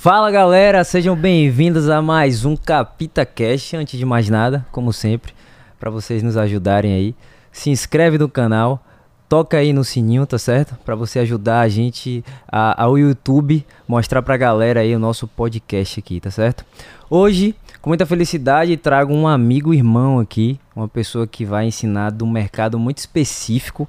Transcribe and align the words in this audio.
Fala 0.00 0.30
galera, 0.30 0.84
sejam 0.84 1.16
bem-vindos 1.16 1.88
a 1.88 2.00
mais 2.00 2.44
um 2.44 2.54
Capita 2.56 3.26
Cash. 3.26 3.74
Antes 3.74 3.98
de 3.98 4.04
mais 4.04 4.28
nada, 4.28 4.64
como 4.70 4.92
sempre, 4.92 5.34
para 5.76 5.90
vocês 5.90 6.22
nos 6.22 6.36
ajudarem 6.36 6.94
aí, 6.94 7.16
se 7.50 7.68
inscreve 7.68 8.16
no 8.16 8.28
canal, 8.28 8.80
toca 9.28 9.56
aí 9.56 9.72
no 9.72 9.82
sininho, 9.82 10.24
tá 10.24 10.38
certo? 10.38 10.76
Para 10.84 10.94
você 10.94 11.18
ajudar 11.18 11.62
a 11.62 11.68
gente 11.68 12.24
a, 12.46 12.80
ao 12.80 12.96
YouTube 12.96 13.66
mostrar 13.88 14.22
pra 14.22 14.36
galera 14.36 14.82
aí 14.82 14.94
o 14.94 15.00
nosso 15.00 15.26
podcast 15.26 15.98
aqui, 15.98 16.20
tá 16.20 16.30
certo? 16.30 16.64
Hoje, 17.10 17.56
com 17.82 17.90
muita 17.90 18.06
felicidade, 18.06 18.76
trago 18.76 19.12
um 19.12 19.26
amigo 19.26 19.74
irmão 19.74 20.20
aqui, 20.20 20.60
uma 20.76 20.86
pessoa 20.86 21.26
que 21.26 21.44
vai 21.44 21.66
ensinar 21.66 22.12
de 22.12 22.22
um 22.22 22.30
mercado 22.30 22.78
muito 22.78 22.98
específico, 22.98 23.88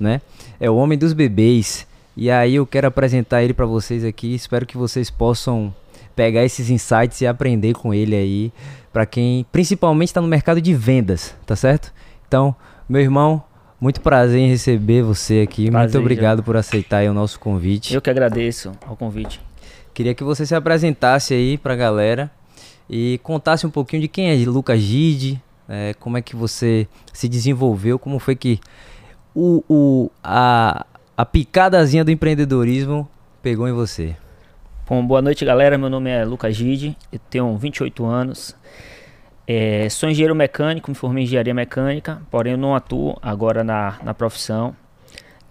né? 0.00 0.22
É 0.58 0.70
o 0.70 0.76
homem 0.76 0.96
dos 0.96 1.12
bebês. 1.12 1.86
E 2.20 2.30
aí 2.30 2.56
eu 2.56 2.66
quero 2.66 2.86
apresentar 2.86 3.42
ele 3.42 3.54
para 3.54 3.64
vocês 3.64 4.04
aqui. 4.04 4.34
Espero 4.34 4.66
que 4.66 4.76
vocês 4.76 5.08
possam 5.08 5.74
pegar 6.14 6.44
esses 6.44 6.68
insights 6.68 7.18
e 7.22 7.26
aprender 7.26 7.72
com 7.72 7.94
ele 7.94 8.14
aí, 8.14 8.52
para 8.92 9.06
quem 9.06 9.46
principalmente 9.50 10.08
está 10.08 10.20
no 10.20 10.28
mercado 10.28 10.60
de 10.60 10.74
vendas, 10.74 11.34
tá 11.46 11.56
certo? 11.56 11.90
Então, 12.28 12.54
meu 12.86 13.00
irmão, 13.00 13.42
muito 13.80 14.02
prazer 14.02 14.38
em 14.38 14.50
receber 14.50 15.02
você 15.02 15.40
aqui. 15.40 15.70
Prazer, 15.70 15.94
muito 15.94 15.98
obrigado 15.98 16.42
por 16.42 16.58
aceitar 16.58 17.02
o 17.06 17.14
nosso 17.14 17.40
convite. 17.40 17.94
Eu 17.94 18.02
que 18.02 18.10
agradeço 18.10 18.72
ao 18.86 18.94
convite. 18.94 19.40
Queria 19.94 20.14
que 20.14 20.22
você 20.22 20.44
se 20.44 20.54
apresentasse 20.54 21.32
aí 21.32 21.56
para 21.56 21.72
a 21.72 21.76
galera 21.76 22.30
e 22.86 23.18
contasse 23.22 23.66
um 23.66 23.70
pouquinho 23.70 24.02
de 24.02 24.08
quem 24.08 24.30
é 24.30 24.34
Lucas 24.44 24.78
Gide, 24.78 25.42
é, 25.66 25.94
como 25.98 26.18
é 26.18 26.20
que 26.20 26.36
você 26.36 26.86
se 27.14 27.26
desenvolveu, 27.30 27.98
como 27.98 28.18
foi 28.18 28.36
que 28.36 28.60
o, 29.34 29.64
o, 29.66 30.10
a, 30.22 30.84
a 31.16 31.24
picadazinha 31.24 32.04
do 32.04 32.10
empreendedorismo 32.10 33.08
pegou 33.42 33.68
em 33.68 33.72
você? 33.72 34.16
Bom, 34.88 35.06
boa 35.06 35.22
noite, 35.22 35.44
galera. 35.44 35.78
Meu 35.78 35.88
nome 35.88 36.10
é 36.10 36.24
Lucas 36.24 36.56
Gide, 36.56 36.96
eu 37.12 37.18
tenho 37.30 37.56
28 37.56 38.04
anos. 38.04 38.56
É, 39.46 39.88
sou 39.88 40.08
engenheiro 40.08 40.34
mecânico, 40.34 40.90
me 40.90 40.96
formei 40.96 41.22
em 41.22 41.26
engenharia 41.26 41.54
mecânica, 41.54 42.22
porém 42.30 42.52
eu 42.52 42.58
não 42.58 42.74
atuo 42.74 43.16
agora 43.22 43.62
na, 43.62 43.98
na 44.02 44.14
profissão. 44.14 44.74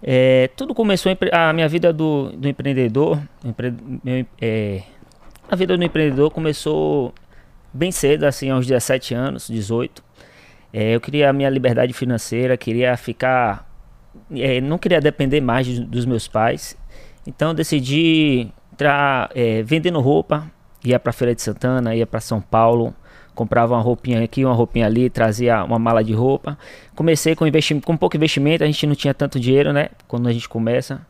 É, 0.02 0.50
tudo 0.56 0.74
começou 0.74 1.12
a 1.32 1.54
minha 1.54 1.68
vida 1.68 1.92
do, 1.92 2.32
do 2.32 2.48
empreendedor. 2.48 3.22
Empre, 3.44 3.73
meu, 4.04 4.26
é, 4.42 4.84
a 5.50 5.56
vida 5.56 5.78
do 5.78 5.84
empreendedor 5.84 6.32
começou 6.32 7.14
bem 7.73 7.92
cedo, 7.92 8.23
assim, 8.23 8.50
aos 8.50 8.66
17 8.66 9.14
anos, 9.14 9.48
18. 9.48 10.04
É, 10.72 10.96
eu 10.96 11.02
queria 11.02 11.30
a 11.30 11.34
minha 11.34 11.50
liberdade 11.50 11.94
financeira, 11.94 12.56
queria 12.56 12.96
ficar 12.96 13.69
é, 14.31 14.62
não 14.62 14.78
queria 14.78 15.02
depender 15.02 15.42
mais 15.42 15.66
de, 15.66 15.81
dos 15.81 16.06
meus 16.06 16.28
pais. 16.28 16.78
Então 17.25 17.53
decidi 17.53 18.52
entrar 18.73 19.30
é, 19.36 19.61
vendendo 19.64 20.00
roupa. 20.00 20.50
Ia 20.84 20.98
para 20.98 21.11
Feira 21.11 21.36
de 21.36 21.42
Santana, 21.42 21.94
ia 21.94 22.08
para 22.08 22.22
São 22.22 22.39
Paulo, 22.39 22.94
comprava 23.36 23.73
uma 23.76 23.81
roupinha 23.81 24.23
aqui, 24.23 24.45
uma 24.45 24.53
roupinha 24.53 24.86
ali, 24.86 25.09
trazia 25.09 25.64
uma 25.64 25.78
mala 25.78 26.02
de 26.03 26.14
roupa. 26.14 26.58
Comecei 26.95 27.36
com 27.36 27.45
investimento, 27.45 27.86
com 27.86 27.98
pouco 27.98 28.16
investimento, 28.16 28.64
a 28.64 28.67
gente 28.67 28.88
não 28.88 28.95
tinha 28.95 29.14
tanto 29.14 29.39
dinheiro, 29.39 29.73
né? 29.73 29.89
Quando 30.08 30.28
a 30.28 30.31
gente 30.31 30.48
começa. 30.48 31.02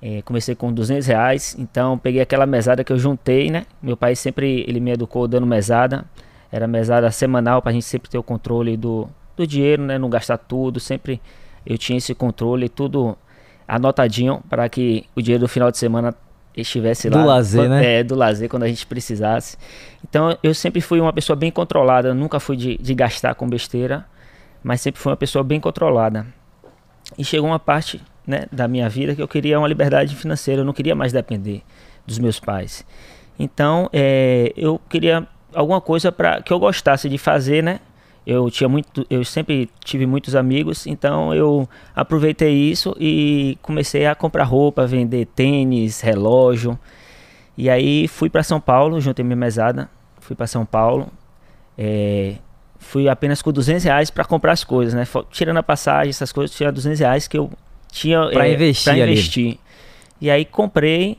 É, 0.00 0.22
comecei 0.22 0.54
com 0.54 0.72
200 0.72 1.06
reais, 1.08 1.56
então 1.58 1.98
peguei 1.98 2.20
aquela 2.20 2.46
mesada 2.46 2.84
que 2.84 2.92
eu 2.92 2.98
juntei, 2.98 3.50
né? 3.50 3.66
Meu 3.82 3.96
pai 3.96 4.14
sempre 4.14 4.64
ele 4.68 4.78
me 4.78 4.92
educou 4.92 5.26
dando 5.26 5.44
mesada, 5.44 6.04
era 6.52 6.68
mesada 6.68 7.10
semanal 7.10 7.60
para 7.60 7.70
a 7.70 7.72
gente 7.72 7.84
sempre 7.84 8.08
ter 8.08 8.16
o 8.16 8.22
controle 8.22 8.76
do, 8.76 9.08
do 9.36 9.44
dinheiro, 9.44 9.82
né? 9.82 9.98
Não 9.98 10.08
gastar 10.08 10.38
tudo, 10.38 10.78
sempre 10.78 11.20
eu 11.66 11.76
tinha 11.78 11.98
esse 11.98 12.14
controle 12.14 12.68
tudo 12.68 13.16
anotadinho 13.66 14.42
para 14.48 14.68
que 14.68 15.04
o 15.14 15.20
dinheiro 15.20 15.44
do 15.44 15.48
final 15.48 15.70
de 15.70 15.78
semana 15.78 16.14
estivesse 16.56 17.08
lá. 17.08 17.20
Do 17.20 17.26
lazer, 17.26 17.62
quando, 17.62 17.70
né? 17.70 18.00
É, 18.00 18.04
do 18.04 18.14
lazer, 18.14 18.48
quando 18.48 18.62
a 18.62 18.68
gente 18.68 18.86
precisasse. 18.86 19.56
Então 20.08 20.36
eu 20.42 20.54
sempre 20.54 20.80
fui 20.80 21.00
uma 21.00 21.12
pessoa 21.12 21.36
bem 21.36 21.50
controlada, 21.50 22.14
nunca 22.14 22.40
fui 22.40 22.56
de, 22.56 22.78
de 22.78 22.94
gastar 22.94 23.34
com 23.34 23.48
besteira, 23.48 24.06
mas 24.62 24.80
sempre 24.80 25.00
fui 25.00 25.10
uma 25.10 25.16
pessoa 25.16 25.44
bem 25.44 25.60
controlada. 25.60 26.26
E 27.16 27.24
chegou 27.24 27.48
uma 27.48 27.58
parte 27.58 28.00
né, 28.26 28.46
da 28.52 28.68
minha 28.68 28.88
vida 28.88 29.14
que 29.14 29.22
eu 29.22 29.28
queria 29.28 29.58
uma 29.58 29.68
liberdade 29.68 30.14
financeira, 30.14 30.62
eu 30.62 30.64
não 30.64 30.72
queria 30.72 30.94
mais 30.94 31.12
depender 31.12 31.62
dos 32.06 32.18
meus 32.18 32.40
pais. 32.40 32.84
Então 33.38 33.88
é, 33.92 34.52
eu 34.56 34.80
queria 34.88 35.26
alguma 35.54 35.80
coisa 35.80 36.10
para 36.10 36.42
que 36.42 36.52
eu 36.52 36.58
gostasse 36.58 37.08
de 37.08 37.18
fazer, 37.18 37.62
né? 37.62 37.80
Eu 38.28 38.50
tinha 38.50 38.68
muito, 38.68 39.06
eu 39.08 39.24
sempre 39.24 39.70
tive 39.82 40.04
muitos 40.04 40.36
amigos, 40.36 40.86
então 40.86 41.34
eu 41.34 41.66
aproveitei 41.96 42.52
isso 42.52 42.94
e 43.00 43.56
comecei 43.62 44.04
a 44.04 44.14
comprar 44.14 44.44
roupa, 44.44 44.86
vender 44.86 45.24
tênis, 45.34 46.02
relógio. 46.02 46.78
E 47.56 47.70
aí 47.70 48.06
fui 48.06 48.28
para 48.28 48.42
São 48.42 48.60
Paulo, 48.60 49.00
juntei 49.00 49.24
minha 49.24 49.34
mesada, 49.34 49.88
fui 50.20 50.36
para 50.36 50.46
São 50.46 50.66
Paulo. 50.66 51.08
É, 51.78 52.34
fui 52.78 53.08
apenas 53.08 53.40
com 53.40 53.50
200 53.50 53.82
reais 53.82 54.10
para 54.10 54.26
comprar 54.26 54.52
as 54.52 54.62
coisas, 54.62 54.92
né? 54.92 55.04
Tirando 55.30 55.56
a 55.56 55.62
passagem, 55.62 56.10
essas 56.10 56.30
coisas, 56.30 56.54
tinha 56.54 56.70
200 56.70 57.00
reais 57.00 57.26
que 57.26 57.38
eu 57.38 57.50
tinha 57.90 58.28
para 58.28 58.46
é, 58.46 58.52
investir, 58.52 58.84
pra 58.92 58.98
investir. 58.98 59.58
E 60.20 60.30
aí 60.30 60.44
comprei. 60.44 61.16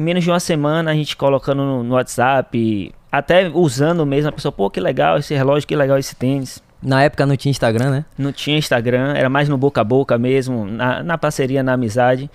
Em 0.00 0.02
menos 0.02 0.24
de 0.24 0.30
uma 0.30 0.40
semana 0.40 0.92
a 0.92 0.94
gente 0.94 1.14
colocando 1.14 1.62
no, 1.62 1.84
no 1.84 1.94
WhatsApp, 1.94 2.90
até 3.12 3.50
usando 3.50 4.06
mesmo, 4.06 4.30
a 4.30 4.32
pessoa, 4.32 4.50
pô, 4.50 4.70
que 4.70 4.80
legal 4.80 5.18
esse 5.18 5.34
relógio, 5.34 5.68
que 5.68 5.76
legal 5.76 5.98
esse 5.98 6.16
tênis. 6.16 6.62
Na 6.82 7.02
época 7.02 7.26
não 7.26 7.36
tinha 7.36 7.50
Instagram, 7.50 7.90
né? 7.90 8.04
Não 8.16 8.32
tinha 8.32 8.56
Instagram, 8.56 9.12
era 9.14 9.28
mais 9.28 9.46
no 9.46 9.58
boca 9.58 9.82
a 9.82 9.84
boca 9.84 10.16
mesmo, 10.16 10.64
na, 10.64 11.02
na 11.02 11.18
parceria, 11.18 11.62
na 11.62 11.74
amizade. 11.74 12.30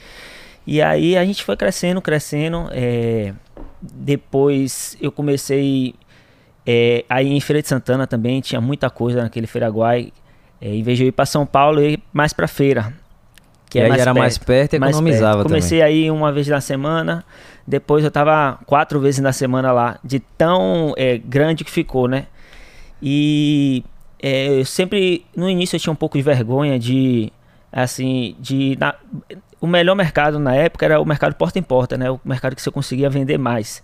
E 0.68 0.80
aí 0.80 1.18
a 1.18 1.26
gente 1.26 1.44
foi 1.44 1.58
crescendo, 1.58 2.00
crescendo. 2.04 2.70
É, 2.72 3.34
depois 3.82 4.96
eu 5.02 5.12
comecei 5.12 5.96
é, 6.68 7.04
aí 7.10 7.34
em 7.34 7.40
Feira 7.40 7.64
de 7.64 7.68
Santana 7.68 8.06
também, 8.06 8.42
tinha 8.42 8.62
muita 8.62 8.92
coisa 8.92 9.24
naquele 9.24 9.48
Feiraguai. 9.48 10.14
É, 10.62 10.70
em 10.70 10.84
vez 10.84 11.00
de 11.00 11.06
eu 11.06 11.08
ir 11.08 11.14
para 11.14 11.26
São 11.26 11.48
Paulo, 11.48 11.80
eu 11.80 11.90
ia 11.90 12.00
mais 12.14 12.32
para 12.32 12.48
feira. 12.48 12.94
Que 13.70 13.80
é 13.80 13.90
mais 13.90 14.02
era 14.02 14.14
perto, 14.14 14.22
mais 14.22 14.38
perto 14.38 14.74
e 14.74 14.78
economizava 14.78 15.38
perto. 15.38 15.48
Comecei 15.48 15.80
também. 15.80 15.94
aí 15.94 16.12
uma 16.12 16.32
vez 16.32 16.48
na 16.48 16.62
semana. 16.62 17.26
Depois 17.68 18.04
eu 18.04 18.12
tava 18.12 18.60
quatro 18.66 19.00
vezes 19.00 19.20
na 19.22 19.34
semana 19.34 19.72
lá, 19.72 20.00
de 20.04 20.20
tão 20.20 20.94
é, 20.98 21.18
grande 21.18 21.64
que 21.64 21.72
ficou, 21.72 22.08
né? 22.08 22.28
E 23.02 23.84
é, 24.22 24.60
eu 24.60 24.66
sempre, 24.66 25.26
no 25.36 25.50
início 25.50 25.76
eu 25.76 25.80
tinha 25.80 25.94
um 25.94 25.96
pouco 25.96 26.18
de 26.18 26.24
vergonha 26.24 26.78
de, 26.78 27.32
assim, 27.72 28.36
de... 28.40 28.78
Na, 28.80 28.96
o 29.60 29.68
melhor 29.68 29.96
mercado 29.96 30.38
na 30.38 30.56
época 30.56 30.86
era 30.86 31.00
o 31.00 31.06
mercado 31.06 31.34
porta 31.34 31.58
em 31.58 31.64
porta, 31.64 31.98
né? 31.98 32.12
O 32.12 32.20
mercado 32.24 32.56
que 32.56 32.62
você 32.62 32.70
conseguia 32.70 33.10
vender 33.10 33.38
mais. 33.38 33.82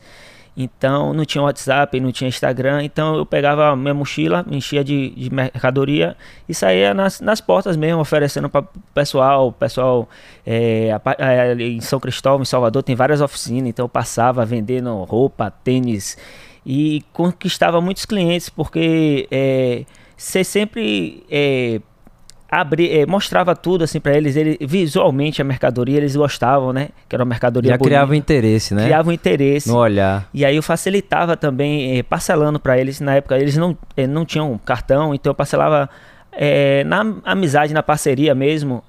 Então 0.55 1.13
não 1.13 1.23
tinha 1.23 1.41
WhatsApp, 1.41 1.97
não 1.99 2.11
tinha 2.11 2.27
Instagram, 2.27 2.83
então 2.83 3.15
eu 3.15 3.25
pegava 3.25 3.73
minha 3.75 3.93
mochila, 3.93 4.45
enchia 4.51 4.83
de, 4.83 5.11
de 5.11 5.33
mercadoria 5.33 6.15
e 6.47 6.53
saía 6.53 6.93
nas, 6.93 7.21
nas 7.21 7.39
portas 7.39 7.77
mesmo, 7.77 8.01
oferecendo 8.01 8.49
para 8.49 8.61
o 8.61 8.67
pessoal. 8.93 9.51
pessoal 9.53 10.09
é, 10.45 10.89
é, 11.17 11.53
em 11.53 11.79
São 11.79 11.99
Cristóvão, 11.99 12.41
em 12.41 12.45
Salvador, 12.45 12.83
tem 12.83 12.95
várias 12.95 13.21
oficinas, 13.21 13.69
então 13.69 13.85
eu 13.85 13.89
passava 13.89 14.45
vendendo 14.45 14.93
roupa, 15.03 15.49
tênis 15.63 16.17
e 16.65 17.03
conquistava 17.13 17.79
muitos 17.79 18.05
clientes, 18.05 18.49
porque 18.49 19.27
é, 19.31 19.85
você 20.17 20.43
sempre 20.43 21.23
é, 21.31 21.79
abri, 22.51 22.91
é, 22.91 23.05
mostrava 23.05 23.55
tudo 23.55 23.85
assim 23.85 24.01
para 24.01 24.15
eles, 24.17 24.35
ele, 24.35 24.57
visualmente 24.59 25.41
a 25.41 25.45
mercadoria 25.45 25.97
eles 25.97 26.15
gostavam, 26.17 26.73
né? 26.73 26.89
Que 27.07 27.15
era 27.15 27.23
uma 27.23 27.29
mercadoria 27.29 27.69
Já 27.69 27.77
bonita, 27.77 27.89
criava 27.89 28.15
interesse, 28.15 28.73
né? 28.73 28.83
Criava 28.83 29.13
interesse. 29.13 29.69
No 29.69 29.77
olhar. 29.77 30.27
E 30.33 30.43
aí 30.43 30.57
eu 30.57 30.61
facilitava 30.61 31.37
também 31.37 31.97
é, 31.97 32.03
parcelando 32.03 32.59
para 32.59 32.77
eles. 32.77 32.99
Na 32.99 33.15
época 33.15 33.37
eles 33.37 33.55
não, 33.55 33.77
é, 33.95 34.05
não 34.05 34.25
tinham 34.25 34.59
cartão, 34.65 35.15
então 35.15 35.29
eu 35.29 35.35
parcelava 35.35 35.89
na 36.85 37.05
amizade, 37.25 37.73
na 37.73 37.83
parceria 37.83 38.35
mesmo. 38.35 38.83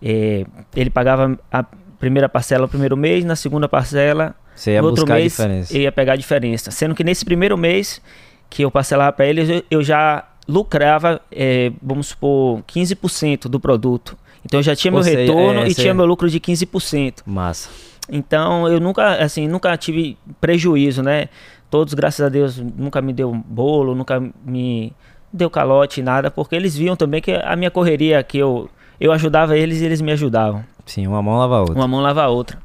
ele 0.00 0.90
pagava 0.90 1.38
a 1.50 1.64
primeira 1.98 2.28
parcela 2.28 2.62
no 2.62 2.68
primeiro 2.68 2.96
mês, 2.96 3.24
na 3.24 3.36
segunda 3.36 3.68
parcela 3.68 4.34
Você 4.54 4.72
ia 4.72 4.82
no 4.82 4.88
outro 4.88 5.06
mês 5.06 5.38
eu 5.70 5.80
ia 5.82 5.92
pegar 5.92 6.12
a 6.12 6.16
diferença. 6.16 6.70
Sendo 6.70 6.94
que 6.94 7.02
nesse 7.02 7.24
primeiro 7.24 7.56
mês 7.58 8.00
que 8.48 8.62
eu 8.62 8.70
parcelava 8.70 9.12
para 9.12 9.26
eles, 9.26 9.48
eu, 9.48 9.62
eu 9.70 9.82
já 9.82 10.24
lucrava, 10.48 11.20
é, 11.30 11.70
vamos 11.82 12.08
supor, 12.08 12.62
15% 12.62 13.48
do 13.48 13.60
produto. 13.60 14.16
Então 14.44 14.60
eu 14.60 14.64
já 14.64 14.74
tinha 14.74 14.90
meu 14.90 15.02
retorno 15.02 15.60
é, 15.60 15.68
e 15.68 15.74
tinha 15.74 15.92
meu 15.92 16.06
lucro 16.06 16.28
de 16.30 16.40
15%. 16.40 17.22
Massa. 17.26 17.68
Então 18.10 18.66
eu 18.66 18.80
nunca, 18.80 19.22
assim, 19.22 19.46
nunca 19.46 19.76
tive 19.76 20.16
prejuízo, 20.40 21.02
né? 21.02 21.28
Todos, 21.70 21.92
graças 21.92 22.24
a 22.24 22.30
Deus, 22.30 22.56
nunca 22.56 23.02
me 23.02 23.12
deu 23.12 23.30
bolo, 23.32 23.94
nunca 23.94 24.22
me 24.44 24.92
deu 25.30 25.50
calote, 25.50 26.02
nada, 26.02 26.30
porque 26.30 26.56
eles 26.56 26.74
viam 26.74 26.96
também 26.96 27.20
que 27.20 27.32
a 27.32 27.54
minha 27.54 27.70
correria, 27.70 28.22
que 28.22 28.38
eu, 28.38 28.70
eu 28.98 29.12
ajudava 29.12 29.56
eles 29.56 29.82
e 29.82 29.84
eles 29.84 30.00
me 30.00 30.12
ajudavam. 30.12 30.64
Sim, 30.86 31.06
uma 31.06 31.20
mão 31.20 31.36
lava 31.36 31.56
a 31.56 31.60
outra. 31.60 31.74
Uma 31.74 31.86
mão 31.86 32.00
lava 32.00 32.22
a 32.22 32.28
outra. 32.28 32.58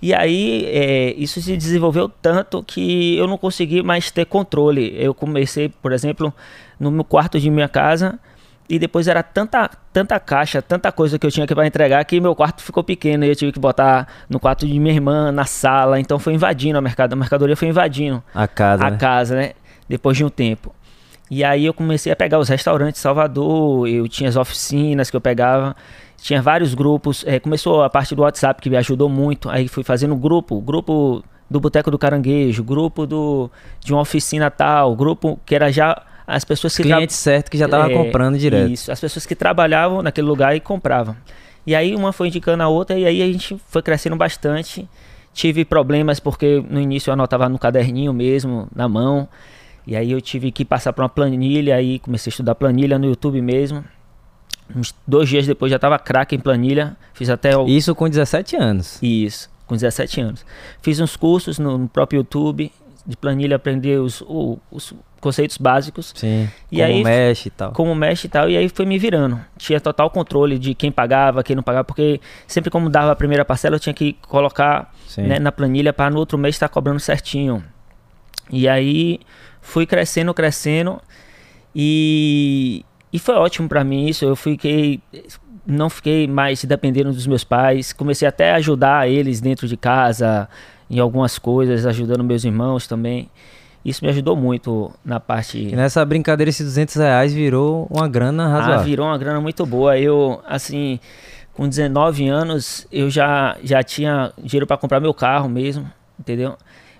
E 0.00 0.14
aí, 0.14 0.66
é, 0.66 1.14
isso 1.14 1.40
se 1.40 1.56
desenvolveu 1.56 2.08
tanto 2.08 2.62
que 2.62 3.16
eu 3.16 3.26
não 3.26 3.38
consegui 3.38 3.82
mais 3.82 4.10
ter 4.10 4.26
controle. 4.26 4.94
Eu 4.96 5.14
comecei, 5.14 5.68
por 5.68 5.92
exemplo, 5.92 6.32
no 6.78 6.90
meu 6.90 7.04
quarto 7.04 7.38
de 7.38 7.50
minha 7.50 7.68
casa, 7.68 8.18
E 8.68 8.78
depois 8.78 9.06
era 9.06 9.22
tanta, 9.22 9.70
tanta 9.92 10.18
caixa, 10.18 10.62
tanta 10.62 10.90
coisa 10.90 11.18
que 11.18 11.26
eu 11.26 11.30
tinha 11.30 11.46
que 11.46 11.54
para 11.54 11.66
entregar 11.66 12.02
que 12.04 12.18
meu 12.18 12.34
quarto 12.34 12.62
ficou 12.62 12.82
pequeno 12.82 13.24
e 13.24 13.28
eu 13.28 13.36
tive 13.36 13.52
que 13.52 13.60
botar 13.60 14.08
no 14.28 14.40
quarto 14.40 14.66
de 14.66 14.78
minha 14.78 14.94
irmã, 14.94 15.30
na 15.30 15.44
sala. 15.44 16.00
Então 16.00 16.18
foi 16.18 16.32
invadindo 16.32 16.78
a 16.78 16.80
mercado, 16.80 17.12
a 17.12 17.16
mercadoria 17.16 17.56
foi 17.56 17.68
invadindo 17.68 18.22
a 18.34 18.48
casa, 18.48 18.86
a 18.86 18.90
né? 18.90 18.96
casa, 18.96 19.36
né? 19.36 19.52
Depois 19.86 20.16
de 20.16 20.24
um 20.24 20.30
tempo. 20.30 20.74
E 21.30 21.44
aí 21.44 21.66
eu 21.66 21.74
comecei 21.74 22.10
a 22.10 22.16
pegar 22.16 22.38
os 22.38 22.48
restaurantes 22.48 22.94
de 22.94 23.00
Salvador, 23.00 23.86
eu 23.86 24.08
tinha 24.08 24.28
as 24.28 24.36
oficinas 24.36 25.10
que 25.10 25.16
eu 25.16 25.20
pegava, 25.20 25.76
tinha 26.16 26.40
vários 26.40 26.74
grupos. 26.74 27.22
É, 27.26 27.38
começou 27.38 27.82
a 27.82 27.90
parte 27.90 28.14
do 28.14 28.22
WhatsApp 28.22 28.62
que 28.62 28.70
me 28.70 28.76
ajudou 28.78 29.10
muito. 29.10 29.50
Aí 29.50 29.68
fui 29.68 29.82
fazendo 29.84 30.16
grupo, 30.16 30.60
grupo 30.60 31.22
do 31.50 31.60
Boteco 31.60 31.90
do 31.90 31.98
Caranguejo, 31.98 32.64
grupo 32.64 33.06
do, 33.06 33.50
de 33.80 33.92
uma 33.92 34.00
oficina 34.00 34.50
tal, 34.50 34.96
grupo 34.96 35.38
que 35.44 35.54
era 35.54 35.70
já 35.70 36.00
as 36.26 36.44
pessoas 36.44 36.76
que 36.76 36.82
cliente 36.82 37.12
certo 37.12 37.50
que 37.50 37.58
já 37.58 37.66
estava 37.66 37.90
é, 37.90 37.94
comprando 37.94 38.38
direto. 38.38 38.70
Isso, 38.70 38.90
as 38.90 39.00
pessoas 39.00 39.26
que 39.26 39.34
trabalhavam 39.34 40.02
naquele 40.02 40.26
lugar 40.26 40.56
e 40.56 40.60
compravam. 40.60 41.16
E 41.66 41.74
aí 41.74 41.94
uma 41.94 42.12
foi 42.12 42.28
indicando 42.28 42.62
a 42.62 42.68
outra 42.68 42.98
e 42.98 43.06
aí 43.06 43.22
a 43.22 43.26
gente 43.26 43.58
foi 43.68 43.82
crescendo 43.82 44.16
bastante. 44.16 44.88
Tive 45.32 45.64
problemas 45.64 46.20
porque 46.20 46.64
no 46.68 46.80
início 46.80 47.10
eu 47.10 47.14
anotava 47.14 47.48
no 47.48 47.58
caderninho 47.58 48.12
mesmo, 48.12 48.68
na 48.74 48.88
mão. 48.88 49.28
E 49.86 49.96
aí 49.96 50.12
eu 50.12 50.20
tive 50.20 50.50
que 50.50 50.64
passar 50.64 50.92
para 50.92 51.02
uma 51.02 51.08
planilha, 51.08 51.76
aí 51.76 51.98
comecei 51.98 52.30
a 52.30 52.32
estudar 52.32 52.54
planilha 52.54 52.98
no 52.98 53.06
YouTube 53.06 53.40
mesmo. 53.42 53.84
Uns 54.74 54.94
dois 55.06 55.28
dias 55.28 55.46
depois 55.46 55.70
já 55.70 55.76
estava 55.76 55.98
craque 55.98 56.34
em 56.34 56.38
planilha, 56.38 56.96
fiz 57.12 57.28
até 57.28 57.54
o... 57.56 57.66
Isso 57.66 57.94
com 57.94 58.08
17 58.08 58.56
anos. 58.56 58.98
Isso, 59.02 59.50
com 59.66 59.74
17 59.74 60.20
anos. 60.22 60.46
Fiz 60.80 61.00
uns 61.00 61.16
cursos 61.16 61.58
no, 61.58 61.76
no 61.76 61.88
próprio 61.88 62.18
YouTube 62.18 62.72
de 63.06 63.16
planilha, 63.16 63.56
aprender 63.56 64.00
os, 64.00 64.22
os, 64.26 64.58
os 64.70 64.94
conceitos 65.20 65.56
básicos. 65.56 66.12
Sim. 66.14 66.48
E 66.70 66.76
como 66.76 66.88
aí, 66.88 67.02
mexe 67.02 67.48
e 67.48 67.50
tal. 67.50 67.72
Como 67.72 67.94
mexe 67.94 68.26
e 68.26 68.30
tal. 68.30 68.50
E 68.50 68.56
aí 68.56 68.68
foi 68.68 68.84
me 68.84 68.98
virando. 68.98 69.40
Tinha 69.56 69.80
total 69.80 70.10
controle 70.10 70.58
de 70.58 70.74
quem 70.74 70.92
pagava, 70.92 71.42
quem 71.42 71.56
não 71.56 71.62
pagava, 71.62 71.84
porque 71.84 72.20
sempre 72.46 72.70
como 72.70 72.90
dava 72.90 73.12
a 73.12 73.16
primeira 73.16 73.44
parcela, 73.44 73.76
eu 73.76 73.80
tinha 73.80 73.94
que 73.94 74.16
colocar 74.28 74.92
né, 75.16 75.38
na 75.38 75.50
planilha 75.50 75.92
para 75.92 76.10
no 76.10 76.18
outro 76.18 76.36
mês 76.36 76.54
estar 76.54 76.68
tá 76.68 76.72
cobrando 76.74 77.00
certinho. 77.00 77.64
E 78.50 78.68
aí 78.68 79.20
fui 79.60 79.86
crescendo, 79.86 80.34
crescendo. 80.34 81.00
E, 81.74 82.84
e 83.12 83.18
foi 83.18 83.34
ótimo 83.34 83.68
para 83.68 83.82
mim 83.82 84.06
isso. 84.06 84.24
Eu 84.24 84.36
fiquei. 84.36 85.00
Não 85.66 85.88
fiquei 85.88 86.28
mais 86.28 86.62
dependendo 86.64 87.10
dos 87.10 87.26
meus 87.26 87.42
pais. 87.42 87.94
Comecei 87.94 88.28
até 88.28 88.52
a 88.52 88.56
ajudar 88.56 89.08
eles 89.08 89.40
dentro 89.40 89.66
de 89.66 89.78
casa, 89.78 90.46
em 90.94 91.00
algumas 91.00 91.38
coisas, 91.40 91.84
ajudando 91.86 92.22
meus 92.22 92.44
irmãos 92.44 92.86
também. 92.86 93.28
Isso 93.84 94.02
me 94.04 94.10
ajudou 94.10 94.36
muito 94.36 94.92
na 95.04 95.18
parte. 95.18 95.58
E 95.58 95.74
nessa 95.74 96.04
brincadeira, 96.04 96.48
esses 96.48 96.64
200 96.64 96.94
reais 96.94 97.32
virou 97.34 97.88
uma 97.90 98.08
grana 98.08 98.46
razoável. 98.46 98.80
Ah, 98.80 98.82
virou 98.82 99.06
uma 99.06 99.18
grana 99.18 99.40
muito 99.40 99.66
boa. 99.66 99.98
Eu, 99.98 100.40
assim, 100.46 101.00
com 101.52 101.68
19 101.68 102.28
anos, 102.28 102.86
eu 102.92 103.10
já, 103.10 103.56
já 103.62 103.82
tinha 103.82 104.32
dinheiro 104.38 104.68
para 104.68 104.76
comprar 104.76 105.00
meu 105.00 105.12
carro 105.12 105.48
mesmo, 105.48 105.90
entendeu? 106.18 106.56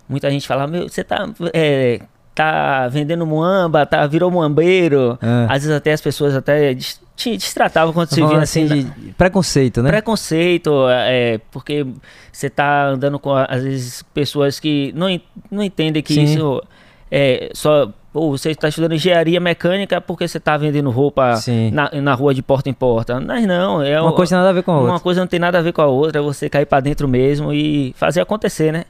Muita 0.08 0.28
gente 0.28 0.46
falava, 0.46 0.70
meu, 0.70 0.88
você 0.88 1.04
tá, 1.04 1.26
é, 1.54 2.00
tá 2.34 2.88
vendendo 2.88 3.24
muamba, 3.24 3.86
tá, 3.86 4.04
virou 4.08 4.28
muambeiro. 4.28 5.16
É. 5.22 5.46
Às 5.48 5.62
vezes 5.62 5.70
até 5.70 5.92
as 5.92 6.00
pessoas 6.00 6.34
até 6.34 6.74
te 7.16 7.36
distratavam 7.36 7.92
quando 7.92 8.08
você 8.08 8.26
via 8.26 8.38
assim, 8.38 8.64
assim 8.64 8.90
de 8.98 9.12
preconceito, 9.12 9.82
né? 9.82 9.90
Preconceito, 9.90 10.86
é, 10.88 11.40
porque 11.50 11.86
você 12.32 12.50
tá 12.50 12.88
andando 12.88 13.18
com 13.18 13.32
às 13.32 13.62
vezes 13.62 14.02
pessoas 14.14 14.58
que 14.58 14.92
não, 14.96 15.20
não 15.50 15.62
entendem 15.62 16.02
que 16.02 16.14
Sim. 16.14 16.24
isso 16.24 16.62
é 17.10 17.50
só 17.54 17.88
ou 18.14 18.30
você 18.30 18.52
está 18.52 18.68
estudando 18.68 18.94
engenharia 18.94 19.40
mecânica 19.40 20.00
porque 20.00 20.26
você 20.26 20.38
está 20.38 20.56
vendendo 20.56 20.88
roupa 20.88 21.34
na, 21.72 21.90
na 22.00 22.14
rua 22.14 22.32
de 22.32 22.42
porta 22.42 22.70
em 22.70 22.72
porta. 22.72 23.20
Mas 23.20 23.44
não, 23.44 23.82
é 23.82 24.00
uma 24.00 24.12
coisa 24.12 24.36
nada 24.36 24.50
a 24.50 24.52
ver 24.52 24.62
com 24.62 24.70
a 24.70 24.76
outra. 24.76 24.92
Uma 24.92 25.00
coisa 25.00 25.20
não 25.20 25.26
tem 25.26 25.40
nada 25.40 25.58
a 25.58 25.62
ver 25.62 25.72
com 25.72 25.82
a 25.82 25.86
outra, 25.86 26.20
é 26.20 26.22
você 26.22 26.48
cair 26.48 26.64
para 26.64 26.78
dentro 26.78 27.08
mesmo 27.08 27.52
e 27.52 27.92
fazer 27.96 28.20
acontecer, 28.20 28.72
né? 28.72 28.84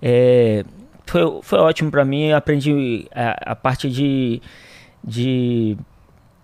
É, 0.00 0.64
foi, 1.04 1.40
foi 1.42 1.58
ótimo 1.58 1.90
para 1.90 2.04
mim, 2.04 2.30
aprendi 2.30 3.06
a, 3.12 3.52
a, 3.52 3.56
parte 3.56 3.90
de, 3.90 4.40
de 5.02 5.76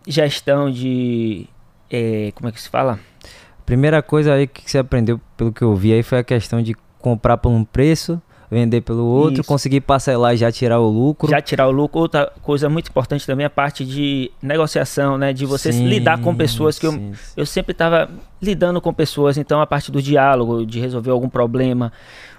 gestão 0.07 0.71
de 0.71 1.47
é, 1.91 2.33
como 2.35 2.49
é 2.49 2.53
que 2.53 2.61
se 2.61 2.69
fala? 2.69 2.99
Primeira 3.65 4.03
coisa 4.03 4.35
aí 4.35 4.47
que 4.47 4.71
você 4.71 4.79
aprendeu, 4.79 5.21
pelo 5.37 5.53
que 5.53 5.63
eu 5.63 5.75
vi 5.75 5.93
aí, 5.93 6.03
foi 6.03 6.19
a 6.19 6.25
questão 6.25 6.63
de 6.63 6.75
comprar 6.99 7.37
por 7.37 7.51
um 7.51 7.65
preço 7.65 8.21
vender 8.51 8.81
pelo 8.81 9.05
outro, 9.05 9.41
Isso. 9.41 9.45
conseguir 9.45 9.81
parcelar 9.81 10.35
e 10.35 10.37
já 10.37 10.51
tirar 10.53 10.79
o 10.79 10.89
lucro. 10.89 11.31
Já 11.31 11.41
tirar 11.41 11.67
o 11.67 11.71
lucro. 11.71 12.01
Outra 12.01 12.33
coisa 12.43 12.69
muito 12.69 12.89
importante 12.89 13.27
também 13.27 13.45
é 13.45 13.47
a 13.47 13.51
parte 13.51 13.85
de 13.85 14.31
negociação, 14.41 15.19
né? 15.19 15.33
De 15.33 15.45
você 15.45 15.73
sim, 15.73 15.87
lidar 15.89 16.21
com 16.21 16.35
pessoas 16.35 16.79
que 16.79 16.89
sim, 16.89 17.09
eu, 17.09 17.15
sim. 17.15 17.33
eu 17.37 17.47
sempre 17.47 17.73
estava 17.73 18.09
lidando 18.41 18.81
com 18.81 18.93
pessoas, 18.93 19.37
então 19.37 19.61
a 19.61 19.67
parte 19.67 19.91
do 19.91 20.01
diálogo, 20.01 20.65
de 20.65 20.79
resolver 20.79 21.11
algum 21.11 21.29
problema 21.29 21.93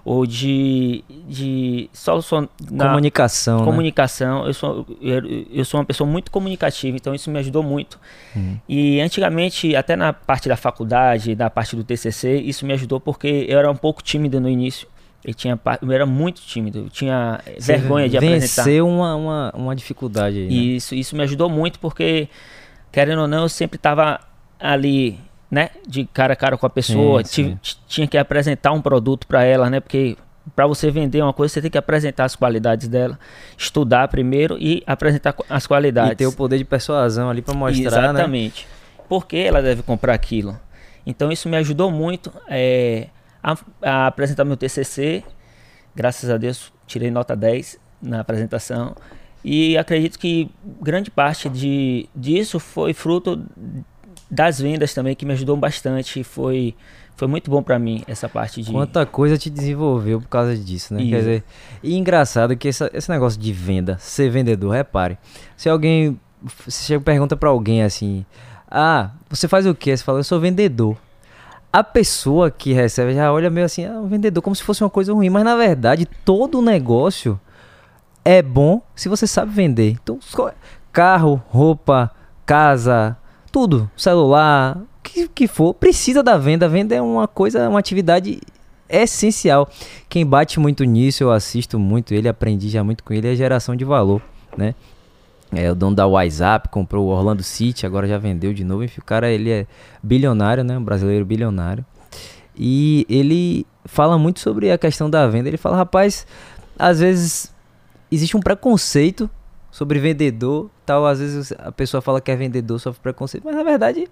ou 0.08 0.26
de, 0.26 1.04
de 1.28 1.90
solução 1.92 2.48
comunicação, 2.66 3.66
comunicação. 3.66 4.44
Né? 4.44 4.50
Eu 4.50 4.54
sou 4.54 4.86
eu, 5.02 5.46
eu, 5.52 5.66
sou 5.66 5.82
uma 5.82 5.86
pessoa 5.86 6.10
muito 6.10 6.32
comunicativa, 6.32 6.96
então 6.96 7.14
isso 7.14 7.30
me 7.30 7.38
ajudou 7.40 7.62
muito. 7.62 8.00
Hum. 8.34 8.56
E 8.70 9.02
antigamente, 9.02 9.76
até 9.76 9.98
na 9.98 10.14
parte 10.14 10.48
da 10.48 10.56
faculdade, 10.56 11.36
da 11.36 11.50
parte 11.50 11.76
do 11.76 11.84
TCC, 11.84 12.38
isso 12.38 12.66
me 12.66 12.72
ajudou 12.72 13.02
porque 13.02 13.46
eu 13.50 13.60
era 13.60 13.70
um 13.70 13.76
pouco 13.76 14.02
tímido 14.02 14.40
no 14.40 14.48
início. 14.48 14.88
Eu, 15.26 15.34
tinha, 15.34 15.60
eu 15.82 15.92
era 15.92 16.06
muito 16.06 16.40
tímido, 16.42 16.86
eu 16.86 16.90
tinha 16.90 17.42
Você 17.60 17.74
vergonha 17.74 18.08
de 18.08 18.16
apresentar. 18.16 18.64
Venceu 18.64 18.88
uma, 18.88 19.14
uma, 19.14 19.52
uma 19.54 19.76
dificuldade 19.76 20.38
aí, 20.38 20.48
né? 20.48 20.54
Isso, 20.54 20.96
isso 20.96 21.18
me 21.18 21.24
ajudou 21.24 21.50
muito 21.50 21.80
porque, 21.80 22.30
querendo 22.94 23.24
ou 23.24 23.28
não, 23.28 23.42
eu 23.42 23.50
sempre 23.50 23.76
estava 23.76 24.22
ali, 24.58 25.20
né, 25.50 25.70
de 25.88 26.06
cara 26.06 26.34
a 26.34 26.36
cara 26.36 26.58
com 26.58 26.66
a 26.66 26.70
pessoa, 26.70 27.24
sim, 27.24 27.58
sim. 27.62 27.78
tinha 27.88 28.08
que 28.08 28.18
apresentar 28.18 28.72
um 28.72 28.82
produto 28.82 29.26
para 29.28 29.44
ela, 29.44 29.70
né, 29.70 29.80
porque 29.80 30.18
para 30.56 30.66
você 30.66 30.90
vender 30.90 31.22
uma 31.22 31.34
coisa, 31.34 31.54
você 31.54 31.62
tem 31.62 31.72
que 31.72 31.78
apresentar 31.78 32.26
as 32.26 32.36
qualidades 32.36 32.88
dela, 32.88 33.20
estudar 33.58 34.08
primeiro 34.08 34.58
e 34.60 34.82
apresentar 34.88 35.36
as 35.50 35.68
qualidades. 35.68 36.14
E 36.14 36.16
ter 36.16 36.28
o 36.28 36.32
poder 36.32 36.58
de 36.58 36.66
persuasão 36.66 37.30
ali 37.30 37.42
para 37.42 37.54
mostrar, 37.54 38.02
né? 38.02 38.10
Exatamente. 38.10 38.66
Né? 38.66 39.04
Por 39.10 39.26
que 39.26 39.38
ela 39.38 39.62
deve 39.62 39.84
comprar 39.84 40.14
aquilo? 40.14 40.58
Então 41.06 41.32
isso 41.32 41.50
me 41.50 41.58
ajudou 41.58 41.92
muito. 41.92 42.32
É, 42.48 43.08
a, 43.44 43.58
a 43.82 44.08
apresentar 44.08 44.44
meu 44.44 44.58
TCC. 44.58 45.24
Graças 45.96 46.30
a 46.30 46.38
Deus, 46.38 46.72
tirei 46.86 47.10
nota 47.10 47.36
10 47.36 47.80
na 48.02 48.20
apresentação. 48.20 48.96
E 49.44 49.78
acredito 49.78 50.20
que 50.20 50.50
grande 50.82 51.10
parte 51.10 51.48
de, 51.50 52.10
disso 52.16 52.60
foi 52.60 52.94
fruto 52.94 53.42
das 54.30 54.60
vendas 54.60 54.94
também, 54.94 55.16
que 55.16 55.26
me 55.26 55.34
ajudou 55.34 55.56
bastante. 55.56 56.24
Foi, 56.24 56.76
foi 57.16 57.28
muito 57.28 57.50
bom 57.50 57.62
para 57.62 57.78
mim 57.80 58.04
essa 58.08 58.28
parte 58.28 58.62
de. 58.62 58.72
Quanta 58.72 59.06
coisa 59.06 59.38
te 59.38 59.50
desenvolveu 59.50 60.22
por 60.22 60.28
causa 60.28 60.56
disso, 60.56 60.94
né? 60.94 61.02
Isso. 61.02 61.10
Quer 61.10 61.20
dizer, 61.20 61.44
e 61.82 61.96
engraçado 61.96 62.56
que 62.56 62.68
essa, 62.68 62.90
esse 62.94 63.10
negócio 63.10 63.40
de 63.40 63.52
venda, 63.54 63.98
ser 64.00 64.30
vendedor, 64.30 64.72
repare. 64.72 65.18
Se 65.56 65.70
alguém. 65.70 66.20
Você 66.66 67.00
pergunta 67.00 67.36
para 67.36 67.50
alguém 67.50 67.82
assim: 67.82 68.26
Ah, 68.70 69.12
você 69.30 69.48
faz 69.48 69.66
o 69.66 69.74
quê? 69.74 69.98
Você 69.98 70.04
fala, 70.04 70.20
eu 70.20 70.24
sou 70.24 70.40
vendedor 70.40 70.96
a 71.72 71.84
pessoa 71.84 72.50
que 72.50 72.74
recebe 72.74 73.14
já 73.14 73.32
olha 73.32 73.50
meio 73.50 73.66
assim, 73.66 73.86
ah, 73.86 74.00
o 74.00 74.08
vendedor, 74.08 74.42
como 74.42 74.56
se 74.56 74.64
fosse 74.64 74.84
uma 74.84 74.90
coisa 74.90 75.14
ruim. 75.14 75.30
Mas 75.30 75.44
na 75.44 75.56
verdade, 75.56 76.08
todo 76.26 76.62
negócio 76.62 77.40
é 78.26 78.42
bom 78.42 78.82
se 78.96 79.08
você 79.08 79.28
sabe 79.28 79.52
vender. 79.52 79.92
Então, 79.92 80.20
carro, 80.92 81.42
roupa, 81.50 82.12
casa, 82.46 83.16
tudo, 83.52 83.90
celular, 83.96 84.78
o 84.78 85.02
que, 85.04 85.28
que 85.28 85.48
for, 85.48 85.74
precisa 85.74 86.22
da 86.22 86.38
venda. 86.38 86.66
A 86.66 86.70
venda 86.70 86.96
é 86.96 87.02
uma 87.02 87.28
coisa, 87.28 87.68
uma 87.70 87.80
atividade 87.80 88.40
essencial. 88.90 89.70
Quem 90.10 90.26
bate 90.26 90.60
muito 90.60 90.84
nisso, 90.84 91.24
eu 91.24 91.32
assisto 91.32 91.78
muito 91.78 92.14
ele, 92.14 92.28
aprendi 92.28 92.70
já 92.70 92.84
muito 92.84 93.04
com 93.04 93.14
ele, 93.14 93.32
é 93.32 93.36
geração 93.36 93.76
de 93.76 93.86
valor, 93.86 94.22
né? 94.56 94.76
É 95.52 95.72
o 95.72 95.76
dono 95.76 95.96
da 95.96 96.06
WhatsApp, 96.06 96.68
comprou 96.70 97.06
o 97.06 97.10
Orlando 97.10 97.42
City, 97.42 97.86
agora 97.86 98.08
já 98.08 98.18
vendeu 98.18 98.54
de 98.54 98.64
novo. 98.64 98.84
Enfim, 98.84 99.00
o 99.00 99.04
cara 99.04 99.30
ele 99.32 99.50
é 99.50 99.66
bilionário, 100.04 100.64
né? 100.64 100.78
Um 100.78 100.84
brasileiro 100.84 101.26
bilionário. 101.26 101.86
E 102.56 103.06
ele 103.08 103.66
fala 103.86 104.18
muito 104.18 104.42
sobre 104.42 104.72
a 104.72 104.78
questão 104.78 105.10
da 105.10 105.26
venda. 105.28 105.48
Ele 105.48 105.58
fala, 105.58 105.78
rapaz, 105.78 106.28
às 106.78 107.00
vezes 107.00 107.54
existe 108.12 108.36
um 108.36 108.42
preconceito 108.42 109.30
sobre 109.78 110.00
vendedor, 110.00 110.72
tal. 110.84 111.06
Às 111.06 111.20
vezes 111.20 111.54
a 111.60 111.72
pessoa 111.72 112.02
fala 112.02 112.20
que 112.20 112.32
é 112.32 112.36
vendedor, 112.36 112.80
sofre 112.80 113.00
preconceito, 113.00 113.44
mas 113.44 113.56
na 113.56 113.62
verdade 113.62 114.08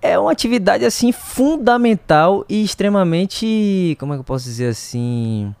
é 0.00 0.16
uma 0.16 0.30
atividade 0.30 0.84
assim 0.84 1.10
fundamental 1.10 2.44
e 2.48 2.62
extremamente, 2.62 3.96
como 3.98 4.12
é 4.12 4.16
que 4.16 4.20
eu 4.20 4.24
posso 4.24 4.44
dizer 4.44 4.68
assim, 4.68 5.52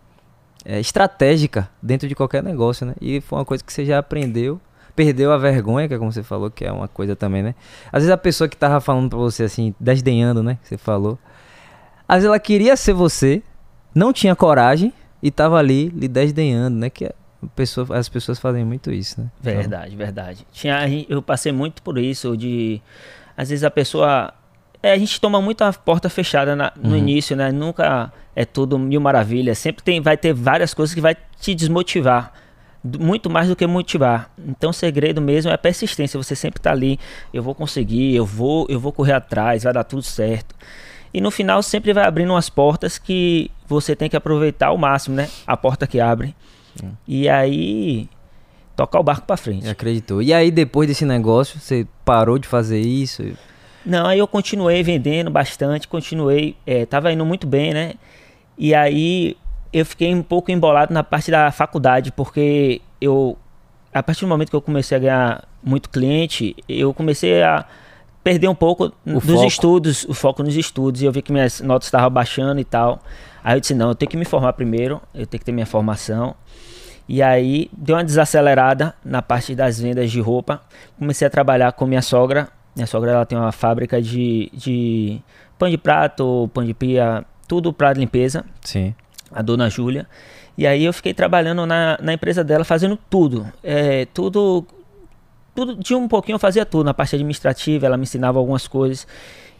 é, 0.64 0.78
estratégica 0.78 1.68
dentro 1.82 2.06
de 2.06 2.14
qualquer 2.14 2.40
negócio, 2.40 2.86
né? 2.86 2.94
E 3.00 3.20
foi 3.20 3.36
uma 3.40 3.44
coisa 3.44 3.64
que 3.64 3.72
você 3.72 3.84
já 3.84 3.98
aprendeu 3.98 4.60
perdeu 4.94 5.32
a 5.32 5.38
vergonha, 5.38 5.88
que 5.88 5.94
é 5.94 5.98
como 5.98 6.12
você 6.12 6.22
falou, 6.22 6.50
que 6.50 6.64
é 6.64 6.70
uma 6.70 6.86
coisa 6.86 7.16
também, 7.16 7.42
né? 7.42 7.54
Às 7.86 8.02
vezes 8.02 8.10
a 8.10 8.18
pessoa 8.18 8.48
que 8.48 8.56
tava 8.56 8.80
falando 8.80 9.08
pra 9.08 9.18
você 9.18 9.44
assim, 9.44 9.74
desdenhando, 9.80 10.42
né? 10.42 10.58
Que 10.62 10.68
você 10.68 10.76
falou. 10.76 11.18
Às 12.06 12.16
vezes 12.16 12.26
ela 12.28 12.38
queria 12.38 12.76
ser 12.76 12.92
você, 12.92 13.42
não 13.94 14.12
tinha 14.12 14.36
coragem 14.36 14.92
e 15.22 15.30
tava 15.30 15.56
ali 15.58 15.88
lhe 15.88 16.06
desdenhando, 16.06 16.76
né? 16.76 16.90
Que 16.90 17.06
é, 17.06 17.14
pessoa, 17.48 17.86
as 17.96 18.08
pessoas 18.08 18.38
fazem 18.38 18.64
muito 18.64 18.92
isso, 18.92 19.20
né? 19.20 19.30
Verdade, 19.40 19.94
então... 19.94 19.98
verdade. 19.98 20.46
Tinha, 20.52 20.80
eu 21.08 21.22
passei 21.22 21.52
muito 21.52 21.82
por 21.82 21.98
isso, 21.98 22.36
de. 22.36 22.80
Às 23.36 23.50
vezes 23.50 23.64
a 23.64 23.70
pessoa. 23.70 24.32
É, 24.82 24.92
a 24.92 24.98
gente 24.98 25.20
toma 25.20 25.40
muita 25.42 25.70
porta 25.72 26.08
fechada 26.08 26.56
na, 26.56 26.72
no 26.76 26.90
uhum. 26.90 26.96
início, 26.96 27.36
né? 27.36 27.52
Nunca 27.52 28.12
é 28.34 28.44
tudo 28.44 28.78
mil 28.78 29.00
maravilhas. 29.00 29.58
Sempre 29.58 29.82
tem, 29.82 30.00
vai 30.00 30.16
ter 30.16 30.32
várias 30.32 30.72
coisas 30.72 30.94
que 30.94 31.00
vai 31.00 31.16
te 31.38 31.54
desmotivar. 31.54 32.32
Muito 32.82 33.28
mais 33.28 33.48
do 33.48 33.54
que 33.54 33.66
motivar. 33.66 34.30
Então 34.38 34.70
o 34.70 34.72
segredo 34.72 35.20
mesmo 35.20 35.50
é 35.50 35.54
a 35.54 35.58
persistência. 35.58 36.22
Você 36.22 36.34
sempre 36.34 36.60
tá 36.60 36.70
ali. 36.70 36.98
Eu 37.32 37.42
vou 37.42 37.54
conseguir, 37.54 38.14
eu 38.14 38.24
vou, 38.24 38.66
eu 38.70 38.80
vou 38.80 38.90
correr 38.90 39.12
atrás, 39.12 39.64
vai 39.64 39.72
dar 39.72 39.84
tudo 39.84 40.02
certo. 40.02 40.54
E 41.12 41.20
no 41.20 41.30
final 41.30 41.62
sempre 41.62 41.92
vai 41.92 42.04
abrindo 42.04 42.30
umas 42.30 42.48
portas 42.48 42.96
que 42.96 43.50
você 43.66 43.94
tem 43.94 44.08
que 44.08 44.16
aproveitar 44.16 44.68
ao 44.68 44.78
máximo, 44.78 45.16
né? 45.16 45.28
A 45.46 45.56
porta 45.56 45.86
que 45.86 46.00
abre. 46.00 46.34
E 47.06 47.28
aí 47.28 48.08
tocar 48.76 49.00
o 49.00 49.02
barco 49.02 49.26
para 49.26 49.36
frente. 49.36 49.68
Acreditou. 49.68 50.22
E 50.22 50.32
aí 50.32 50.50
depois 50.50 50.88
desse 50.88 51.04
negócio, 51.04 51.60
você 51.60 51.86
parou 52.04 52.38
de 52.38 52.48
fazer 52.48 52.80
isso? 52.80 53.24
Não, 53.84 54.06
aí 54.06 54.18
eu 54.18 54.26
continuei 54.26 54.82
vendendo 54.82 55.30
bastante, 55.30 55.88
continuei, 55.88 56.56
é, 56.66 56.84
tava 56.86 57.12
indo 57.12 57.24
muito 57.24 57.46
bem, 57.46 57.72
né? 57.72 57.94
E 58.56 58.74
aí 58.74 59.36
eu 59.72 59.86
fiquei 59.86 60.14
um 60.14 60.22
pouco 60.22 60.50
embolado 60.50 60.92
na 60.92 61.02
parte 61.02 61.30
da 61.30 61.50
faculdade, 61.50 62.12
porque 62.12 62.80
eu 63.00 63.36
a 63.92 64.02
partir 64.02 64.20
do 64.22 64.28
momento 64.28 64.50
que 64.50 64.56
eu 64.56 64.62
comecei 64.62 64.96
a 64.96 65.00
ganhar 65.00 65.48
muito 65.62 65.90
cliente, 65.90 66.54
eu 66.68 66.94
comecei 66.94 67.42
a 67.42 67.64
perder 68.22 68.48
um 68.48 68.54
pouco 68.54 68.92
o 69.04 69.20
dos 69.20 69.24
foco. 69.24 69.46
estudos, 69.46 70.04
o 70.04 70.14
foco 70.14 70.42
nos 70.42 70.56
estudos, 70.56 71.02
e 71.02 71.06
eu 71.06 71.12
vi 71.12 71.22
que 71.22 71.32
minhas 71.32 71.60
notas 71.60 71.86
estavam 71.88 72.10
baixando 72.10 72.60
e 72.60 72.64
tal. 72.64 73.00
Aí 73.42 73.56
eu 73.56 73.60
disse, 73.60 73.74
não, 73.74 73.88
eu 73.88 73.94
tenho 73.94 74.10
que 74.10 74.16
me 74.16 74.24
formar 74.24 74.52
primeiro, 74.52 75.00
eu 75.14 75.26
tenho 75.26 75.38
que 75.38 75.44
ter 75.44 75.52
minha 75.52 75.66
formação. 75.66 76.34
E 77.12 77.20
aí 77.20 77.68
deu 77.76 77.96
uma 77.96 78.04
desacelerada 78.04 78.94
na 79.04 79.20
parte 79.20 79.52
das 79.52 79.80
vendas 79.80 80.12
de 80.12 80.20
roupa. 80.20 80.60
Comecei 80.96 81.26
a 81.26 81.30
trabalhar 81.30 81.72
com 81.72 81.84
minha 81.84 82.02
sogra. 82.02 82.46
Minha 82.72 82.86
sogra 82.86 83.10
ela 83.10 83.26
tem 83.26 83.36
uma 83.36 83.50
fábrica 83.50 84.00
de, 84.00 84.48
de 84.54 85.20
pão 85.58 85.68
de 85.68 85.76
prato, 85.76 86.48
pão 86.54 86.64
de 86.64 86.72
pia, 86.72 87.24
tudo 87.48 87.72
para 87.72 87.92
limpeza. 87.94 88.44
Sim. 88.60 88.94
A 89.32 89.42
dona 89.42 89.68
Júlia. 89.68 90.06
E 90.56 90.68
aí 90.68 90.84
eu 90.84 90.92
fiquei 90.92 91.12
trabalhando 91.12 91.66
na, 91.66 91.98
na 92.00 92.12
empresa 92.12 92.44
dela, 92.44 92.64
fazendo 92.64 92.96
tudo. 92.96 93.44
É, 93.60 94.06
tudo 94.14 94.64
tudo 95.52 95.74
de 95.74 95.96
um 95.96 96.06
pouquinho 96.06 96.36
eu 96.36 96.38
fazia 96.38 96.64
tudo 96.64 96.84
na 96.84 96.94
parte 96.94 97.16
administrativa 97.16 97.84
ela 97.84 97.96
me 97.96 98.04
ensinava 98.04 98.38
algumas 98.38 98.68
coisas 98.68 99.04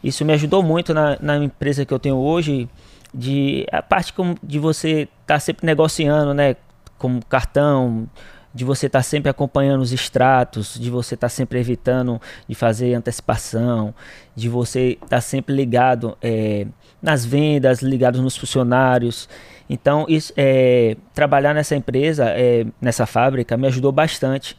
isso 0.01 0.23
me 0.23 0.31
ajudou 0.31 0.63
muito 0.63 0.93
na, 0.93 1.17
na 1.21 1.35
empresa 1.35 1.85
que 1.85 1.93
eu 1.93 1.99
tenho 1.99 2.15
hoje 2.15 2.69
de 3.13 3.67
a 3.69 3.81
parte 3.81 4.13
como 4.13 4.37
de 4.41 4.57
você 4.57 5.01
estar 5.01 5.33
tá 5.33 5.39
sempre 5.39 5.65
negociando 5.65 6.33
né 6.33 6.55
como 7.01 7.25
cartão 7.25 8.07
de 8.53 8.63
você 8.63 8.85
estar 8.85 8.99
tá 8.99 9.03
sempre 9.03 9.27
acompanhando 9.27 9.81
os 9.81 9.91
extratos, 9.91 10.77
de 10.79 10.91
você 10.91 11.15
estar 11.15 11.25
tá 11.25 11.29
sempre 11.29 11.59
evitando 11.59 12.21
de 12.47 12.53
fazer 12.53 12.93
antecipação, 12.93 13.91
de 14.35 14.47
você 14.47 14.91
estar 14.91 15.07
tá 15.07 15.21
sempre 15.21 15.55
ligado 15.55 16.15
é, 16.21 16.67
nas 17.01 17.25
vendas, 17.25 17.81
ligado 17.81 18.21
nos 18.21 18.37
funcionários. 18.37 19.27
Então, 19.67 20.05
isso, 20.07 20.31
é, 20.37 20.95
trabalhar 21.11 21.55
nessa 21.55 21.75
empresa, 21.75 22.25
é, 22.29 22.67
nessa 22.79 23.07
fábrica, 23.07 23.57
me 23.57 23.65
ajudou 23.65 23.91
bastante 23.91 24.55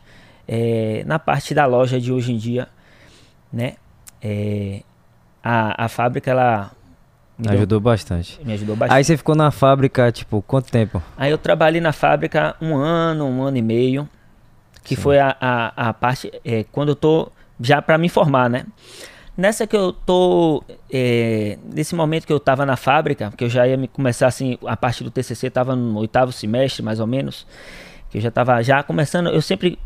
é, 0.48 1.04
na 1.06 1.20
parte 1.20 1.54
da 1.54 1.64
loja 1.64 2.00
de 2.00 2.12
hoje 2.12 2.32
em 2.32 2.36
dia, 2.36 2.66
né? 3.52 3.74
É, 4.20 4.82
a, 5.44 5.84
a 5.84 5.88
fábrica 5.88 6.30
ela 6.30 6.72
me 7.38 7.48
ajudou 7.48 7.66
deu, 7.66 7.80
bastante. 7.80 8.40
Me 8.44 8.52
ajudou 8.52 8.76
bastante. 8.76 8.96
Aí 8.96 9.04
você 9.04 9.16
ficou 9.16 9.34
na 9.34 9.50
fábrica, 9.50 10.10
tipo, 10.12 10.42
quanto 10.42 10.70
tempo? 10.70 11.02
Aí 11.16 11.30
eu 11.30 11.38
trabalhei 11.38 11.80
na 11.80 11.92
fábrica 11.92 12.54
um 12.60 12.76
ano, 12.76 13.26
um 13.26 13.42
ano 13.42 13.56
e 13.56 13.62
meio, 13.62 14.08
que 14.84 14.94
Sim. 14.96 15.02
foi 15.02 15.18
a, 15.18 15.36
a, 15.40 15.88
a 15.88 15.94
parte 15.94 16.32
é, 16.44 16.64
quando 16.70 16.90
eu 16.90 16.96
tô 16.96 17.30
já 17.60 17.80
para 17.80 17.96
me 17.98 18.08
formar, 18.08 18.50
né? 18.50 18.64
Nessa 19.36 19.66
que 19.66 19.74
eu 19.74 19.92
tô, 19.92 20.62
é, 20.92 21.58
nesse 21.64 21.94
momento 21.94 22.26
que 22.26 22.32
eu 22.32 22.40
tava 22.40 22.66
na 22.66 22.76
fábrica, 22.76 23.32
que 23.36 23.44
eu 23.44 23.48
já 23.48 23.66
ia 23.66 23.78
me 23.78 23.88
começar 23.88 24.26
assim, 24.26 24.58
a 24.66 24.76
parte 24.76 25.02
do 25.02 25.10
TCC 25.10 25.48
tava 25.48 25.74
no 25.74 25.98
oitavo 25.98 26.30
semestre, 26.32 26.82
mais 26.82 27.00
ou 27.00 27.06
menos, 27.06 27.46
que 28.10 28.18
eu 28.18 28.22
já 28.22 28.30
tava 28.30 28.62
já 28.62 28.82
começando, 28.82 29.30
eu 29.30 29.40
sempre 29.40 29.78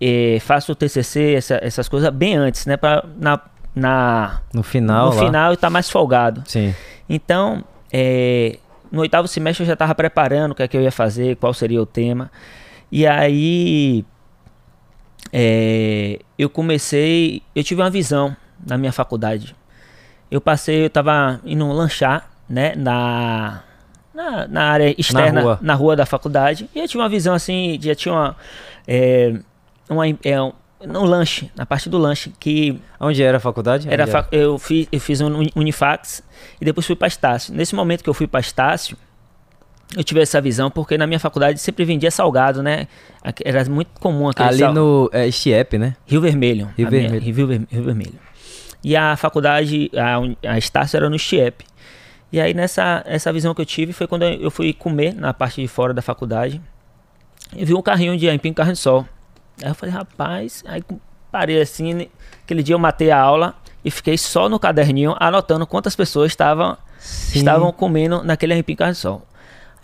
é, 0.00 0.38
faço 0.40 0.70
o 0.70 0.74
TCC, 0.76 1.34
essa, 1.34 1.58
essas 1.60 1.88
coisas 1.88 2.08
bem 2.10 2.36
antes, 2.36 2.66
né? 2.66 2.76
Pra, 2.76 3.04
na, 3.18 3.40
na, 3.74 4.40
no 4.52 4.62
final, 4.62 5.10
no 5.10 5.16
lá. 5.16 5.24
final 5.24 5.56
tá 5.56 5.68
mais 5.68 5.90
folgado. 5.90 6.42
Sim. 6.46 6.74
Então, 7.08 7.64
é, 7.92 8.58
no 8.90 9.00
oitavo 9.00 9.26
semestre 9.26 9.64
eu 9.64 9.66
já 9.66 9.72
estava 9.72 9.94
preparando 9.94 10.52
o 10.52 10.54
que 10.54 10.62
é 10.62 10.68
que 10.68 10.76
eu 10.76 10.82
ia 10.82 10.92
fazer, 10.92 11.36
qual 11.36 11.52
seria 11.52 11.82
o 11.82 11.86
tema. 11.86 12.30
E 12.90 13.06
aí 13.06 14.04
é, 15.32 16.20
eu 16.38 16.48
comecei, 16.48 17.42
eu 17.54 17.64
tive 17.64 17.82
uma 17.82 17.90
visão 17.90 18.36
na 18.64 18.78
minha 18.78 18.92
faculdade. 18.92 19.56
Eu 20.30 20.40
passei, 20.40 20.82
eu 20.82 20.86
estava 20.86 21.40
indo 21.44 21.66
lanchar, 21.72 22.30
né, 22.48 22.74
na, 22.76 23.62
na, 24.14 24.46
na 24.46 24.62
área 24.64 24.94
externa, 24.98 25.32
na 25.32 25.42
rua. 25.42 25.58
na 25.60 25.74
rua. 25.74 25.96
da 25.96 26.06
faculdade. 26.06 26.68
E 26.74 26.78
eu 26.78 26.88
tive 26.88 27.02
uma 27.02 27.08
visão 27.08 27.34
assim, 27.34 27.78
já 27.80 27.94
tinha 27.94 28.14
uma, 28.14 28.36
é, 28.86 29.34
uma, 29.88 30.08
é, 30.08 30.52
no 30.86 31.04
lanche, 31.04 31.50
na 31.56 31.66
parte 31.66 31.88
do 31.88 31.98
lanche, 31.98 32.32
que... 32.38 32.80
Onde 33.00 33.22
era 33.22 33.38
a 33.38 33.40
faculdade? 33.40 33.88
Era, 33.88 34.04
era? 34.04 34.28
Eu, 34.30 34.58
fiz, 34.58 34.88
eu 34.90 35.00
fiz 35.00 35.20
um 35.20 35.42
Unifax 35.54 36.22
e 36.60 36.64
depois 36.64 36.86
fui 36.86 36.96
para 36.96 37.08
Estácio. 37.08 37.54
Nesse 37.54 37.74
momento 37.74 38.02
que 38.02 38.10
eu 38.10 38.14
fui 38.14 38.26
para 38.26 38.40
Estácio, 38.40 38.96
eu 39.96 40.02
tive 40.02 40.20
essa 40.20 40.40
visão 40.40 40.70
porque 40.70 40.98
na 40.98 41.06
minha 41.06 41.20
faculdade 41.20 41.60
sempre 41.60 41.84
vendia 41.84 42.10
salgado, 42.10 42.62
né? 42.62 42.88
Era 43.44 43.64
muito 43.66 43.90
comum 44.00 44.28
aquele 44.28 44.48
Ali 44.48 44.58
sal... 44.58 44.74
no 44.74 45.10
é, 45.12 45.30
Chiep, 45.30 45.78
né? 45.78 45.96
Rio 46.06 46.20
Vermelho. 46.20 46.70
Rio 46.76 46.90
Vermelho. 46.90 47.20
Minha, 47.20 47.22
Rio, 47.22 47.66
Rio, 47.70 47.84
Vermelho. 47.84 48.18
E 48.82 48.96
a 48.96 49.16
faculdade, 49.16 49.90
a, 49.94 50.50
a 50.50 50.58
Estácio 50.58 50.96
era 50.96 51.08
no 51.08 51.18
Chiep. 51.18 51.64
E 52.32 52.40
aí 52.40 52.52
nessa 52.52 53.02
essa 53.06 53.32
visão 53.32 53.54
que 53.54 53.60
eu 53.60 53.66
tive 53.66 53.92
foi 53.92 54.08
quando 54.08 54.24
eu 54.24 54.50
fui 54.50 54.72
comer 54.72 55.14
na 55.14 55.32
parte 55.32 55.60
de 55.60 55.68
fora 55.68 55.94
da 55.94 56.02
faculdade. 56.02 56.60
Eu 57.56 57.64
vi 57.64 57.74
um 57.74 57.82
carrinho 57.82 58.16
de 58.16 58.28
aipim 58.28 58.52
carne 58.52 58.72
de 58.72 58.78
sol. 58.80 59.06
Aí 59.62 59.70
eu 59.70 59.74
falei, 59.74 59.94
rapaz, 59.94 60.62
aí 60.66 60.82
parei 61.30 61.60
assim, 61.60 61.94
né? 61.94 62.06
aquele 62.44 62.62
dia 62.62 62.74
eu 62.74 62.78
matei 62.78 63.10
a 63.10 63.20
aula 63.20 63.54
e 63.84 63.90
fiquei 63.90 64.16
só 64.16 64.48
no 64.48 64.58
caderninho 64.58 65.14
anotando 65.18 65.66
quantas 65.66 65.94
pessoas 65.96 66.32
estavam 66.32 66.76
estavam 67.34 67.70
comendo 67.72 68.22
naquele 68.24 68.52
arrepio 68.54 68.76
carne 68.76 68.94
de 68.94 68.98
sol. 68.98 69.22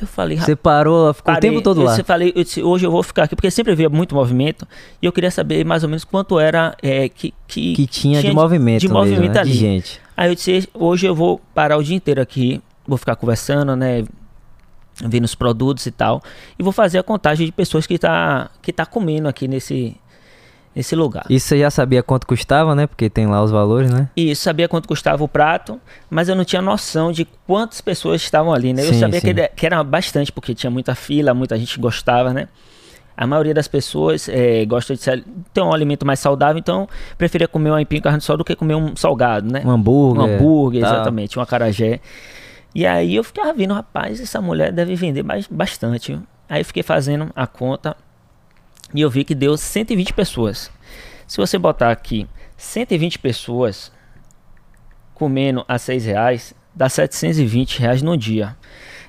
Eu 0.01 0.07
falei, 0.07 0.39
Você 0.39 0.57
parou, 0.57 1.13
ficou 1.13 1.35
parei, 1.35 1.51
o 1.51 1.53
tempo 1.53 1.63
todo 1.63 1.83
lá. 1.83 1.99
Eu 1.99 2.05
falei, 2.05 2.33
eu 2.35 2.43
disse, 2.43 2.63
hoje 2.63 2.87
eu 2.87 2.91
vou 2.91 3.03
ficar 3.03 3.25
aqui, 3.25 3.37
porque 3.37 3.51
sempre 3.51 3.73
havia 3.73 3.91
muito 3.91 4.15
movimento, 4.15 4.67
e 5.03 5.05
eu 5.05 5.13
queria 5.13 5.31
saber 5.31 5.63
mais 5.63 5.83
ou 5.83 5.91
menos 5.91 6.05
quanto 6.05 6.41
era 6.41 6.75
é, 6.83 7.09
que, 7.11 7.35
que, 7.47 7.75
que 7.75 7.87
tinha, 7.87 8.21
tinha 8.21 8.31
de 8.31 8.35
movimento, 8.35 8.81
de, 8.81 8.89
movimento 8.89 9.21
mesmo, 9.21 9.35
né? 9.35 9.41
ali. 9.41 9.53
de 9.53 9.59
gente. 9.59 10.01
Aí 10.17 10.31
eu 10.31 10.35
disse, 10.35 10.67
hoje 10.73 11.07
eu 11.07 11.15
vou 11.15 11.39
parar 11.55 11.77
o 11.77 11.83
dia 11.83 11.95
inteiro 11.95 12.23
aqui, 12.23 12.63
vou 12.87 12.97
ficar 12.97 13.15
conversando, 13.15 13.77
né? 13.77 14.05
Vendo 15.05 15.25
os 15.25 15.35
produtos 15.35 15.87
e 15.87 15.91
tal. 15.91 16.23
E 16.59 16.63
vou 16.63 16.73
fazer 16.73 16.99
a 16.99 17.03
contagem 17.03 17.47
de 17.47 17.53
pessoas 17.53 17.87
que 17.87 17.99
tá, 17.99 18.51
que 18.63 18.73
tá 18.73 18.85
comendo 18.85 19.29
aqui 19.29 19.49
nesse, 19.49 19.97
nesse 20.75 20.95
lugar. 20.95 21.25
E 21.29 21.39
você 21.39 21.59
já 21.59 21.71
sabia 21.71 22.03
quanto 22.03 22.27
custava, 22.27 22.75
né? 22.75 22.87
Porque 22.87 23.09
tem 23.11 23.27
lá 23.27 23.43
os 23.43 23.51
valores, 23.51 23.91
né? 23.91 24.09
Isso, 24.17 24.43
sabia 24.43 24.69
quanto 24.69 24.87
custava 24.87 25.23
o 25.23 25.29
prato, 25.29 25.81
mas 26.09 26.29
eu 26.29 26.37
não 26.37 26.45
tinha 26.45 26.63
noção 26.63 27.13
de 27.13 27.27
quantas 27.47 27.81
pessoas 27.81 28.23
estavam 28.23 28.53
ali, 28.53 28.73
né? 28.73 28.83
Eu 28.83 28.93
sim, 28.93 29.01
sabia 29.01 29.21
sim. 29.21 29.35
Que, 29.35 29.49
que 29.49 29.67
era 29.67 29.83
bastante, 29.83 30.31
porque 30.31 30.55
tinha 30.55 30.71
muita 30.71 30.95
fila, 30.95 31.35
muita 31.35 31.59
gente 31.59 31.79
gostava, 31.79 32.33
né? 32.33 32.49
A 33.17 33.27
maioria 33.27 33.53
das 33.53 33.69
pessoas 33.69 34.31
é, 34.31 34.65
gosta 34.65 34.95
de 34.95 35.25
ter 35.53 35.61
um 35.61 35.75
alimento 35.75 36.07
mais 36.07 36.19
saudável, 36.21 36.59
então 36.59 36.89
preferia 37.19 37.47
comer 37.47 37.71
um 37.71 37.75
aipim 37.75 38.01
carne 38.01 38.19
de 38.19 38.25
sol 38.25 38.39
do 38.39 38.45
que 38.45 38.57
comer 38.57 38.77
um 38.77 38.97
salgado, 38.97 39.53
né? 39.53 39.63
Um 39.63 39.71
hambúrguer. 39.71 40.23
Um 40.23 40.25
hambúrguer, 40.25 40.81
tá. 40.81 40.89
exatamente, 40.89 41.39
um 41.39 41.43
acarajé. 41.43 42.01
E 42.75 42.87
aí 42.87 43.17
eu 43.17 43.25
ficava 43.25 43.53
vendo, 43.53 43.75
rapaz, 43.75 44.21
essa 44.21 44.41
mulher 44.41 44.73
deve 44.73 44.95
vender 44.95 45.25
bastante. 45.51 46.19
Aí 46.49 46.61
eu 46.61 46.65
fiquei 46.65 46.83
fazendo 46.83 47.31
a 47.35 47.47
conta 47.47 47.97
e 48.95 49.01
eu 49.01 49.11
vi 49.11 49.25
que 49.25 49.35
deu 49.35 49.57
120 49.57 50.13
pessoas. 50.13 50.71
Se 51.27 51.37
você 51.37 51.59
botar 51.59 51.91
aqui 51.91 52.29
120 52.57 53.19
pessoas 53.19 53.93
comendo 55.15 55.65
a 55.69 55.79
6 55.79 56.05
reais, 56.05 56.55
dá 56.75 56.89
720 56.89 57.81
reais 57.81 58.03
no 58.03 58.17
dia, 58.17 58.57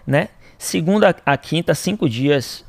né? 0.06 0.30
Segunda 0.58 1.16
a 1.26 1.38
quinta, 1.38 1.74
cinco 1.74 2.08
dias. 2.08 2.64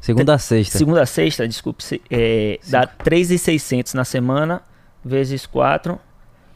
Segunda 0.00 0.34
a 0.34 0.38
sexta. 0.38 0.76
Segunda 0.76 1.02
a 1.02 1.06
sexta, 1.06 1.46
desculpe, 1.46 2.02
é, 2.10 2.58
dá 2.66 2.86
3.600 2.86 3.94
na 3.94 4.04
semana, 4.04 4.62
vezes 5.04 5.46
4, 5.46 5.98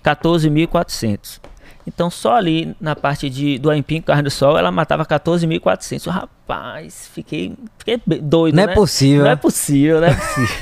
14.400. 0.04 1.40
Então 1.88 2.10
só 2.10 2.34
ali 2.34 2.76
na 2.78 2.94
parte 2.94 3.30
de, 3.30 3.58
do 3.58 3.70
aipim 3.70 4.02
carne 4.02 4.22
do 4.22 4.30
sol 4.30 4.58
ela 4.58 4.70
matava 4.70 5.06
14.400. 5.06 6.10
Rapaz, 6.10 7.10
fiquei, 7.14 7.54
fiquei 7.78 7.98
doido, 8.20 8.54
Não 8.54 8.62
é 8.62 8.66
né? 8.66 8.72
é 8.72 8.74
possível. 8.74 9.24
Não 9.24 9.30
é 9.30 9.36
possível, 9.36 10.00
não 10.02 10.08
é 10.08 10.14
possível. 10.14 10.56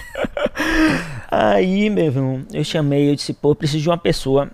Aí, 1.30 1.90
meu 1.90 2.04
irmão, 2.04 2.42
eu 2.52 2.62
chamei, 2.62 3.10
eu 3.10 3.16
disse, 3.16 3.34
pô, 3.34 3.50
eu 3.50 3.54
preciso 3.56 3.82
de 3.82 3.88
uma 3.88 3.98
pessoa 3.98 4.48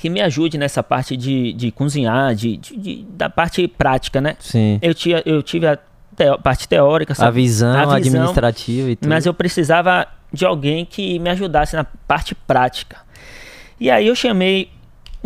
que 0.00 0.08
me 0.08 0.20
ajude 0.20 0.56
nessa 0.58 0.82
parte 0.82 1.16
de, 1.16 1.52
de 1.52 1.70
cozinhar, 1.70 2.34
de, 2.34 2.56
de, 2.56 2.76
de, 2.76 3.06
da 3.10 3.28
parte 3.28 3.66
prática, 3.68 4.20
né? 4.20 4.36
Sim. 4.40 4.78
Eu, 4.80 4.94
tinha, 4.94 5.22
eu 5.24 5.42
tive 5.42 5.66
a, 5.66 5.78
teo, 6.16 6.38
parte 6.38 6.66
teórica, 6.66 7.14
sabe? 7.14 7.28
A 7.28 7.30
visão, 7.30 7.70
a 7.70 7.80
visão 7.80 7.92
administrativa 7.94 8.90
e 8.90 8.96
tudo. 8.96 9.08
Mas 9.08 9.26
eu 9.26 9.34
precisava 9.34 10.06
de 10.32 10.44
alguém 10.44 10.84
que 10.84 11.18
me 11.18 11.30
ajudasse 11.30 11.76
na 11.76 11.84
parte 11.84 12.34
prática. 12.34 12.96
E 13.78 13.90
aí 13.90 14.06
eu 14.06 14.14
chamei. 14.14 14.70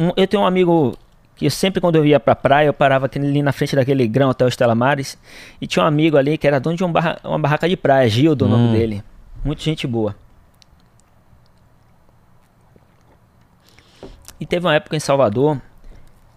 Um, 0.00 0.12
eu 0.16 0.26
tenho 0.26 0.42
um 0.42 0.46
amigo 0.46 0.96
que 1.36 1.44
eu 1.44 1.50
sempre 1.50 1.78
quando 1.78 1.96
eu 1.96 2.06
ia 2.06 2.18
pra 2.18 2.34
praia, 2.34 2.68
eu 2.68 2.72
parava 2.72 3.08
ali 3.14 3.42
na 3.42 3.52
frente 3.52 3.76
daquele 3.76 4.08
grão 4.08 4.30
Hotel 4.30 4.48
Estela 4.48 4.74
Mares. 4.74 5.18
E 5.60 5.66
tinha 5.66 5.84
um 5.84 5.86
amigo 5.86 6.16
ali 6.16 6.38
que 6.38 6.46
era 6.46 6.58
dono 6.58 6.74
de 6.74 6.82
um 6.82 6.90
barra, 6.90 7.20
uma 7.22 7.38
barraca 7.38 7.68
de 7.68 7.76
praia, 7.76 8.08
Gildo, 8.08 8.46
hum. 8.46 8.48
o 8.48 8.50
nome 8.50 8.68
hum. 8.68 8.72
dele. 8.72 9.04
Muita 9.44 9.62
gente 9.62 9.86
boa. 9.86 10.16
E 14.40 14.46
teve 14.46 14.66
uma 14.66 14.74
época 14.74 14.96
em 14.96 15.00
Salvador 15.00 15.60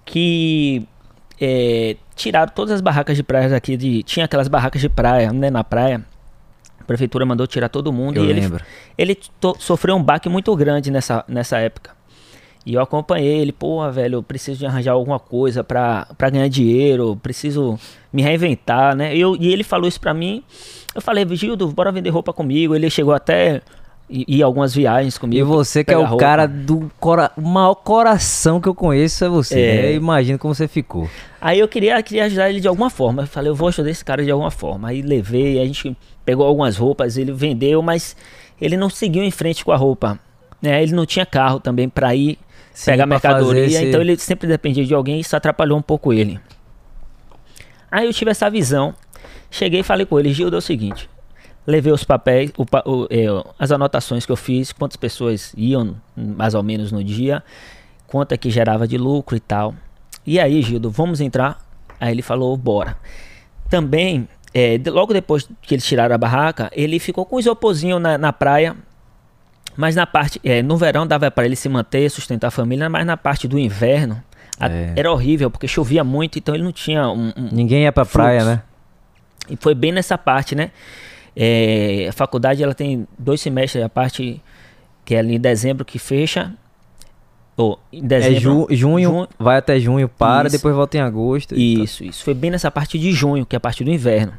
que 0.04 0.86
é, 1.40 1.96
tiraram 2.16 2.52
todas 2.54 2.74
as 2.74 2.82
barracas 2.82 3.16
de 3.16 3.24
praia 3.24 3.56
aqui. 3.56 3.78
De, 3.78 4.04
tinha 4.04 4.26
aquelas 4.26 4.50
barracas 4.50 4.82
de 4.82 4.90
praia, 4.90 5.32
né, 5.32 5.50
na 5.50 5.64
praia. 5.64 6.04
A 6.82 6.84
prefeitura 6.84 7.26
mandou 7.26 7.48
tirar 7.48 7.70
todo 7.70 7.94
mundo 7.94 8.18
eu 8.18 8.26
e 8.26 8.34
lembro. 8.34 8.62
ele, 8.98 9.14
ele 9.14 9.22
to, 9.40 9.56
sofreu 9.58 9.96
um 9.96 10.04
baque 10.04 10.28
muito 10.28 10.54
grande 10.54 10.92
nessa, 10.92 11.24
nessa 11.30 11.58
época. 11.60 11.92
E 12.66 12.76
eu 12.76 12.82
acompanhei 12.82 13.40
ele, 13.40 13.52
pô, 13.52 13.90
velho, 13.92 14.16
eu 14.16 14.24
preciso 14.24 14.60
de 14.60 14.66
arranjar 14.66 14.94
alguma 14.94 15.20
coisa 15.20 15.64
pra, 15.64 16.08
pra 16.18 16.30
ganhar 16.30 16.48
dinheiro, 16.48 17.20
preciso 17.22 17.78
me 18.12 18.22
reinventar, 18.22 18.96
né? 18.96 19.16
Eu, 19.16 19.36
e 19.36 19.52
ele 19.52 19.64
falou 19.64 19.88
isso 19.88 20.00
pra 20.00 20.14
mim. 20.14 20.44
Eu 20.96 21.02
falei, 21.02 21.26
Gildo, 21.36 21.68
bora 21.68 21.92
vender 21.92 22.10
roupa 22.10 22.32
comigo. 22.32 22.74
Ele 22.74 22.90
chegou 22.90 23.14
até 23.14 23.62
e, 24.10 24.38
e 24.38 24.44
algumas 24.44 24.74
viagens 24.74 25.18
comigo. 25.18 25.40
E 25.40 25.44
você 25.44 25.84
que 25.84 25.94
é 25.94 25.98
o 25.98 26.06
roupa. 26.06 26.18
cara 26.18 26.48
do 26.48 26.92
cora 27.00 27.32
o 27.36 27.42
maior 27.42 27.76
coração 27.76 28.62
que 28.62 28.68
eu 28.68 28.76
conheço 28.76 29.26
é 29.26 29.30
você. 29.30 29.60
É. 29.60 29.82
Né? 29.82 29.94
Imagina 29.96 30.38
como 30.38 30.54
você 30.54 30.68
ficou. 30.68 31.10
Aí 31.42 31.60
eu 31.60 31.68
queria, 31.68 32.02
queria 32.04 32.26
ajudar 32.26 32.50
ele 32.50 32.62
de 32.62 32.68
alguma 32.68 32.90
forma. 32.90 33.24
Eu 33.24 33.28
falei, 33.28 33.50
eu 33.50 33.56
vou 33.56 33.68
ajudar 33.70 33.90
esse 33.90 34.06
cara 34.06 34.24
de 34.24 34.32
alguma 34.32 34.52
forma. 34.52 34.90
Aí 34.90 35.02
levei, 35.02 35.60
a 35.60 35.66
gente 35.66 35.98
pegou 36.24 36.46
algumas 36.46 36.78
roupas, 36.78 37.18
ele 37.18 37.32
vendeu, 37.32 37.82
mas 37.82 38.16
ele 38.62 38.78
não 38.78 38.90
seguiu 38.90 39.24
em 39.24 39.32
frente 39.32 39.66
com 39.66 39.72
a 39.72 39.76
roupa. 39.76 40.20
Né? 40.62 40.82
Ele 40.82 40.94
não 40.94 41.06
tinha 41.06 41.26
carro 41.26 41.60
também 41.60 41.90
para 41.90 42.16
ir 42.16 42.38
Sim, 42.74 42.92
pegar 42.92 43.06
mercadoria, 43.06 43.66
esse... 43.66 43.86
então 43.86 44.02
ele 44.02 44.18
sempre 44.18 44.48
dependia 44.48 44.84
de 44.84 44.94
alguém 44.94 45.18
e 45.18 45.20
isso 45.22 45.36
atrapalhou 45.36 45.78
um 45.78 45.82
pouco 45.82 46.12
ele. 46.12 46.40
Aí 47.92 48.08
eu 48.08 48.14
tive 48.14 48.32
essa 48.32 48.50
visão. 48.50 48.96
Cheguei 49.52 49.82
e 49.82 49.84
falei 49.84 50.06
com 50.06 50.20
ele, 50.20 50.34
Gildo, 50.34 50.56
é 50.56 50.60
o 50.60 50.62
seguinte, 50.62 51.08
levei 51.68 51.94
os 51.94 52.04
papéis, 52.04 52.52
o, 52.58 52.64
o, 52.64 53.08
é, 53.12 53.26
as 53.60 53.72
anotações 53.72 54.26
que 54.26 54.32
eu 54.32 54.36
fiz, 54.36 54.72
quantas 54.72 54.98
pessoas 54.98 55.54
iam 55.56 55.96
mais 56.16 56.56
ou 56.56 56.64
menos 56.64 56.92
no 56.92 57.04
dia, 57.04 57.44
quanto 58.08 58.32
é 58.32 58.38
que 58.38 58.50
gerava 58.50 58.88
de 58.88 58.98
lucro 58.98 59.36
e 59.36 59.40
tal. 59.40 59.76
E 60.26 60.40
aí, 60.40 60.62
Gildo, 60.64 60.90
vamos 60.90 61.22
entrar? 61.22 61.64
Aí 62.00 62.12
ele 62.12 62.24
falou, 62.24 62.58
bora. 62.58 62.98
Também, 63.70 64.28
é, 64.54 64.80
logo 64.88 65.14
depois 65.14 65.48
que 65.62 65.76
eles 65.76 65.86
tiraram 65.86 66.16
a 66.16 66.18
barraca, 66.18 66.72
ele 66.74 67.00
ficou 67.00 67.26
com 67.26 67.36
o 67.36 67.40
isoporzinho 67.40 68.00
na, 68.00 68.18
na 68.18 68.34
praia, 68.34 68.76
mas 69.76 69.96
na 69.96 70.06
parte, 70.06 70.40
é, 70.44 70.62
no 70.62 70.78
verão 70.78 71.06
dava 71.06 71.30
para 71.32 71.46
ele 71.46 71.56
se 71.56 71.68
manter, 71.70 72.10
sustentar 72.10 72.48
a 72.48 72.52
família, 72.52 72.90
mas 72.90 73.06
na 73.06 73.18
parte 73.18 73.48
do 73.48 73.58
inverno 73.58 74.22
a, 74.60 74.70
é. 74.70 74.94
era 74.96 75.12
horrível, 75.12 75.50
porque 75.50 75.68
chovia 75.68 76.04
muito, 76.04 76.38
então 76.38 76.54
ele 76.54 76.64
não 76.64 76.72
tinha 76.72 77.08
um. 77.10 77.34
um 77.36 77.50
Ninguém 77.52 77.84
ia 77.84 77.92
pra 77.92 78.06
fluxo. 78.06 78.18
praia, 78.18 78.46
né? 78.46 78.62
E 79.50 79.58
foi 79.58 79.76
bem 79.76 79.92
nessa 79.92 80.18
parte, 80.18 80.56
né? 80.56 80.72
É, 81.36 82.08
a 82.10 82.14
faculdade 82.14 82.64
ela 82.64 82.74
tem 82.74 83.08
dois 83.18 83.42
semestres, 83.42 83.84
a 83.84 83.90
parte 83.90 84.42
que 85.04 85.16
é 85.16 85.20
ali 85.20 85.36
em 85.36 85.40
dezembro 85.40 85.84
que 85.84 86.00
fecha. 86.00 86.54
Ou 87.56 87.80
em 87.92 88.06
dezembro, 88.06 88.38
é 88.38 88.40
ju, 88.40 88.68
junho, 88.72 89.12
junho, 89.12 89.28
vai 89.38 89.58
até 89.58 89.80
junho, 89.80 90.10
para, 90.10 90.48
isso, 90.48 90.58
depois 90.58 90.76
volta 90.76 90.98
em 90.98 91.02
agosto. 91.02 91.56
Isso, 91.56 92.04
isso. 92.04 92.24
Foi 92.24 92.34
bem 92.34 92.50
nessa 92.50 92.72
parte 92.72 92.98
de 92.98 93.12
junho, 93.12 93.46
que 93.46 93.56
é 93.56 93.58
a 93.58 93.60
parte 93.60 93.84
do 93.84 93.92
inverno. 93.92 94.34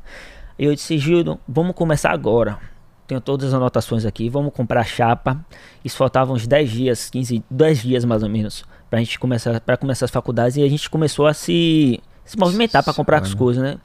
Eu 0.59 0.75
disse, 0.75 0.99
Gildo, 0.99 1.39
vamos 1.47 1.77
começar 1.77 2.11
agora. 2.11 2.59
Tenho 3.07 3.21
todas 3.21 3.49
as 3.49 3.55
anotações 3.55 4.05
aqui, 4.07 4.29
vamos 4.29 4.53
comprar 4.53 4.85
chapa. 4.85 5.39
Isso 5.85 5.97
faltava 5.97 6.33
uns 6.33 6.47
10 6.47 6.71
dias, 6.71 7.11
15, 7.11 7.45
10 7.51 7.83
dias 7.83 8.05
mais 8.05 8.23
ou 8.23 8.29
menos, 8.29 8.65
pra 8.89 8.99
gente 8.99 9.19
começar, 9.19 9.61
para 9.61 9.77
começar 9.77 10.07
as 10.07 10.11
faculdades. 10.11 10.57
E 10.57 10.63
a 10.63 10.69
gente 10.69 10.89
começou 10.89 11.27
a 11.27 11.35
se, 11.35 12.01
se 12.25 12.39
movimentar 12.39 12.83
para 12.83 12.95
comprar 12.95 13.23
as 13.23 13.35
coisas, 13.35 13.63
né? 13.63 13.77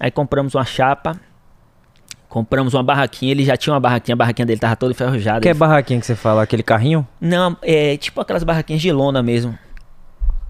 Aí 0.00 0.10
compramos 0.10 0.54
uma 0.54 0.64
chapa, 0.64 1.18
Compramos 2.32 2.72
uma 2.72 2.82
barraquinha, 2.82 3.30
ele 3.30 3.44
já 3.44 3.58
tinha 3.58 3.74
uma 3.74 3.78
barraquinha, 3.78 4.14
a 4.14 4.16
barraquinha 4.16 4.46
dele 4.46 4.58
tava 4.58 4.74
toda 4.74 4.92
enferrujada. 4.92 5.42
Que 5.42 5.50
é 5.50 5.52
barraquinha 5.52 6.00
que 6.00 6.06
você 6.06 6.16
fala? 6.16 6.42
Aquele 6.42 6.62
carrinho? 6.62 7.06
Não, 7.20 7.54
é 7.60 7.98
tipo 7.98 8.18
aquelas 8.22 8.42
barraquinhas 8.42 8.80
de 8.80 8.90
lona 8.90 9.22
mesmo. 9.22 9.54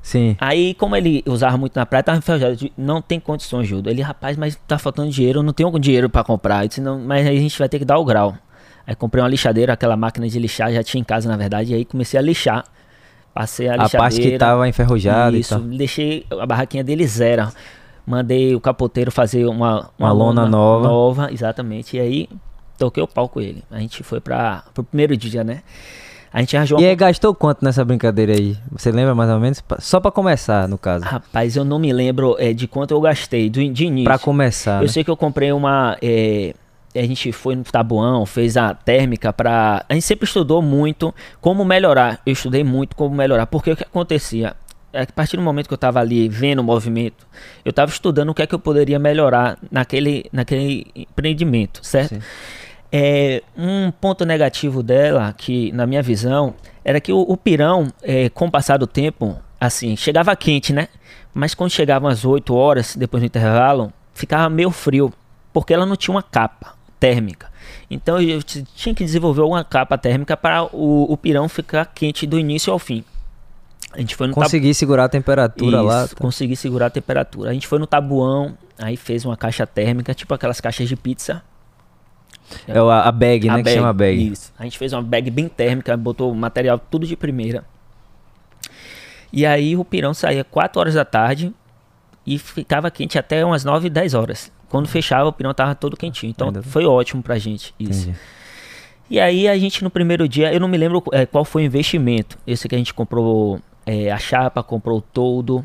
Sim. 0.03 0.37
Aí, 0.41 0.75
como 0.75 0.97
ele 0.97 1.23
usava 1.25 1.57
muito 1.57 1.77
na 1.77 1.87
praia, 1.87 2.03
tava 2.03 2.19
enferrujado. 2.19 2.71
Não 2.77 3.01
tem 3.01 3.21
condições, 3.21 3.69
Gildo. 3.69 3.89
Ele, 3.89 4.03
rapaz, 4.03 4.37
mas 4.37 4.59
tá 4.67 4.77
faltando 4.77 5.11
dinheiro, 5.11 5.39
eu 5.39 5.43
não 5.43 5.53
tenho 5.53 5.71
dinheiro 5.79 6.11
para 6.11 6.25
comprar. 6.25 6.65
Eu 6.65 6.69
disse, 6.69 6.81
não, 6.81 6.99
mas 6.99 7.27
aí 7.27 7.39
a 7.39 7.41
gente 7.41 7.57
vai 7.57 7.69
ter 7.69 7.79
que 7.79 7.85
dar 7.85 7.99
o 7.99 8.05
grau. 8.05 8.37
Aí 8.85 8.97
comprei 8.97 9.23
uma 9.23 9.29
lixadeira, 9.29 9.73
aquela 9.73 9.97
máquina 9.97 10.29
de 10.29 10.39
lixar, 10.41 10.73
já 10.73 10.83
tinha 10.83 11.01
em 11.01 11.05
casa, 11.05 11.29
na 11.29 11.37
verdade, 11.37 11.73
e 11.73 11.75
aí 11.77 11.85
comecei 11.85 12.19
a 12.19 12.23
lixar. 12.23 12.65
Passei 13.33 13.69
a 13.69 13.77
lixadeira. 13.77 13.99
A 13.99 14.01
parte 14.01 14.21
que 14.21 14.37
tava 14.37 14.69
enferrujada 14.69 15.37
Isso, 15.37 15.59
deixei 15.61 16.27
a 16.31 16.45
barraquinha 16.45 16.83
dele 16.83 17.07
zero. 17.07 17.49
Mandei 18.05 18.55
o 18.57 18.61
capoteiro 18.61 19.13
fazer 19.13 19.47
uma, 19.47 19.55
uma, 19.57 19.91
uma 19.99 20.13
lona, 20.13 20.43
lona 20.43 20.51
nova. 20.51 20.89
nova. 20.89 21.33
Exatamente. 21.33 21.97
E 21.97 22.01
aí 22.01 22.29
toquei 22.77 23.03
o 23.03 23.07
pau 23.07 23.29
com 23.29 23.41
ele. 23.41 23.63
A 23.71 23.79
gente 23.79 24.03
foi 24.03 24.21
para 24.21 24.65
o 24.77 24.83
primeiro 24.83 25.17
dia, 25.17 25.45
né? 25.45 25.63
A 26.33 26.41
gente 26.41 26.57
arranjou 26.57 26.81
E 26.81 26.87
aí 26.87 26.97
gastou 26.97 27.35
quanto 27.35 27.63
nessa 27.63 27.85
brincadeira 27.85 28.33
aí? 28.33 28.57
Você 28.71 28.91
lembra 28.91 29.15
mais 29.15 29.31
ou 29.31 29.39
menos? 29.39 29.63
Só 29.79 30.01
para 30.01 30.11
começar, 30.11 30.67
no 30.67 30.79
caso. 30.79 31.05
Rapaz, 31.05 31.57
eu 31.57 31.65
não 31.65 31.79
me 31.79 31.93
lembro 31.93 32.37
é, 32.39 32.53
de 32.53 32.67
quanto 32.67 32.93
eu 32.93 33.01
gastei 33.01 33.51
do, 33.51 33.67
de 33.69 33.85
início. 33.85 34.05
Pra 34.05 34.19
começar. 34.19 34.79
Eu 34.79 34.83
né? 34.83 34.89
sei 34.89 35.05
que 35.05 35.11
eu 35.11 35.17
comprei 35.17 35.53
uma. 35.53 35.97
É, 36.01 36.55
a 36.95 37.03
gente 37.03 37.33
foi 37.33 37.55
no 37.55 37.65
Tabuão, 37.65 38.25
fez 38.25 38.57
a 38.57 38.75
térmica 38.75 39.33
para. 39.33 39.85
A 39.89 39.95
gente 39.95 40.05
sempre 40.05 40.25
estudou 40.25 40.63
muito 40.63 41.15
como 41.41 41.65
melhorar. 41.65 42.21
Eu 42.25 42.33
estudei 42.33 42.65
muito 42.65 42.97
como 42.97 43.15
melhorar. 43.15 43.47
Porque 43.47 43.73
o 43.73 43.77
que 43.77 43.83
acontecia? 43.83 44.57
É 44.93 45.03
a 45.03 45.07
partir 45.07 45.37
do 45.37 45.43
momento 45.43 45.69
que 45.69 45.73
eu 45.73 45.77
estava 45.77 46.01
ali 46.01 46.29
vendo 46.29 46.59
o 46.59 46.65
movimento, 46.65 47.27
eu 47.65 47.71
estava 47.71 47.91
estudando 47.91 48.29
o 48.29 48.35
que 48.35 48.43
é 48.43 48.47
que 48.47 48.55
eu 48.55 48.59
poderia 48.59 48.99
melhorar 48.99 49.59
naquele, 49.71 50.27
naquele 50.31 50.87
empreendimento, 50.95 51.81
certo? 51.83 52.23
É, 52.93 53.43
um 53.57 53.91
ponto 53.91 54.25
negativo 54.25 54.83
dela, 54.83 55.33
que 55.33 55.73
na 55.73 55.87
minha 55.87 56.03
visão, 56.03 56.55
era 56.85 57.01
que 57.01 57.13
o, 57.13 57.21
o 57.21 57.37
pirão, 57.37 57.89
é, 58.03 58.29
com 58.29 58.47
o 58.47 58.51
passar 58.51 58.77
do 58.77 58.87
tempo, 58.87 59.39
assim, 59.59 59.97
chegava 59.97 60.35
quente, 60.37 60.73
né? 60.73 60.89
Mas 61.33 61.55
quando 61.55 61.71
chegavam 61.71 62.09
as 62.09 62.25
8 62.25 62.55
horas, 62.55 62.95
depois 62.95 63.23
do 63.23 63.27
intervalo, 63.27 63.93
ficava 64.13 64.49
meio 64.51 64.71
frio, 64.71 65.13
porque 65.53 65.73
ela 65.73 65.87
não 65.87 65.97
tinha 65.97 66.15
uma 66.15 66.23
capa 66.23 66.75
térmica. 67.01 67.51
Então 67.91 68.21
eu 68.21 68.43
tinha 68.43 68.95
que 68.95 69.05
desenvolver 69.05 69.43
uma 69.43 69.65
capa 69.65 69.97
térmica 69.97 70.37
para 70.37 70.65
o, 70.65 71.11
o 71.11 71.17
pirão 71.17 71.49
ficar 71.49 71.87
quente 71.87 72.27
do 72.27 72.39
início 72.39 72.73
ao 72.73 72.79
fim. 72.79 73.05
A 73.93 74.01
gente 74.01 74.17
foi 74.17 74.27
no 74.27 74.35
Consegui 74.35 74.75
segurar 74.75 75.05
a 75.05 75.09
temperatura 75.09 75.77
Isso, 75.77 75.87
lá. 75.87 76.09
Tá? 76.09 76.17
Consegui 76.17 76.57
segurar 76.57 76.87
a 76.87 76.91
temperatura. 76.91 77.51
A 77.51 77.53
gente 77.53 77.67
foi 77.67 77.79
no 77.79 77.87
tabuão, 77.87 78.57
aí 78.79 78.97
fez 78.97 79.25
uma 79.25 79.37
caixa 79.37 79.67
térmica, 79.67 80.15
tipo 80.15 80.33
aquelas 80.33 80.61
caixas 80.61 80.89
de 80.89 80.97
pizza. 80.97 81.43
É 82.67 82.79
a, 82.79 83.03
a 83.03 83.13
bag, 83.13 83.49
a 83.49 83.53
né? 83.53 83.63
Bag, 83.63 83.71
que 83.71 83.75
chama 83.75 83.93
bag. 83.93 84.33
Isso. 84.33 84.53
A 84.59 84.65
gente 84.65 84.79
fez 84.79 84.93
uma 84.93 85.03
bag 85.03 85.31
bem 85.31 85.49
térmica, 85.49 85.97
botou 85.97 86.35
material 86.35 86.79
tudo 86.79 87.07
de 87.07 87.17
primeira. 87.17 87.65
E 89.33 89.47
aí 89.47 89.77
o 89.77 89.85
pirão 89.85 90.13
saía 90.13 90.45
4 90.45 90.81
horas 90.81 90.95
da 90.95 91.05
tarde 91.05 91.53
e 92.27 92.39
ficava 92.39 92.91
quente 92.91 93.19
até 93.19 93.45
umas 93.45 93.65
9, 93.65 93.89
10 93.89 94.15
horas. 94.15 94.53
Quando 94.69 94.89
fechava, 94.89 95.29
o 95.29 95.33
pirão 95.33 95.53
tava 95.55 95.75
todo 95.75 95.97
quentinho. 95.97 96.31
Então 96.31 96.49
Ainda 96.49 96.63
foi 96.63 96.85
ótimo 96.85 97.23
pra 97.23 97.39
gente 97.39 97.75
isso. 97.79 98.09
Entendi. 98.09 98.19
E 99.11 99.21
aí 99.21 99.47
a 99.47 99.59
gente 99.59 99.85
no 99.85 99.91
primeiro 99.91 100.27
dia, 100.27 100.53
eu 100.53 100.61
não 100.61 100.69
me 100.69 100.79
lembro 100.79 101.03
é, 101.13 101.27
qual 101.27 101.45
foi 101.45 101.63
o 101.63 101.67
investimento. 101.67 102.39
Esse 102.47 102.69
que 102.69 102.75
a 102.75 102.79
gente 102.79 102.95
comprou 102.95 103.61
é, 103.85 104.11
a 104.11 104.19
chapa, 104.19 104.63
comprou 104.63 104.99
o 104.99 105.03
todo, 105.03 105.65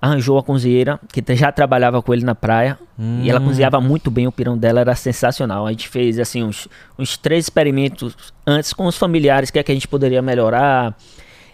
arranjou 0.00 0.38
a 0.38 0.42
cozinheira, 0.42 1.00
que 1.12 1.22
já 1.34 1.50
trabalhava 1.50 2.00
com 2.02 2.12
ele 2.12 2.24
na 2.24 2.34
praia. 2.34 2.78
Hum. 2.98 3.20
E 3.22 3.30
ela 3.30 3.40
hum. 3.40 3.46
cozinhava 3.46 3.80
muito 3.80 4.10
bem, 4.10 4.26
o 4.26 4.32
pirão 4.32 4.56
dela 4.56 4.80
era 4.80 4.94
sensacional. 4.94 5.66
A 5.66 5.70
gente 5.70 5.88
fez 5.88 6.18
assim 6.18 6.42
uns, 6.42 6.68
uns 6.98 7.16
três 7.16 7.46
experimentos 7.46 8.16
antes 8.46 8.72
com 8.72 8.86
os 8.86 8.96
familiares, 8.96 9.48
o 9.48 9.52
que 9.52 9.58
é 9.58 9.62
que 9.62 9.72
a 9.72 9.74
gente 9.74 9.88
poderia 9.88 10.20
melhorar, 10.22 10.96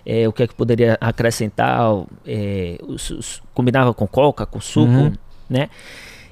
é, 0.05 0.29
o 0.29 0.33
que 0.33 0.43
é 0.43 0.47
que 0.47 0.55
poderia 0.55 0.99
acrescentar. 1.01 1.91
É, 2.27 2.79
os, 2.87 3.11
os, 3.11 3.43
combinava 3.55 3.95
com 3.95 4.07
coca, 4.07 4.45
com 4.45 4.61
suco, 4.61 4.91
uhum. 4.91 5.13
né? 5.49 5.69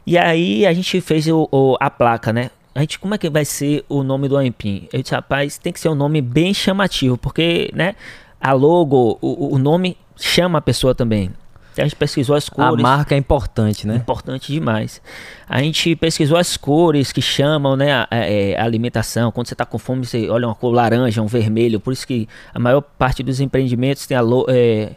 E 0.07 0.19
aí 0.19 0.67
a 0.67 0.73
gente 0.73 1.01
fez 1.01 1.27
o, 1.29 1.49
o, 1.53 1.77
a 1.79 1.91
placa, 1.91 2.33
né? 2.33 2.51
A 2.75 2.81
gente, 2.81 2.99
como 2.99 3.15
é 3.15 3.19
que 3.19 3.29
vai 3.29 3.45
ser 3.45 3.85
o 3.89 4.03
nome 4.03 4.29
do 4.29 4.37
Ampim? 4.37 4.89
Eu 4.93 5.03
disse, 5.03 5.15
rapaz, 5.15 5.59
tem 5.59 5.73
que 5.73 5.81
ser 5.81 5.89
um 5.89 5.95
nome 5.95 6.21
bem 6.23 6.55
chamativo, 6.55 7.19
porque, 7.19 7.71
né? 7.75 7.95
a 8.41 8.53
logo, 8.53 9.19
o, 9.21 9.55
o 9.55 9.59
nome 9.59 9.97
chama 10.17 10.59
a 10.59 10.63
pessoa 10.63 10.95
também. 10.95 11.31
A 11.77 11.83
gente 11.83 11.97
pesquisou 11.97 12.35
as 12.37 12.49
cores. 12.49 12.79
A 12.79 12.83
marca 12.83 13.15
é 13.15 13.19
importante, 13.19 13.87
né? 13.87 13.97
Importante 13.97 14.53
demais. 14.53 15.01
A 15.49 15.61
gente 15.63 15.95
pesquisou 15.97 16.37
as 16.37 16.57
cores 16.57 17.13
que 17.13 17.23
chamam, 17.23 17.77
né? 17.77 17.93
A, 17.93 18.09
a, 18.11 18.17
é, 18.17 18.57
a 18.57 18.65
alimentação. 18.65 19.31
Quando 19.31 19.47
você 19.47 19.55
está 19.55 19.65
com 19.65 19.79
fome, 19.79 20.05
você 20.05 20.29
olha 20.29 20.47
uma 20.49 20.55
cor 20.55 20.73
laranja, 20.73 21.23
um 21.23 21.27
vermelho. 21.27 21.79
Por 21.79 21.93
isso 21.93 22.07
que 22.07 22.29
a 22.53 22.59
maior 22.59 22.81
parte 22.81 23.23
dos 23.23 23.41
empreendimentos 23.41 24.07
tem 24.07 24.17
a, 24.17 24.21
lo, 24.21 24.47
é, 24.49 24.93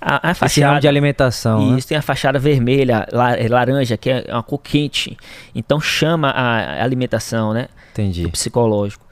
A, 0.00 0.30
a 0.30 0.34
fachada. 0.34 0.80
de 0.80 0.88
alimentação, 0.88 1.72
né? 1.72 1.78
Isso, 1.78 1.88
tem 1.88 1.96
a 1.96 2.02
fachada 2.02 2.38
vermelha, 2.38 3.06
é 3.38 3.48
laranja, 3.48 3.96
que 3.96 4.10
é 4.10 4.24
uma 4.28 4.42
cor 4.42 4.58
quente. 4.58 5.16
Então 5.54 5.80
chama 5.80 6.30
a, 6.30 6.82
alimentação, 6.82 7.52
né? 7.52 7.68
Entendi. 7.92 8.28
Psicológico. 8.28 9.04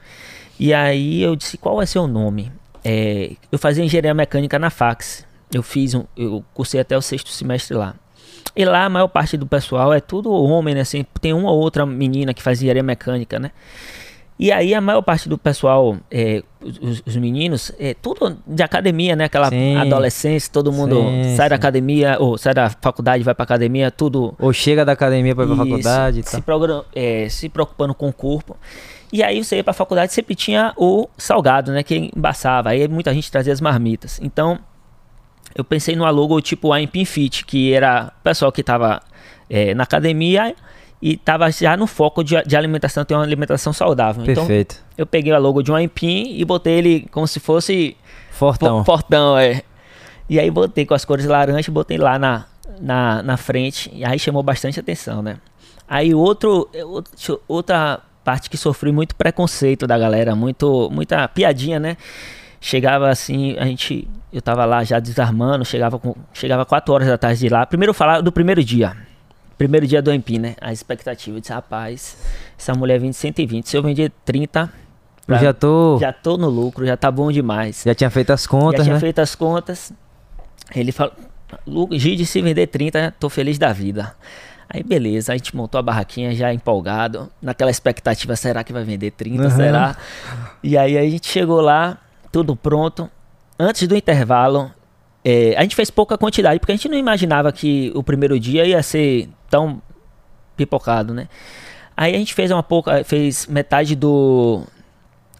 E 0.59 0.73
aí 0.73 1.21
eu 1.21 1.35
disse, 1.35 1.57
qual 1.57 1.77
vai 1.77 1.87
ser 1.87 1.99
o 1.99 2.07
nome? 2.07 2.51
É, 2.83 3.31
eu 3.51 3.57
fazia 3.57 3.83
engenharia 3.83 4.13
mecânica 4.13 4.59
na 4.59 4.69
Fax. 4.69 5.25
Eu 5.55 5.63
fiz 5.63 5.93
um, 5.95 6.03
eu 6.17 6.43
cursei 6.53 6.81
até 6.81 6.97
o 6.97 7.01
sexto 7.01 7.29
semestre 7.29 7.77
lá. 7.77 7.95
E 8.53 8.65
lá 8.65 8.83
a 8.83 8.89
maior 8.89 9.07
parte 9.07 9.37
do 9.37 9.47
pessoal 9.47 9.93
é 9.93 10.01
tudo 10.01 10.29
homem, 10.33 10.75
né? 10.75 10.81
Assim, 10.81 11.05
tem 11.21 11.31
uma 11.31 11.49
ou 11.49 11.59
outra 11.61 11.85
menina 11.85 12.33
que 12.33 12.43
faz 12.43 12.59
engenharia 12.59 12.83
mecânica, 12.83 13.39
né? 13.39 13.51
E 14.37 14.51
aí 14.51 14.73
a 14.73 14.81
maior 14.81 15.01
parte 15.01 15.29
do 15.29 15.37
pessoal, 15.37 15.95
é, 16.11 16.43
os, 16.81 17.01
os 17.05 17.15
meninos, 17.15 17.71
é 17.79 17.93
tudo 17.93 18.37
de 18.45 18.61
academia, 18.61 19.15
né? 19.15 19.23
Aquela 19.25 19.47
Sim. 19.49 19.77
adolescência, 19.77 20.51
todo 20.51 20.73
mundo 20.73 20.95
Sim, 21.23 21.35
sai 21.37 21.47
da 21.47 21.55
sim. 21.55 21.59
academia, 21.59 22.17
ou 22.19 22.37
sai 22.37 22.53
da 22.53 22.69
faculdade, 22.69 23.23
vai 23.23 23.33
pra 23.33 23.43
academia, 23.43 23.89
tudo 23.89 24.35
Ou 24.37 24.51
chega 24.51 24.83
da 24.83 24.91
academia 24.91 25.33
pra 25.33 25.45
ir 25.45 25.47
pra 25.47 25.55
faculdade 25.55 26.19
e 26.19 26.23
se, 26.23 26.41
progra- 26.41 26.83
é, 26.93 27.29
se 27.29 27.47
preocupando 27.47 27.95
com 27.95 28.09
o 28.09 28.13
corpo. 28.13 28.57
E 29.13 29.23
aí 29.23 29.41
você 29.41 29.55
ia 29.55 29.63
pra 29.63 29.71
faculdade, 29.71 30.11
sempre 30.11 30.35
tinha 30.35 30.73
o 30.75 31.07
salgado, 31.17 31.71
né? 31.71 31.81
Que 31.81 32.11
embaçava. 32.13 32.71
Aí 32.71 32.85
muita 32.89 33.13
gente 33.13 33.31
trazia 33.31 33.53
as 33.53 33.61
marmitas. 33.61 34.19
Então, 34.21 34.59
eu 35.55 35.63
pensei 35.63 35.95
numa 35.95 36.09
logo 36.09 36.39
tipo 36.41 36.71
a 36.73 36.81
Empin 36.81 37.05
Fit, 37.05 37.45
que 37.45 37.71
era 37.73 38.11
o 38.19 38.23
pessoal 38.23 38.51
que 38.51 38.61
tava 38.61 39.01
é, 39.49 39.73
na 39.73 39.83
academia 39.83 40.53
e 41.01 41.15
tava 41.17 41.49
já 41.51 41.77
no 41.77 41.87
foco 41.87 42.23
de, 42.23 42.41
de 42.43 42.55
alimentação, 42.57 43.05
ter 43.05 43.13
uma 43.15 43.23
alimentação 43.23 43.71
saudável. 43.71 44.23
Então, 44.23 44.45
Perfeito. 44.45 44.83
eu 44.97 45.05
peguei 45.05 45.31
a 45.33 45.37
logo 45.37 45.61
de 45.61 45.71
uma 45.71 45.81
Empin 45.81 46.35
e 46.37 46.43
botei 46.43 46.73
ele 46.73 47.07
como 47.11 47.27
se 47.27 47.39
fosse 47.39 47.95
Fortão. 48.31 48.83
Portão, 48.83 49.37
é. 49.37 49.61
E 50.29 50.39
aí 50.39 50.51
botei 50.51 50.85
com 50.85 50.93
as 50.93 51.05
cores 51.05 51.25
laranja, 51.25 51.71
botei 51.71 51.97
lá 51.97 52.19
na, 52.19 52.45
na, 52.81 53.23
na 53.23 53.37
frente. 53.37 53.89
E 53.93 54.03
aí 54.03 54.17
chamou 54.19 54.43
bastante 54.43 54.79
atenção, 54.79 55.21
né? 55.21 55.37
Aí 55.87 56.13
outro, 56.15 56.67
é, 56.73 56.83
outro- 56.83 57.41
outra 57.47 58.01
parte 58.23 58.49
que 58.49 58.57
sofri 58.57 58.91
muito 58.91 59.15
preconceito 59.15 59.85
da 59.85 59.97
galera, 59.97 60.35
muito, 60.35 60.89
muita 60.91 61.27
piadinha, 61.27 61.79
né? 61.79 61.95
Chegava 62.67 63.09
assim, 63.09 63.55
a 63.59 63.65
gente, 63.65 64.07
eu 64.33 64.41
tava 64.41 64.65
lá 64.65 64.83
já 64.83 64.97
desarmando, 64.99 65.63
chegava 65.63 65.99
com, 65.99 66.15
chegava 66.33 66.65
4 66.65 66.91
horas 66.91 67.07
da 67.07 67.15
tarde 67.15 67.39
de 67.41 67.47
lá. 67.47 67.63
Primeiro 67.63 67.93
falar 67.93 68.21
do 68.21 68.31
primeiro 68.31 68.63
dia. 68.63 68.97
Primeiro 69.55 69.85
dia 69.85 70.01
do 70.01 70.11
Empim, 70.11 70.39
né? 70.39 70.55
A 70.59 70.73
expectativa. 70.73 71.37
Eu 71.37 71.41
disse, 71.41 71.53
rapaz, 71.53 72.17
essa 72.57 72.73
mulher 72.73 72.99
vende 72.99 73.15
120. 73.15 73.69
Se 73.69 73.77
eu 73.77 73.83
vender 73.83 74.11
30, 74.25 74.67
Eu 75.27 75.37
já 75.37 75.53
tô. 75.53 75.99
Já, 76.01 76.07
já 76.07 76.13
tô 76.13 76.37
no 76.37 76.49
lucro, 76.49 76.87
já 76.87 76.97
tá 76.97 77.11
bom 77.11 77.31
demais 77.31 77.85
tinha 77.95 78.09
feito 78.09 78.31
as 78.33 78.41
já 78.41 78.49
contas, 78.49 78.83
tinha 78.83 78.95
né? 78.95 78.99
feito 78.99 79.19
as 79.19 79.35
contas. 79.35 79.93
Ele 80.75 80.91
falou, 80.91 81.13
"Lu- 81.67 81.89
Gide, 81.91 82.25
se 82.25 82.41
vender 82.41 82.65
30, 82.65 83.13
tô 83.19 83.29
feliz 83.29 83.59
da 83.59 83.71
vida. 83.71 84.15
Aí 84.67 84.81
beleza, 84.81 85.33
a 85.33 85.37
gente 85.37 85.55
montou 85.55 85.77
a 85.77 85.83
barraquinha 85.83 86.33
já 86.33 86.51
empolgado, 86.51 87.31
naquela 87.39 87.69
expectativa, 87.69 88.35
será 88.35 88.63
que 88.63 88.73
vai 88.73 88.83
vender 88.83 89.11
30, 89.11 89.43
Uhum. 89.43 89.49
será? 89.51 89.95
E 90.63 90.75
aí 90.75 90.97
a 90.97 91.03
gente 91.03 91.27
chegou 91.27 91.61
lá, 91.61 91.99
tudo 92.35 92.53
pronto. 92.53 93.09
Antes 93.57 93.87
do 93.87 93.95
intervalo, 93.95 94.69
é, 95.23 95.55
a 95.57 95.61
gente 95.61 95.73
fez 95.73 95.89
pouca 95.89 96.17
quantidade, 96.17 96.59
porque 96.59 96.73
a 96.73 96.75
gente 96.75 96.89
não 96.89 96.97
imaginava 96.97 97.49
que 97.49 97.93
o 97.95 98.03
primeiro 98.03 98.37
dia 98.37 98.65
ia 98.65 98.83
ser 98.83 99.29
tão 99.49 99.81
pipocado, 100.57 101.13
né? 101.13 101.29
Aí 101.95 102.13
a 102.13 102.17
gente 102.17 102.33
fez 102.33 102.51
uma 102.51 102.61
pouca, 102.61 103.05
fez 103.05 103.47
metade 103.47 103.95
do 103.95 104.63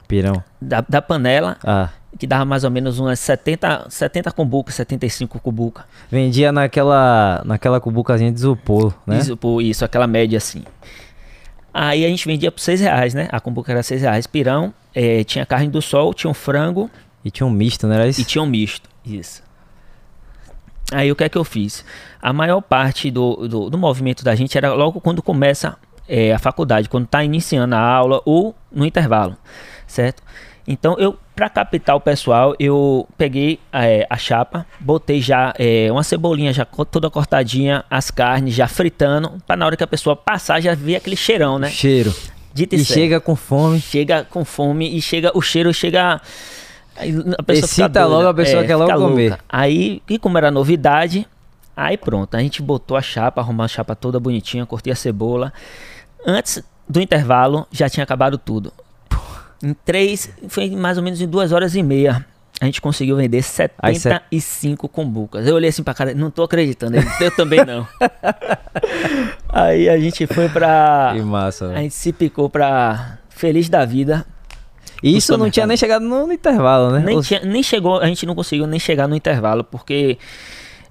Pirão. 0.07 0.41
da, 0.61 0.79
da 0.87 1.01
panela 1.01 1.57
Ah. 1.65 1.89
que 2.17 2.25
dava 2.25 2.45
mais 2.45 2.63
ou 2.63 2.71
menos 2.71 2.97
umas 2.97 3.19
70, 3.19 3.87
70 3.89 4.31
cumbuca, 4.31 4.71
75 4.71 5.37
cumbuca. 5.41 5.83
Vendia 6.09 6.53
naquela, 6.53 7.41
naquela 7.43 7.81
cubucazinha 7.81 8.31
de 8.31 8.37
isopor, 8.37 8.93
né? 9.05 9.17
Isso, 9.17 9.35
por 9.35 9.61
isso, 9.61 9.83
aquela 9.83 10.07
média 10.07 10.37
assim. 10.37 10.63
Aí 11.77 12.05
a 12.05 12.07
gente 12.07 12.25
vendia 12.25 12.49
por 12.49 12.61
6 12.61 12.79
reais, 12.79 13.13
né? 13.13 13.27
A 13.29 13.37
cumbuca 13.41 13.69
era 13.69 13.83
6 13.83 14.01
reais. 14.01 14.25
Pirão, 14.25 14.73
eh, 14.95 15.25
tinha 15.25 15.45
carne 15.45 15.67
do 15.67 15.81
sol, 15.81 16.13
tinha 16.13 16.31
um 16.31 16.33
frango 16.33 16.89
E 17.23 17.29
tinha 17.29 17.45
um 17.45 17.49
misto, 17.49 17.85
não 17.85 17.93
era 17.95 18.07
isso? 18.07 18.21
e 18.21 18.23
tinha 18.23 18.41
um 18.41 18.45
misto. 18.45 18.89
Isso. 19.05 19.43
Aí 20.89 21.11
o 21.11 21.15
que 21.17 21.25
é 21.25 21.27
que 21.27 21.37
eu 21.37 21.43
fiz? 21.43 21.83
A 22.21 22.31
maior 22.31 22.61
parte 22.61 23.11
do, 23.11 23.45
do, 23.45 23.69
do 23.69 23.77
movimento 23.77 24.23
da 24.23 24.33
gente 24.35 24.57
era 24.57 24.73
logo 24.73 25.01
quando 25.01 25.21
começa 25.21 25.75
eh, 26.07 26.31
a 26.31 26.39
faculdade, 26.39 26.87
quando 26.87 27.05
está 27.05 27.21
iniciando 27.25 27.75
a 27.75 27.79
aula 27.79 28.21
ou 28.23 28.55
no 28.71 28.85
intervalo, 28.85 29.35
certo? 29.85 30.23
Então 30.67 30.97
eu, 30.97 31.15
para 31.35 31.47
captar 31.49 31.95
o 31.95 31.99
pessoal, 31.99 32.55
eu 32.59 33.07
peguei 33.17 33.59
eh, 33.71 34.07
a 34.09 34.17
chapa, 34.17 34.65
botei 34.79 35.21
já 35.21 35.53
eh, 35.59 35.89
uma 35.91 36.01
cebolinha 36.03 36.51
já 36.51 36.65
toda 36.65 37.09
cortadinha, 37.09 37.83
as 37.89 38.09
carnes 38.09 38.55
já 38.55 38.67
fritando, 38.67 39.33
para 39.45 39.55
na 39.55 39.65
hora 39.67 39.77
que 39.77 39.83
a 39.83 39.87
pessoa 39.87 40.15
passar 40.15 40.59
já 40.61 40.73
ver 40.73 40.95
aquele 40.95 41.15
cheirão, 41.15 41.59
né? 41.59 41.69
Cheiro. 41.69 42.13
Dito 42.53 42.73
E 42.75 42.83
chega 42.85 43.19
com 43.19 43.35
fome. 43.35 43.79
chega 43.79 44.23
com 44.23 44.43
fome 44.45 44.97
e 44.97 45.01
chega 45.01 45.29
o 45.37 45.41
cheiro 45.41 45.73
chega 45.73 46.21
a 46.95 47.03
pessoa 47.03 47.45
fica 47.45 47.51
Excita 47.53 47.89
doida. 47.89 48.07
logo 48.07 48.27
a 48.29 48.33
pessoa 48.33 48.63
quer 48.63 48.75
logo 48.77 48.89
fica 48.91 49.01
comer. 49.03 49.29
louca. 49.31 49.43
aí 49.49 50.01
e 50.09 50.17
como 50.17 50.37
era 50.37 50.49
novidade 50.49 51.27
aí 51.75 51.97
pronto 51.97 52.33
a 52.35 52.39
gente 52.39 52.61
botou 52.61 52.95
a 52.95 53.01
chapa 53.01 53.41
arrumou 53.41 53.65
a 53.65 53.67
chapa 53.67 53.93
toda 53.93 54.17
bonitinha 54.21 54.65
cortei 54.65 54.93
a 54.93 54.95
cebola 54.95 55.51
antes 56.25 56.63
do 56.87 57.01
intervalo 57.01 57.67
já 57.69 57.89
tinha 57.89 58.05
acabado 58.05 58.37
tudo 58.37 58.71
em 59.63 59.73
três 59.73 60.29
foi 60.47 60.69
mais 60.71 60.97
ou 60.97 61.03
menos 61.03 61.19
em 61.21 61.27
duas 61.27 61.51
horas 61.51 61.75
e 61.75 61.83
meia 61.83 62.25
a 62.61 62.65
gente 62.65 62.79
conseguiu 62.81 63.17
vender 63.17 63.43
Aí 63.79 63.95
cê- 63.95 64.09
75 64.09 64.87
combucas. 64.87 65.45
Eu 65.45 65.55
olhei 65.55 65.69
assim 65.69 65.83
pra 65.83 65.93
cara, 65.93 66.13
não 66.13 66.31
tô 66.31 66.41
acreditando. 66.43 66.95
Eu 67.19 67.29
também 67.35 67.65
não. 67.65 67.85
Aí 69.49 69.89
a 69.89 69.99
gente 69.99 70.25
foi 70.27 70.47
pra. 70.49 71.11
Que 71.13 71.21
massa, 71.21 71.71
A 71.71 71.77
gente 71.77 71.93
se 71.93 72.13
picou 72.13 72.49
pra 72.49 73.17
Feliz 73.29 73.67
da 73.69 73.83
Vida. 73.85 74.25
E 75.03 75.17
Isso 75.17 75.37
não 75.37 75.49
tinha 75.49 75.67
nem 75.67 75.75
chegado 75.75 76.03
no, 76.05 76.25
no 76.25 76.33
intervalo, 76.33 76.91
né? 76.91 77.03
Nem, 77.05 77.17
Ou- 77.17 77.21
tinha- 77.21 77.41
nem 77.41 77.61
chegou, 77.61 77.99
a 77.99 78.07
gente 78.07 78.25
não 78.25 78.33
conseguiu 78.33 78.65
nem 78.65 78.79
chegar 78.79 79.07
no 79.07 79.15
intervalo, 79.15 79.63
porque 79.63 80.17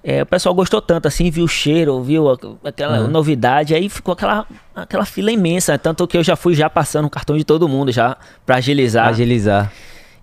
é, 0.06 0.22
o 0.22 0.26
pessoal 0.26 0.54
gostou 0.54 0.82
tanto 0.82 1.08
assim, 1.08 1.30
viu 1.30 1.44
o 1.44 1.48
cheiro, 1.48 2.02
viu 2.02 2.26
aquela 2.62 3.00
Uhum. 3.00 3.08
novidade, 3.08 3.74
aí 3.74 3.88
ficou 3.88 4.12
aquela, 4.12 4.46
aquela 4.76 5.06
fila 5.06 5.32
imensa. 5.32 5.78
Tanto 5.78 6.06
que 6.06 6.16
eu 6.18 6.22
já 6.22 6.36
fui 6.36 6.54
já 6.54 6.68
passando 6.68 7.06
o 7.06 7.10
cartão 7.10 7.36
de 7.38 7.42
todo 7.44 7.66
mundo 7.66 7.90
já 7.90 8.16
pra 8.44 8.56
agilizar. 8.56 9.08
Agilizar. 9.08 9.72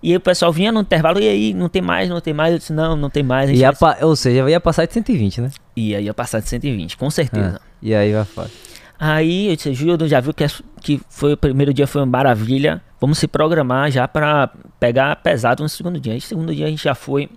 E 0.00 0.10
aí 0.10 0.16
o 0.16 0.20
pessoal 0.20 0.52
vinha 0.52 0.70
no 0.72 0.80
intervalo, 0.80 1.18
e 1.20 1.28
aí, 1.28 1.52
não 1.54 1.68
tem 1.68 1.82
mais, 1.82 2.08
não 2.08 2.20
tem 2.20 2.32
mais. 2.32 2.52
Eu 2.52 2.58
disse, 2.58 2.72
não, 2.72 2.94
não 2.96 3.10
tem 3.10 3.22
mais. 3.22 3.50
Ia 3.50 3.72
pa- 3.72 3.98
Ou 4.02 4.14
seja, 4.16 4.48
ia 4.48 4.60
passar 4.60 4.86
de 4.86 4.92
120, 4.94 5.40
né? 5.40 5.50
Ia, 5.76 6.00
ia 6.00 6.14
passar 6.14 6.40
de 6.40 6.48
120, 6.48 6.96
com 6.96 7.10
certeza. 7.10 7.60
Ah, 7.62 7.66
E 7.82 7.94
aí 7.94 8.12
vai 8.12 8.24
fora. 8.24 8.50
Aí 8.98 9.48
eu 9.48 9.56
disse, 9.56 9.74
Gildo, 9.74 10.06
já 10.06 10.20
viu 10.20 10.32
que, 10.32 10.44
é- 10.44 10.48
que 10.80 11.00
foi 11.08 11.32
o 11.32 11.36
primeiro 11.36 11.74
dia 11.74 11.86
foi 11.88 12.00
uma 12.02 12.06
maravilha. 12.06 12.80
Vamos 13.00 13.18
se 13.18 13.26
programar 13.26 13.90
já 13.90 14.06
para 14.06 14.48
pegar 14.78 15.16
pesado 15.16 15.62
no 15.62 15.68
segundo 15.68 15.98
dia. 16.00 16.12
Aí, 16.12 16.18
no 16.18 16.22
segundo 16.22 16.54
dia 16.54 16.66
a 16.66 16.70
gente 16.70 16.82
já 16.84 16.94
foi, 16.94 17.28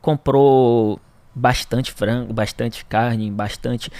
comprou 0.00 0.98
bastante 1.34 1.90
frango, 1.92 2.32
bastante 2.32 2.84
carne, 2.84 3.30
bastante. 3.30 3.90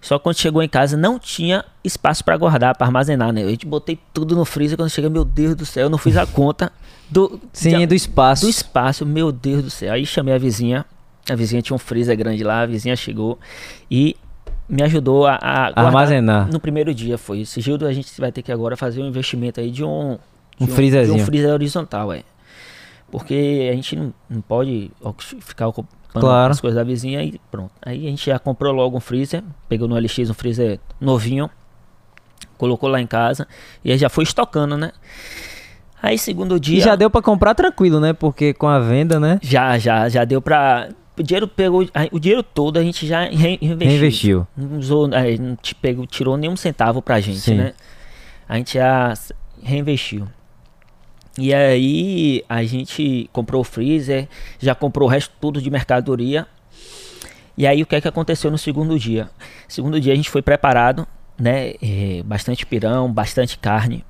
Só 0.00 0.16
que 0.18 0.24
quando 0.24 0.36
chegou 0.38 0.62
em 0.62 0.68
casa 0.68 0.96
não 0.96 1.18
tinha 1.18 1.64
espaço 1.84 2.24
para 2.24 2.36
guardar, 2.36 2.74
para 2.76 2.86
armazenar, 2.86 3.32
né? 3.32 3.42
A 3.44 3.48
gente 3.48 3.66
botei 3.66 3.98
tudo 4.14 4.34
no 4.34 4.44
freezer 4.44 4.76
quando 4.76 4.88
chega, 4.90 5.10
meu 5.10 5.24
Deus 5.24 5.54
do 5.54 5.66
céu, 5.66 5.84
eu 5.84 5.90
não 5.90 5.98
fiz 5.98 6.16
a 6.16 6.26
conta 6.26 6.72
do 7.10 7.40
Sim, 7.52 7.78
de- 7.78 7.86
do 7.86 7.94
espaço. 7.94 8.46
do 8.46 8.48
espaço, 8.50 9.04
meu 9.04 9.30
Deus 9.30 9.62
do 9.64 9.70
céu. 9.70 9.92
Aí 9.92 10.06
chamei 10.06 10.34
a 10.34 10.38
vizinha, 10.38 10.84
a 11.30 11.34
vizinha 11.34 11.60
tinha 11.60 11.74
um 11.74 11.78
freezer 11.78 12.16
grande 12.16 12.42
lá, 12.42 12.62
a 12.62 12.66
vizinha 12.66 12.96
chegou 12.96 13.38
e 13.90 14.16
me 14.68 14.82
ajudou 14.82 15.26
a, 15.26 15.34
a 15.40 15.80
Armazenar. 15.86 16.50
no 16.50 16.58
primeiro 16.60 16.94
dia. 16.94 17.16
Foi 17.18 17.40
esse 17.40 17.60
Gildo, 17.60 17.86
a 17.86 17.92
gente 17.92 18.18
vai 18.20 18.32
ter 18.32 18.42
que 18.42 18.50
agora 18.52 18.76
fazer 18.76 19.02
um 19.02 19.06
investimento 19.06 19.60
aí 19.60 19.70
de 19.70 19.84
um, 19.84 20.18
Um 20.60 20.66
de 20.66 20.72
freezerzinho. 20.72 21.16
de 21.16 21.22
um 21.22 21.26
freezer 21.26 21.52
horizontal, 21.52 22.12
é. 22.12 22.22
Porque 23.10 23.68
a 23.70 23.74
gente 23.74 23.96
não, 23.96 24.12
não 24.28 24.40
pode 24.42 24.90
ficar 25.40 25.64
Claro. 26.12 26.52
as 26.52 26.60
coisas 26.60 26.76
da 26.76 26.84
vizinha 26.84 27.22
e 27.22 27.40
pronto. 27.50 27.70
Aí 27.82 28.06
a 28.06 28.10
gente 28.10 28.26
já 28.26 28.38
comprou 28.38 28.72
logo 28.72 28.96
um 28.96 29.00
freezer, 29.00 29.42
pegou 29.68 29.86
no 29.88 29.96
LX 29.98 30.30
um 30.30 30.34
freezer 30.34 30.80
novinho, 31.00 31.50
colocou 32.56 32.88
lá 32.88 33.00
em 33.00 33.06
casa 33.06 33.46
e 33.84 33.92
aí 33.92 33.98
já 33.98 34.08
foi 34.08 34.24
estocando, 34.24 34.76
né? 34.76 34.92
Aí 36.02 36.16
segundo 36.18 36.56
E 36.56 36.60
dia 36.60 36.80
já 36.80 36.96
deu 36.96 37.10
pra 37.10 37.20
comprar 37.20 37.54
tranquilo, 37.54 37.98
né? 38.00 38.12
Porque 38.12 38.54
com 38.54 38.68
a 38.68 38.78
venda, 38.78 39.18
né? 39.18 39.38
já, 39.42 39.76
já, 39.78 40.08
já 40.08 40.24
deu 40.24 40.40
pra. 40.40 40.88
O 41.18 41.22
dinheiro 41.22 41.48
pegou. 41.48 41.84
O 42.12 42.18
dinheiro 42.20 42.42
todo 42.44 42.78
a 42.78 42.82
gente 42.82 43.04
já 43.06 43.22
re- 43.24 43.58
reinvestiu. 43.60 43.76
Reinvestiu. 43.88 44.46
Não 44.56 44.78
usou, 44.78 45.08
não 45.08 45.56
te 45.56 45.74
pegou, 45.74 46.06
tirou 46.06 46.36
nenhum 46.36 46.56
centavo 46.56 47.02
pra 47.02 47.18
gente, 47.20 47.40
Sim. 47.40 47.54
né? 47.56 47.72
A 48.48 48.56
gente 48.56 48.74
já 48.74 49.12
reinvestiu. 49.60 50.28
E 51.38 51.54
aí 51.54 52.44
a 52.48 52.64
gente 52.64 53.30
comprou 53.32 53.60
o 53.60 53.64
freezer, 53.64 54.28
já 54.58 54.74
comprou 54.74 55.08
o 55.08 55.10
resto 55.10 55.32
tudo 55.40 55.62
de 55.62 55.70
mercadoria. 55.70 56.48
E 57.56 57.64
aí 57.64 57.80
o 57.80 57.86
que 57.86 57.94
é 57.94 58.00
que 58.00 58.08
aconteceu 58.08 58.50
no 58.50 58.58
segundo 58.58 58.98
dia? 58.98 59.30
Segundo 59.68 60.00
dia 60.00 60.12
a 60.12 60.16
gente 60.16 60.30
foi 60.30 60.42
preparado, 60.42 61.06
né? 61.38 61.74
eh, 61.80 62.22
bastante 62.24 62.66
pirão, 62.66 63.12
bastante 63.12 63.56
carne, 63.56 64.04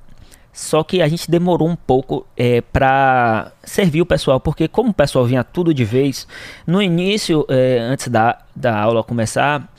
Só 0.51 0.83
que 0.83 1.03
a 1.03 1.07
gente 1.07 1.29
demorou 1.29 1.69
um 1.69 1.75
pouco 1.75 2.25
é, 2.35 2.61
para 2.61 3.51
servir 3.63 4.01
o 4.01 4.05
pessoal, 4.05 4.39
porque 4.39 4.67
como 4.67 4.89
o 4.89 4.93
pessoal 4.93 5.23
vinha 5.25 5.43
tudo 5.43 5.71
de 5.71 5.85
vez, 5.85 6.27
no 6.65 6.81
início, 6.81 7.45
é, 7.47 7.77
antes 7.79 8.07
da, 8.07 8.39
da 8.55 8.75
aula 8.75 9.03
começar, 9.03 9.71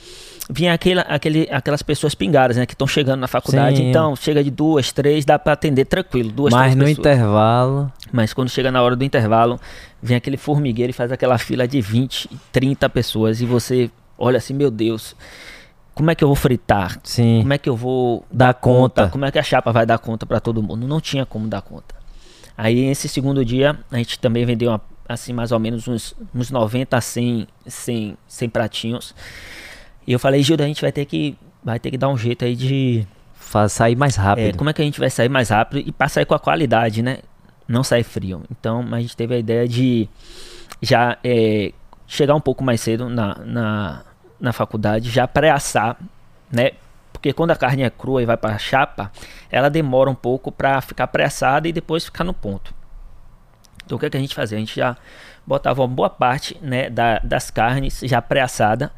vinha 0.51 0.75
aquele, 0.75 1.01
aquele, 1.01 1.49
aquelas 1.51 1.83
pessoas 1.83 2.15
pingadas, 2.15 2.57
né? 2.57 2.67
Que 2.67 2.75
estão 2.75 2.87
chegando 2.87 3.21
na 3.21 3.29
faculdade. 3.29 3.77
Sim. 3.79 3.89
Então, 3.91 4.17
chega 4.17 4.43
de 4.43 4.51
duas, 4.51 4.93
três, 4.93 5.25
dá 5.25 5.39
para 5.39 5.53
atender 5.53 5.85
tranquilo. 5.85 6.31
Duas, 6.31 6.53
Mas 6.53 6.75
no 6.75 6.85
pessoas. 6.85 6.99
intervalo. 6.99 7.93
Mas 8.13 8.33
quando 8.33 8.49
chega 8.51 8.71
na 8.71 8.83
hora 8.83 8.97
do 8.97 9.05
intervalo, 9.05 9.59
vem 10.03 10.17
aquele 10.17 10.37
formigueiro 10.37 10.91
e 10.91 10.93
faz 10.93 11.13
aquela 11.13 11.39
fila 11.39 11.67
de 11.69 11.81
20, 11.81 12.29
30 12.53 12.89
pessoas. 12.89 13.41
E 13.41 13.47
você 13.47 13.91
olha 14.19 14.39
assim, 14.39 14.53
meu 14.53 14.71
Deus, 14.71 15.15
como 15.95 16.11
é 16.11 16.15
que 16.15 16.25
eu 16.25 16.29
vou 16.29 16.35
fritar? 16.37 16.99
Sim. 17.05 17.39
Como 17.43 17.53
é 17.53 17.59
que 17.59 17.69
eu 17.69 17.77
vou 17.77 18.25
Dar 18.31 18.53
conta. 18.55 19.09
Como 19.09 19.25
é 19.25 19.31
que 19.31 19.39
a 19.39 19.43
chapa 19.43 19.71
vai 19.73 19.87
dar 19.87 19.99
conta 19.99 20.27
para 20.27 20.41
todo 20.41 20.63
mundo? 20.63 20.87
Não 20.87 21.01
tinha 21.01 21.25
como 21.25 21.47
dar 21.47 21.63
conta. 21.63 21.95
Aí 22.59 22.87
esse 22.91 23.09
segundo 23.09 23.45
dia, 23.45 23.79
a 23.91 23.97
gente 23.97 24.19
também 24.19 24.45
vendeu 24.45 24.71
uma- 24.71 24.81
assim 25.09 25.33
mais 25.33 25.51
ou 25.51 25.59
menos 25.59 25.89
uns, 25.89 26.15
uns 26.35 26.51
90 26.51 26.97
a 26.97 27.01
100, 27.01 27.47
100, 27.67 28.17
100 28.29 28.49
pratinhos. 28.49 29.15
E 30.07 30.13
eu 30.13 30.19
falei, 30.19 30.43
Gilda, 30.43 30.65
a 30.65 30.67
gente 30.67 30.81
vai 30.81 30.93
ter 30.93 31.05
que 31.05 31.37
vai 31.63 31.79
ter 31.79 31.91
que 31.91 31.99
dar 31.99 32.09
um 32.09 32.17
jeito 32.17 32.45
aí 32.45 32.57
de 32.57 33.07
Faz 33.35 33.73
sair 33.73 33.97
mais 33.97 34.17
é, 34.17 34.21
rápido. 34.21 34.57
como 34.59 34.71
é 34.71 34.73
que 34.73 34.81
a 34.81 34.85
gente 34.85 35.01
vai 35.01 35.11
sair 35.11 35.29
mais 35.29 35.49
rápido 35.51 35.87
e 35.87 35.91
para 35.93 36.09
sair 36.09 36.25
com 36.25 36.35
a 36.35 36.39
qualidade, 36.39 37.03
né? 37.03 37.19
Não 37.67 37.83
sair 37.83 38.05
frio. 38.05 38.43
Então 38.51 38.87
a 38.93 39.01
gente 39.01 39.17
teve 39.17 39.35
a 39.35 39.39
ideia 39.39 39.67
de 39.67 40.09
já 40.81 41.19
é, 41.25 41.73
chegar 42.07 42.35
um 42.35 42.41
pouco 42.41 42.63
mais 42.65 42.81
cedo 42.81 43.09
na, 43.09 43.35
na, 43.45 44.03
na 44.41 44.53
faculdade, 44.53 45.11
já 45.11 45.27
pré-assar, 45.27 45.97
né? 46.51 46.73
Porque 47.13 47.33
quando 47.33 47.51
a 47.51 47.57
carne 47.57 47.83
é 47.83 47.91
crua 47.91 48.23
e 48.23 48.27
vai 48.27 48.37
para 48.37 48.55
a 48.55 48.59
chapa, 48.59 49.11
ela 49.51 49.69
demora 49.69 50.09
um 50.09 50.15
pouco 50.15 50.51
para 50.51 50.81
ficar 50.81 51.07
pré-assada 51.09 51.69
e 51.69 51.73
depois 51.73 52.05
ficar 52.05 52.25
no 52.25 52.33
ponto. 52.33 52.73
Então 53.85 53.97
o 53.97 53.99
que, 54.01 54.07
é 54.07 54.11
que 54.11 54.17
a 54.17 54.21
gente 54.21 54.35
fazia? 54.35 54.57
A 54.57 54.61
gente 54.61 54.77
já 54.77 54.97
botava 55.47 55.83
uma 55.83 55.89
boa 55.89 56.09
parte 56.09 56.57
né, 56.63 56.89
da- 56.89 57.19
das 57.19 57.51
carnes 57.51 58.01
já 58.05 58.23
pré-assada. 58.23 58.93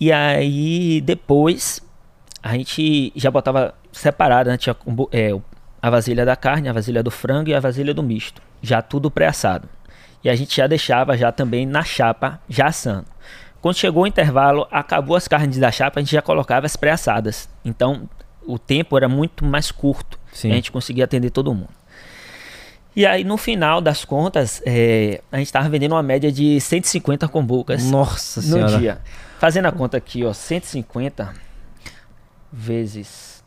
E 0.00 0.12
aí 0.12 1.00
depois 1.00 1.80
a 2.42 2.52
gente 2.54 3.12
já 3.16 3.30
botava 3.30 3.74
separado, 3.92 4.50
né? 4.50 4.56
Tinha 4.56 4.76
é, 5.12 5.36
a 5.82 5.90
vasilha 5.90 6.24
da 6.24 6.36
carne, 6.36 6.68
a 6.68 6.72
vasilha 6.72 7.02
do 7.02 7.10
frango 7.10 7.50
e 7.50 7.54
a 7.54 7.60
vasilha 7.60 7.92
do 7.92 8.02
misto. 8.02 8.40
Já 8.62 8.80
tudo 8.82 9.10
pré-assado. 9.10 9.68
E 10.22 10.28
a 10.28 10.34
gente 10.34 10.56
já 10.56 10.66
deixava 10.66 11.16
já 11.16 11.30
também 11.30 11.66
na 11.66 11.82
chapa, 11.84 12.40
já 12.48 12.66
assando. 12.66 13.06
Quando 13.60 13.76
chegou 13.76 14.04
o 14.04 14.06
intervalo, 14.06 14.66
acabou 14.70 15.16
as 15.16 15.26
carnes 15.26 15.58
da 15.58 15.70
chapa, 15.70 15.98
a 15.98 16.02
gente 16.02 16.12
já 16.12 16.22
colocava 16.22 16.66
as 16.66 16.76
pré-assadas. 16.76 17.48
Então 17.64 18.08
o 18.46 18.58
tempo 18.58 18.96
era 18.96 19.08
muito 19.08 19.44
mais 19.44 19.70
curto. 19.70 20.18
Sim. 20.32 20.52
A 20.52 20.54
gente 20.54 20.72
conseguia 20.72 21.04
atender 21.04 21.30
todo 21.30 21.52
mundo. 21.52 21.78
E 22.96 23.06
aí, 23.06 23.22
no 23.22 23.36
final 23.36 23.80
das 23.80 24.04
contas, 24.04 24.60
é, 24.66 25.20
a 25.30 25.36
gente 25.36 25.46
estava 25.46 25.68
vendendo 25.68 25.92
uma 25.92 26.02
média 26.02 26.32
de 26.32 26.60
150 26.60 27.28
combucas 27.28 27.84
Nossa 27.84 28.40
no 28.40 28.46
senhora. 28.46 28.78
dia. 28.78 28.98
Fazendo 29.38 29.66
a 29.66 29.72
conta 29.72 29.96
aqui, 29.96 30.24
ó, 30.24 30.32
150 30.32 31.32
vezes 32.52 33.42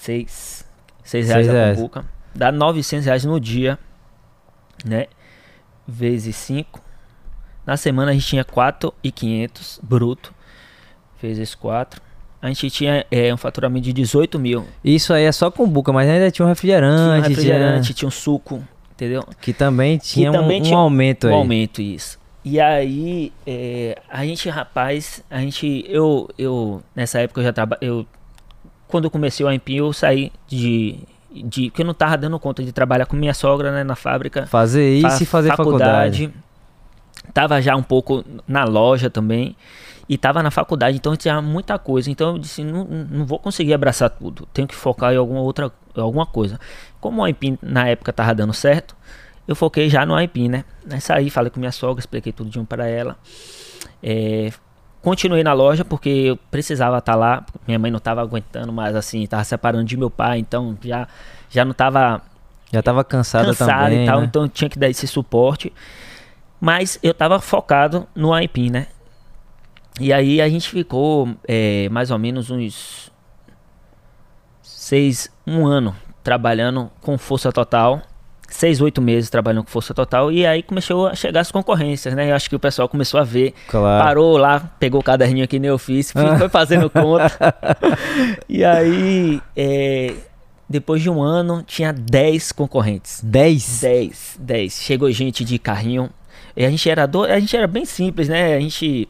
6, 0.00 0.64
6 1.04 1.28
reais 1.28 1.46
Seis 1.46 1.48
a 1.48 1.52
reais. 1.58 1.76
combuca. 1.76 2.04
Dá 2.34 2.50
900 2.50 3.06
reais 3.06 3.24
no 3.24 3.38
dia, 3.38 3.78
né? 4.84 5.06
Vezes 5.86 6.36
5. 6.36 6.80
Na 7.66 7.76
semana 7.76 8.10
a 8.10 8.14
gente 8.14 8.26
tinha 8.26 8.44
4,500 8.44 9.78
bruto. 9.82 10.32
Vezes 11.20 11.54
4. 11.54 12.00
A 12.40 12.48
gente 12.48 12.68
tinha 12.70 13.06
é, 13.10 13.32
um 13.32 13.36
faturamento 13.36 13.84
de 13.84 13.92
18 13.92 14.38
mil. 14.38 14.66
Isso 14.82 15.12
aí 15.12 15.24
é 15.24 15.30
só 15.32 15.50
com 15.50 15.68
buca, 15.68 15.92
mas 15.92 16.08
ainda 16.08 16.30
tinha 16.30 16.44
um 16.44 16.46
Tinha 16.46 16.46
um 16.46 16.48
refrigerante, 16.48 17.28
refrigerante, 17.28 17.94
tinha 17.94 18.08
um 18.08 18.10
suco, 18.10 18.64
entendeu? 18.92 19.22
tinha- 19.22 19.36
que 19.40 19.52
também 19.52 19.98
tinha, 19.98 20.30
um- 20.30 20.34
também 20.34 20.60
um, 20.60 20.64
tinha 20.64 20.76
aumento 20.76 21.26
um 21.28 21.30
aí. 21.30 21.36
aumento 21.36 21.80
isso. 21.80 22.18
E 22.44 22.60
aí, 22.60 23.32
é, 23.46 23.96
a 24.08 24.24
gente, 24.24 24.48
rapaz, 24.48 25.22
a 25.30 25.38
gente, 25.38 25.84
eu, 25.88 26.28
eu 26.36 26.82
nessa 26.94 27.20
época 27.20 27.40
eu 27.40 27.44
já 27.44 27.52
trabalhei, 27.52 27.88
eu, 27.88 28.04
quando 28.88 29.04
eu 29.04 29.10
comecei 29.10 29.46
o 29.46 29.48
AMP, 29.48 29.70
eu 29.76 29.92
saí 29.92 30.32
de, 30.48 30.98
de, 31.32 31.70
porque 31.70 31.82
eu 31.82 31.86
não 31.86 31.94
tava 31.94 32.16
dando 32.18 32.38
conta 32.40 32.62
de 32.64 32.72
trabalhar 32.72 33.06
com 33.06 33.14
minha 33.16 33.32
sogra, 33.32 33.70
né, 33.70 33.84
na 33.84 33.94
fábrica. 33.94 34.46
Fazer 34.46 34.92
isso 34.96 35.08
fa- 35.18 35.22
e 35.22 35.26
fazer 35.26 35.50
faculdade. 35.56 36.30
Tava 37.32 37.62
já 37.62 37.76
um 37.76 37.82
pouco 37.82 38.24
na 38.46 38.64
loja 38.64 39.08
também. 39.08 39.56
E 40.08 40.18
tava 40.18 40.42
na 40.42 40.50
faculdade, 40.50 40.96
então 40.96 41.16
tinha 41.16 41.40
muita 41.40 41.78
coisa. 41.78 42.10
Então 42.10 42.32
eu 42.32 42.38
disse, 42.38 42.64
não, 42.64 42.84
não 42.84 43.24
vou 43.24 43.38
conseguir 43.38 43.72
abraçar 43.72 44.10
tudo. 44.10 44.46
Tenho 44.52 44.66
que 44.66 44.74
focar 44.74 45.14
em 45.14 45.16
alguma 45.16 45.40
outra 45.40 45.72
alguma 45.96 46.26
coisa. 46.26 46.58
Como 47.00 47.22
o 47.22 47.24
AIPIN 47.24 47.56
na 47.62 47.86
época 47.88 48.12
tava 48.12 48.34
dando 48.34 48.52
certo, 48.52 48.96
eu 49.46 49.56
foquei 49.56 49.88
já 49.88 50.06
no 50.06 50.14
AIPIN, 50.14 50.48
né? 50.48 50.64
Aí 50.90 51.00
saí, 51.00 51.30
falei 51.30 51.50
com 51.50 51.58
minha 51.58 51.72
sogra, 51.72 52.00
expliquei 52.00 52.32
tudo 52.32 52.50
de 52.50 52.58
um 52.58 52.64
para 52.64 52.86
ela. 52.86 53.16
É, 54.02 54.52
continuei 55.00 55.42
na 55.42 55.52
loja 55.52 55.84
porque 55.84 56.08
eu 56.08 56.36
precisava 56.36 56.98
estar 56.98 57.14
lá. 57.14 57.44
Minha 57.66 57.78
mãe 57.78 57.90
não 57.90 57.98
tava 57.98 58.20
aguentando 58.20 58.72
mais 58.72 58.94
assim, 58.94 59.26
tava 59.26 59.44
separando 59.44 59.84
de 59.84 59.96
meu 59.96 60.10
pai, 60.10 60.38
então 60.38 60.76
já, 60.82 61.08
já 61.50 61.64
não 61.64 61.72
tava 61.72 62.22
Já 62.72 62.82
tava 62.82 63.04
cansada, 63.04 63.46
cansado 63.46 63.84
também, 63.90 64.04
e 64.04 64.06
tal, 64.06 64.20
né? 64.20 64.26
então 64.26 64.48
tinha 64.48 64.70
que 64.70 64.78
dar 64.78 64.88
esse 64.88 65.06
suporte. 65.06 65.72
Mas 66.60 66.98
eu 67.02 67.12
tava 67.12 67.40
focado 67.40 68.06
no 68.14 68.32
AIPIN, 68.32 68.70
né? 68.70 68.86
E 70.00 70.12
aí 70.12 70.40
a 70.40 70.48
gente 70.48 70.70
ficou 70.70 71.28
é, 71.46 71.88
mais 71.90 72.10
ou 72.10 72.18
menos 72.18 72.50
uns 72.50 73.10
seis, 74.62 75.30
um 75.46 75.66
ano 75.66 75.94
trabalhando 76.22 76.90
com 77.00 77.18
força 77.18 77.52
total. 77.52 78.00
Seis, 78.52 78.80
oito 78.82 79.00
meses 79.00 79.30
trabalhando 79.30 79.64
com 79.64 79.70
força 79.70 79.94
total. 79.94 80.30
E 80.30 80.46
aí 80.46 80.62
começou 80.62 81.08
a 81.08 81.14
chegar 81.14 81.40
as 81.40 81.50
concorrências, 81.50 82.14
né? 82.14 82.30
Eu 82.30 82.36
acho 82.36 82.50
que 82.50 82.54
o 82.54 82.60
pessoal 82.60 82.88
começou 82.88 83.18
a 83.18 83.24
ver. 83.24 83.54
Claro. 83.68 84.04
Parou 84.04 84.36
lá, 84.36 84.60
pegou 84.78 85.00
o 85.00 85.02
caderninho 85.02 85.44
aqui 85.44 85.58
no 85.58 85.72
ofício, 85.72 86.14
foi 86.38 86.48
fazendo 86.50 86.88
conta. 86.90 87.54
e 88.48 88.62
aí, 88.62 89.40
é, 89.56 90.14
depois 90.68 91.00
de 91.02 91.08
um 91.08 91.22
ano, 91.22 91.62
tinha 91.66 91.92
10 91.92 92.52
concorrentes. 92.52 93.20
10? 93.24 93.80
10, 93.80 94.36
10. 94.38 94.72
Chegou 94.74 95.10
gente 95.10 95.44
de 95.44 95.58
carrinho. 95.58 96.10
E 96.54 96.64
a 96.64 96.70
gente 96.70 96.88
era 96.88 97.06
do... 97.06 97.24
a 97.24 97.40
gente 97.40 97.56
era 97.56 97.66
bem 97.66 97.86
simples, 97.86 98.28
né? 98.28 98.54
A 98.54 98.60
gente 98.60 99.08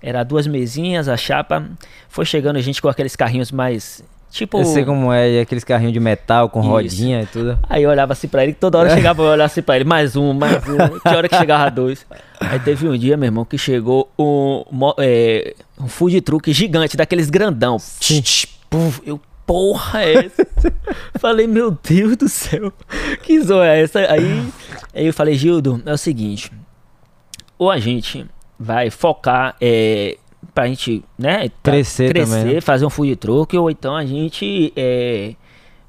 era 0.00 0.22
duas 0.22 0.46
mesinhas, 0.46 1.08
a 1.08 1.16
chapa. 1.16 1.68
Foi 2.08 2.24
chegando 2.24 2.60
gente 2.60 2.80
com 2.80 2.88
aqueles 2.88 3.16
carrinhos 3.16 3.50
mais 3.50 4.04
tipo 4.34 4.58
Eu 4.58 4.64
sei 4.64 4.84
como 4.84 5.12
é, 5.12 5.40
aqueles 5.40 5.62
carrinhos 5.62 5.92
de 5.92 6.00
metal 6.00 6.50
com 6.50 6.60
Isso. 6.60 6.68
rodinha 6.68 7.22
e 7.22 7.26
tudo. 7.26 7.58
Aí 7.68 7.84
eu 7.84 7.90
olhava 7.90 8.12
assim 8.12 8.26
pra 8.26 8.42
ele, 8.42 8.52
toda 8.52 8.78
hora 8.78 8.90
chegava 8.90 9.22
eu 9.22 9.26
olhava 9.26 9.44
assim 9.44 9.62
pra 9.62 9.76
ele, 9.76 9.84
mais 9.84 10.16
um, 10.16 10.32
mais 10.34 10.56
um. 10.68 10.98
Tinha 10.98 11.16
hora 11.16 11.28
que 11.28 11.36
chegava 11.36 11.70
dois. 11.70 12.04
Aí 12.40 12.58
teve 12.58 12.88
um 12.88 12.98
dia, 12.98 13.16
meu 13.16 13.28
irmão, 13.28 13.44
que 13.44 13.56
chegou 13.56 14.10
um, 14.18 14.64
é, 14.98 15.54
um 15.80 15.86
food 15.86 16.20
truck 16.20 16.52
gigante, 16.52 16.96
daqueles 16.96 17.30
grandão. 17.30 17.78
Eu, 19.06 19.20
porra 19.46 20.02
é 20.02 20.26
essa? 20.26 20.46
falei, 21.18 21.46
meu 21.46 21.70
Deus 21.70 22.16
do 22.16 22.28
céu, 22.28 22.72
que 23.22 23.40
zoa 23.40 23.68
é 23.68 23.82
essa? 23.82 24.00
Aí, 24.00 24.44
aí 24.92 25.06
eu 25.06 25.14
falei, 25.14 25.34
Gildo, 25.36 25.80
é 25.86 25.92
o 25.92 25.98
seguinte, 25.98 26.50
ou 27.56 27.70
a 27.70 27.78
gente 27.78 28.26
vai 28.58 28.90
focar 28.90 29.54
é, 29.60 30.16
pra 30.54 30.66
gente, 30.68 31.04
né, 31.18 31.48
tá- 31.48 31.72
Crescer 31.72 32.12
também, 32.14 32.54
né? 32.54 32.60
fazer 32.60 32.86
um 32.86 32.90
food 32.90 33.16
truck, 33.16 33.56
ou 33.58 33.70
então 33.70 33.96
a 33.96 34.04
gente 34.06 34.72
é, 34.76 35.34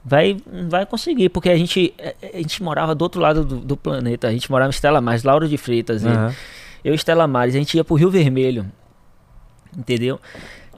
vai, 0.04 0.38
vai 0.67 0.86
conseguir, 0.86 1.30
porque 1.30 1.49
a 1.49 1.56
gente, 1.58 1.93
é, 1.97 2.15
a 2.34 2.38
gente 2.38 2.63
morava 2.63 2.95
do 2.95 3.01
outro 3.04 3.21
lado 3.21 3.45
do, 3.45 3.58
do 3.58 3.78
planeta, 3.78 4.28
a 4.28 4.32
gente 4.32 4.49
morava 4.49 4.69
em 4.69 4.71
Estela 4.71 4.99
Maris, 4.99 5.23
Lauro 5.23 5.47
de 5.47 5.58
Freitas, 5.58 6.04
e 6.04 6.08
Aham. 6.08 6.34
eu 6.84 6.93
e 6.93 6.95
Estela 6.95 7.28
Maris, 7.28 7.54
a 7.56 7.60
gente 7.60 7.78
ia 7.78 7.84
pro 7.84 7.95
Rio 7.95 8.10
Vermelho, 8.10 8.65
entendeu? 9.78 10.19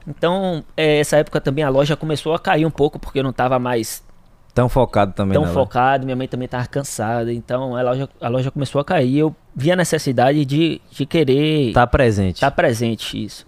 Então, 0.06 0.64
é, 0.76 1.00
essa 1.00 1.18
época 1.18 1.40
também 1.42 1.64
a 1.64 1.70
loja 1.70 1.96
começou 1.96 2.34
a 2.34 2.40
cair 2.40 2.66
um 2.66 2.72
pouco, 2.72 2.98
porque 3.00 3.20
eu 3.20 3.24
não 3.24 3.34
tava 3.34 3.58
mais 3.60 4.06
Tão 4.54 4.68
focado 4.68 5.14
também. 5.14 5.34
tão 5.34 5.46
né, 5.46 5.54
focado, 5.54 6.04
minha 6.04 6.16
mãe 6.16 6.28
também 6.28 6.48
tava 6.48 6.66
cansada, 6.68 7.32
então 7.32 7.74
a 7.76 7.82
loja, 7.84 8.10
a 8.20 8.28
loja 8.28 8.50
começou 8.52 8.82
a 8.82 8.84
cair, 8.84 9.20
eu 9.20 9.34
vi 9.56 9.72
a 9.72 9.76
necessidade 9.78 10.44
de, 10.44 10.82
de 10.92 11.06
querer 11.06 11.72
Tá 11.74 11.86
presente. 11.88 12.42
tá 12.42 12.50
presente 12.52 13.24
isso. 13.24 13.47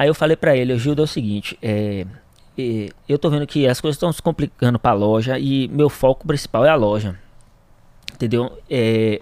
Aí 0.00 0.08
eu 0.08 0.14
falei 0.14 0.34
pra 0.34 0.56
ele, 0.56 0.78
Gildo, 0.78 1.02
é 1.02 1.04
o 1.04 1.06
seguinte, 1.06 1.58
é, 1.60 2.06
é, 2.56 2.88
eu 3.06 3.18
tô 3.18 3.28
vendo 3.28 3.46
que 3.46 3.68
as 3.68 3.82
coisas 3.82 3.96
estão 3.96 4.10
se 4.10 4.22
complicando 4.22 4.78
pra 4.78 4.94
loja 4.94 5.38
e 5.38 5.68
meu 5.68 5.90
foco 5.90 6.26
principal 6.26 6.64
é 6.64 6.70
a 6.70 6.74
loja. 6.74 7.18
Entendeu? 8.14 8.50
É, 8.70 9.20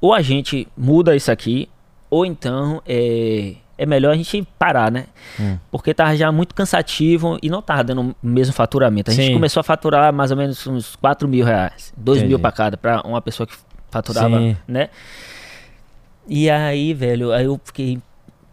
ou 0.00 0.12
a 0.12 0.20
gente 0.20 0.66
muda 0.76 1.14
isso 1.14 1.30
aqui, 1.30 1.68
ou 2.10 2.26
então 2.26 2.82
é, 2.84 3.54
é 3.78 3.86
melhor 3.86 4.10
a 4.10 4.16
gente 4.16 4.42
parar, 4.58 4.90
né? 4.90 5.06
Hum. 5.38 5.56
Porque 5.70 5.94
tava 5.94 6.16
já 6.16 6.32
muito 6.32 6.52
cansativo 6.52 7.38
e 7.40 7.48
não 7.48 7.62
tava 7.62 7.84
dando 7.84 8.02
o 8.10 8.16
mesmo 8.20 8.52
faturamento. 8.52 9.12
A 9.12 9.14
gente 9.14 9.28
Sim. 9.28 9.34
começou 9.34 9.60
a 9.60 9.62
faturar 9.62 10.12
mais 10.12 10.32
ou 10.32 10.36
menos 10.36 10.66
uns 10.66 10.96
4 10.96 11.28
mil 11.28 11.44
reais. 11.44 11.92
2 11.96 12.24
mil 12.24 12.40
pra 12.40 12.50
cada, 12.50 12.76
pra 12.76 13.02
uma 13.02 13.22
pessoa 13.22 13.46
que 13.46 13.54
faturava, 13.88 14.36
Sim. 14.36 14.56
né? 14.66 14.90
E 16.26 16.50
aí, 16.50 16.92
velho, 16.92 17.32
aí 17.32 17.44
eu 17.44 17.60
fiquei. 17.64 18.00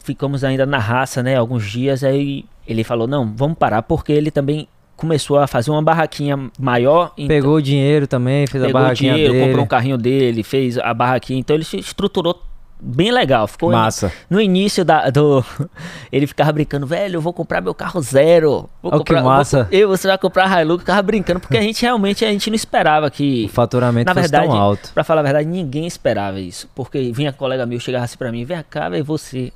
Ficamos 0.06 0.44
ainda 0.44 0.66
na 0.66 0.78
raça, 0.78 1.24
né? 1.24 1.36
Alguns 1.36 1.66
dias. 1.70 2.04
Aí 2.04 2.46
ele 2.68 2.84
falou: 2.84 3.08
Não, 3.08 3.34
vamos 3.36 3.58
parar, 3.58 3.82
porque 3.82 4.12
ele 4.14 4.30
também 4.30 4.68
começou 4.96 5.40
a 5.40 5.48
fazer 5.48 5.72
uma 5.72 5.82
barraquinha 5.82 6.38
maior. 6.60 7.12
então- 7.18 7.28
Pegou 7.28 7.56
o 7.56 7.62
dinheiro 7.62 8.06
também, 8.08 8.46
fez 8.48 8.64
a 8.64 8.70
barraquinha 8.70 9.14
dinheiro, 9.14 9.34
dele. 9.34 9.46
comprou 9.48 9.66
um 9.66 9.68
carrinho 9.68 9.98
dele, 9.98 10.44
fez 10.44 10.78
a 10.78 10.94
barraquinha. 10.94 11.40
Então 11.40 11.56
ele 11.56 11.66
se 11.66 11.78
estruturou 11.78 12.42
bem 12.80 13.12
legal. 13.12 13.48
Ficou 13.48 13.72
Massa. 13.72 14.12
no 14.30 14.40
início 14.40 14.86
da, 14.86 15.10
do. 15.10 15.44
Ele 16.12 16.28
ficava 16.28 16.52
brincando, 16.52 16.86
velho, 16.86 17.16
eu 17.18 17.22
vou 17.22 17.34
comprar 17.34 17.60
meu 17.62 17.74
carro 17.74 18.00
zero. 18.02 18.70
Vou 18.82 18.92
que 18.92 18.98
comprar, 19.00 19.22
vou- 19.22 19.32
massa. 19.32 19.68
eu, 19.72 19.88
você 19.90 20.08
vai 20.08 20.18
comprar 20.18 20.62
Hilux, 20.62 20.82
ficava 20.82 21.02
brincando, 21.02 21.40
porque 21.40 21.58
a 21.58 21.62
gente 21.62 21.82
realmente 21.82 22.24
a 22.24 22.30
gente 22.32 22.50
não 22.50 22.56
esperava 22.56 23.10
que. 23.10 23.46
O 23.46 23.50
faturamento 23.50 24.06
Na 24.08 24.14
fosse 24.14 24.30
verdade, 24.30 24.48
tão 24.52 24.58
alto. 24.62 24.92
pra 24.94 25.04
falar 25.04 25.22
a 25.22 25.24
verdade, 25.24 25.48
ninguém 25.48 25.88
esperava 25.88 26.40
isso. 26.40 26.70
Porque 26.76 27.12
vinha 27.14 27.34
colega 27.34 27.66
meu, 27.66 27.80
chegava 27.80 28.06
assim 28.06 28.18
pra 28.18 28.32
mim, 28.32 28.44
vem 28.46 28.64
cá, 28.70 28.88
velho, 28.90 29.04
você 29.04 29.52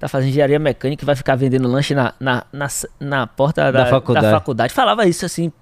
tá 0.00 0.08
fazendo 0.08 0.30
engenharia 0.30 0.58
mecânica 0.58 1.04
e 1.04 1.06
vai 1.06 1.14
ficar 1.14 1.36
vendendo 1.36 1.68
lanche 1.68 1.94
na, 1.94 2.12
na, 2.18 2.42
na, 2.52 2.66
na 2.98 3.26
porta 3.26 3.70
da, 3.70 3.84
Da 3.84 3.86
faculdade. 3.86 4.26
da 4.26 4.32
faculdade. 4.32 4.72
Falava 4.72 5.06
isso 5.06 5.26
assim, 5.26 5.52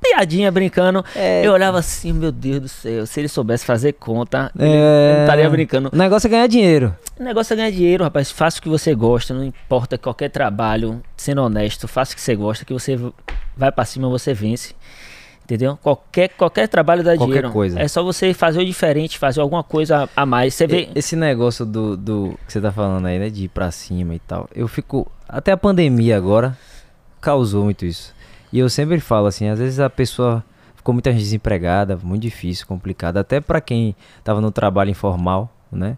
piadinha, 0.00 0.52
brincando. 0.52 1.02
É. 1.14 1.44
Eu 1.44 1.52
olhava 1.52 1.78
assim, 1.78 2.12
meu 2.12 2.30
Deus 2.30 2.60
do 2.60 2.68
céu, 2.68 3.06
se 3.06 3.18
ele 3.18 3.28
soubesse 3.28 3.64
fazer 3.64 3.94
conta, 3.94 4.52
ele 4.56 4.68
É... 4.70 5.14
não 5.16 5.20
estaria 5.24 5.48
brincando. 5.50 5.90
O 5.92 5.96
negócio 5.96 6.26
é 6.26 6.30
ganhar 6.30 6.46
dinheiro. 6.46 6.94
O 7.18 7.22
negócio 7.22 7.54
é 7.54 7.56
ganhar 7.56 7.70
dinheiro, 7.70 8.04
rapaz. 8.04 8.30
Faça 8.30 8.58
o 8.58 8.62
que 8.62 8.68
você 8.68 8.94
gosta, 8.94 9.32
não 9.32 9.42
importa 9.42 9.96
qualquer 9.96 10.28
trabalho, 10.28 11.02
sendo 11.16 11.40
honesto, 11.42 11.88
faça 11.88 12.12
o 12.12 12.16
que 12.16 12.20
você 12.20 12.36
gosta, 12.36 12.64
que 12.66 12.74
você 12.74 12.98
vai 13.56 13.72
pra 13.72 13.86
cima, 13.86 14.08
você 14.10 14.34
vence. 14.34 14.74
Entendeu? 15.46 15.78
Qualquer, 15.80 16.30
qualquer 16.30 16.66
trabalho 16.66 17.04
dá 17.04 17.12
Qualquer 17.12 17.26
dinheiro. 17.26 17.52
coisa. 17.52 17.78
É 17.78 17.86
só 17.86 18.02
você 18.02 18.34
fazer 18.34 18.58
o 18.58 18.64
diferente, 18.64 19.16
fazer 19.16 19.40
alguma 19.40 19.62
coisa 19.62 20.10
a 20.16 20.26
mais. 20.26 20.54
Você 20.54 20.66
vê. 20.66 20.88
Esse 20.92 21.14
negócio 21.14 21.64
do, 21.64 21.96
do 21.96 22.36
que 22.44 22.52
você 22.52 22.60
tá 22.60 22.72
falando 22.72 23.06
aí, 23.06 23.16
né? 23.16 23.30
De 23.30 23.44
ir 23.44 23.48
pra 23.48 23.70
cima 23.70 24.12
e 24.12 24.18
tal. 24.18 24.50
Eu 24.52 24.66
fico. 24.66 25.06
Até 25.28 25.52
a 25.52 25.56
pandemia 25.56 26.16
agora 26.16 26.58
causou 27.20 27.62
muito 27.62 27.86
isso. 27.86 28.12
E 28.52 28.58
eu 28.58 28.68
sempre 28.68 28.98
falo 28.98 29.28
assim, 29.28 29.46
às 29.46 29.60
vezes 29.60 29.78
a 29.78 29.88
pessoa 29.88 30.44
ficou 30.74 30.92
muita 30.92 31.12
gente 31.12 31.20
desempregada, 31.22 31.96
muito 32.02 32.22
difícil, 32.22 32.66
complicado. 32.66 33.18
Até 33.18 33.40
pra 33.40 33.60
quem 33.60 33.94
tava 34.24 34.40
no 34.40 34.50
trabalho 34.50 34.90
informal, 34.90 35.48
né? 35.70 35.96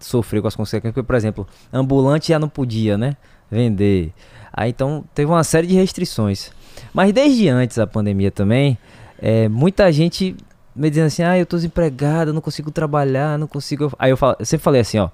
Sofreu 0.00 0.42
com 0.42 0.48
as 0.48 0.56
consequências. 0.56 0.92
Porque, 0.92 1.06
por 1.06 1.14
exemplo, 1.14 1.46
ambulante 1.72 2.30
já 2.30 2.38
não 2.40 2.48
podia, 2.48 2.98
né? 2.98 3.16
Vender. 3.48 4.12
Aí 4.52 4.70
então 4.70 5.04
teve 5.14 5.30
uma 5.30 5.44
série 5.44 5.68
de 5.68 5.74
restrições. 5.74 6.50
Mas 6.92 7.12
desde 7.12 7.48
antes 7.48 7.76
da 7.76 7.86
pandemia 7.86 8.30
também, 8.30 8.78
é, 9.20 9.48
muita 9.48 9.90
gente 9.92 10.36
me 10.78 10.88
dizendo 10.88 11.06
assim, 11.06 11.22
ah, 11.24 11.36
eu 11.36 11.44
tô 11.44 11.56
desempregado, 11.56 12.32
não 12.32 12.40
consigo 12.40 12.70
trabalhar, 12.70 13.36
não 13.36 13.48
consigo. 13.48 13.92
Aí 13.98 14.10
eu, 14.10 14.16
falo, 14.16 14.36
eu 14.38 14.46
sempre 14.46 14.62
falei 14.62 14.80
assim, 14.80 14.98
ó, 14.98 15.08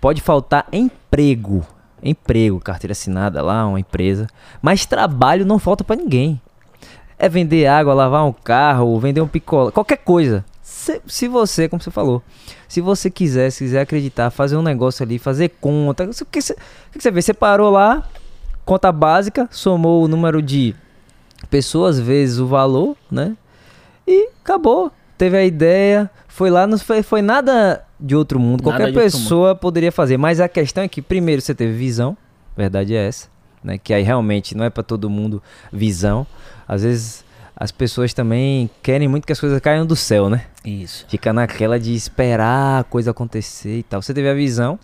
pode 0.00 0.20
faltar 0.20 0.66
emprego, 0.72 1.64
emprego, 2.02 2.58
carteira 2.58 2.92
assinada 2.92 3.40
lá, 3.40 3.64
uma 3.64 3.78
empresa, 3.78 4.26
mas 4.60 4.84
trabalho 4.84 5.46
não 5.46 5.58
falta 5.58 5.84
pra 5.84 5.94
ninguém. 5.94 6.40
É 7.16 7.28
vender 7.28 7.66
água, 7.66 7.94
lavar 7.94 8.26
um 8.26 8.32
carro, 8.32 8.98
vender 8.98 9.20
um 9.20 9.28
picolé, 9.28 9.70
qualquer 9.70 9.98
coisa. 9.98 10.44
Se, 10.60 11.00
se 11.06 11.28
você, 11.28 11.68
como 11.68 11.80
você 11.80 11.92
falou, 11.92 12.20
se 12.66 12.80
você 12.80 13.08
quiser, 13.08 13.50
se 13.50 13.64
quiser 13.64 13.82
acreditar, 13.82 14.30
fazer 14.30 14.56
um 14.56 14.62
negócio 14.62 15.04
ali, 15.04 15.18
fazer 15.18 15.50
conta, 15.60 16.04
o 16.04 16.26
que 16.26 16.42
você, 16.42 16.54
o 16.54 16.92
que 16.92 17.00
você 17.00 17.10
vê? 17.12 17.22
Você 17.22 17.32
parou 17.32 17.70
lá, 17.70 18.02
conta 18.64 18.90
básica, 18.90 19.48
somou 19.52 20.02
o 20.02 20.08
número 20.08 20.42
de 20.42 20.74
pessoas 21.54 22.00
vezes 22.00 22.40
o 22.40 22.48
valor, 22.48 22.96
né? 23.08 23.36
E 24.04 24.28
acabou. 24.42 24.90
Teve 25.16 25.36
a 25.36 25.44
ideia, 25.44 26.10
foi 26.26 26.50
lá, 26.50 26.66
não 26.66 26.76
foi, 26.76 27.00
foi 27.00 27.22
nada 27.22 27.84
de 28.00 28.16
outro 28.16 28.40
mundo. 28.40 28.64
Nada 28.64 28.76
Qualquer 28.76 28.92
pessoa 28.92 29.54
poderia 29.54 29.92
fazer. 29.92 30.16
Mas 30.16 30.40
a 30.40 30.48
questão 30.48 30.82
é 30.82 30.88
que, 30.88 31.00
primeiro, 31.00 31.40
você 31.40 31.54
teve 31.54 31.72
visão, 31.72 32.16
verdade 32.56 32.96
é 32.96 33.06
essa, 33.06 33.28
né? 33.62 33.78
Que 33.78 33.94
aí 33.94 34.02
realmente 34.02 34.56
não 34.56 34.64
é 34.64 34.70
pra 34.70 34.82
todo 34.82 35.08
mundo 35.08 35.40
visão. 35.72 36.26
Às 36.66 36.82
vezes 36.82 37.23
as 37.56 37.70
pessoas 37.70 38.12
também 38.12 38.68
querem 38.82 39.06
muito 39.06 39.26
que 39.26 39.32
as 39.32 39.38
coisas 39.38 39.60
caiam 39.60 39.86
do 39.86 39.94
céu, 39.94 40.28
né? 40.28 40.46
Isso. 40.64 41.06
Fica 41.08 41.32
naquela 41.32 41.78
de 41.78 41.94
esperar 41.94 42.80
a 42.80 42.84
coisa 42.84 43.12
acontecer 43.12 43.78
e 43.78 43.82
tal. 43.82 44.02
Você 44.02 44.12
teve 44.12 44.28
a 44.28 44.34
visão, 44.34 44.78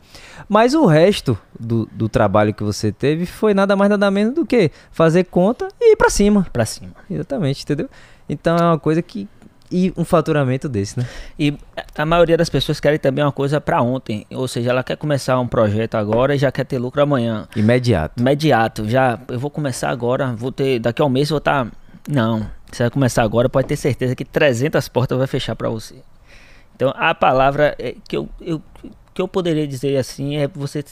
mas 0.48 0.74
o 0.74 0.86
resto 0.86 1.36
do, 1.58 1.88
do 1.90 2.08
trabalho 2.08 2.54
que 2.54 2.62
você 2.62 2.92
teve 2.92 3.26
foi 3.26 3.54
nada 3.54 3.74
mais 3.74 3.90
nada 3.90 4.10
menos 4.10 4.34
do 4.34 4.46
que 4.46 4.70
fazer 4.92 5.24
conta 5.24 5.68
e 5.80 5.92
ir 5.92 5.96
pra 5.96 6.10
cima. 6.10 6.46
Pra 6.52 6.64
cima. 6.64 6.92
Exatamente, 7.10 7.64
entendeu? 7.64 7.88
Então 8.28 8.56
é 8.56 8.62
uma 8.62 8.78
coisa 8.78 9.02
que. 9.02 9.28
E 9.72 9.92
um 9.96 10.04
faturamento 10.04 10.68
desse, 10.68 10.98
né? 10.98 11.06
E 11.38 11.56
a 11.96 12.04
maioria 12.04 12.36
das 12.36 12.48
pessoas 12.48 12.80
querem 12.80 12.98
também 12.98 13.24
uma 13.24 13.30
coisa 13.30 13.60
pra 13.60 13.80
ontem. 13.80 14.26
Ou 14.32 14.48
seja, 14.48 14.70
ela 14.70 14.82
quer 14.82 14.96
começar 14.96 15.38
um 15.38 15.46
projeto 15.46 15.94
agora 15.94 16.34
e 16.34 16.38
já 16.38 16.50
quer 16.50 16.64
ter 16.64 16.76
lucro 16.78 17.00
amanhã. 17.00 17.46
Imediato. 17.54 18.20
Imediato. 18.20 18.88
Já, 18.88 19.16
eu 19.28 19.38
vou 19.38 19.48
começar 19.48 19.88
agora, 19.90 20.34
vou 20.34 20.50
ter. 20.50 20.80
Daqui 20.80 21.00
a 21.00 21.04
um 21.04 21.08
mês 21.08 21.30
eu 21.30 21.34
vou 21.34 21.38
estar. 21.38 21.68
Não. 22.08 22.50
Você 22.72 22.82
vai 22.84 22.90
começar 22.90 23.22
agora, 23.22 23.48
pode 23.48 23.68
ter 23.68 23.76
certeza 23.76 24.14
que 24.14 24.24
300 24.24 24.88
portas 24.88 25.18
vai 25.18 25.26
fechar 25.26 25.56
pra 25.56 25.68
você. 25.68 25.96
Então 26.74 26.92
a 26.96 27.14
palavra 27.14 27.74
é, 27.78 27.94
que, 28.08 28.16
eu, 28.16 28.28
eu, 28.40 28.62
que 29.12 29.20
eu 29.20 29.28
poderia 29.28 29.66
dizer 29.66 29.96
assim 29.96 30.36
é 30.36 30.48
você 30.48 30.82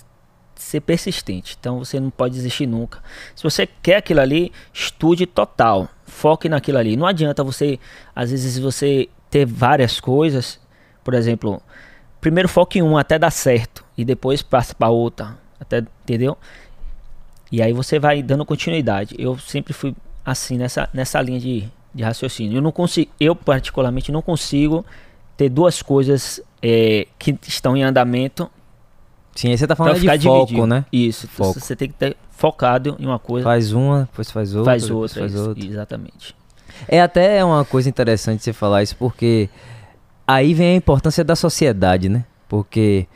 ser 0.59 0.81
persistente. 0.81 1.57
Então 1.59 1.79
você 1.79 1.99
não 1.99 2.11
pode 2.11 2.35
desistir 2.35 2.67
nunca. 2.67 3.03
Se 3.35 3.43
você 3.43 3.67
quer 3.67 3.97
aquilo 3.97 4.21
ali, 4.21 4.53
estude 4.73 5.25
total. 5.25 5.89
Foque 6.05 6.49
naquilo 6.49 6.79
ali. 6.79 6.97
Não 6.97 7.07
adianta 7.07 7.45
você, 7.45 7.79
às 8.15 8.31
vezes, 8.31 8.59
você 8.59 9.09
ter 9.31 9.47
várias 9.47 10.01
coisas. 10.01 10.61
Por 11.05 11.15
exemplo, 11.15 11.63
primeiro 12.21 12.49
foque 12.49 12.81
em 12.81 12.83
um 12.83 12.99
até 12.99 13.19
dar 13.19 13.31
certo. 13.31 13.85
E 13.97 14.05
depois 14.05 14.43
passa 14.43 14.75
para 14.75 14.89
outra. 14.89 15.39
Até, 15.61 15.79
entendeu? 15.79 16.37
E 17.51 17.63
aí 17.63 17.73
você 17.73 17.99
vai 17.99 18.23
dando 18.23 18.45
continuidade. 18.45 19.15
Eu 19.19 19.39
sempre 19.39 19.73
fui 19.73 19.95
assim 20.31 20.59
nessa, 20.59 20.89
nessa 20.93 21.21
linha 21.23 21.41
de, 21.41 21.65
de 21.95 22.03
raciocínio. 22.03 22.59
Eu 22.59 22.63
não 22.63 22.71
consigo, 22.73 23.11
eu 23.19 23.35
particularmente 23.35 24.13
não 24.13 24.21
consigo 24.21 24.85
ter 25.37 25.49
duas 25.49 25.81
coisas 25.81 26.41
é, 26.63 27.07
que 27.19 27.37
estão 27.47 27.77
em 27.77 27.83
andamento 27.83 28.51
Sim, 29.35 29.51
aí 29.51 29.57
você 29.59 29.69
tá 29.69 29.77
falando 29.77 30.01
ficar 30.01 30.17
de 30.17 30.25
foco, 30.27 30.47
dividido. 30.47 30.67
né? 30.67 30.85
Isso. 30.93 31.29
Foco. 31.29 31.61
Você 31.61 31.77
tem 31.77 31.87
que 31.89 31.95
ter 31.95 32.17
focado 32.29 32.97
em 32.99 33.07
uma 33.07 33.21
coisa, 33.21 33.45
Faz 33.45 33.73
uma, 33.73 34.01
depois 34.01 34.31
faz 34.33 34.53
outra. 34.53 34.73
faz 34.73 34.91
outra. 34.91 35.21
Faz 35.21 35.33
isso, 35.33 35.49
outra. 35.49 35.65
Exatamente. 35.65 36.37
É 36.89 37.01
até 37.01 37.45
uma 37.45 37.65
coisa 37.65 37.89
interessante 37.89 38.43
você 38.43 38.53
falar 38.53 38.83
isso, 38.83 38.97
porque 38.97 39.49
aí 40.27 40.55
vem 40.55 40.73
a 40.73 40.75
importância 40.75 41.23
da 41.23 41.37
sociedade, 41.37 42.09
né? 42.09 42.25
Porque 42.49 43.07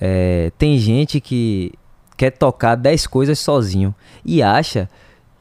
é, 0.00 0.52
tem 0.56 0.78
gente 0.78 1.20
que 1.20 1.72
quer 2.16 2.30
tocar 2.30 2.76
10 2.76 3.08
coisas 3.08 3.36
sozinho 3.40 3.92
e 4.24 4.42
acha 4.44 4.88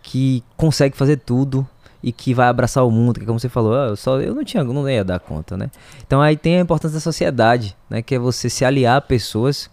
que 0.06 0.44
consegue 0.56 0.96
fazer 0.96 1.18
tudo 1.18 1.68
e 2.02 2.12
que 2.12 2.34
vai 2.34 2.48
abraçar 2.48 2.86
o 2.86 2.92
mundo, 2.92 3.20
que 3.20 3.26
como 3.26 3.40
você 3.40 3.50
falou, 3.50 3.74
ah, 3.74 3.88
eu, 3.88 3.96
só, 3.96 4.22
eu 4.22 4.36
não 4.36 4.44
tinha, 4.44 4.64
não 4.64 4.88
ia 4.88 5.04
dar 5.04 5.20
conta, 5.20 5.58
né? 5.58 5.72
Então 6.06 6.22
aí 6.22 6.38
tem 6.38 6.58
a 6.58 6.62
importância 6.62 6.96
da 6.96 7.02
sociedade, 7.02 7.76
né? 7.90 8.02
Que 8.02 8.16
é 8.16 8.20
você 8.20 8.50
se 8.50 8.64
aliar 8.64 8.98
a 8.98 9.02
pessoas 9.02 9.70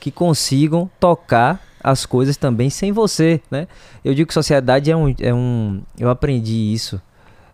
que 0.00 0.10
consigam 0.10 0.90
tocar 0.98 1.64
as 1.82 2.04
coisas 2.04 2.36
também 2.36 2.68
sem 2.68 2.90
você, 2.90 3.40
né? 3.48 3.68
Eu 4.04 4.12
digo 4.12 4.26
que 4.26 4.34
sociedade 4.34 4.90
é 4.90 4.96
um, 4.96 5.14
é 5.20 5.32
um 5.32 5.80
eu 5.96 6.10
aprendi 6.10 6.72
isso 6.74 7.00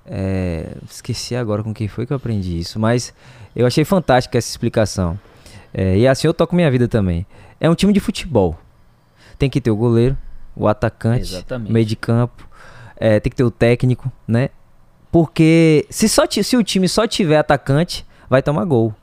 é, 0.06 0.76
esqueci 0.90 1.36
agora 1.36 1.62
com 1.62 1.72
quem 1.72 1.88
foi 1.88 2.06
que 2.06 2.12
eu 2.12 2.16
aprendi 2.16 2.58
isso, 2.58 2.78
mas 2.78 3.14
eu 3.54 3.66
achei 3.66 3.84
fantástica 3.84 4.38
essa 4.38 4.50
explicação. 4.50 5.18
É, 5.72 5.96
e 5.96 6.08
assim 6.08 6.26
eu 6.26 6.34
toco 6.34 6.54
minha 6.54 6.70
vida 6.70 6.88
também. 6.88 7.26
É 7.60 7.68
um 7.68 7.74
time 7.74 7.92
de 7.92 8.00
futebol. 8.00 8.58
Tem 9.38 9.48
que 9.48 9.60
ter 9.60 9.70
o 9.70 9.76
goleiro, 9.76 10.16
o 10.56 10.68
atacante, 10.68 11.22
Exatamente. 11.22 11.72
meio 11.72 11.86
de 11.86 11.96
campo, 11.96 12.48
é, 12.96 13.18
tem 13.20 13.30
que 13.30 13.36
ter 13.36 13.44
o 13.44 13.50
técnico, 13.50 14.10
né? 14.26 14.50
Porque 15.10 15.86
se, 15.90 16.08
só 16.08 16.24
se 16.28 16.56
o 16.56 16.62
time 16.62 16.88
só 16.88 17.06
tiver 17.06 17.36
atacante, 17.36 18.06
vai 18.28 18.42
tomar 18.42 18.64
gol. 18.64 18.94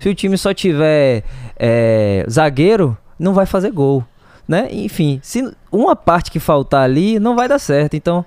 Se 0.00 0.08
o 0.08 0.14
time 0.14 0.36
só 0.36 0.52
tiver 0.52 1.22
é, 1.56 2.24
zagueiro, 2.28 2.96
não 3.18 3.32
vai 3.32 3.46
fazer 3.46 3.70
gol, 3.70 4.04
né? 4.46 4.68
Enfim, 4.70 5.20
se 5.22 5.48
uma 5.70 5.94
parte 5.96 6.30
que 6.30 6.40
faltar 6.40 6.82
ali, 6.82 7.18
não 7.18 7.36
vai 7.36 7.48
dar 7.48 7.58
certo. 7.58 7.94
Então, 7.94 8.24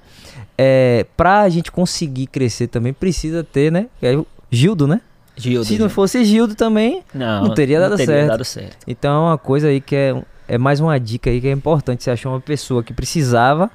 é, 0.58 1.06
pra 1.15 1.48
gente 1.50 1.72
conseguir 1.72 2.28
crescer 2.28 2.67
também, 2.67 2.93
precisa 2.93 3.43
ter, 3.43 3.72
né? 3.72 3.88
É 4.02 4.17
Gildo, 4.52 4.88
né? 4.88 5.02
Gildo, 5.36 5.65
Se 5.65 5.78
não 5.78 5.89
fosse 5.89 6.26
Gildo 6.26 6.54
também, 6.54 7.02
não, 7.13 7.45
não 7.45 7.54
teria 7.54 7.80
dado 7.80 7.95
certo. 7.98 8.28
dado 8.28 8.43
certo. 8.43 8.78
então 8.86 9.13
é 9.13 9.30
uma 9.30 9.38
coisa 9.38 9.69
aí 9.69 9.80
que 9.80 9.95
é, 9.95 10.22
é 10.50 10.58
mais 10.58 10.80
uma 10.80 11.00
dica 11.00 11.30
aí 11.30 11.40
que 11.40 11.48
é 11.48 11.52
importante. 11.52 12.04
Você 12.04 12.12
achou 12.12 12.34
uma 12.34 12.42
pessoa 12.42 12.84
que 12.84 12.94
precisava 12.94 13.70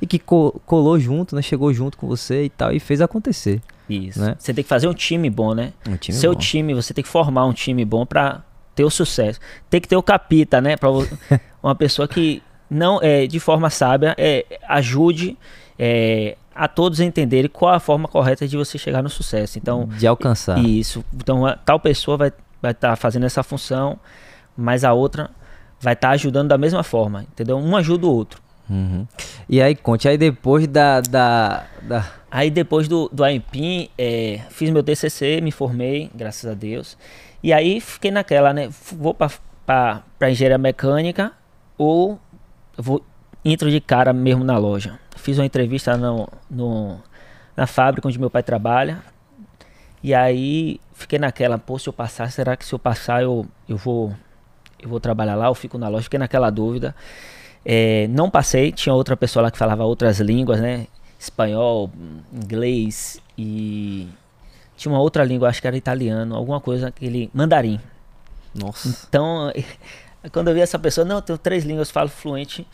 e 0.00 0.06
que 0.06 0.18
co- 0.18 0.60
colou 0.64 0.98
junto, 0.98 1.34
né? 1.36 1.42
Chegou 1.42 1.72
junto 1.72 1.98
com 1.98 2.06
você 2.06 2.44
e 2.44 2.48
tal, 2.48 2.72
e 2.72 2.80
fez 2.80 3.00
acontecer. 3.00 3.60
Isso. 3.90 4.20
Né? 4.20 4.36
Você 4.38 4.54
tem 4.54 4.62
que 4.64 4.68
fazer 4.68 4.86
um 4.88 4.94
time 4.94 5.28
bom, 5.28 5.52
né? 5.54 5.72
Um 5.86 5.96
time 5.96 6.16
Seu 6.16 6.32
bom. 6.32 6.38
time, 6.38 6.72
você 6.74 6.94
tem 6.94 7.02
que 7.04 7.10
formar 7.10 7.44
um 7.44 7.52
time 7.52 7.84
bom 7.84 8.06
pra 8.06 8.42
ter 8.74 8.84
o 8.84 8.90
sucesso. 8.90 9.38
Tem 9.68 9.80
que 9.80 9.88
ter 9.88 9.96
o 9.96 10.02
capita, 10.02 10.60
né? 10.60 10.76
Pra 10.76 10.88
uma 11.62 11.74
pessoa 11.74 12.08
que 12.08 12.42
não 12.70 12.98
é 13.02 13.26
de 13.26 13.38
forma 13.38 13.68
sábia 13.68 14.14
é, 14.16 14.46
ajude 14.68 15.36
é, 15.78 16.36
a 16.54 16.66
todos 16.68 17.00
a 17.00 17.04
entenderem 17.04 17.50
qual 17.50 17.74
a 17.74 17.80
forma 17.80 18.08
correta 18.08 18.48
de 18.48 18.56
você 18.56 18.78
chegar 18.78 19.02
no 19.02 19.10
sucesso. 19.10 19.58
Então, 19.58 19.86
de 19.98 20.06
alcançar. 20.06 20.58
isso. 20.64 21.04
Então, 21.14 21.44
a- 21.44 21.56
tal 21.56 21.78
pessoa 21.80 22.16
vai 22.16 22.32
vai 22.62 22.70
estar 22.70 22.94
fazendo 22.94 23.26
essa 23.26 23.42
função, 23.42 23.98
mas 24.56 24.84
a 24.84 24.92
outra 24.92 25.28
vai 25.82 25.94
estar 25.94 26.10
ajudando 26.10 26.48
da 26.48 26.56
mesma 26.56 26.84
forma, 26.84 27.24
entendeu? 27.24 27.58
Um 27.58 27.76
ajuda 27.76 28.06
o 28.06 28.10
outro. 28.10 28.40
Uhum. 28.70 29.06
E 29.48 29.60
aí, 29.60 29.74
conte, 29.74 30.08
aí 30.08 30.16
depois 30.16 30.66
da. 30.68 31.00
da, 31.00 31.66
da... 31.82 32.10
Aí 32.30 32.50
depois 32.50 32.88
do, 32.88 33.10
do 33.12 33.24
AIMPIM, 33.24 33.90
é, 33.98 34.40
fiz 34.48 34.70
meu 34.70 34.82
TCC, 34.82 35.40
me 35.42 35.50
formei, 35.50 36.08
graças 36.14 36.48
a 36.48 36.54
Deus. 36.54 36.96
E 37.42 37.52
aí 37.52 37.80
fiquei 37.80 38.10
naquela, 38.10 38.54
né? 38.54 38.70
Vou 38.92 39.12
para 39.12 40.30
engenharia 40.30 40.56
mecânica 40.56 41.32
ou 41.76 42.18
vou 42.78 43.04
entro 43.44 43.68
de 43.70 43.80
cara 43.80 44.12
mesmo 44.12 44.44
na 44.44 44.56
loja. 44.56 44.98
Fiz 45.16 45.36
uma 45.38 45.44
entrevista 45.44 45.96
no, 45.96 46.28
no, 46.48 46.98
na 47.56 47.66
fábrica 47.66 48.06
onde 48.06 48.18
meu 48.18 48.30
pai 48.30 48.42
trabalha. 48.42 49.02
E 50.02 50.14
aí 50.14 50.80
fiquei 50.94 51.18
naquela, 51.18 51.58
pô, 51.58 51.78
se 51.78 51.88
eu 51.88 51.92
passar, 51.92 52.30
será 52.30 52.56
que 52.56 52.64
se 52.64 52.72
eu 52.72 52.78
passar 52.78 53.22
eu, 53.22 53.46
eu 53.68 53.76
vou 53.76 54.14
eu 54.82 54.88
vou 54.88 55.00
trabalhar 55.00 55.34
lá, 55.34 55.46
eu 55.46 55.54
fico 55.54 55.78
na 55.78 55.88
loja, 55.88 56.04
fiquei 56.04 56.18
naquela 56.18 56.50
dúvida. 56.50 56.94
É, 57.64 58.08
não 58.08 58.28
passei, 58.28 58.72
tinha 58.72 58.94
outra 58.94 59.16
pessoa 59.16 59.44
lá 59.44 59.50
que 59.50 59.58
falava 59.58 59.84
outras 59.84 60.18
línguas, 60.20 60.60
né? 60.60 60.86
Espanhol, 61.18 61.90
inglês 62.32 63.20
e 63.38 64.08
tinha 64.76 64.92
uma 64.92 65.00
outra 65.00 65.24
língua, 65.24 65.48
acho 65.48 65.60
que 65.60 65.66
era 65.68 65.76
italiano, 65.76 66.34
alguma 66.34 66.60
coisa, 66.60 66.88
aquele 66.88 67.30
mandarim. 67.32 67.78
Nossa. 68.54 69.06
Então, 69.08 69.52
quando 70.32 70.48
eu 70.48 70.54
vi 70.54 70.60
essa 70.60 70.78
pessoa, 70.78 71.04
não, 71.04 71.16
eu 71.16 71.22
tenho 71.22 71.38
três 71.38 71.64
línguas, 71.64 71.90
falo 71.90 72.08
fluente. 72.08 72.66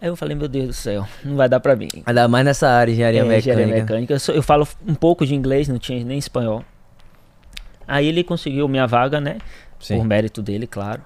Aí 0.00 0.08
eu 0.08 0.16
falei, 0.16 0.34
meu 0.34 0.48
Deus 0.48 0.66
do 0.66 0.72
céu, 0.72 1.06
não 1.22 1.36
vai 1.36 1.48
dar 1.48 1.60
pra 1.60 1.76
mim. 1.76 1.88
Ainda 2.06 2.26
mais 2.26 2.44
nessa 2.44 2.68
área, 2.68 2.90
engenharia 2.90 3.20
é, 3.20 3.24
mecânica. 3.24 3.50
Engenharia 3.52 3.82
mecânica. 3.82 4.14
Eu, 4.14 4.18
sou, 4.18 4.34
eu, 4.34 4.42
falo 4.42 4.66
um 4.86 4.94
pouco 4.94 5.24
de 5.24 5.34
inglês, 5.34 5.68
não 5.68 5.78
tinha 5.78 6.02
nem 6.04 6.18
espanhol. 6.18 6.64
Aí 7.86 8.06
ele 8.06 8.24
conseguiu 8.24 8.66
minha 8.66 8.86
vaga, 8.86 9.20
né? 9.20 9.38
Sim. 9.78 9.98
Por 9.98 10.04
mérito 10.04 10.42
dele, 10.42 10.66
claro. 10.66 11.02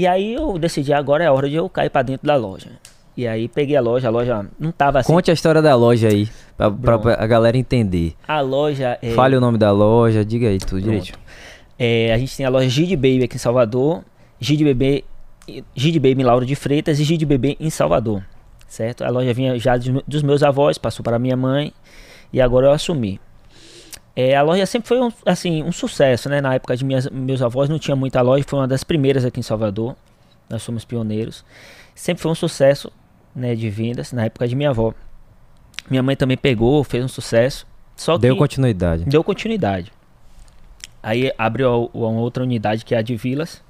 E 0.00 0.06
aí 0.06 0.32
eu 0.32 0.58
decidi, 0.58 0.94
agora 0.94 1.24
é 1.24 1.26
a 1.26 1.32
hora 1.32 1.46
de 1.46 1.56
eu 1.56 1.68
cair 1.68 1.90
para 1.90 2.00
dentro 2.00 2.26
da 2.26 2.34
loja. 2.34 2.70
E 3.14 3.28
aí 3.28 3.48
peguei 3.48 3.76
a 3.76 3.82
loja, 3.82 4.08
a 4.08 4.10
loja 4.10 4.46
não 4.58 4.72
tava 4.72 5.00
assim. 5.00 5.12
Conte 5.12 5.30
a 5.30 5.34
história 5.34 5.60
da 5.60 5.74
loja 5.74 6.08
aí, 6.08 6.26
pra, 6.56 6.70
pra, 6.70 7.22
a 7.22 7.26
galera 7.26 7.58
entender. 7.58 8.14
A 8.26 8.40
loja 8.40 8.98
é... 9.02 9.10
Fale 9.10 9.36
o 9.36 9.40
nome 9.42 9.58
da 9.58 9.70
loja, 9.70 10.24
diga 10.24 10.48
aí 10.48 10.58
tudo 10.58 10.80
direito. 10.80 11.18
É, 11.78 12.14
a 12.14 12.16
gente 12.16 12.34
tem 12.34 12.46
a 12.46 12.48
loja 12.48 12.66
Gide 12.66 12.96
Baby 12.96 13.24
aqui 13.24 13.36
em 13.36 13.38
Salvador, 13.38 14.02
Gide 14.40 14.64
Bebê, 14.64 15.04
Gide 15.74 16.00
Baby 16.00 16.22
em 16.22 16.24
Lauro 16.24 16.46
de 16.46 16.54
Freitas 16.54 16.98
e 16.98 17.04
Gide 17.04 17.26
Bebê 17.26 17.58
em 17.60 17.68
Salvador, 17.68 18.24
certo? 18.66 19.04
A 19.04 19.10
loja 19.10 19.34
vinha 19.34 19.58
já 19.58 19.76
dos 19.76 20.22
meus 20.22 20.42
avós, 20.42 20.78
passou 20.78 21.04
para 21.04 21.18
minha 21.18 21.36
mãe 21.36 21.74
e 22.32 22.40
agora 22.40 22.68
eu 22.68 22.72
assumi. 22.72 23.20
É, 24.14 24.34
a 24.34 24.42
loja 24.42 24.66
sempre 24.66 24.88
foi 24.88 25.00
um, 25.00 25.10
assim, 25.24 25.62
um 25.62 25.72
sucesso, 25.72 26.28
né? 26.28 26.40
Na 26.40 26.54
época 26.54 26.76
de 26.76 26.84
minhas, 26.84 27.08
meus 27.08 27.42
avós 27.42 27.68
não 27.68 27.78
tinha 27.78 27.96
muita 27.96 28.20
loja, 28.20 28.44
foi 28.46 28.58
uma 28.58 28.68
das 28.68 28.82
primeiras 28.82 29.24
aqui 29.24 29.40
em 29.40 29.42
Salvador. 29.42 29.96
Nós 30.48 30.62
somos 30.62 30.84
pioneiros. 30.84 31.44
Sempre 31.94 32.22
foi 32.22 32.32
um 32.32 32.34
sucesso 32.34 32.92
né, 33.34 33.54
de 33.54 33.70
vendas 33.70 34.12
na 34.12 34.24
época 34.24 34.48
de 34.48 34.56
minha 34.56 34.70
avó. 34.70 34.92
Minha 35.88 36.02
mãe 36.02 36.16
também 36.16 36.36
pegou, 36.36 36.82
fez 36.82 37.04
um 37.04 37.08
sucesso. 37.08 37.66
Só 37.96 38.18
deu 38.18 38.36
continuidade. 38.36 39.04
Deu 39.04 39.22
continuidade. 39.22 39.92
Aí 41.02 41.32
abriu 41.38 41.90
uma 41.94 42.20
outra 42.20 42.42
unidade 42.42 42.84
que 42.84 42.94
é 42.94 42.98
a 42.98 43.02
de 43.02 43.14
Vilas. 43.16 43.62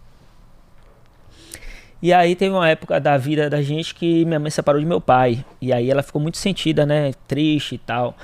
E 2.02 2.14
aí 2.14 2.34
teve 2.34 2.54
uma 2.54 2.68
época 2.68 2.98
da 2.98 3.16
vida 3.18 3.50
da 3.50 3.60
gente 3.60 3.94
que 3.94 4.24
minha 4.24 4.40
mãe 4.40 4.50
separou 4.50 4.80
de 4.80 4.86
meu 4.86 5.02
pai. 5.02 5.44
E 5.60 5.70
aí 5.70 5.90
ela 5.90 6.02
ficou 6.02 6.20
muito 6.20 6.38
sentida, 6.38 6.86
né? 6.86 7.12
Triste 7.28 7.74
e 7.74 7.78
tal 7.78 8.16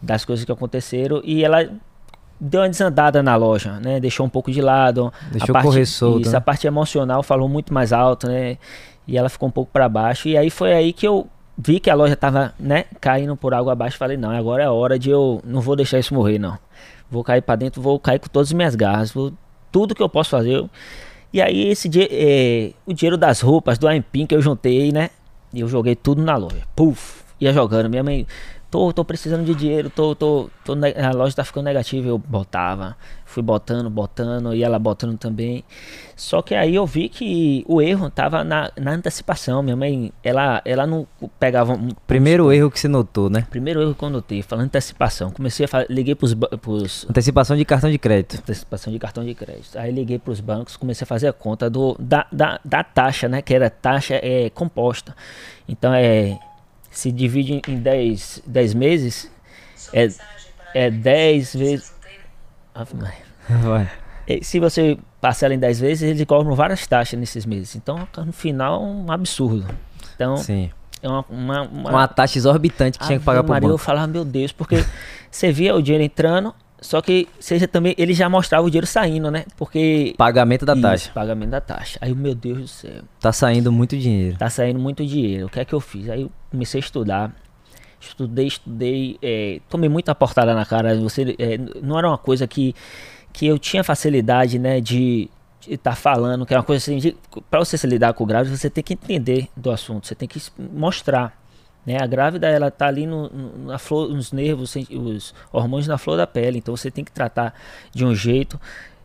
das 0.00 0.24
coisas 0.24 0.44
que 0.44 0.52
aconteceram 0.52 1.20
e 1.24 1.44
ela 1.44 1.68
deu 2.40 2.60
uma 2.60 2.68
desandada 2.68 3.22
na 3.22 3.34
loja, 3.36 3.80
né? 3.80 3.98
Deixou 3.98 4.24
um 4.24 4.28
pouco 4.28 4.50
de 4.50 4.60
lado. 4.60 5.12
Deixou 5.30 5.50
a 5.50 5.54
parte, 5.54 5.66
correr 5.66 5.86
solto. 5.86 6.22
Isso, 6.22 6.30
né? 6.32 6.38
a 6.38 6.40
parte 6.40 6.66
emocional 6.66 7.22
falou 7.22 7.48
muito 7.48 7.74
mais 7.74 7.92
alto, 7.92 8.28
né? 8.28 8.58
E 9.06 9.16
ela 9.16 9.28
ficou 9.28 9.48
um 9.48 9.52
pouco 9.52 9.72
para 9.72 9.88
baixo. 9.88 10.28
E 10.28 10.36
aí 10.36 10.50
foi 10.50 10.72
aí 10.72 10.92
que 10.92 11.06
eu 11.06 11.28
vi 11.56 11.80
que 11.80 11.90
a 11.90 11.94
loja 11.94 12.14
tava, 12.14 12.54
né, 12.58 12.84
caindo 13.00 13.34
por 13.36 13.52
água 13.52 13.72
abaixo. 13.72 13.98
Falei, 13.98 14.16
não, 14.16 14.30
agora 14.30 14.62
é 14.62 14.66
a 14.66 14.72
hora 14.72 14.98
de 14.98 15.10
eu. 15.10 15.40
Não 15.44 15.60
vou 15.60 15.74
deixar 15.74 15.98
isso 15.98 16.14
morrer, 16.14 16.38
não. 16.38 16.56
Vou 17.10 17.24
cair 17.24 17.42
para 17.42 17.56
dentro, 17.56 17.82
vou 17.82 17.98
cair 17.98 18.18
com 18.18 18.28
todas 18.28 18.48
as 18.48 18.52
minhas 18.52 18.74
garras. 18.74 19.10
Vou, 19.10 19.32
tudo 19.72 19.94
que 19.94 20.02
eu 20.02 20.08
posso 20.08 20.30
fazer. 20.30 20.56
Eu... 20.56 20.70
E 21.32 21.42
aí 21.42 21.68
esse 21.68 21.90
é, 22.10 22.72
o 22.86 22.92
dinheiro 22.92 23.16
das 23.16 23.40
roupas, 23.40 23.78
do 23.78 23.88
Ampim 23.88 24.26
que 24.26 24.34
eu 24.34 24.40
juntei, 24.40 24.92
né? 24.92 25.10
E 25.52 25.60
eu 25.60 25.68
joguei 25.68 25.96
tudo 25.96 26.22
na 26.22 26.36
loja. 26.36 26.62
Puf! 26.76 27.22
Ia 27.40 27.52
jogando. 27.52 27.88
Minha 27.88 28.02
mãe 28.02 28.26
tô, 28.70 28.92
tô 28.92 29.04
precisando 29.04 29.44
de 29.44 29.54
dinheiro, 29.54 29.90
tô, 29.90 30.14
tô, 30.14 30.50
tô, 30.64 30.72
a 30.72 31.10
loja 31.12 31.34
tá 31.34 31.44
ficando 31.44 31.64
negativa. 31.64 32.08
Eu 32.08 32.18
botava, 32.18 32.96
fui 33.24 33.42
botando, 33.42 33.88
botando, 33.88 34.54
e 34.54 34.62
ela 34.62 34.78
botando 34.78 35.18
também. 35.18 35.64
Só 36.16 36.42
que 36.42 36.54
aí 36.54 36.74
eu 36.74 36.84
vi 36.86 37.08
que 37.08 37.64
o 37.66 37.80
erro 37.80 38.10
tava 38.10 38.44
na, 38.44 38.70
na 38.76 38.92
antecipação. 38.92 39.62
Minha 39.62 39.76
mãe, 39.76 40.12
ela, 40.22 40.60
ela 40.64 40.86
não 40.86 41.06
pegava. 41.38 41.78
Primeiro 42.06 42.52
erro 42.52 42.70
que 42.70 42.80
você 42.80 42.88
notou, 42.88 43.30
né? 43.30 43.46
Primeiro 43.50 43.80
erro 43.80 43.94
que 43.94 44.04
eu 44.04 44.10
notei, 44.10 44.42
falando 44.42 44.66
antecipação. 44.66 45.30
Comecei 45.30 45.64
a 45.64 45.68
falar, 45.68 45.86
liguei 45.88 46.14
pros, 46.14 46.34
pros. 46.60 47.06
Antecipação 47.08 47.56
de 47.56 47.64
cartão 47.64 47.90
de 47.90 47.98
crédito. 47.98 48.38
Antecipação 48.38 48.92
de 48.92 48.98
cartão 48.98 49.24
de 49.24 49.34
crédito. 49.34 49.78
Aí 49.78 49.92
liguei 49.92 50.18
pros 50.18 50.40
bancos, 50.40 50.76
comecei 50.76 51.04
a 51.04 51.06
fazer 51.06 51.28
a 51.28 51.32
conta 51.32 51.70
do, 51.70 51.96
da, 51.98 52.26
da, 52.30 52.60
da 52.64 52.82
taxa, 52.82 53.28
né? 53.28 53.40
Que 53.40 53.54
era 53.54 53.70
taxa 53.70 54.14
é, 54.22 54.50
composta. 54.50 55.14
Então 55.68 55.92
é 55.94 56.38
se 56.98 57.12
divide 57.12 57.62
em 57.68 57.76
10, 57.76 58.42
10 58.44 58.74
meses, 58.74 59.30
é, 59.92 60.08
é 60.74 60.90
10 60.90 61.54
vezes. 61.54 61.94
É, 64.26 64.40
se 64.42 64.58
você 64.58 64.98
parcela 65.20 65.54
em 65.54 65.60
10 65.60 65.78
vezes, 65.78 66.02
eles 66.02 66.24
cobram 66.24 66.56
várias 66.56 66.84
taxas 66.88 67.18
nesses 67.18 67.46
meses. 67.46 67.76
Então, 67.76 68.06
no 68.26 68.32
final, 68.32 68.82
um 68.82 69.12
absurdo. 69.12 69.64
Então, 70.16 70.38
Sim. 70.38 70.70
é 71.00 71.08
uma, 71.08 71.24
uma, 71.30 71.62
uma, 71.62 71.90
uma 71.90 72.08
taxa 72.08 72.36
exorbitante 72.36 72.98
que 72.98 73.06
tinha 73.06 73.20
que 73.20 73.24
pagar 73.24 73.44
para 73.44 73.58
o 73.58 73.60
banco. 73.60 73.74
Eu 73.74 73.78
falava, 73.78 74.08
meu 74.08 74.24
Deus, 74.24 74.50
porque 74.50 74.84
você 75.30 75.52
via 75.52 75.76
o 75.76 75.80
dinheiro 75.80 76.02
entrando, 76.02 76.52
só 76.80 77.00
que 77.00 77.28
seja 77.40 77.66
também 77.66 77.94
ele 77.98 78.14
já 78.14 78.28
mostrava 78.28 78.66
o 78.66 78.70
dinheiro 78.70 78.86
saindo, 78.86 79.30
né? 79.30 79.44
Porque 79.56 80.14
pagamento 80.16 80.64
da 80.64 80.74
isso, 80.74 80.82
taxa. 80.82 81.10
Pagamento 81.12 81.50
da 81.50 81.60
taxa. 81.60 81.98
Aí 82.00 82.14
meu 82.14 82.34
Deus 82.34 82.58
do 82.58 82.68
céu. 82.68 83.02
Tá 83.20 83.32
saindo 83.32 83.72
muito 83.72 83.96
dinheiro. 83.96 84.36
Tá 84.38 84.48
saindo 84.48 84.78
muito 84.78 85.04
dinheiro. 85.04 85.46
O 85.46 85.50
que 85.50 85.60
é 85.60 85.64
que 85.64 85.74
eu 85.74 85.80
fiz? 85.80 86.08
Aí 86.08 86.22
eu 86.22 86.30
comecei 86.50 86.78
a 86.78 86.82
estudar. 86.82 87.34
Estudei, 88.00 88.46
estudei, 88.46 89.18
é, 89.20 89.60
tomei 89.68 89.88
muita 89.88 90.14
portada 90.14 90.54
na 90.54 90.64
cara. 90.64 90.94
Você 91.00 91.34
é, 91.38 91.58
não 91.82 91.98
era 91.98 92.08
uma 92.08 92.18
coisa 92.18 92.46
que 92.46 92.74
que 93.32 93.46
eu 93.46 93.58
tinha 93.58 93.84
facilidade, 93.84 94.58
né, 94.58 94.80
de 94.80 95.30
estar 95.66 95.90
tá 95.90 95.96
falando, 95.96 96.44
que 96.46 96.54
é 96.54 96.56
uma 96.56 96.62
coisa 96.62 96.82
assim, 96.82 97.14
para 97.50 97.60
você 97.60 97.76
se 97.76 97.86
lidar 97.86 98.12
com 98.14 98.24
o 98.24 98.26
grávida, 98.26 98.56
você 98.56 98.70
tem 98.70 98.82
que 98.82 98.94
entender 98.94 99.48
do 99.56 99.70
assunto, 99.70 100.06
você 100.06 100.14
tem 100.14 100.28
que 100.28 100.40
mostrar. 100.58 101.38
Né? 101.88 101.96
A 101.98 102.06
grávida 102.06 102.46
ela 102.46 102.70
tá 102.70 102.86
ali 102.86 103.06
no, 103.06 103.30
na 103.64 103.78
flor, 103.78 104.10
nos 104.10 104.30
nervos, 104.30 104.76
os 104.90 105.34
hormônios 105.50 105.88
na 105.88 105.96
flor 105.96 106.18
da 106.18 106.26
pele. 106.26 106.58
Então 106.58 106.76
você 106.76 106.90
tem 106.90 107.02
que 107.02 107.10
tratar 107.10 107.54
de 107.94 108.04
um 108.04 108.14
jeito 108.14 108.60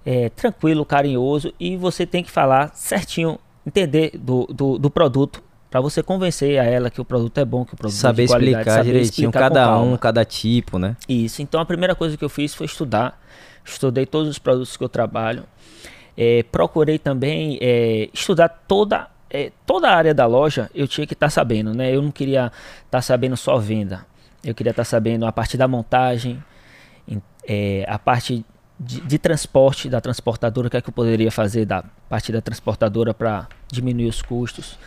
é, 0.06 0.28
tranquilo, 0.28 0.84
carinhoso 0.84 1.54
e 1.58 1.78
você 1.78 2.06
tem 2.06 2.22
que 2.22 2.30
falar 2.30 2.76
certinho, 2.76 3.40
entender 3.66 4.12
do, 4.18 4.46
do, 4.48 4.78
do 4.78 4.90
produto 4.90 5.42
para 5.72 5.80
você 5.80 6.04
convencer 6.04 6.60
a 6.60 6.66
ela 6.66 6.90
que 6.90 7.00
o 7.00 7.06
produto 7.06 7.38
é 7.38 7.46
bom, 7.46 7.64
que 7.64 7.74
o 7.74 7.78
produto 7.78 7.96
saber 7.96 8.24
é 8.24 8.26
de 8.26 8.32
qualidade, 8.34 8.58
explicar 8.58 8.78
saber 8.80 8.92
direitinho 8.92 9.30
explicar 9.30 9.50
cada 9.50 9.80
um, 9.80 9.96
cada 9.96 10.26
tipo, 10.26 10.78
né? 10.78 10.98
Isso. 11.08 11.42
Então 11.42 11.62
a 11.62 11.66
primeira 11.66 11.96
coisa 11.96 12.18
que 12.18 12.26
eu 12.26 12.30
fiz 12.30 12.54
foi 12.54 12.66
estudar. 12.66 13.18
Estudei 13.64 14.06
todos 14.06 14.28
os 14.28 14.38
produtos 14.38 14.76
que 14.76 14.84
eu 14.84 14.90
trabalho. 14.90 15.46
É, 16.18 16.44
procurei 16.52 17.00
também 17.00 17.58
é, 17.62 18.10
estudar 18.14 18.50
toda 18.50 19.08
é, 19.30 19.52
toda 19.66 19.90
a 19.90 19.96
área 19.96 20.14
da 20.14 20.26
loja 20.26 20.70
eu 20.74 20.88
tinha 20.88 21.08
que 21.08 21.14
estar 21.14 21.28
tá 21.28 21.30
sabendo, 21.30 21.74
né? 21.74 21.94
Eu 21.94 22.02
não 22.02 22.12
queria 22.12 22.52
estar 22.78 22.90
tá 22.90 23.02
sabendo 23.02 23.36
só 23.36 23.58
venda. 23.58 24.06
Eu 24.44 24.54
queria 24.54 24.72
estar 24.72 24.82
tá 24.82 24.86
sabendo 24.86 25.26
a 25.26 25.32
parte 25.32 25.58
da 25.58 25.68
montagem, 25.68 26.44
é, 27.48 27.86
a 27.88 28.00
parte 28.00 28.46
de, 28.80 29.02
de, 29.02 29.18
transporte 29.18 29.90
da 29.90 30.02
transportadora, 30.02 30.68
o 30.68 30.70
que 30.70 30.78
é 30.78 30.82
que 30.82 30.90
eu 30.90 30.94
poderia 30.94 31.32
fazer 31.32 31.66
da 31.66 31.84
parte 32.10 32.32
da 32.32 32.42
transportadora 32.42 33.14
para 33.14 33.48
diminuir 33.72 34.08
os 34.08 34.22
custos. 34.22 34.78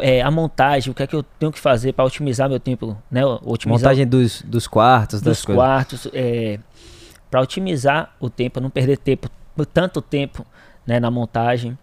É, 0.00 0.22
a 0.22 0.30
montagem, 0.30 0.92
o 0.92 0.94
que 0.94 1.02
é 1.02 1.06
que 1.06 1.16
eu 1.16 1.22
tenho 1.22 1.50
que 1.50 1.58
fazer 1.58 1.92
para 1.92 2.04
otimizar 2.04 2.48
meu 2.48 2.60
tempo, 2.60 2.96
né? 3.10 3.24
Otimizar 3.26 3.80
montagem 3.80 4.06
dos, 4.06 4.42
dos 4.42 4.68
quartos, 4.68 5.20
dos 5.20 5.44
quartos, 5.44 6.08
é, 6.12 6.60
para 7.30 7.40
otimizar 7.40 8.14
o 8.20 8.30
tempo, 8.30 8.60
não 8.60 8.70
perder 8.70 8.98
tempo, 8.98 9.28
tanto 9.72 10.00
tempo, 10.00 10.46
né, 10.86 11.00
na 11.00 11.10
montagem. 11.10 11.76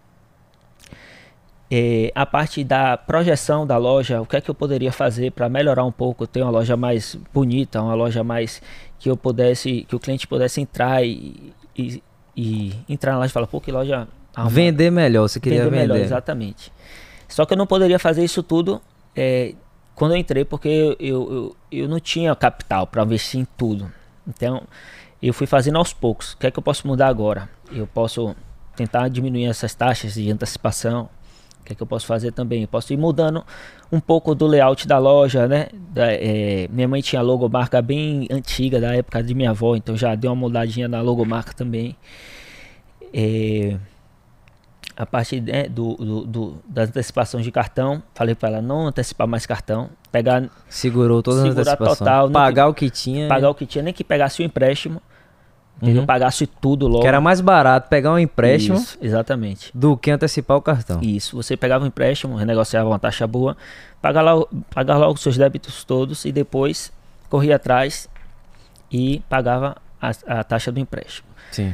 É, 1.70 2.11
a 2.15 2.26
parte 2.26 2.63
da 2.63 2.95
projeção 2.95 3.68
da 3.68 3.78
loja, 3.78 4.22
o 4.22 4.26
que 4.26 4.38
é 4.38 4.41
que 4.41 4.49
eu 4.49 4.55
poderia 4.55 4.91
fazer 4.91 5.32
para 5.32 5.49
melhorar 5.49 5.84
um 5.84 5.91
pouco, 5.91 6.26
ter 6.26 6.41
uma 6.41 6.51
loja 6.51 6.78
mais 6.78 7.18
bonita, 7.34 7.82
uma 7.82 7.93
loja 7.93 8.24
mais 8.24 8.61
que 8.97 9.09
eu 9.09 9.18
pudesse, 9.18 9.86
que 9.88 9.95
o 9.95 9.99
cliente 9.99 10.26
pudesse 10.26 10.61
entrar 10.61 11.03
e, 11.03 11.53
e, 11.78 12.01
e 12.36 12.74
entrar 12.88 13.11
na 13.11 13.18
loja 13.20 13.30
e 13.30 13.34
falar, 13.34 13.47
pô, 13.47 13.59
que 13.59 13.72
loja 13.72 14.07
arrumada. 14.34 14.55
Vender 14.55 14.91
melhor, 14.91 15.28
você 15.28 15.39
queria 15.39 15.65
vender. 15.65 15.72
vender. 15.72 15.93
melhor, 15.93 16.05
exatamente. 16.05 16.72
Só 17.28 17.45
que 17.45 17.53
eu 17.53 17.57
não 17.57 17.68
poderia 17.68 17.99
fazer 17.99 18.24
isso 18.24 18.41
tudo 18.41 18.82
é, 19.13 19.53
quando 19.93 20.13
eu 20.13 20.18
entrei, 20.18 20.45
porque 20.45 20.70
eu, 20.70 20.95
eu, 20.99 21.32
eu, 21.32 21.55
eu 21.72 21.88
não 21.89 21.99
tinha 21.99 22.34
capital 22.36 22.88
para 22.88 23.03
investir 23.03 23.41
em 23.41 23.47
tudo. 23.57 23.91
Então, 24.26 24.63
eu 25.22 25.34
fui 25.34 25.47
fazendo 25.47 25.78
aos 25.78 25.91
poucos. 25.91 26.34
O 26.34 26.38
que 26.38 26.47
é 26.47 26.51
que 26.51 26.59
eu 26.59 26.63
posso 26.63 26.88
mudar 26.88 27.07
agora? 27.07 27.49
Eu 27.72 27.88
posso 27.88 28.36
tentar 28.76 29.07
diminuir 29.07 29.45
essas 29.45 29.74
taxas 29.74 30.13
de 30.13 30.30
antecipação, 30.32 31.09
que 31.68 31.74
é 31.74 31.76
que 31.76 31.84
eu 31.84 31.88
posso 31.88 32.05
fazer 32.05 32.32
também? 32.32 32.61
Eu 32.61 32.68
posso 32.68 32.93
ir 32.93 32.97
mudando 32.97 33.43
um 33.91 33.99
pouco 33.99 34.34
do 34.34 34.47
layout 34.47 34.88
da 34.88 34.97
loja, 34.97 35.47
né? 35.47 35.68
Da, 35.89 36.11
é, 36.11 36.68
minha 36.72 36.88
mãe 36.88 37.01
tinha 37.01 37.22
logomarca 37.22 37.82
bem 37.82 38.28
antiga, 38.32 38.80
da 38.80 38.95
época 38.95 39.22
de 39.22 39.34
minha 39.34 39.49
avó, 39.49 39.76
então 39.76 39.97
já 39.97 40.15
deu 40.15 40.32
uma 40.32 40.38
mudadinha 40.38 40.88
na 40.88 41.01
logomarca 41.01 41.53
também. 41.53 41.95
É, 43.13 43.78
a 44.95 45.05
parte 45.05 45.39
né, 45.41 45.68
do, 45.68 45.95
do, 45.95 46.26
do, 46.26 46.57
das 46.68 46.89
antecipações 46.89 47.43
de 47.43 47.51
cartão, 47.51 48.01
falei 48.15 48.34
para 48.34 48.49
ela 48.49 48.61
não 48.61 48.88
antecipar 48.88 49.28
mais 49.28 49.45
cartão, 49.45 49.89
pegar 50.11 50.49
segurou 50.70 51.22
todas 51.22 51.43
as 51.43 51.51
antecipações, 51.51 51.99
total, 51.99 52.32
pagar 52.32 52.65
que, 52.65 52.72
o 52.72 52.74
que 52.74 52.89
tinha, 52.89 53.28
pagar 53.28 53.49
o 53.49 53.55
que 53.55 53.65
tinha, 53.65 53.84
nem 53.84 53.93
que 53.93 54.03
pegasse 54.03 54.41
o 54.41 54.45
empréstimo, 54.45 55.01
uhum. 55.82 56.06
pagasse 56.06 56.48
tudo 56.48 56.88
logo. 56.88 57.02
Que 57.02 57.08
era 57.08 57.22
mais 57.22 57.42
barato 57.42 57.90
pegar 57.90 58.12
um 58.12 58.20
empréstimo, 58.20 58.78
Isso, 58.78 58.98
exatamente, 59.02 59.72
do 59.74 59.98
que 59.98 60.12
antecipar 60.12 60.58
o 60.58 60.62
cartão. 60.62 61.00
Isso, 61.02 61.36
você 61.36 61.56
pegava 61.56 61.84
um 61.84 61.88
empréstimo, 61.88 62.36
renegociava 62.36 62.88
uma 62.90 63.00
taxa 63.00 63.28
boa, 63.28 63.56
pagar 64.02 64.22
lá, 64.22 64.34
pagar 64.74 64.98
logo 64.98 65.14
os 65.14 65.22
seus 65.22 65.38
débitos 65.38 65.84
todos 65.84 66.26
e 66.26 66.32
depois 66.32 66.92
corria 67.30 67.56
atrás 67.56 68.10
e 68.92 69.22
pagava 69.30 69.78
a, 70.02 70.40
a 70.40 70.44
taxa 70.44 70.72
do 70.72 70.80
empréstimo. 70.80 71.28
Sim. 71.52 71.74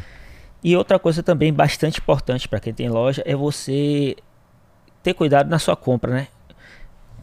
E 0.64 0.78
outra 0.78 0.97
coisa 0.97 1.22
também 1.22 1.51
bastante 1.51 1.99
importante 1.99 2.47
para 2.47 2.60
quem 2.60 2.74
tem 2.74 2.89
loja 2.89 3.22
é 3.26 3.36
você 3.36 4.16
ter 5.01 5.14
cuidado 5.14 5.49
na 5.49 5.60
sua 5.60 5.76
compra, 5.76 6.14
né? 6.14 6.28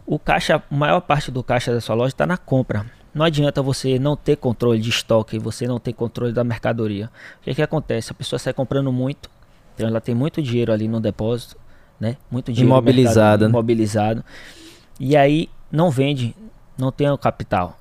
O 0.07 0.19
caixa, 0.19 0.57
a 0.57 0.75
maior 0.75 1.01
parte 1.01 1.31
do 1.31 1.43
caixa 1.43 1.73
da 1.73 1.81
sua 1.81 1.95
loja 1.95 2.13
está 2.13 2.27
na 2.27 2.37
compra. 2.37 2.85
Não 3.13 3.25
adianta 3.25 3.61
você 3.61 3.99
não 3.99 4.17
ter 4.17 4.37
controle 4.37 4.79
de 4.79 4.89
estoque, 4.89 5.39
você 5.39 5.67
não 5.67 5.81
ter 5.81 5.93
controle 5.93 6.33
da 6.33 6.45
mercadoria. 6.45 7.11
O 7.41 7.45
que, 7.45 7.51
é 7.51 7.55
que 7.55 7.63
acontece? 7.63 8.13
A 8.13 8.15
pessoa 8.15 8.39
sai 8.39 8.53
comprando 8.53 8.93
muito, 8.93 9.29
então 9.75 9.89
ela 9.89 10.01
tem 10.01 10.15
muito 10.15 10.41
dinheiro 10.41 10.73
ali 10.73 10.87
no 10.87 11.01
depósito, 11.01 11.57
né? 11.99 12.17
Muito 12.31 12.53
dinheiro 12.53 12.71
imobilizado, 12.71 13.45
mercado, 13.45 13.49
imobilizado. 13.49 14.25
E 14.99 15.17
aí 15.17 15.49
não 15.73 15.91
vende, 15.91 16.37
não 16.79 16.93
tem 16.93 17.11
o 17.11 17.19
capital. 17.19 17.77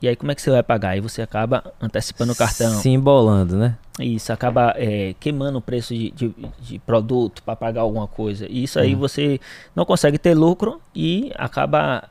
E 0.00 0.08
aí 0.08 0.16
como 0.16 0.32
é 0.32 0.34
que 0.34 0.42
você 0.42 0.50
vai 0.50 0.64
pagar? 0.64 0.90
Aí 0.90 1.00
você 1.00 1.22
acaba 1.22 1.62
antecipando 1.80 2.32
o 2.32 2.36
cartão. 2.36 2.72
Se 2.80 2.88
embolando, 2.88 3.56
né? 3.56 3.78
Isso, 4.00 4.32
acaba 4.32 4.74
é, 4.76 5.14
queimando 5.20 5.58
o 5.58 5.60
preço 5.60 5.94
de, 5.94 6.10
de, 6.10 6.34
de 6.60 6.78
produto 6.80 7.40
para 7.44 7.54
pagar 7.54 7.82
alguma 7.82 8.08
coisa. 8.08 8.46
E 8.48 8.64
isso 8.64 8.80
aí 8.80 8.96
hum. 8.96 8.98
você 8.98 9.38
não 9.76 9.84
consegue 9.84 10.18
ter 10.18 10.34
lucro 10.34 10.80
e 10.92 11.30
acaba... 11.36 12.08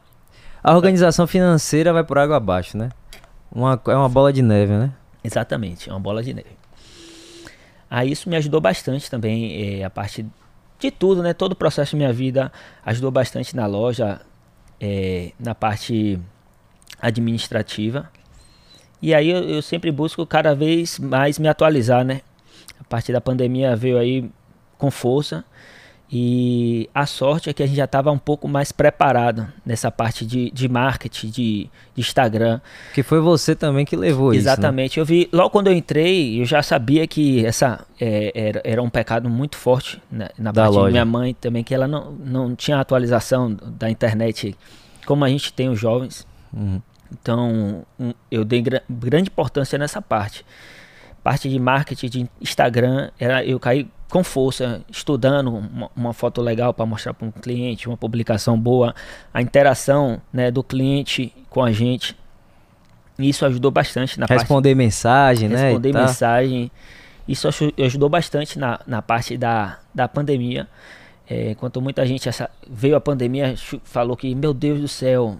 A 0.63 0.75
organização 0.75 1.25
financeira 1.25 1.91
vai 1.91 2.03
por 2.03 2.17
água 2.17 2.37
abaixo, 2.37 2.77
né? 2.77 2.89
Uma, 3.51 3.81
é 3.87 3.95
uma 3.95 4.09
bola 4.09 4.31
de 4.31 4.41
neve, 4.41 4.73
né? 4.73 4.93
Exatamente, 5.23 5.89
é 5.89 5.93
uma 5.93 5.99
bola 5.99 6.21
de 6.21 6.33
neve. 6.33 6.61
Aí 7.89 8.11
isso 8.11 8.29
me 8.29 8.35
ajudou 8.35 8.61
bastante 8.61 9.09
também, 9.09 9.79
é, 9.79 9.83
a 9.83 9.89
parte 9.89 10.25
de 10.79 10.91
tudo, 10.91 11.21
né? 11.21 11.33
Todo 11.33 11.53
o 11.53 11.55
processo 11.55 11.93
da 11.93 11.97
minha 11.97 12.13
vida 12.13 12.51
ajudou 12.85 13.11
bastante 13.11 13.55
na 13.55 13.65
loja, 13.65 14.21
é, 14.79 15.31
na 15.39 15.53
parte 15.53 16.19
administrativa. 17.01 18.09
E 19.01 19.13
aí 19.13 19.29
eu, 19.29 19.43
eu, 19.49 19.61
sempre 19.61 19.91
busco 19.91 20.25
cada 20.25 20.53
vez 20.53 20.99
mais 20.99 21.39
me 21.39 21.47
atualizar, 21.47 22.05
né? 22.05 22.21
A 22.79 22.83
partir 22.83 23.11
da 23.11 23.19
pandemia 23.19 23.75
veio 23.75 23.97
aí 23.97 24.29
com 24.77 24.91
força. 24.91 25.43
E 26.13 26.89
a 26.93 27.05
sorte 27.05 27.49
é 27.49 27.53
que 27.53 27.63
a 27.63 27.65
gente 27.65 27.77
já 27.77 27.85
estava 27.85 28.11
um 28.11 28.17
pouco 28.17 28.45
mais 28.45 28.73
preparado 28.73 29.47
nessa 29.65 29.89
parte 29.89 30.25
de, 30.25 30.51
de 30.51 30.67
marketing, 30.67 31.27
de, 31.29 31.69
de 31.95 32.01
Instagram. 32.01 32.59
Que 32.93 33.01
foi 33.01 33.21
você 33.21 33.55
também 33.55 33.85
que 33.85 33.95
levou 33.95 34.33
Exatamente. 34.33 34.91
isso. 34.91 34.99
Exatamente. 34.99 34.99
Né? 34.99 35.01
Eu 35.01 35.05
vi, 35.05 35.29
logo 35.31 35.49
quando 35.51 35.67
eu 35.67 35.73
entrei, 35.73 36.41
eu 36.41 36.45
já 36.45 36.61
sabia 36.61 37.07
que 37.07 37.45
essa 37.45 37.85
é, 37.97 38.31
era, 38.35 38.61
era 38.65 38.83
um 38.83 38.89
pecado 38.89 39.29
muito 39.29 39.55
forte 39.55 40.01
né, 40.11 40.27
na 40.37 40.51
da 40.51 40.63
parte 40.63 40.75
loja. 40.75 40.87
da 40.87 40.91
minha 40.91 41.05
mãe 41.05 41.33
também, 41.33 41.63
que 41.63 41.73
ela 41.73 41.87
não, 41.87 42.11
não 42.11 42.55
tinha 42.57 42.77
atualização 42.77 43.53
da 43.53 43.89
internet 43.89 44.57
como 45.05 45.23
a 45.23 45.29
gente 45.29 45.53
tem 45.53 45.69
os 45.69 45.79
jovens. 45.79 46.27
Uhum. 46.53 46.81
Então, 47.11 47.85
um, 47.97 48.13
eu 48.29 48.43
dei 48.43 48.61
gra 48.61 48.83
grande 48.89 49.29
importância 49.29 49.77
nessa 49.77 50.01
parte. 50.01 50.45
Parte 51.23 51.49
de 51.49 51.59
marketing, 51.59 52.09
de 52.09 52.29
Instagram, 52.41 53.11
era, 53.19 53.45
eu 53.45 53.59
caí 53.59 53.87
com 54.09 54.23
força, 54.23 54.81
estudando 54.89 55.55
uma, 55.55 55.89
uma 55.95 56.13
foto 56.13 56.41
legal 56.41 56.73
para 56.73 56.85
mostrar 56.85 57.13
para 57.13 57.27
um 57.27 57.31
cliente, 57.31 57.87
uma 57.87 57.95
publicação 57.95 58.59
boa, 58.59 58.93
a 59.33 59.41
interação 59.41 60.21
né, 60.33 60.51
do 60.51 60.61
cliente 60.61 61.33
com 61.49 61.63
a 61.63 61.71
gente. 61.71 62.17
Isso 63.17 63.45
ajudou 63.45 63.71
bastante 63.71 64.19
na 64.19 64.25
Responder 64.25 64.69
parte, 64.69 64.77
mensagem, 64.77 65.49
né? 65.49 65.69
Responder 65.69 65.93
mensagem. 65.93 66.71
Isso 67.27 67.47
ajudou 67.77 68.09
bastante 68.09 68.57
na, 68.57 68.79
na 68.85 69.01
parte 69.01 69.37
da, 69.37 69.79
da 69.93 70.07
pandemia. 70.07 70.67
É, 71.29 71.51
enquanto 71.51 71.81
muita 71.81 72.05
gente 72.05 72.27
essa, 72.27 72.49
veio 72.69 72.95
a 72.95 73.01
pandemia, 73.01 73.55
falou 73.83 74.17
que, 74.17 74.33
meu 74.35 74.53
Deus 74.53 74.81
do 74.81 74.87
céu, 74.87 75.39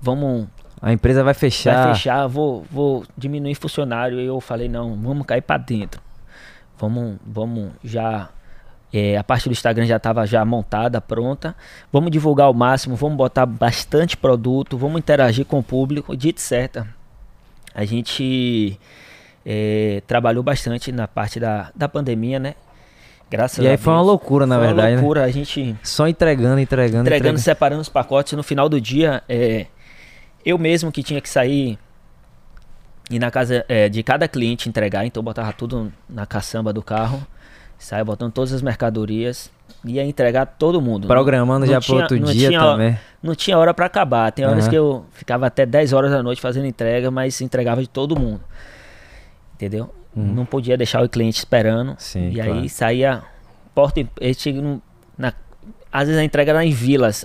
vamos 0.00 0.48
a 0.82 0.92
empresa 0.92 1.22
vai 1.22 1.32
fechar. 1.32 1.84
Vai 1.84 1.94
fechar, 1.94 2.26
vou, 2.26 2.66
vou 2.68 3.04
diminuir 3.16 3.54
funcionário. 3.54 4.18
E 4.18 4.26
eu 4.26 4.40
falei, 4.40 4.68
não, 4.68 4.96
vamos 4.96 5.24
cair 5.24 5.40
para 5.40 5.56
dentro. 5.56 6.02
Vamos, 6.76 7.18
vamos 7.24 7.70
já. 7.84 8.28
É, 8.92 9.16
a 9.16 9.22
parte 9.22 9.48
do 9.48 9.52
Instagram 9.52 9.86
já 9.86 9.96
estava 9.96 10.26
já 10.26 10.44
montada, 10.44 11.00
pronta. 11.00 11.54
Vamos 11.92 12.10
divulgar 12.10 12.48
ao 12.48 12.52
máximo, 12.52 12.96
vamos 12.96 13.16
botar 13.16 13.46
bastante 13.46 14.16
produto, 14.16 14.76
vamos 14.76 14.98
interagir 14.98 15.46
com 15.46 15.60
o 15.60 15.62
público. 15.62 16.16
Dito 16.16 16.40
certa, 16.40 16.86
a 17.72 17.84
gente 17.84 18.76
é, 19.46 20.02
trabalhou 20.06 20.42
bastante 20.42 20.90
na 20.90 21.06
parte 21.06 21.38
da, 21.38 21.70
da 21.76 21.88
pandemia, 21.88 22.40
né? 22.40 22.54
Graças 23.30 23.64
e 23.64 23.68
aí 23.68 23.78
foi 23.78 23.94
uma 23.94 24.02
loucura, 24.02 24.46
na 24.46 24.56
foi 24.56 24.66
verdade. 24.66 24.88
Uma 24.88 24.96
né? 24.96 25.00
loucura, 25.00 25.20
né? 25.22 25.26
a 25.28 25.30
gente. 25.30 25.76
Só 25.82 26.06
entregando, 26.06 26.60
entregando. 26.60 27.00
Entregando, 27.00 27.06
entregando. 27.06 27.38
separando 27.38 27.80
os 27.80 27.88
pacotes. 27.88 28.34
No 28.34 28.42
final 28.42 28.68
do 28.68 28.78
dia, 28.78 29.22
é, 29.26 29.66
eu 30.44 30.58
mesmo 30.58 30.90
que 30.90 31.02
tinha 31.02 31.20
que 31.20 31.28
sair 31.28 31.78
e 33.10 33.18
na 33.18 33.30
casa 33.30 33.64
é, 33.68 33.88
de 33.88 34.02
cada 34.02 34.26
cliente 34.26 34.68
entregar, 34.68 35.04
então 35.04 35.22
botava 35.22 35.52
tudo 35.52 35.92
na 36.08 36.24
caçamba 36.24 36.72
do 36.72 36.82
carro, 36.82 37.24
saia 37.78 38.04
botando 38.04 38.32
todas 38.32 38.52
as 38.52 38.62
mercadorias, 38.62 39.50
ia 39.84 40.04
entregar 40.04 40.46
todo 40.46 40.80
mundo. 40.80 41.08
Programando 41.08 41.66
não, 41.66 41.72
já 41.72 41.80
para 41.80 41.94
outro 41.94 42.18
dia 42.18 42.48
tinha, 42.48 42.60
também. 42.60 42.98
Não 43.22 43.34
tinha 43.34 43.58
hora 43.58 43.74
para 43.74 43.86
acabar. 43.86 44.30
Tem 44.32 44.46
horas 44.46 44.64
uhum. 44.64 44.70
que 44.70 44.76
eu 44.76 45.04
ficava 45.12 45.46
até 45.46 45.66
10 45.66 45.92
horas 45.92 46.10
da 46.10 46.22
noite 46.22 46.40
fazendo 46.40 46.66
entrega, 46.66 47.10
mas 47.10 47.40
entregava 47.40 47.80
de 47.80 47.88
todo 47.88 48.18
mundo. 48.18 48.40
Entendeu? 49.54 49.92
Uhum. 50.14 50.32
Não 50.32 50.44
podia 50.44 50.76
deixar 50.76 51.02
o 51.02 51.08
cliente 51.08 51.38
esperando. 51.38 51.96
Sim, 51.98 52.30
e 52.30 52.34
claro. 52.34 52.54
aí 52.54 52.68
saía 52.68 53.22
porta, 53.74 54.00
na, 55.18 55.32
às 55.90 56.06
vezes 56.06 56.20
a 56.20 56.24
entrega 56.24 56.52
era 56.52 56.64
em 56.64 56.72
vilas 56.72 57.24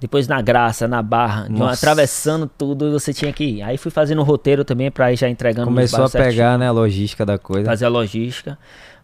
depois 0.00 0.28
na 0.28 0.42
Graça, 0.42 0.86
na 0.86 1.02
Barra, 1.02 1.48
atravessando 1.70 2.46
tudo, 2.46 2.92
você 2.92 3.12
tinha 3.12 3.32
que 3.32 3.44
ir. 3.44 3.62
Aí 3.62 3.78
fui 3.78 3.90
fazendo 3.90 4.20
o 4.20 4.24
roteiro 4.24 4.64
também 4.64 4.90
para 4.90 5.12
ir 5.12 5.16
já 5.16 5.28
entregando 5.28 5.66
Começou 5.66 6.04
a 6.04 6.10
pegar, 6.10 6.24
certinho, 6.24 6.58
né, 6.58 6.68
a 6.68 6.72
logística 6.72 7.24
da 7.24 7.38
coisa. 7.38 7.64
Fazer 7.64 7.86
a 7.86 7.88
logística. 7.88 8.58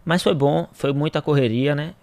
Mas 0.05 0.21
foi 0.21 0.33
bom, 0.33 0.67
foi 0.73 0.93
muita 0.93 1.21
correria, 1.21 1.73
né? 1.73 1.93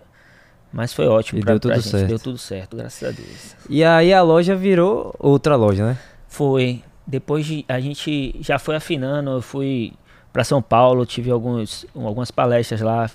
Mas 0.72 0.92
foi 0.92 1.06
ótimo 1.06 1.38
e 1.38 1.42
pra, 1.42 1.52
deu 1.52 1.60
tudo 1.60 1.74
gente. 1.74 1.88
certo. 1.88 2.08
Deu 2.08 2.18
tudo 2.18 2.38
certo, 2.38 2.76
graças 2.76 3.08
a 3.08 3.12
Deus. 3.12 3.56
E 3.68 3.82
aí 3.82 4.12
a 4.12 4.22
loja 4.22 4.54
virou 4.54 5.14
outra 5.18 5.56
loja, 5.56 5.86
né? 5.86 5.98
Foi. 6.28 6.82
Depois 7.06 7.46
de, 7.46 7.64
a 7.68 7.80
gente 7.80 8.36
já 8.40 8.58
foi 8.58 8.76
afinando, 8.76 9.30
eu 9.30 9.42
fui 9.42 9.94
para 10.32 10.44
São 10.44 10.60
Paulo, 10.60 11.06
tive 11.06 11.30
alguns, 11.30 11.86
algumas 11.94 12.30
palestras 12.30 12.82
lá, 12.82 13.10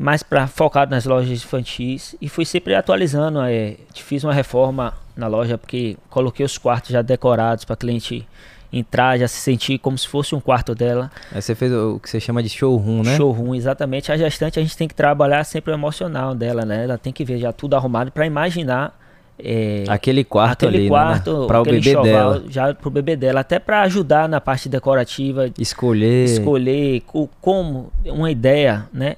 mais 0.00 0.22
para 0.22 0.46
focado 0.46 0.92
nas 0.92 1.04
lojas 1.04 1.30
infantis 1.30 2.16
e 2.22 2.26
fui 2.26 2.46
sempre 2.46 2.74
atualizando. 2.74 3.38
É, 3.42 3.76
fiz 3.94 4.24
uma 4.24 4.32
reforma 4.32 4.94
na 5.14 5.26
loja 5.26 5.58
porque 5.58 5.94
coloquei 6.08 6.44
os 6.44 6.56
quartos 6.56 6.90
já 6.90 7.02
decorados 7.02 7.66
para 7.66 7.76
cliente 7.76 8.26
entrar, 8.72 9.18
já 9.18 9.28
se 9.28 9.36
sentir 9.36 9.78
como 9.78 9.98
se 9.98 10.08
fosse 10.08 10.34
um 10.34 10.40
quarto 10.40 10.74
dela. 10.74 11.10
Aí 11.30 11.42
você 11.42 11.54
fez 11.54 11.70
o 11.70 12.00
que 12.02 12.08
você 12.08 12.18
chama 12.18 12.42
de 12.42 12.48
showroom, 12.48 13.02
né? 13.02 13.14
Showroom, 13.14 13.54
exatamente. 13.54 14.10
A 14.10 14.16
gestante 14.16 14.58
a 14.58 14.62
gente 14.62 14.74
tem 14.74 14.88
que 14.88 14.94
trabalhar 14.94 15.44
sempre 15.44 15.70
o 15.70 15.74
emocional 15.74 16.34
dela, 16.34 16.64
né? 16.64 16.84
Ela 16.84 16.96
tem 16.96 17.12
que 17.12 17.22
ver 17.22 17.36
já 17.36 17.52
tudo 17.52 17.76
arrumado 17.76 18.10
para 18.10 18.24
imaginar 18.24 18.98
é, 19.38 19.84
aquele 19.86 20.24
quarto 20.24 20.64
aquele 20.64 20.78
ali, 20.78 20.84
né? 20.84 20.88
quarto, 20.88 21.40
né? 21.42 21.46
para 21.46 21.60
o 21.60 21.64
bebê 21.64 22.02
dela, 22.02 22.42
já 22.48 22.72
pro 22.72 22.90
bebê 22.90 23.16
dela, 23.16 23.40
até 23.40 23.58
para 23.58 23.82
ajudar 23.82 24.26
na 24.30 24.40
parte 24.40 24.66
decorativa, 24.66 25.50
escolher, 25.58 26.24
escolher 26.24 27.02
como 27.42 27.92
uma 28.06 28.30
ideia, 28.30 28.88
né? 28.94 29.16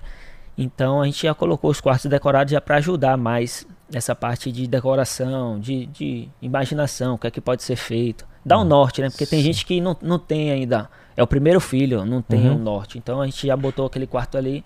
Então 0.57 1.01
a 1.01 1.07
gente 1.07 1.23
já 1.23 1.35
colocou 1.35 1.71
os 1.71 1.81
quartos 1.81 2.07
decorados 2.07 2.53
já 2.53 2.61
para 2.61 2.77
ajudar 2.77 3.17
mais 3.17 3.67
nessa 3.91 4.15
parte 4.15 4.51
de 4.51 4.67
decoração, 4.67 5.59
de, 5.61 5.87
de 5.87 6.29
imaginação, 6.41 7.15
o 7.15 7.19
que 7.19 7.27
é 7.27 7.31
que 7.31 7.41
pode 7.41 7.63
ser 7.63 7.77
feito. 7.77 8.27
Dá 8.45 8.59
um 8.59 8.63
hum, 8.63 8.65
norte, 8.65 9.01
né? 9.01 9.11
Porque 9.11 9.27
tem 9.27 9.43
gente 9.43 9.65
que 9.65 9.81
não, 9.81 9.97
não 10.03 10.19
tem 10.19 10.51
ainda. 10.51 10.89
É 11.17 11.23
o 11.23 11.27
primeiro 11.27 11.61
filho, 11.61 12.05
não 12.05 12.23
tem 12.23 12.49
uhum. 12.49 12.57
um 12.57 12.59
norte. 12.59 12.99
Então 12.99 13.21
a 13.21 13.27
gente 13.27 13.47
já 13.47 13.57
botou 13.57 13.87
aquele 13.87 14.07
quarto 14.07 14.37
ali. 14.37 14.65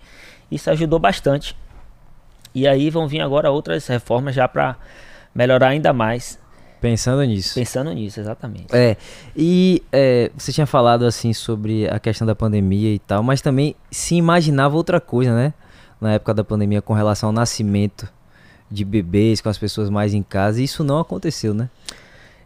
Isso 0.49 0.69
ajudou 0.69 0.97
bastante. 0.97 1.55
E 2.55 2.67
aí 2.67 2.89
vão 2.89 3.07
vir 3.07 3.21
agora 3.21 3.51
outras 3.51 3.85
reformas 3.87 4.33
já 4.33 4.47
para 4.47 4.77
melhorar 5.35 5.69
ainda 5.69 5.93
mais. 5.93 6.39
Pensando 6.79 7.23
nisso. 7.23 7.55
Pensando 7.55 7.91
nisso, 7.91 8.19
exatamente. 8.19 8.75
É. 8.75 8.95
E 9.35 9.83
é, 9.91 10.31
você 10.37 10.53
tinha 10.53 10.65
falado 10.65 11.05
assim 11.05 11.33
sobre 11.33 11.87
a 11.89 11.99
questão 11.99 12.25
da 12.25 12.35
pandemia 12.35 12.93
e 12.93 12.99
tal, 12.99 13.21
mas 13.21 13.41
também 13.41 13.75
se 13.91 14.15
imaginava 14.15 14.75
outra 14.75 15.01
coisa, 15.01 15.35
né? 15.35 15.53
Na 15.99 16.13
época 16.13 16.33
da 16.33 16.43
pandemia 16.43 16.81
com 16.81 16.93
relação 16.93 17.29
ao 17.29 17.33
nascimento 17.33 18.11
de 18.69 18.83
bebês, 18.83 19.41
com 19.41 19.49
as 19.49 19.57
pessoas 19.57 19.89
mais 19.89 20.13
em 20.13 20.21
casa, 20.21 20.61
e 20.61 20.63
isso 20.65 20.83
não 20.83 20.99
aconteceu, 20.99 21.53
né? 21.53 21.69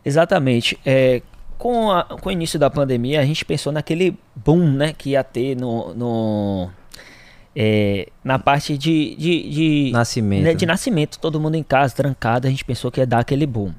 Exatamente. 0.06 0.80
É, 0.86 1.22
com, 1.58 1.92
a, 1.92 2.04
com 2.04 2.30
o 2.30 2.32
início 2.32 2.58
da 2.58 2.70
pandemia, 2.70 3.20
a 3.20 3.26
gente 3.26 3.46
pensou 3.46 3.72
naquele 3.72 4.18
boom 4.36 4.72
né, 4.72 4.94
que 4.94 5.12
ia 5.12 5.24
ter 5.24 5.56
no, 5.56 5.94
no 5.94 6.70
é, 7.56 8.08
na 8.24 8.40
parte 8.40 8.78
de, 8.78 9.16
de, 9.16 9.50
de 9.50 9.92
nascimento. 9.92 10.44
Né, 10.44 10.54
de 10.54 10.66
nascimento, 10.66 11.20
todo 11.20 11.40
mundo 11.40 11.56
em 11.56 11.64
casa, 11.64 11.94
trancado, 11.96 12.48
a 12.48 12.50
gente 12.50 12.66
pensou 12.66 12.90
que 12.92 13.00
ia 13.00 13.06
dar 13.06 13.20
aquele 13.20 13.46
boom. 13.46 13.74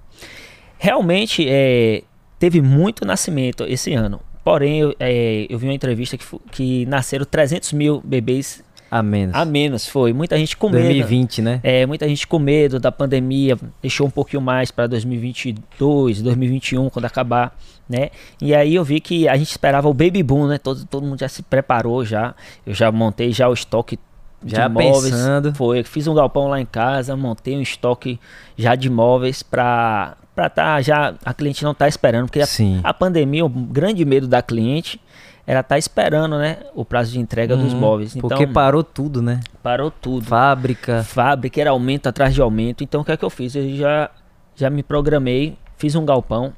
Realmente, 0.79 1.47
é, 1.49 2.03
teve 2.39 2.61
muito 2.61 3.05
nascimento 3.05 3.65
esse 3.65 3.95
ano. 3.95 4.21
Porém, 4.45 4.81
eu, 4.81 4.95
é, 4.99 5.47
eu 5.49 5.59
vi 5.59 5.67
uma 5.67 5.75
entrevista 5.75 6.17
que, 6.17 6.25
que 6.51 6.87
nasceram 6.87 7.25
300 7.25 7.73
mil 7.73 8.01
bebês 8.05 8.63
a 8.93 9.03
menos. 9.03 9.35
A 9.35 9.43
menos, 9.47 9.89
foi. 9.89 10.13
Muita 10.13 10.37
gente 10.37 10.55
com 10.55 10.71
2020, 10.71 11.41
medo. 11.41 11.51
né? 11.51 11.61
É, 11.63 11.87
muita 11.87 12.07
gente 12.07 12.27
com 12.27 12.39
medo 12.39 12.79
da 12.79 12.93
pandemia, 12.93 13.57
deixou 13.81 14.07
um 14.07 14.11
pouquinho 14.11 14.43
mais 14.43 14.71
para 14.71 14.87
2022, 14.87 16.21
2021, 16.21 16.91
quando 16.91 17.07
acabar, 17.07 17.59
né? 17.89 18.11
E 18.39 18.55
aí 18.55 18.75
eu 18.75 18.85
vi 18.85 19.01
que 19.01 19.27
a 19.27 19.35
gente 19.35 19.49
esperava 19.49 19.89
o 19.89 19.95
baby 19.95 20.23
boom, 20.23 20.47
né? 20.47 20.59
Todo, 20.59 20.85
todo 20.85 21.07
mundo 21.07 21.19
já 21.21 21.29
se 21.29 21.43
preparou 21.43 22.05
já. 22.05 22.35
Eu 22.67 22.75
já 22.75 22.93
montei 22.93 23.33
já 23.33 23.49
o 23.49 23.55
estoque 23.55 23.99
já 24.45 24.69
de 24.69 24.75
móveis. 24.75 25.15
Pensando. 25.15 25.55
Foi, 25.55 25.83
fiz 25.85 26.07
um 26.07 26.13
galpão 26.13 26.49
lá 26.49 26.61
em 26.61 26.67
casa, 26.67 27.17
montei 27.17 27.57
um 27.57 27.63
estoque 27.63 28.21
já 28.59 28.75
de 28.75 28.91
móveis 28.91 29.43
para 29.43 30.19
para 30.35 30.51
tá 30.51 30.83
já 30.83 31.15
a 31.25 31.33
cliente 31.33 31.65
não 31.65 31.73
tá 31.73 31.89
esperando, 31.89 32.27
porque 32.27 32.43
a, 32.43 32.47
a 32.85 32.93
pandemia, 32.93 33.43
o 33.43 33.49
grande 33.49 34.05
medo 34.05 34.29
da 34.29 34.43
cliente 34.43 35.01
era 35.47 35.61
estar 35.61 35.75
tá 35.75 35.79
esperando, 35.79 36.39
né, 36.39 36.59
o 36.75 36.85
prazo 36.85 37.13
de 37.13 37.21
entrega 37.21 37.57
uhum, 37.57 37.65
dos 37.65 37.75
móveis. 37.75 38.15
Então, 38.15 38.29
porque 38.29 38.47
parou 38.47 38.85
tudo, 38.85 39.21
né? 39.21 39.41
Parou 39.63 39.91
tudo. 39.91 40.27
Fábrica. 40.27 41.03
Fábrica 41.03 41.61
era 41.61 41.71
aumento 41.71 42.09
atrás 42.09 42.35
de 42.35 42.41
aumento. 42.41 42.85
Então 42.85 43.01
o 43.01 43.05
que 43.05 43.13
é 43.13 43.17
que 43.17 43.25
eu 43.25 43.31
fiz? 43.31 43.55
Eu 43.55 43.77
já 43.77 44.11
já 44.55 44.71
me 44.71 44.83
programei, 44.83 45.57
fiz 45.77 45.95
um 45.95 46.05
galpão, 46.05 46.53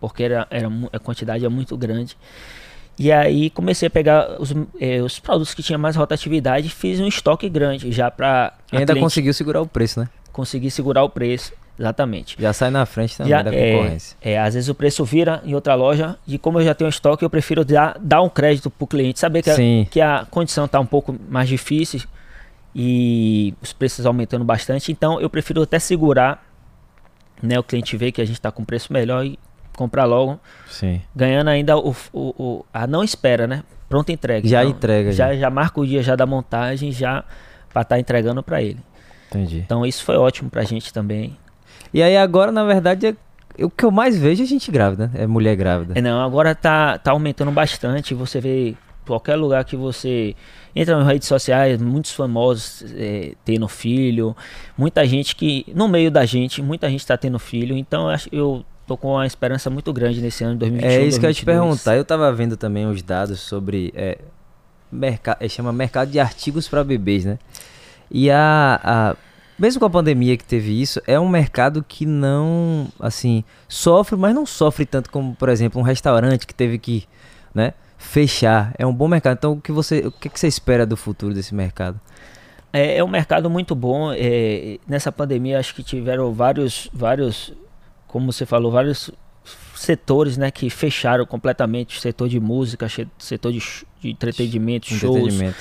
porque 0.00 0.22
era, 0.22 0.46
era 0.50 0.68
a 0.92 0.98
quantidade 0.98 1.44
é 1.44 1.48
muito 1.48 1.76
grande. 1.76 2.16
E 2.98 3.12
aí 3.12 3.48
comecei 3.48 3.86
a 3.86 3.90
pegar 3.90 4.40
os, 4.40 4.52
eh, 4.80 5.00
os 5.00 5.20
produtos 5.20 5.54
que 5.54 5.62
tinham 5.62 5.78
mais 5.78 5.94
rotatividade, 5.94 6.68
fiz 6.68 6.98
um 6.98 7.06
estoque 7.06 7.48
grande 7.48 7.92
já 7.92 8.10
para 8.10 8.54
ainda 8.72 8.96
conseguiu 8.96 9.32
segurar 9.32 9.62
o 9.62 9.66
preço, 9.66 10.00
né? 10.00 10.08
Consegui 10.32 10.70
segurar 10.70 11.04
o 11.04 11.08
preço. 11.08 11.52
Exatamente. 11.78 12.36
Já 12.38 12.52
sai 12.52 12.70
na 12.70 12.84
frente 12.84 13.16
também 13.16 13.30
já, 13.30 13.42
da 13.42 13.50
concorrência. 13.50 14.16
É, 14.20 14.32
é, 14.32 14.38
às 14.38 14.54
vezes 14.54 14.68
o 14.68 14.74
preço 14.74 15.04
vira 15.04 15.40
em 15.44 15.54
outra 15.54 15.74
loja 15.74 16.16
e 16.26 16.36
como 16.36 16.58
eu 16.58 16.64
já 16.64 16.74
tenho 16.74 16.88
estoque, 16.88 17.24
eu 17.24 17.30
prefiro 17.30 17.64
dar, 17.64 17.96
dar 18.00 18.20
um 18.20 18.28
crédito 18.28 18.68
para 18.68 18.84
o 18.84 18.86
cliente, 18.86 19.20
saber 19.20 19.42
que 19.42 19.50
a, 19.50 19.56
que 19.90 20.00
a 20.00 20.26
condição 20.28 20.64
está 20.64 20.80
um 20.80 20.86
pouco 20.86 21.14
mais 21.28 21.48
difícil 21.48 22.00
e 22.74 23.54
os 23.62 23.72
preços 23.72 24.06
aumentando 24.06 24.44
bastante, 24.44 24.90
então 24.90 25.20
eu 25.20 25.30
prefiro 25.30 25.62
até 25.62 25.78
segurar, 25.78 26.44
né, 27.42 27.58
o 27.58 27.62
cliente 27.62 27.96
vê 27.96 28.10
que 28.10 28.20
a 28.20 28.24
gente 28.24 28.36
está 28.36 28.50
com 28.50 28.64
preço 28.64 28.92
melhor 28.92 29.24
e 29.24 29.38
comprar 29.76 30.04
logo, 30.04 30.40
Sim. 30.68 31.00
ganhando 31.14 31.48
ainda 31.48 31.78
o, 31.78 31.94
o, 32.12 32.34
o, 32.42 32.66
a 32.74 32.86
não 32.86 33.04
espera, 33.04 33.46
né? 33.46 33.62
Pronta 33.88 34.10
entrega. 34.10 34.46
Já 34.46 34.64
então, 34.64 34.76
entrega. 34.76 35.12
Já, 35.12 35.34
já 35.34 35.48
marca 35.48 35.80
o 35.80 35.86
dia 35.86 36.02
já 36.02 36.16
da 36.16 36.26
montagem 36.26 36.90
já 36.90 37.24
para 37.72 37.82
estar 37.82 37.94
tá 37.94 37.98
entregando 37.98 38.42
para 38.42 38.60
ele. 38.60 38.80
Entendi. 39.28 39.58
Então 39.58 39.86
isso 39.86 40.04
foi 40.04 40.16
ótimo 40.16 40.50
para 40.50 40.62
a 40.62 40.64
gente 40.64 40.92
também. 40.92 41.36
E 41.92 42.02
aí 42.02 42.16
agora, 42.16 42.52
na 42.52 42.64
verdade, 42.64 43.06
é, 43.06 43.64
o 43.64 43.70
que 43.70 43.84
eu 43.84 43.90
mais 43.90 44.16
vejo 44.16 44.42
é 44.42 44.46
gente 44.46 44.70
grávida, 44.70 45.10
é 45.14 45.26
mulher 45.26 45.56
grávida. 45.56 45.98
É, 45.98 46.02
não, 46.02 46.20
agora 46.20 46.54
tá, 46.54 46.98
tá 46.98 47.10
aumentando 47.10 47.50
bastante. 47.50 48.14
Você 48.14 48.40
vê 48.40 48.76
qualquer 49.06 49.36
lugar 49.36 49.64
que 49.64 49.74
você 49.74 50.36
entra 50.76 50.96
nas 50.96 51.06
redes 51.06 51.26
sociais, 51.26 51.80
muitos 51.80 52.12
famosos 52.12 52.84
é, 52.96 53.32
tendo 53.44 53.66
filho, 53.66 54.36
muita 54.76 55.06
gente 55.06 55.34
que, 55.34 55.64
no 55.74 55.88
meio 55.88 56.10
da 56.10 56.24
gente, 56.24 56.62
muita 56.62 56.88
gente 56.88 57.00
está 57.00 57.16
tendo 57.16 57.38
filho. 57.38 57.76
Então 57.76 58.10
eu, 58.10 58.18
eu 58.30 58.64
tô 58.86 58.96
com 58.96 59.12
uma 59.12 59.26
esperança 59.26 59.68
muito 59.70 59.92
grande 59.92 60.20
nesse 60.20 60.44
ano 60.44 60.56
2021. 60.56 60.88
É 60.88 61.06
isso 61.06 61.18
2022. 61.18 61.18
que 61.18 61.26
eu 61.26 61.30
ia 61.30 61.34
te 61.34 61.44
perguntar. 61.44 61.96
Eu 61.96 62.04
tava 62.04 62.32
vendo 62.32 62.56
também 62.56 62.86
os 62.86 63.02
dados 63.02 63.40
sobre. 63.40 63.92
É, 63.96 64.18
mercado, 64.92 65.38
é, 65.40 65.48
chama 65.48 65.72
mercado 65.72 66.10
de 66.10 66.20
artigos 66.20 66.68
para 66.68 66.84
bebês, 66.84 67.24
né? 67.24 67.38
E 68.10 68.30
a, 68.30 68.80
a 68.82 69.16
mesmo 69.58 69.80
com 69.80 69.86
a 69.86 69.90
pandemia 69.90 70.36
que 70.36 70.44
teve 70.44 70.80
isso, 70.80 71.02
é 71.06 71.18
um 71.18 71.28
mercado 71.28 71.84
que 71.86 72.06
não, 72.06 72.88
assim, 73.00 73.42
sofre, 73.66 74.16
mas 74.16 74.34
não 74.34 74.46
sofre 74.46 74.86
tanto 74.86 75.10
como, 75.10 75.34
por 75.34 75.48
exemplo, 75.48 75.80
um 75.80 75.84
restaurante 75.84 76.46
que 76.46 76.54
teve 76.54 76.78
que, 76.78 77.04
né, 77.52 77.74
fechar. 77.98 78.72
É 78.78 78.86
um 78.86 78.94
bom 78.94 79.08
mercado. 79.08 79.36
Então, 79.36 79.52
o 79.52 79.60
que 79.60 79.72
você, 79.72 80.06
o 80.06 80.12
que, 80.12 80.28
que 80.28 80.38
você 80.38 80.46
espera 80.46 80.86
do 80.86 80.96
futuro 80.96 81.34
desse 81.34 81.54
mercado? 81.54 82.00
É, 82.72 82.98
é 82.98 83.04
um 83.04 83.08
mercado 83.08 83.50
muito 83.50 83.74
bom. 83.74 84.12
É, 84.12 84.78
nessa 84.86 85.10
pandemia, 85.10 85.58
acho 85.58 85.74
que 85.74 85.82
tiveram 85.82 86.32
vários, 86.32 86.88
vários, 86.92 87.52
como 88.06 88.30
você 88.32 88.46
falou, 88.46 88.70
vários 88.70 89.10
setores, 89.74 90.36
né, 90.36 90.50
que 90.50 90.70
fecharam 90.70 91.26
completamente. 91.26 92.00
Setor 92.00 92.28
de 92.28 92.38
música, 92.38 92.86
setor 93.18 93.52
de, 93.52 93.60
de 94.00 94.10
entretenimento, 94.10 94.86
shows. 94.86 95.16
Entretenimento. 95.16 95.58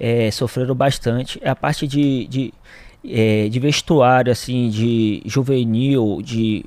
É, 0.00 0.30
sofreram 0.30 0.74
bastante. 0.74 1.38
É 1.42 1.50
a 1.50 1.56
parte 1.56 1.86
de, 1.86 2.26
de 2.26 2.54
é, 3.06 3.48
de 3.48 3.60
vestuário, 3.60 4.32
assim, 4.32 4.68
de 4.68 5.22
juvenil, 5.26 6.20
de 6.22 6.64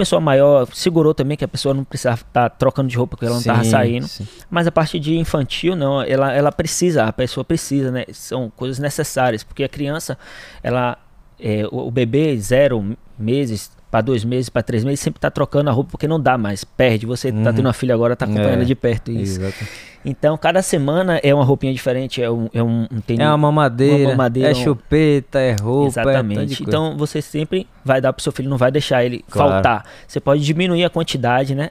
pessoa 0.00 0.20
maior 0.20 0.66
segurou 0.72 1.12
também 1.12 1.36
que 1.36 1.44
a 1.44 1.48
pessoa 1.48 1.74
não 1.74 1.84
precisava 1.84 2.16
estar 2.16 2.48
tá 2.48 2.50
trocando 2.50 2.88
de 2.88 2.96
roupa 2.96 3.10
porque 3.10 3.26
ela 3.26 3.34
não 3.34 3.40
estava 3.40 3.64
saindo. 3.64 4.08
Sim. 4.08 4.26
Mas 4.48 4.66
a 4.66 4.72
parte 4.72 4.98
de 4.98 5.16
infantil 5.18 5.76
não, 5.76 6.00
ela, 6.02 6.32
ela 6.32 6.50
precisa, 6.50 7.04
a 7.04 7.12
pessoa 7.12 7.44
precisa, 7.44 7.90
né? 7.90 8.04
São 8.12 8.50
coisas 8.56 8.78
necessárias 8.78 9.44
porque 9.44 9.62
a 9.62 9.68
criança, 9.68 10.16
ela, 10.62 10.96
é, 11.42 11.66
o, 11.70 11.88
o 11.88 11.90
bebê 11.90 12.36
zero 12.38 12.96
meses 13.18 13.70
para 13.90 14.02
dois 14.02 14.24
meses, 14.24 14.48
para 14.48 14.62
três 14.62 14.84
meses, 14.84 15.00
sempre 15.00 15.18
tá 15.18 15.30
trocando 15.30 15.68
a 15.68 15.72
roupa 15.72 15.90
porque 15.90 16.06
não 16.06 16.20
dá 16.20 16.38
mais, 16.38 16.62
perde. 16.62 17.06
Você 17.06 17.32
tá 17.32 17.38
uhum. 17.38 17.44
tendo 17.44 17.66
uma 17.66 17.72
filha 17.72 17.92
agora, 17.92 18.14
tá 18.14 18.24
acompanhando 18.24 18.62
é, 18.62 18.64
de 18.64 18.74
perto 18.74 19.10
isso. 19.10 19.40
Exato. 19.40 19.64
Então, 20.04 20.38
cada 20.38 20.62
semana 20.62 21.18
é 21.22 21.34
uma 21.34 21.44
roupinha 21.44 21.72
diferente, 21.74 22.22
é 22.22 22.30
um, 22.30 22.48
é 22.54 22.62
um, 22.62 22.86
um 22.90 23.00
tênis, 23.00 23.20
É 23.20 23.28
uma 23.28 23.36
mamadeira, 23.36 24.04
uma 24.04 24.10
mamadeira 24.10 24.50
é 24.50 24.54
chupeta, 24.54 25.40
é 25.40 25.56
roupa, 25.60 25.84
é 25.84 25.88
Exatamente. 25.88 26.62
É 26.62 26.66
então, 26.66 26.96
você 26.96 27.20
sempre 27.20 27.66
vai 27.84 28.00
dar 28.00 28.12
pro 28.12 28.22
seu 28.22 28.32
filho, 28.32 28.48
não 28.48 28.56
vai 28.56 28.70
deixar 28.70 29.04
ele 29.04 29.24
claro. 29.28 29.50
faltar. 29.50 29.84
Você 30.06 30.20
pode 30.20 30.42
diminuir 30.42 30.84
a 30.84 30.90
quantidade, 30.90 31.54
né? 31.54 31.70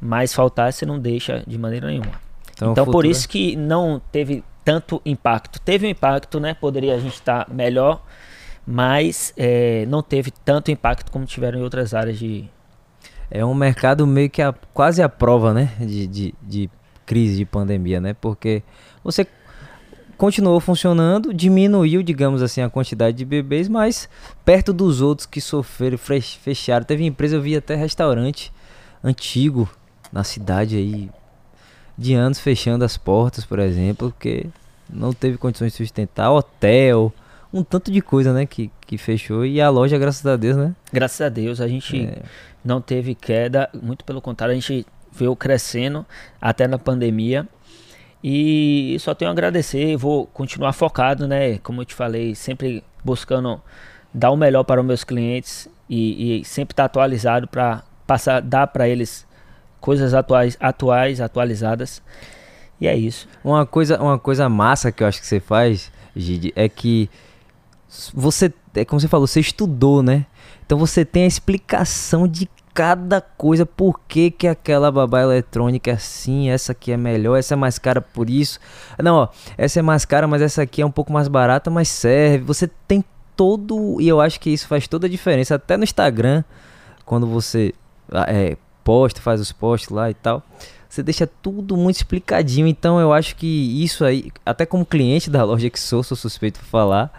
Mas 0.00 0.34
faltar 0.34 0.72
você 0.72 0.84
não 0.84 0.98
deixa 0.98 1.42
de 1.46 1.56
maneira 1.56 1.86
nenhuma. 1.86 2.20
Então, 2.54 2.72
então 2.72 2.86
por 2.86 3.06
isso 3.06 3.28
que 3.28 3.56
não 3.56 4.02
teve 4.10 4.44
tanto 4.64 5.00
impacto. 5.06 5.60
Teve 5.60 5.86
um 5.86 5.90
impacto, 5.90 6.38
né? 6.38 6.54
Poderia 6.54 6.94
a 6.94 6.98
gente 6.98 7.14
estar 7.14 7.44
tá 7.46 7.54
melhor, 7.54 8.02
mas 8.66 9.32
é, 9.36 9.86
não 9.86 10.02
teve 10.02 10.30
tanto 10.30 10.70
impacto 10.70 11.10
como 11.10 11.24
tiveram 11.24 11.58
em 11.58 11.62
outras 11.62 11.94
áreas 11.94 12.18
de. 12.18 12.48
É 13.30 13.44
um 13.44 13.54
mercado 13.54 14.06
meio 14.06 14.30
que 14.30 14.42
a, 14.42 14.52
quase 14.74 15.02
a 15.02 15.08
prova, 15.08 15.54
né? 15.54 15.72
De, 15.80 16.06
de, 16.06 16.34
de 16.42 16.70
crise 17.06 17.36
de 17.36 17.44
pandemia, 17.44 18.00
né? 18.00 18.14
Porque 18.14 18.62
você 19.02 19.26
continuou 20.16 20.60
funcionando, 20.60 21.34
diminuiu, 21.34 22.02
digamos 22.02 22.42
assim, 22.42 22.60
a 22.60 22.70
quantidade 22.70 23.16
de 23.16 23.24
bebês, 23.24 23.68
mas 23.68 24.08
perto 24.44 24.72
dos 24.72 25.00
outros 25.00 25.26
que 25.26 25.40
sofreram, 25.40 25.98
fecharam. 25.98 26.84
Teve 26.84 27.04
empresa, 27.04 27.36
eu 27.36 27.42
vi 27.42 27.56
até 27.56 27.74
restaurante 27.74 28.52
antigo 29.02 29.68
na 30.12 30.22
cidade 30.22 30.76
aí, 30.76 31.10
de 31.98 32.14
anos 32.14 32.38
fechando 32.38 32.84
as 32.84 32.96
portas, 32.96 33.44
por 33.44 33.58
exemplo, 33.58 34.10
porque 34.10 34.46
não 34.88 35.12
teve 35.12 35.38
condições 35.38 35.72
de 35.72 35.78
sustentar. 35.78 36.30
Hotel, 36.30 37.12
um 37.52 37.62
tanto 37.62 37.90
de 37.90 38.00
coisa, 38.00 38.32
né, 38.32 38.46
que, 38.46 38.70
que 38.86 38.96
fechou. 38.96 39.44
E 39.44 39.60
a 39.60 39.68
loja, 39.68 39.98
graças 39.98 40.24
a 40.24 40.36
Deus, 40.36 40.56
né? 40.56 40.74
Graças 40.92 41.20
a 41.20 41.28
Deus, 41.28 41.60
a 41.60 41.68
gente 41.68 42.06
é. 42.06 42.22
não 42.64 42.80
teve 42.80 43.14
queda, 43.14 43.68
muito 43.80 44.04
pelo 44.04 44.20
contrário, 44.20 44.52
a 44.52 44.54
gente 44.54 44.86
veio 45.12 45.36
crescendo 45.36 46.06
até 46.40 46.66
na 46.66 46.78
pandemia. 46.78 47.46
E 48.24 48.96
só 49.00 49.14
tenho 49.14 49.30
a 49.30 49.32
agradecer, 49.32 49.96
vou 49.96 50.26
continuar 50.26 50.72
focado, 50.72 51.26
né? 51.26 51.58
Como 51.58 51.80
eu 51.80 51.84
te 51.84 51.94
falei, 51.94 52.34
sempre 52.34 52.82
buscando 53.04 53.60
dar 54.14 54.30
o 54.30 54.36
melhor 54.36 54.62
para 54.62 54.80
os 54.80 54.86
meus 54.86 55.02
clientes 55.02 55.68
e, 55.88 56.40
e 56.40 56.44
sempre 56.44 56.72
estar 56.72 56.84
tá 56.84 56.86
atualizado 56.86 57.48
para 57.48 57.82
passar, 58.06 58.40
dar 58.40 58.68
para 58.68 58.88
eles 58.88 59.26
coisas 59.80 60.14
atuais, 60.14 60.56
atuais, 60.60 61.20
atualizadas. 61.20 62.00
E 62.80 62.86
é 62.86 62.96
isso. 62.96 63.28
Uma 63.44 63.66
coisa, 63.66 64.00
uma 64.00 64.18
coisa 64.18 64.48
massa 64.48 64.92
que 64.92 65.02
eu 65.02 65.06
acho 65.06 65.20
que 65.20 65.26
você 65.26 65.40
faz, 65.40 65.90
Gide, 66.14 66.52
é 66.54 66.68
que 66.68 67.10
você, 68.14 68.52
é 68.74 68.84
como 68.84 69.00
você 69.00 69.08
falou, 69.08 69.26
você 69.26 69.40
estudou, 69.40 70.02
né? 70.02 70.26
Então 70.64 70.78
você 70.78 71.04
tem 71.04 71.24
a 71.24 71.26
explicação 71.26 72.26
de 72.26 72.48
cada 72.74 73.20
coisa, 73.20 73.66
por 73.66 74.00
que, 74.08 74.30
que 74.30 74.48
aquela 74.48 74.90
babá 74.90 75.20
eletrônica 75.20 75.90
é 75.90 75.94
assim, 75.94 76.48
essa 76.48 76.72
aqui 76.72 76.90
é 76.90 76.96
melhor, 76.96 77.36
essa 77.36 77.54
é 77.54 77.56
mais 77.56 77.78
cara 77.78 78.00
por 78.00 78.30
isso. 78.30 78.58
Não, 79.02 79.16
ó, 79.16 79.28
essa 79.58 79.78
é 79.78 79.82
mais 79.82 80.04
cara, 80.04 80.26
mas 80.26 80.40
essa 80.40 80.62
aqui 80.62 80.80
é 80.80 80.86
um 80.86 80.90
pouco 80.90 81.12
mais 81.12 81.28
barata, 81.28 81.70
mas 81.70 81.88
serve. 81.88 82.44
Você 82.44 82.70
tem 82.88 83.04
todo, 83.36 84.00
e 84.00 84.08
eu 84.08 84.20
acho 84.20 84.40
que 84.40 84.50
isso 84.50 84.66
faz 84.66 84.88
toda 84.88 85.06
a 85.06 85.10
diferença, 85.10 85.56
até 85.56 85.76
no 85.76 85.84
Instagram, 85.84 86.44
quando 87.04 87.26
você 87.26 87.74
ah, 88.10 88.26
é, 88.28 88.56
posta, 88.82 89.20
faz 89.20 89.40
os 89.40 89.52
posts 89.52 89.90
lá 89.90 90.10
e 90.10 90.14
tal. 90.14 90.42
Você 90.88 91.02
deixa 91.02 91.26
tudo 91.26 91.76
muito 91.76 91.96
explicadinho, 91.96 92.66
então 92.66 93.00
eu 93.00 93.12
acho 93.12 93.34
que 93.36 93.82
isso 93.82 94.04
aí, 94.04 94.30
até 94.44 94.66
como 94.66 94.84
cliente 94.84 95.30
da 95.30 95.42
loja 95.42 95.70
que 95.70 95.80
sou, 95.80 96.02
sou 96.02 96.16
suspeito 96.16 96.60
por 96.60 96.66
falar, 96.66 97.10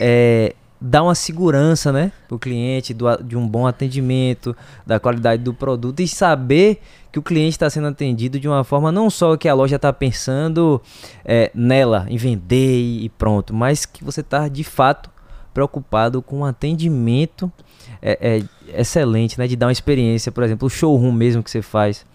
é, 0.00 0.54
dar 0.80 1.02
uma 1.02 1.14
segurança, 1.14 1.92
né, 1.92 2.10
para 2.26 2.34
o 2.34 2.38
cliente, 2.38 2.94
do, 2.94 3.04
de 3.22 3.36
um 3.36 3.46
bom 3.46 3.66
atendimento, 3.66 4.56
da 4.86 4.98
qualidade 4.98 5.42
do 5.42 5.52
produto 5.52 6.00
e 6.00 6.08
saber 6.08 6.80
que 7.12 7.18
o 7.18 7.22
cliente 7.22 7.50
está 7.50 7.68
sendo 7.68 7.88
atendido 7.88 8.40
de 8.40 8.48
uma 8.48 8.64
forma 8.64 8.90
não 8.90 9.10
só 9.10 9.36
que 9.36 9.48
a 9.48 9.52
loja 9.52 9.76
está 9.76 9.92
pensando 9.92 10.80
é, 11.24 11.50
nela, 11.54 12.06
em 12.08 12.16
vender 12.16 12.80
e 12.80 13.08
pronto, 13.10 13.52
mas 13.52 13.84
que 13.84 14.02
você 14.02 14.22
está 14.22 14.48
de 14.48 14.64
fato 14.64 15.10
preocupado 15.52 16.22
com 16.22 16.38
um 16.38 16.44
atendimento 16.44 17.52
é, 18.00 18.38
é, 18.38 18.80
excelente, 18.80 19.38
né, 19.38 19.46
de 19.46 19.56
dar 19.56 19.66
uma 19.66 19.72
experiência, 19.72 20.32
por 20.32 20.42
exemplo, 20.42 20.66
o 20.66 20.70
showroom 20.70 21.12
mesmo 21.12 21.42
que 21.42 21.50
você 21.50 21.60
faz 21.60 22.06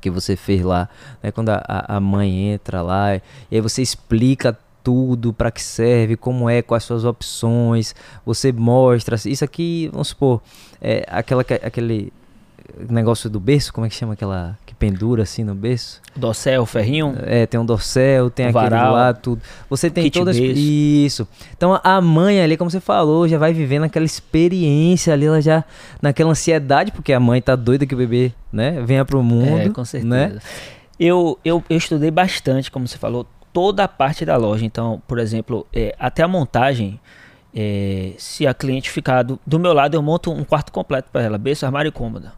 que 0.00 0.08
você 0.08 0.34
fez 0.34 0.62
lá, 0.62 0.88
né, 1.22 1.30
quando 1.30 1.50
a, 1.50 1.62
a 1.66 2.00
mãe 2.00 2.52
entra 2.52 2.80
lá 2.80 3.16
e 3.16 3.20
aí 3.52 3.60
você 3.60 3.82
explica 3.82 4.56
tudo, 4.82 5.32
para 5.32 5.50
que 5.50 5.62
serve, 5.62 6.16
como 6.16 6.48
é, 6.48 6.62
quais 6.62 6.84
suas 6.84 7.04
opções, 7.04 7.94
você 8.24 8.52
mostra, 8.52 9.16
isso 9.24 9.44
aqui, 9.44 9.88
vamos 9.92 10.08
supor, 10.08 10.40
é 10.80 11.04
aquela, 11.08 11.42
aquele 11.42 12.12
negócio 12.88 13.28
do 13.28 13.40
berço, 13.40 13.72
como 13.72 13.86
é 13.86 13.90
que 13.90 13.94
chama 13.94 14.12
aquela 14.14 14.56
que 14.64 14.74
pendura 14.74 15.22
assim 15.22 15.44
no 15.44 15.54
berço? 15.54 16.00
Dorsel, 16.16 16.64
ferrinho? 16.66 17.14
É, 17.24 17.46
tem 17.46 17.58
um 17.58 17.64
dorsel, 17.64 18.30
tem 18.30 18.46
aquele 18.46 18.62
varal, 18.70 18.92
lá, 18.92 19.12
tudo. 19.12 19.42
Você 19.68 19.90
tem 19.90 20.10
todas 20.10 20.38
berço. 20.38 20.58
isso. 20.58 21.28
Então 21.56 21.78
a 21.82 22.00
mãe 22.00 22.40
ali, 22.40 22.56
como 22.56 22.70
você 22.70 22.80
falou, 22.80 23.26
já 23.28 23.38
vai 23.38 23.52
vivendo 23.52 23.84
aquela 23.84 24.06
experiência 24.06 25.12
ali, 25.12 25.26
ela 25.26 25.40
já 25.40 25.64
naquela 26.00 26.30
ansiedade, 26.30 26.92
porque 26.92 27.12
a 27.12 27.20
mãe 27.20 27.42
tá 27.42 27.56
doida 27.56 27.84
que 27.86 27.94
o 27.94 27.98
bebê, 27.98 28.32
né, 28.52 28.82
venha 28.84 29.04
pro 29.04 29.22
mundo, 29.22 29.58
É, 29.58 29.68
com 29.68 29.84
certeza. 29.84 30.08
né? 30.14 30.38
Eu, 30.98 31.38
eu, 31.44 31.64
eu 31.68 31.76
estudei 31.76 32.10
bastante, 32.10 32.70
como 32.70 32.86
você 32.86 32.98
falou, 32.98 33.26
toda 33.52 33.84
a 33.84 33.88
parte 33.88 34.24
da 34.24 34.36
loja. 34.36 34.64
Então, 34.64 35.02
por 35.06 35.18
exemplo, 35.18 35.66
é, 35.72 35.94
até 35.98 36.22
a 36.22 36.28
montagem, 36.28 37.00
é, 37.54 38.12
se 38.16 38.46
a 38.46 38.54
cliente 38.54 38.90
ficar 38.90 39.22
do, 39.22 39.38
do 39.46 39.58
meu 39.58 39.72
lado, 39.72 39.94
eu 39.94 40.02
monto 40.02 40.30
um 40.30 40.44
quarto 40.44 40.72
completo 40.72 41.08
para 41.12 41.22
ela, 41.22 41.38
berço, 41.38 41.66
armário 41.66 41.88
e 41.88 41.92
cômoda. 41.92 42.32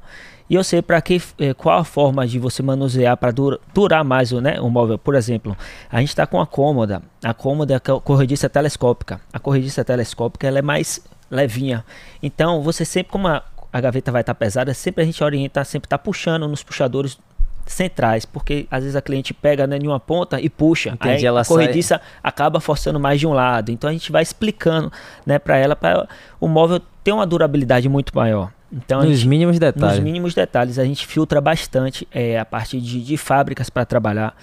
E 0.48 0.54
eu 0.54 0.62
sei 0.62 0.82
para 0.82 1.00
que 1.00 1.20
é, 1.38 1.54
qual 1.54 1.78
a 1.78 1.84
forma 1.84 2.26
de 2.26 2.38
você 2.38 2.62
manusear 2.62 3.16
para 3.16 3.30
dura, 3.30 3.58
durar 3.72 4.04
mais 4.04 4.32
o, 4.32 4.40
né, 4.40 4.60
o 4.60 4.68
móvel. 4.68 4.98
Por 4.98 5.14
exemplo, 5.14 5.56
a 5.90 6.00
gente 6.00 6.10
está 6.10 6.26
com 6.26 6.40
a 6.40 6.46
cômoda, 6.46 7.02
a 7.22 7.32
cômoda 7.32 7.72
é 7.72 7.76
a 7.76 7.80
corrediça 7.80 8.50
telescópica. 8.50 9.20
A 9.32 9.38
corrediça 9.38 9.84
telescópica 9.84 10.46
ela 10.46 10.58
é 10.58 10.62
mais 10.62 11.00
levinha. 11.30 11.84
Então, 12.22 12.60
você 12.60 12.84
sempre 12.84 13.10
como 13.10 13.28
a, 13.28 13.42
a 13.72 13.80
gaveta 13.80 14.12
vai 14.12 14.20
estar 14.20 14.34
pesada, 14.34 14.74
sempre 14.74 15.02
a 15.02 15.06
gente 15.06 15.24
orienta, 15.24 15.64
sempre 15.64 15.88
tá 15.88 15.96
puxando 15.96 16.46
nos 16.46 16.62
puxadores 16.62 17.18
centrais, 17.66 18.24
porque 18.24 18.66
às 18.70 18.80
vezes 18.82 18.96
a 18.96 19.02
cliente 19.02 19.32
pega 19.32 19.66
né, 19.66 19.78
em 19.80 19.86
uma 19.86 20.00
ponta 20.00 20.40
e 20.40 20.48
puxa, 20.48 20.90
Entendi, 20.90 21.14
aí 21.16 21.24
ela 21.24 21.40
a 21.40 21.44
corrediça 21.44 22.00
acaba 22.22 22.60
forçando 22.60 22.98
mais 23.00 23.18
de 23.20 23.26
um 23.26 23.32
lado. 23.32 23.70
Então 23.70 23.88
a 23.88 23.92
gente 23.92 24.10
vai 24.12 24.22
explicando, 24.22 24.92
né, 25.24 25.38
para 25.38 25.56
ela 25.56 25.74
para 25.76 26.08
o 26.40 26.48
móvel 26.48 26.80
ter 27.02 27.12
uma 27.12 27.26
durabilidade 27.26 27.88
muito 27.88 28.14
maior. 28.14 28.50
Então 28.72 29.02
Nos 29.02 29.18
gente- 29.18 29.28
mínimos 29.28 29.58
detalhes. 29.58 29.96
nos 29.96 30.04
mínimos 30.04 30.34
detalhes, 30.34 30.78
a 30.78 30.84
gente 30.84 31.06
filtra 31.06 31.40
bastante 31.40 32.08
é, 32.10 32.38
a 32.38 32.44
parte 32.44 32.80
de, 32.80 33.02
de 33.02 33.16
fábricas 33.16 33.68
para 33.68 33.84
trabalhar. 33.84 34.34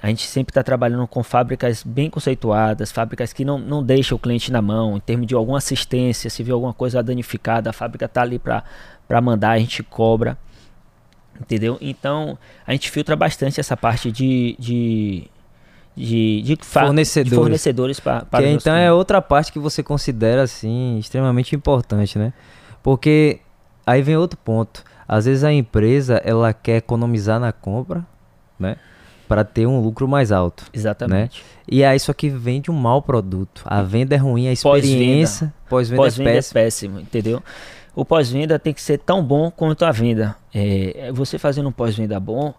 A 0.00 0.06
gente 0.08 0.22
sempre 0.26 0.52
está 0.52 0.62
trabalhando 0.62 1.06
com 1.08 1.22
fábricas 1.24 1.82
bem 1.82 2.08
conceituadas, 2.08 2.92
fábricas 2.92 3.32
que 3.32 3.44
não, 3.44 3.58
não 3.58 3.82
deixam 3.82 4.14
o 4.16 4.18
cliente 4.18 4.52
na 4.52 4.62
mão, 4.62 4.96
em 4.96 5.00
termos 5.00 5.26
de 5.26 5.34
alguma 5.34 5.58
assistência, 5.58 6.30
se 6.30 6.42
vê 6.42 6.52
alguma 6.52 6.72
coisa 6.72 7.02
danificada, 7.02 7.70
a 7.70 7.72
fábrica 7.72 8.04
está 8.04 8.22
ali 8.22 8.38
para 8.38 9.20
mandar, 9.20 9.50
a 9.50 9.58
gente 9.58 9.82
cobra. 9.82 10.38
Entendeu? 11.40 11.78
Então, 11.80 12.36
a 12.66 12.72
gente 12.72 12.90
filtra 12.90 13.14
bastante 13.16 13.60
essa 13.60 13.76
parte 13.76 14.10
de, 14.10 14.56
de, 14.58 15.24
de, 15.96 16.42
de, 16.42 16.56
fa- 16.62 16.80
de 16.80 16.86
Fornecedores. 16.86 17.38
fornecedores 17.38 18.00
para 18.00 18.24
Que 18.24 18.46
então 18.48 18.74
é 18.74 18.92
outra 18.92 19.20
parte 19.22 19.52
que 19.52 19.58
você 19.58 19.82
considera 19.82 20.42
assim 20.42 20.98
extremamente 20.98 21.54
importante, 21.54 22.18
né? 22.18 22.32
Porque 22.82 23.40
aí 23.86 24.02
vem 24.02 24.16
outro 24.16 24.38
ponto. 24.44 24.82
Às 25.06 25.24
vezes 25.24 25.44
a 25.44 25.52
empresa 25.52 26.20
ela 26.24 26.52
quer 26.52 26.76
economizar 26.76 27.38
na 27.40 27.52
compra, 27.52 28.04
né? 28.58 28.76
Para 29.26 29.44
ter 29.44 29.66
um 29.66 29.80
lucro 29.80 30.08
mais 30.08 30.32
alto. 30.32 30.64
Exatamente. 30.72 31.44
E 31.70 31.84
aí 31.84 31.96
isso 31.96 32.10
aqui 32.10 32.28
vende 32.30 32.70
um 32.70 32.74
mau 32.74 33.02
produto. 33.02 33.62
A 33.64 33.82
venda 33.82 34.14
é 34.14 34.18
ruim, 34.18 34.48
a 34.50 34.54
Pós-venda. 34.56 34.78
experiência 34.86 35.54
pós-venda 35.68 36.02
Pós-venda 36.02 36.30
é 36.30 36.32
é 36.32 36.36
péssima. 36.36 36.60
péssimo, 36.62 37.00
entendeu? 37.00 37.42
O 37.98 38.04
pós-venda 38.04 38.60
tem 38.60 38.72
que 38.72 38.80
ser 38.80 38.98
tão 38.98 39.24
bom 39.24 39.50
quanto 39.50 39.84
a 39.84 39.90
venda. 39.90 40.36
É, 40.54 41.10
você 41.12 41.36
fazendo 41.36 41.68
um 41.68 41.72
pós-venda 41.72 42.20
bom, 42.20 42.54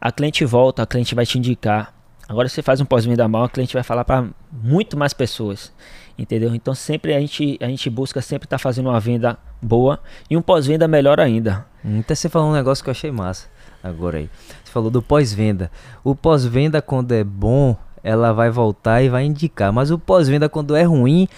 a 0.00 0.10
cliente 0.10 0.44
volta, 0.44 0.82
a 0.82 0.86
cliente 0.86 1.14
vai 1.14 1.24
te 1.24 1.38
indicar. 1.38 1.94
Agora, 2.28 2.48
você 2.48 2.60
faz 2.60 2.80
um 2.80 2.84
pós-venda 2.84 3.28
mal, 3.28 3.44
a 3.44 3.48
cliente 3.48 3.72
vai 3.72 3.84
falar 3.84 4.04
para 4.04 4.26
muito 4.52 4.96
mais 4.96 5.12
pessoas, 5.12 5.72
entendeu? 6.18 6.52
Então, 6.56 6.74
sempre 6.74 7.14
a 7.14 7.20
gente, 7.20 7.56
a 7.60 7.66
gente 7.68 7.88
busca 7.88 8.20
sempre 8.20 8.46
estar 8.46 8.58
fazendo 8.58 8.88
uma 8.88 8.98
venda 8.98 9.38
boa 9.62 10.00
e 10.28 10.36
um 10.36 10.42
pós-venda 10.42 10.88
melhor 10.88 11.20
ainda. 11.20 11.64
Até 12.00 12.16
você 12.16 12.28
falou 12.28 12.48
um 12.48 12.52
negócio 12.52 12.82
que 12.82 12.90
eu 12.90 12.92
achei 12.92 13.12
massa 13.12 13.46
agora 13.84 14.18
aí. 14.18 14.28
Você 14.64 14.72
falou 14.72 14.90
do 14.90 15.00
pós-venda. 15.00 15.70
O 16.02 16.16
pós-venda, 16.16 16.82
quando 16.82 17.12
é 17.12 17.22
bom, 17.22 17.76
ela 18.02 18.32
vai 18.32 18.50
voltar 18.50 19.00
e 19.02 19.08
vai 19.08 19.22
indicar. 19.22 19.72
Mas 19.72 19.92
o 19.92 19.98
pós-venda, 20.00 20.48
quando 20.48 20.74
é 20.74 20.82
ruim, 20.82 21.28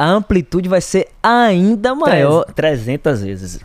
a 0.00 0.06
amplitude 0.06 0.66
vai 0.66 0.80
ser 0.80 1.08
ainda 1.22 1.94
maior. 1.94 2.46
300 2.54 3.22
vezes. 3.22 3.60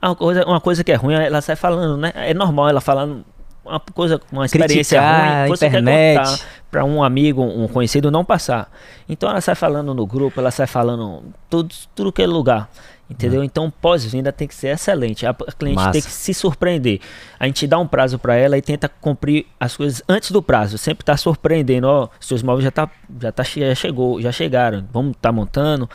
Uma 0.00 0.14
coisa, 0.14 0.44
uma 0.46 0.60
coisa 0.60 0.84
que 0.84 0.92
é 0.92 0.94
ruim, 0.94 1.14
ela 1.14 1.40
sai 1.40 1.56
falando, 1.56 1.96
né? 1.96 2.12
É 2.14 2.32
normal 2.32 2.68
ela 2.68 2.80
falando 2.80 3.24
uma 3.70 3.80
coisa, 3.80 4.20
uma 4.30 4.46
experiência 4.46 4.98
Criticar 4.98 5.40
ruim, 5.40 5.48
você 5.48 5.66
internet. 5.66 6.16
quer 6.16 6.24
contar 6.24 6.46
para 6.70 6.84
um 6.84 7.02
amigo, 7.02 7.42
um 7.42 7.66
conhecido 7.66 8.10
não 8.10 8.24
passar. 8.24 8.70
Então 9.08 9.28
ela 9.28 9.40
sai 9.40 9.54
falando 9.54 9.92
no 9.94 10.06
grupo, 10.06 10.40
ela 10.40 10.50
sai 10.50 10.66
falando 10.66 11.22
tudo, 11.48 11.74
tudo 11.94 12.12
que 12.12 12.22
é 12.22 12.26
lugar. 12.26 12.70
Entendeu? 13.10 13.42
Então 13.42 13.72
pós-venda 13.82 14.30
tem 14.30 14.46
que 14.46 14.54
ser 14.54 14.68
excelente. 14.68 15.26
A, 15.26 15.34
cliente 15.34 15.74
Massa. 15.74 15.90
tem 15.90 16.00
que 16.00 16.10
se 16.10 16.32
surpreender. 16.32 17.00
A 17.40 17.46
gente 17.46 17.66
dá 17.66 17.76
um 17.76 17.86
prazo 17.86 18.20
para 18.20 18.36
ela 18.36 18.56
e 18.56 18.62
tenta 18.62 18.88
cumprir 18.88 19.46
as 19.58 19.76
coisas 19.76 20.00
antes 20.08 20.30
do 20.30 20.40
prazo. 20.40 20.78
Sempre 20.78 21.04
tá 21.04 21.16
surpreendendo. 21.16 21.88
Ó, 21.88 22.08
seus 22.20 22.40
móveis 22.40 22.64
já 22.64 22.70
tá, 22.70 22.88
já 23.20 23.32
tá 23.32 23.42
já 23.42 23.74
chegou, 23.74 24.22
já 24.22 24.30
chegaram. 24.30 24.86
Vamos 24.92 25.16
tá 25.20 25.32
montando. 25.32 25.90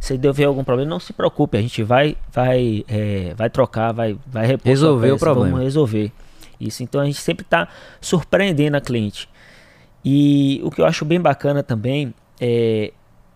Se 0.00 0.18
deu 0.18 0.32
ver 0.32 0.44
algum 0.44 0.64
problema, 0.64 0.90
não 0.90 0.98
se 0.98 1.12
preocupe. 1.12 1.56
A 1.56 1.62
gente 1.62 1.84
vai, 1.84 2.16
vai, 2.32 2.84
é, 2.88 3.32
vai 3.36 3.48
trocar, 3.48 3.92
vai, 3.92 4.18
vai 4.26 4.46
repor 4.46 4.66
Resolver 4.66 5.12
o 5.12 5.18
problema. 5.18 5.50
Vamos 5.50 5.64
resolver. 5.64 6.12
Isso. 6.60 6.82
Então 6.82 7.00
a 7.00 7.04
gente 7.04 7.18
sempre 7.20 7.44
tá 7.44 7.68
surpreendendo 8.00 8.76
a 8.76 8.80
cliente. 8.80 9.28
E 10.04 10.60
o 10.64 10.70
que 10.70 10.80
eu 10.80 10.86
acho 10.86 11.04
bem 11.04 11.20
bacana 11.20 11.62
também 11.62 12.14
é, 12.40 12.92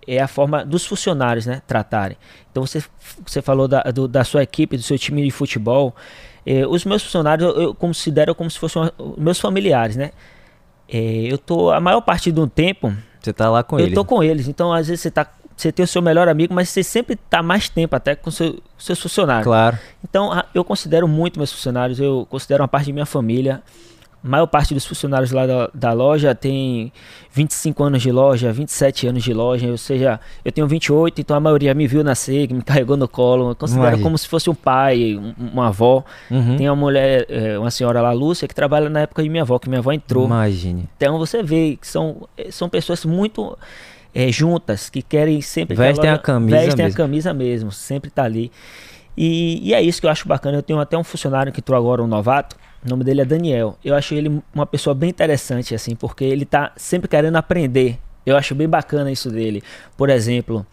é 0.07 0.21
a 0.21 0.29
forma 0.29 0.65
dos 0.65 0.87
funcionários 0.87 1.47
né, 1.47 1.63
tratarem. 1.67 2.17
Então 2.51 2.65
você, 2.65 2.83
você 3.27 3.43
falou 3.43 3.67
da, 3.67 3.83
do- 3.83 4.07
da 4.09 4.23
sua 4.25 4.43
equipe, 4.43 4.77
do 4.77 4.83
seu 4.83 4.99
time 4.99 5.23
de 5.25 5.31
futebol. 5.31 5.95
É, 6.47 6.67
os 6.67 6.85
meus 6.85 7.03
funcionários 7.03 7.49
eu, 7.49 7.61
eu 7.63 7.75
considero 7.75 8.35
como 8.35 8.51
se 8.51 8.59
fossem 8.59 8.91
meus 9.19 9.39
familiares, 9.41 9.97
né? 9.97 10.11
É, 10.89 10.99
eu 11.31 11.39
tô 11.39 11.71
a 11.71 11.81
maior 11.81 12.01
parte 12.01 12.33
do 12.33 12.47
tempo 12.49 12.93
Você 13.21 13.33
tá 13.33 13.49
lá 13.51 13.63
com 13.63 13.79
eu 13.79 13.87
ele. 13.87 13.95
tô 13.95 14.05
com 14.05 14.23
eles. 14.23 14.49
Então 14.49 14.73
às 14.73 14.89
vezes 14.89 15.03
você 15.03 15.11
tá 15.11 15.27
você 15.61 15.73
tem 15.73 15.85
o 15.85 15.89
seu 15.89 16.01
melhor 16.03 16.29
amigo, 16.29 16.53
mas 16.55 16.69
você 16.69 16.83
sempre 16.83 17.17
tá 17.17 17.43
mais 17.43 17.69
tempo 17.69 17.95
até 17.95 18.15
com 18.15 18.31
seu, 18.31 18.59
seus 18.79 18.99
funcionários. 19.01 19.45
Claro. 19.45 19.79
Então, 20.03 20.31
eu 20.55 20.65
considero 20.65 21.07
muito 21.07 21.39
meus 21.39 21.53
funcionários, 21.53 22.01
eu 22.01 22.27
considero 22.31 22.63
uma 22.63 22.69
parte 22.69 22.87
de 22.87 22.93
minha 22.93 23.07
família. 23.07 23.63
A 24.23 24.29
maior 24.29 24.47
parte 24.47 24.75
dos 24.75 24.85
funcionários 24.85 25.31
lá 25.33 25.47
da, 25.47 25.71
da 25.73 25.93
loja 25.95 26.35
tem 26.35 26.93
25 27.33 27.83
anos 27.83 28.03
de 28.03 28.13
loja, 28.13 28.53
27 28.53 29.07
anos 29.07 29.23
de 29.23 29.33
loja, 29.33 29.67
ou 29.71 29.79
seja, 29.79 30.21
eu 30.45 30.53
tenho 30.53 30.67
28, 30.67 31.23
então 31.23 31.35
a 31.35 31.41
maioria 31.41 31.73
me 31.73 31.87
viu 31.87 32.05
nascer, 32.05 32.47
me 32.53 32.61
carregou 32.63 32.99
no 32.99 33.09
colo. 33.09 33.51
Eu 33.51 33.55
considero 33.57 33.99
como 34.01 34.19
se 34.19 34.29
fosse 34.29 34.51
um 34.51 34.55
pai, 34.55 35.17
um- 35.17 35.35
uma 35.39 35.69
avó. 35.69 36.05
Uhum. 36.31 36.57
Tem 36.59 36.69
uma 36.69 36.77
mulher, 36.77 37.25
eh, 37.31 37.59
uma 37.59 37.71
senhora 37.71 38.03
lá, 38.03 38.13
Lúcia, 38.13 38.47
que 38.47 38.55
trabalha 38.55 38.91
na 38.91 39.01
época 39.01 39.23
de 39.23 39.29
minha 39.31 39.43
avó, 39.43 39.59
que 39.59 39.71
minha 39.71 39.79
avó 39.79 39.91
entrou. 39.91 40.27
Imagine. 40.27 40.87
Então 40.99 41.19
você 41.19 41.43
vê 41.43 41.79
que 41.81 41.87
são, 41.87 42.29
eh, 42.37 42.51
são 42.51 42.69
pessoas 42.69 43.03
muito 43.07 43.57
eh, 44.15 44.31
juntas, 44.33 44.89
que 44.91 45.03
querem 45.03 45.41
sempre... 45.41 45.77
Vestem 45.77 46.11
loja- 46.11 46.15
a 46.15 46.19
camisa 46.19 46.57
Vestem 46.59 46.85
mesmo. 46.85 46.95
a 46.95 46.97
camisa 46.97 47.35
mesmo, 47.35 47.73
sempre 47.73 48.11
tá 48.11 48.25
ali. 48.25 48.51
E, 49.17 49.69
e 49.69 49.75
é 49.75 49.83
isso 49.83 50.01
que 50.01 50.07
eu 50.07 50.11
acho 50.11 50.27
bacana. 50.27 50.59
Eu 50.59 50.63
tenho 50.63 50.79
até 50.79 50.97
um 50.97 51.05
funcionário 51.05 51.53
que 51.53 51.61
entrou 51.61 51.77
agora, 51.77 52.03
um 52.03 52.07
novato, 52.07 52.57
o 52.85 52.89
nome 52.89 53.05
dele 53.05 53.21
é 53.21 53.25
Daniel. 53.25 53.77
Eu 53.85 53.95
acho 53.95 54.15
ele 54.15 54.41
uma 54.55 54.67
pessoa 54.67 54.95
bem 54.95 55.11
interessante, 55.11 55.75
assim, 55.75 55.95
porque 55.95 56.25
ele 56.25 56.45
tá 56.45 56.73
sempre 56.77 57.09
querendo 57.09 57.37
aprender. 57.37 57.99
Eu 58.25 58.37
acho 58.37 58.55
bem 58.55 58.69
bacana 58.69 59.11
isso 59.11 59.31
dele. 59.31 59.63
Por 59.97 60.09
exemplo, 60.09 60.65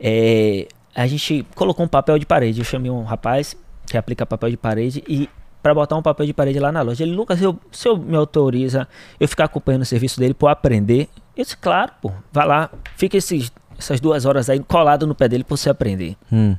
eh, 0.00 0.66
a 0.94 1.06
gente 1.06 1.46
colocou 1.54 1.84
um 1.84 1.88
papel 1.88 2.18
de 2.18 2.26
parede. 2.26 2.60
Eu 2.60 2.64
chamei 2.64 2.90
um 2.90 3.02
rapaz 3.04 3.56
que 3.86 3.96
aplica 3.96 4.24
papel 4.26 4.50
de 4.50 4.56
parede 4.56 5.04
e 5.08 5.28
para 5.62 5.74
botar 5.74 5.96
um 5.96 6.02
papel 6.02 6.26
de 6.26 6.32
parede 6.34 6.58
lá 6.58 6.70
na 6.72 6.82
loja. 6.82 7.02
Ele, 7.04 7.12
Lucas, 7.14 7.40
eu, 7.40 7.58
se 7.72 7.88
eu 7.88 7.96
me 7.96 8.16
autoriza 8.16 8.86
eu 9.18 9.26
ficar 9.28 9.44
acompanhando 9.44 9.82
o 9.82 9.86
serviço 9.86 10.18
dele 10.20 10.34
para 10.34 10.50
aprender? 10.52 11.08
Eu 11.36 11.42
disse, 11.42 11.56
claro, 11.56 11.92
pô, 12.00 12.12
vai 12.32 12.46
lá, 12.46 12.70
fica 12.96 13.16
esses, 13.16 13.52
essas 13.78 14.00
duas 14.00 14.24
horas 14.24 14.48
aí 14.48 14.60
colado 14.60 15.06
no 15.06 15.14
pé 15.14 15.28
dele 15.28 15.44
para 15.44 15.56
você 15.56 15.68
aprender. 15.68 16.16
Hum. 16.32 16.56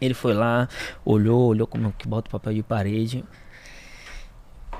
Ele 0.00 0.14
foi 0.14 0.34
lá, 0.34 0.68
olhou, 1.04 1.48
olhou 1.48 1.66
como 1.66 1.92
que 1.92 2.08
bota 2.08 2.28
o 2.28 2.30
papel 2.30 2.54
de 2.54 2.62
parede. 2.62 3.24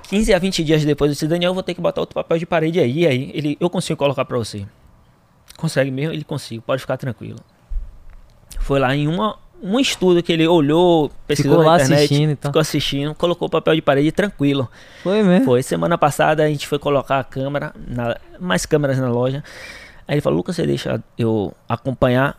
15 0.05 0.35
a 0.35 0.39
20 0.39 0.65
dias 0.65 0.85
depois, 0.85 1.11
eu 1.11 1.13
disse, 1.13 1.27
Daniel, 1.27 1.51
eu 1.51 1.55
vou 1.55 1.63
ter 1.63 1.75
que 1.75 1.81
botar 1.81 2.01
outro 2.01 2.15
papel 2.15 2.39
de 2.39 2.47
parede 2.47 2.81
aí. 2.81 3.01
E 3.01 3.07
aí, 3.07 3.31
ele, 3.35 3.57
eu 3.61 3.71
consigo 3.71 3.99
colocar 3.99 4.25
para 4.25 4.37
você. 4.37 4.67
Consegue 5.57 5.91
mesmo? 5.91 6.13
Ele 6.13 6.25
consigo, 6.25 6.63
pode 6.63 6.81
ficar 6.81 6.97
tranquilo. 6.97 7.39
Foi 8.61 8.81
lá 8.81 8.95
em 8.95 9.07
uma, 9.07 9.39
um 9.63 9.79
estudo 9.79 10.23
que 10.23 10.33
ele 10.33 10.47
olhou, 10.47 11.11
pesquisou 11.27 11.53
Ficou 11.59 11.65
na 11.65 11.71
lá 11.71 11.77
internet, 11.77 11.99
assistindo 12.05 12.31
e 12.31 12.37
tal. 12.37 12.51
ficou 12.51 12.61
assistindo, 12.61 13.15
colocou 13.15 13.47
o 13.49 13.51
papel 13.51 13.75
de 13.75 13.83
parede 13.83 14.11
tranquilo. 14.13 14.69
Foi 15.03 15.23
mesmo? 15.23 15.45
Foi 15.45 15.63
semana 15.63 15.97
passada 15.99 16.43
a 16.45 16.49
gente 16.49 16.67
foi 16.67 16.79
colocar 16.79 17.19
a 17.19 17.25
câmera, 17.25 17.73
na- 17.87 18.17
mais 18.41 18.65
câmeras 18.67 18.99
na 18.99 19.09
loja. 19.11 19.43
Aí 20.09 20.15
ele 20.15 20.21
falou, 20.21 20.39
Lucas, 20.39 20.57
você 20.57 20.67
deixa 20.67 21.03
eu 21.19 21.53
acompanhar 21.69 22.37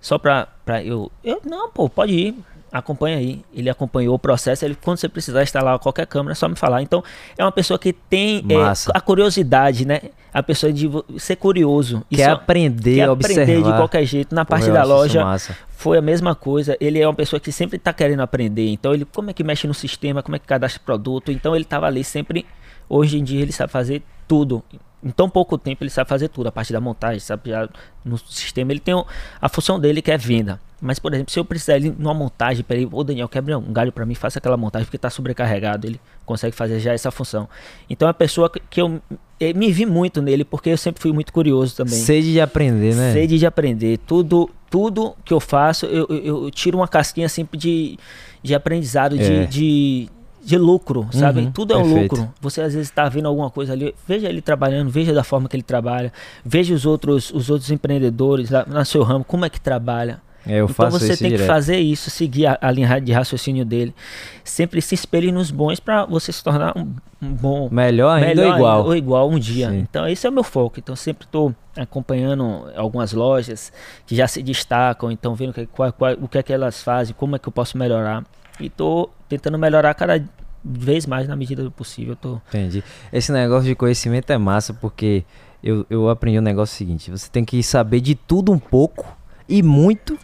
só 0.00 0.18
pra, 0.18 0.48
pra 0.64 0.82
eu. 0.82 1.10
Eu, 1.24 1.40
não, 1.44 1.70
pô, 1.70 1.88
pode 1.88 2.12
ir. 2.12 2.34
Acompanha 2.70 3.16
aí. 3.16 3.44
Ele 3.52 3.70
acompanhou 3.70 4.14
o 4.14 4.18
processo. 4.18 4.64
Ele, 4.64 4.74
quando 4.74 4.98
você 4.98 5.08
precisar 5.08 5.42
instalar 5.42 5.78
qualquer 5.78 6.06
câmera, 6.06 6.32
é 6.32 6.34
só 6.34 6.48
me 6.48 6.56
falar. 6.56 6.82
Então, 6.82 7.02
é 7.36 7.44
uma 7.44 7.52
pessoa 7.52 7.78
que 7.78 7.92
tem 7.92 8.44
é, 8.48 8.72
a 8.94 9.00
curiosidade, 9.00 9.86
né? 9.86 10.00
A 10.32 10.42
pessoa 10.42 10.72
de 10.72 10.88
ser 11.18 11.36
curioso. 11.36 12.04
Quer 12.10 12.20
Isso- 12.20 12.30
aprender, 12.30 12.96
quer 12.96 13.10
observar. 13.10 13.42
aprender 13.42 13.62
de 13.62 13.76
qualquer 13.76 14.04
jeito. 14.04 14.34
Na 14.34 14.44
parte 14.44 14.70
da 14.70 14.84
loja, 14.84 15.24
foi 15.70 15.96
a 15.98 16.02
mesma 16.02 16.34
coisa. 16.34 16.76
Ele 16.80 17.00
é 17.00 17.06
uma 17.06 17.14
pessoa 17.14 17.40
que 17.40 17.50
sempre 17.50 17.76
está 17.76 17.92
querendo 17.92 18.20
aprender. 18.20 18.68
Então, 18.68 18.92
ele 18.92 19.04
como 19.04 19.30
é 19.30 19.32
que 19.32 19.42
mexe 19.42 19.66
no 19.66 19.74
sistema, 19.74 20.22
como 20.22 20.36
é 20.36 20.38
que 20.38 20.46
cadastra 20.46 20.80
produto. 20.84 21.32
Então, 21.32 21.54
ele 21.54 21.64
estava 21.64 21.86
ali 21.86 22.04
sempre. 22.04 22.44
Hoje 22.88 23.18
em 23.18 23.24
dia, 23.24 23.40
ele 23.42 23.52
sabe 23.52 23.72
fazer 23.72 24.02
tudo. 24.26 24.62
Em 25.02 25.10
tão 25.10 25.28
pouco 25.30 25.56
tempo, 25.56 25.82
ele 25.84 25.90
sabe 25.90 26.08
fazer 26.10 26.28
tudo. 26.28 26.48
A 26.48 26.52
parte 26.52 26.72
da 26.72 26.80
montagem, 26.80 27.20
sabe? 27.20 27.50
Já 27.50 27.68
no 28.04 28.18
sistema, 28.18 28.72
ele 28.72 28.80
tem 28.80 28.94
a 29.40 29.48
função 29.48 29.78
dele 29.78 30.02
que 30.02 30.10
é 30.10 30.18
venda. 30.18 30.60
Mas, 30.80 30.98
por 30.98 31.12
exemplo, 31.12 31.32
se 31.32 31.38
eu 31.38 31.44
precisar 31.44 31.76
ele 31.76 31.94
numa 31.96 32.14
montagem 32.14 32.64
para 32.64 32.76
ele, 32.76 32.88
ô 32.90 33.02
Daniel, 33.04 33.28
quebre 33.28 33.54
um 33.54 33.72
galho 33.72 33.92
para 33.92 34.04
mim, 34.06 34.14
faça 34.14 34.38
aquela 34.38 34.56
montagem 34.56 34.86
porque 34.86 34.96
está 34.96 35.08
sobrecarregado. 35.10 35.86
Ele 35.86 36.00
consegue 36.26 36.54
fazer 36.54 36.80
já 36.80 36.92
essa 36.92 37.10
função. 37.12 37.48
Então, 37.88 38.06
é 38.06 38.10
uma 38.10 38.14
pessoa 38.14 38.50
que- 38.50 38.80
eu, 38.80 39.00
eu 39.40 39.54
me 39.54 39.70
vi 39.72 39.86
muito 39.86 40.20
nele 40.22 40.44
porque 40.44 40.70
eu 40.70 40.76
sempre 40.78 41.00
fui 41.00 41.12
muito 41.12 41.32
curioso 41.32 41.76
também 41.76 41.94
Sede 41.98 42.32
de 42.32 42.40
aprender, 42.40 42.94
né? 42.94 43.12
sede 43.12 43.38
de 43.38 43.46
aprender. 43.46 43.98
Tudo, 43.98 44.50
tudo 44.70 45.14
que 45.24 45.32
eu 45.32 45.40
faço, 45.40 45.86
eu, 45.86 46.06
eu, 46.10 46.44
eu 46.44 46.50
tiro 46.50 46.78
uma 46.78 46.88
casquinha 46.88 47.28
sempre 47.28 47.56
de, 47.58 47.98
de 48.42 48.54
aprendizado, 48.54 49.16
É. 49.16 49.18
de, 49.18 49.46
de 49.46 50.08
lucro, 50.56 51.06
sabe? 51.12 51.40
Uhum, 51.40 51.52
Tudo 51.52 51.74
é 51.74 51.76
um 51.76 51.82
perfeito. 51.82 52.16
lucro. 52.16 52.34
Você 52.40 52.60
às 52.62 52.72
vezes 52.72 52.88
está 52.88 53.08
vendo 53.08 53.26
alguma 53.26 53.50
coisa 53.50 53.72
ali, 53.72 53.94
veja 54.06 54.28
ele 54.28 54.40
trabalhando, 54.40 54.88
veja 54.90 55.12
da 55.12 55.22
forma 55.24 55.48
que 55.48 55.56
ele 55.56 55.62
trabalha, 55.62 56.12
veja 56.44 56.74
os 56.74 56.86
outros, 56.86 57.30
os 57.34 57.50
outros 57.50 57.70
empreendedores 57.70 58.50
lá 58.50 58.64
no 58.66 58.84
seu 58.84 59.02
ramo, 59.02 59.24
como 59.24 59.44
é 59.44 59.50
que 59.50 59.60
trabalha. 59.60 60.20
É, 60.46 60.60
eu 60.60 60.66
então 60.70 60.90
você 60.90 61.14
tem 61.14 61.28
direto. 61.30 61.40
que 61.42 61.46
fazer 61.46 61.76
isso, 61.78 62.08
seguir 62.08 62.46
a, 62.46 62.56
a 62.62 62.70
linha 62.70 62.98
de 63.00 63.12
raciocínio 63.12 63.66
dele. 63.66 63.94
Sempre 64.42 64.80
se 64.80 64.94
espelhe 64.94 65.30
nos 65.30 65.50
bons 65.50 65.78
para 65.78 66.06
você 66.06 66.32
se 66.32 66.42
tornar 66.42 66.72
um, 66.78 66.94
um 67.20 67.28
bom 67.34 67.68
Melhor 67.70 68.10
ainda 68.22 68.28
melhor 68.28 68.46
ou 68.52 68.56
igual? 68.56 68.84
ou 68.86 68.96
igual 68.96 69.28
um 69.30 69.38
dia. 69.38 69.68
Sim. 69.68 69.78
Então 69.80 70.08
esse 70.08 70.26
é 70.26 70.30
o 70.30 70.32
meu 70.32 70.44
foco. 70.44 70.78
Então 70.78 70.96
sempre 70.96 71.26
estou 71.26 71.54
acompanhando 71.76 72.66
algumas 72.76 73.12
lojas 73.12 73.72
que 74.06 74.14
já 74.14 74.26
se 74.26 74.42
destacam, 74.42 75.10
então 75.10 75.34
vendo 75.34 75.52
que, 75.52 75.66
qual, 75.66 75.92
qual- 75.92 76.14
o 76.20 76.28
que 76.28 76.38
é 76.38 76.42
que 76.42 76.52
elas 76.52 76.82
fazem, 76.82 77.14
como 77.18 77.36
é 77.36 77.38
que 77.38 77.48
eu 77.48 77.52
posso 77.52 77.76
melhorar. 77.76 78.24
E 78.60 78.66
estou 78.66 79.10
tentando 79.28 79.58
melhorar 79.58 79.94
cada 79.94 80.22
vez 80.64 81.06
mais 81.06 81.28
na 81.28 81.36
medida 81.36 81.62
do 81.62 81.70
possível. 81.70 82.16
Tô 82.16 82.40
Entendi. 82.48 82.82
Esse 83.12 83.32
negócio 83.32 83.68
de 83.68 83.74
conhecimento 83.74 84.30
é 84.30 84.38
massa 84.38 84.74
porque 84.74 85.24
eu, 85.62 85.86
eu 85.88 86.08
aprendi 86.08 86.38
um 86.38 86.42
negócio 86.42 86.76
seguinte: 86.76 87.10
você 87.10 87.28
tem 87.30 87.44
que 87.44 87.62
saber 87.62 88.00
de 88.00 88.14
tudo 88.14 88.52
um 88.52 88.58
pouco 88.58 89.06
e 89.48 89.62
muito 89.62 90.18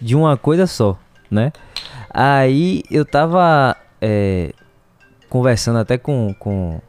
de 0.00 0.14
uma 0.14 0.36
coisa 0.36 0.66
só, 0.66 0.98
né? 1.30 1.52
Aí 2.10 2.82
eu 2.90 3.04
tava 3.04 3.76
é, 4.00 4.52
conversando 5.28 5.78
até 5.78 5.98
com, 5.98 6.34
com 6.38 6.80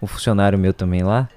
um 0.00 0.06
funcionário 0.06 0.58
meu 0.58 0.72
também 0.72 1.02
lá. 1.02 1.28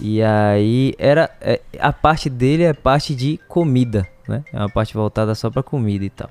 E 0.00 0.20
aí 0.22 0.94
era 0.98 1.30
é, 1.40 1.60
a 1.78 1.92
parte 1.92 2.28
dele 2.28 2.64
é 2.64 2.72
parte 2.72 3.14
de 3.14 3.38
comida, 3.46 4.06
né? 4.28 4.42
É 4.52 4.58
uma 4.58 4.68
parte 4.68 4.92
voltada 4.92 5.34
só 5.34 5.50
pra 5.50 5.62
comida 5.62 6.04
e 6.04 6.10
tal. 6.10 6.30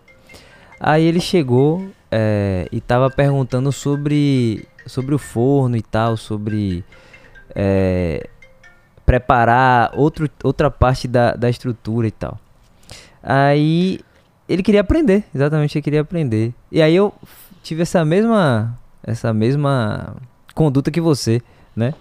Aí 0.86 1.06
ele 1.06 1.22
chegou 1.22 1.88
é, 2.12 2.68
e 2.70 2.82
tava 2.82 3.10
perguntando 3.10 3.72
sobre 3.72 4.68
sobre 4.86 5.16
o 5.16 5.18
forno 5.18 5.78
e 5.78 5.82
tal, 5.82 6.18
sobre 6.18 6.84
é, 7.56 8.28
preparar 9.06 9.92
outro, 9.96 10.30
outra 10.44 10.70
parte 10.70 11.08
da, 11.08 11.32
da 11.36 11.50
estrutura 11.50 12.06
e 12.06 12.12
tal. 12.12 12.38
Aí 13.24 14.02
ele 14.50 14.62
queria 14.62 14.82
aprender, 14.82 15.24
exatamente, 15.34 15.78
ele 15.78 15.84
queria 15.84 16.02
aprender. 16.02 16.54
E 16.70 16.82
aí 16.82 16.94
eu 16.94 17.14
tive 17.64 17.84
essa 17.84 18.04
mesma 18.04 18.78
essa 19.02 19.34
mesma 19.34 20.18
conduta 20.54 20.92
que 20.92 21.00
você, 21.00 21.42
né? 21.74 21.94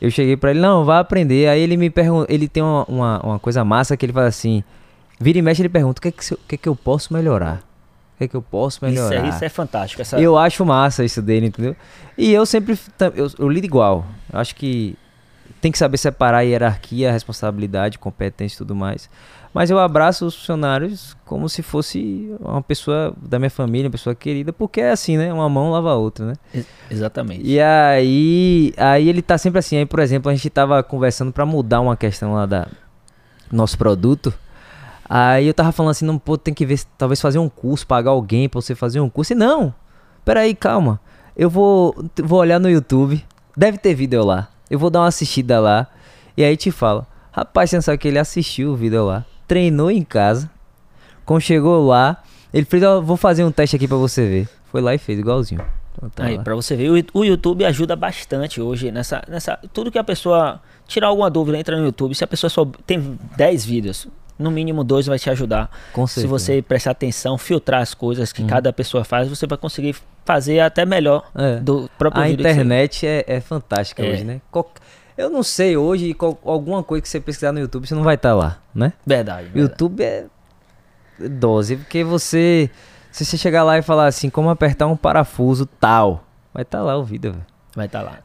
Eu 0.00 0.12
cheguei 0.12 0.36
pra 0.36 0.52
ele, 0.52 0.60
não, 0.60 0.84
vai 0.84 1.00
aprender. 1.00 1.48
Aí 1.48 1.60
ele 1.60 1.76
me 1.76 1.90
pergunta, 1.90 2.32
ele 2.32 2.46
tem 2.46 2.62
uma, 2.62 2.84
uma, 2.84 3.20
uma 3.20 3.38
coisa 3.40 3.64
massa 3.64 3.96
que 3.96 4.06
ele 4.06 4.12
fala 4.12 4.28
assim, 4.28 4.62
vira 5.18 5.38
e 5.38 5.42
mexe 5.42 5.60
ele 5.60 5.68
pergunta, 5.68 5.98
o 5.98 6.02
que 6.02 6.08
é 6.08 6.12
que, 6.12 6.34
o 6.34 6.38
que, 6.46 6.54
é 6.54 6.58
que 6.58 6.68
eu 6.68 6.76
posso 6.76 7.12
melhorar? 7.12 7.67
O 8.18 8.20
que 8.20 8.24
é 8.24 8.28
que 8.28 8.34
eu 8.34 8.42
posso 8.42 8.84
isso, 8.84 8.84
melhorar? 8.84 9.26
é, 9.26 9.28
isso 9.28 9.44
é 9.44 9.48
fantástico. 9.48 10.02
Essa, 10.02 10.20
Eu 10.20 10.36
acho 10.36 10.64
massa 10.66 11.04
isso 11.04 11.22
dele, 11.22 11.46
entendeu? 11.46 11.76
E 12.16 12.32
eu 12.32 12.44
sempre. 12.44 12.76
Eu, 13.14 13.30
eu 13.38 13.48
lido 13.48 13.64
igual. 13.64 14.04
Eu 14.32 14.40
acho 14.40 14.56
que 14.56 14.96
tem 15.60 15.70
que 15.70 15.78
saber 15.78 15.98
separar 15.98 16.38
a 16.38 16.40
hierarquia, 16.40 17.10
a 17.10 17.12
responsabilidade, 17.12 17.98
competência 17.98 18.56
e 18.56 18.58
tudo 18.58 18.74
mais. 18.74 19.08
Mas 19.54 19.70
eu 19.70 19.78
abraço 19.78 20.26
os 20.26 20.34
funcionários 20.36 21.16
como 21.24 21.48
se 21.48 21.62
fosse 21.62 22.30
uma 22.40 22.60
pessoa 22.60 23.14
da 23.22 23.38
minha 23.38 23.50
família, 23.50 23.86
uma 23.86 23.92
pessoa 23.92 24.14
querida, 24.14 24.52
porque 24.52 24.80
é 24.80 24.90
assim, 24.90 25.16
né? 25.16 25.32
Uma 25.32 25.48
mão 25.48 25.70
lava 25.70 25.90
a 25.92 25.94
outra, 25.94 26.26
né? 26.26 26.32
Ex- 26.52 26.66
Exatamente. 26.90 27.42
E 27.44 27.58
aí, 27.60 28.72
aí 28.76 29.08
ele 29.08 29.22
tá 29.22 29.38
sempre 29.38 29.58
assim. 29.60 29.76
Aí, 29.78 29.86
por 29.86 30.00
exemplo, 30.00 30.30
a 30.30 30.34
gente 30.34 30.50
tava 30.50 30.82
conversando 30.82 31.32
pra 31.32 31.46
mudar 31.46 31.80
uma 31.80 31.96
questão 31.96 32.34
lá 32.34 32.46
da 32.46 32.66
nosso 33.50 33.78
produto. 33.78 34.34
Aí 35.08 35.46
eu 35.46 35.54
tava 35.54 35.72
falando 35.72 35.92
assim, 35.92 36.04
não, 36.04 36.18
pô, 36.18 36.36
tem 36.36 36.52
que 36.52 36.66
ver, 36.66 36.80
talvez 36.98 37.20
fazer 37.20 37.38
um 37.38 37.48
curso, 37.48 37.86
pagar 37.86 38.10
alguém 38.10 38.48
pra 38.48 38.60
você 38.60 38.74
fazer 38.74 39.00
um 39.00 39.08
curso. 39.08 39.32
E 39.32 39.36
não, 39.36 39.72
peraí, 40.24 40.54
calma. 40.54 41.00
Eu 41.36 41.48
vou, 41.48 41.94
vou 42.22 42.40
olhar 42.40 42.58
no 42.58 42.68
YouTube, 42.68 43.24
deve 43.56 43.78
ter 43.78 43.94
vídeo 43.94 44.24
lá. 44.24 44.48
Eu 44.68 44.78
vou 44.78 44.90
dar 44.90 45.00
uma 45.00 45.08
assistida 45.08 45.60
lá 45.60 45.86
e 46.36 46.44
aí 46.44 46.56
te 46.56 46.70
falo. 46.70 47.06
Rapaz, 47.32 47.70
você 47.70 47.76
não 47.76 47.82
sabe 47.82 47.98
que 47.98 48.08
ele 48.08 48.18
assistiu 48.18 48.72
o 48.72 48.76
vídeo 48.76 49.04
lá, 49.06 49.24
treinou 49.46 49.90
em 49.90 50.02
casa. 50.02 50.50
Quando 51.24 51.40
chegou 51.40 51.86
lá, 51.86 52.22
ele 52.52 52.66
fez, 52.66 52.82
ó, 52.82 53.00
vou 53.00 53.16
fazer 53.16 53.44
um 53.44 53.52
teste 53.52 53.76
aqui 53.76 53.88
pra 53.88 53.96
você 53.96 54.26
ver. 54.26 54.48
Foi 54.70 54.80
lá 54.80 54.94
e 54.94 54.98
fez 54.98 55.18
igualzinho. 55.18 55.64
Então, 55.96 56.10
tá 56.10 56.24
Aí, 56.24 56.38
pra 56.38 56.54
você 56.54 56.76
ver, 56.76 56.90
o, 56.90 57.20
o 57.20 57.24
YouTube 57.24 57.64
ajuda 57.64 57.96
bastante 57.96 58.60
hoje 58.60 58.90
nessa, 58.90 59.22
nessa. 59.28 59.58
Tudo 59.72 59.90
que 59.90 59.98
a 59.98 60.04
pessoa 60.04 60.60
tirar 60.86 61.08
alguma 61.08 61.30
dúvida, 61.30 61.58
entra 61.58 61.76
no 61.76 61.84
YouTube. 61.84 62.14
Se 62.14 62.24
a 62.24 62.26
pessoa 62.26 62.50
só 62.50 62.64
tem 62.86 63.18
10 63.36 63.64
vídeos, 63.64 64.08
no 64.38 64.50
mínimo 64.50 64.84
dois 64.84 65.06
vai 65.06 65.18
te 65.18 65.28
ajudar. 65.30 65.70
Com 65.92 66.06
Se 66.06 66.14
certeza. 66.14 66.28
você 66.38 66.62
prestar 66.62 66.92
atenção, 66.92 67.36
filtrar 67.36 67.82
as 67.82 67.94
coisas 67.94 68.30
Uhum. 68.30 68.34
que 68.36 68.44
cada 68.44 68.72
pessoa 68.72 69.04
faz, 69.04 69.28
você 69.28 69.46
vai 69.46 69.58
conseguir 69.58 69.96
fazer 70.24 70.60
até 70.60 70.84
melhor 70.86 71.28
É. 71.34 71.56
do 71.56 71.90
próprio 71.98 72.22
A 72.22 72.28
internet 72.30 73.06
é, 73.06 73.24
é 73.26 73.40
fantástica 73.40 74.02
É. 74.04 74.10
hoje, 74.12 74.24
né? 74.24 74.40
Qual- 74.50 74.70
eu 75.16 75.28
não 75.30 75.42
sei 75.42 75.76
hoje, 75.76 76.14
qual- 76.14 76.38
alguma 76.44 76.82
coisa 76.82 77.02
que 77.02 77.08
você 77.08 77.18
pesquisar 77.20 77.50
no 77.52 77.58
YouTube, 77.58 77.86
você 77.88 77.94
não 77.94 78.02
vai 78.04 78.14
estar 78.14 78.34
lá, 78.34 78.58
né? 78.74 78.92
Verdade. 79.06 79.44
verdade. 79.48 79.60
YouTube 79.60 80.02
é 80.02 80.26
dose, 81.18 81.76
porque 81.76 82.04
você. 82.04 82.70
Se 83.10 83.24
você 83.24 83.36
chegar 83.36 83.64
lá 83.64 83.78
e 83.78 83.82
falar 83.82 84.06
assim, 84.06 84.30
como 84.30 84.50
apertar 84.50 84.86
um 84.86 84.96
parafuso 84.96 85.66
tal, 85.66 86.24
vai 86.52 86.62
estar 86.62 86.82
lá 86.82 86.96
o 86.96 87.02
vídeo, 87.04 87.32
velho. 87.32 87.46
Vai 87.74 87.86
estar 87.86 88.02
lá. 88.02 88.18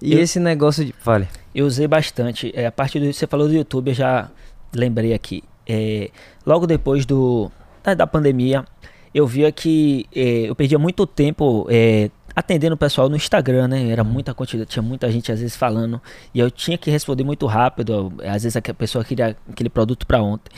E 0.00 0.12
Eu- 0.14 0.20
esse 0.20 0.40
negócio 0.40 0.84
de. 0.84 0.92
Fale. 0.92 1.28
Eu 1.54 1.66
usei 1.66 1.86
bastante. 1.86 2.50
É, 2.54 2.66
a 2.66 2.72
parte 2.72 2.98
do 2.98 3.12
você 3.12 3.26
falou 3.26 3.46
do 3.46 3.54
YouTube, 3.54 3.88
eu 3.90 3.94
já 3.94 4.28
lembrei 4.74 5.14
aqui. 5.14 5.42
É, 5.66 6.10
logo 6.46 6.66
depois 6.66 7.06
do 7.06 7.50
da, 7.82 7.94
da 7.94 8.06
pandemia, 8.06 8.64
eu 9.14 9.26
via 9.26 9.50
que 9.52 10.06
é, 10.14 10.48
eu 10.48 10.54
perdia 10.54 10.78
muito 10.78 11.06
tempo 11.06 11.66
é, 11.70 12.10
atendendo 12.34 12.74
o 12.74 12.78
pessoal 12.78 13.08
no 13.08 13.16
Instagram, 13.16 13.68
né? 13.68 13.88
Era 13.90 14.02
muita 14.02 14.34
quantidade, 14.34 14.68
tinha 14.68 14.82
muita 14.82 15.10
gente 15.10 15.30
às 15.30 15.40
vezes 15.40 15.56
falando 15.56 16.00
e 16.34 16.40
eu 16.40 16.50
tinha 16.50 16.76
que 16.76 16.90
responder 16.90 17.24
muito 17.24 17.46
rápido. 17.46 18.12
Às 18.22 18.42
vezes 18.42 18.56
a 18.56 18.74
pessoa 18.74 19.04
queria 19.04 19.36
aquele 19.48 19.68
produto 19.70 20.06
para 20.06 20.22
ontem. 20.22 20.50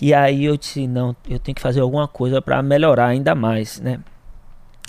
E 0.00 0.12
aí 0.12 0.44
eu 0.44 0.56
disse, 0.56 0.86
não, 0.86 1.16
eu 1.28 1.38
tenho 1.38 1.54
que 1.54 1.62
fazer 1.62 1.80
alguma 1.80 2.06
coisa 2.06 2.42
para 2.42 2.62
melhorar 2.62 3.06
ainda 3.06 3.34
mais, 3.34 3.80
né? 3.80 4.00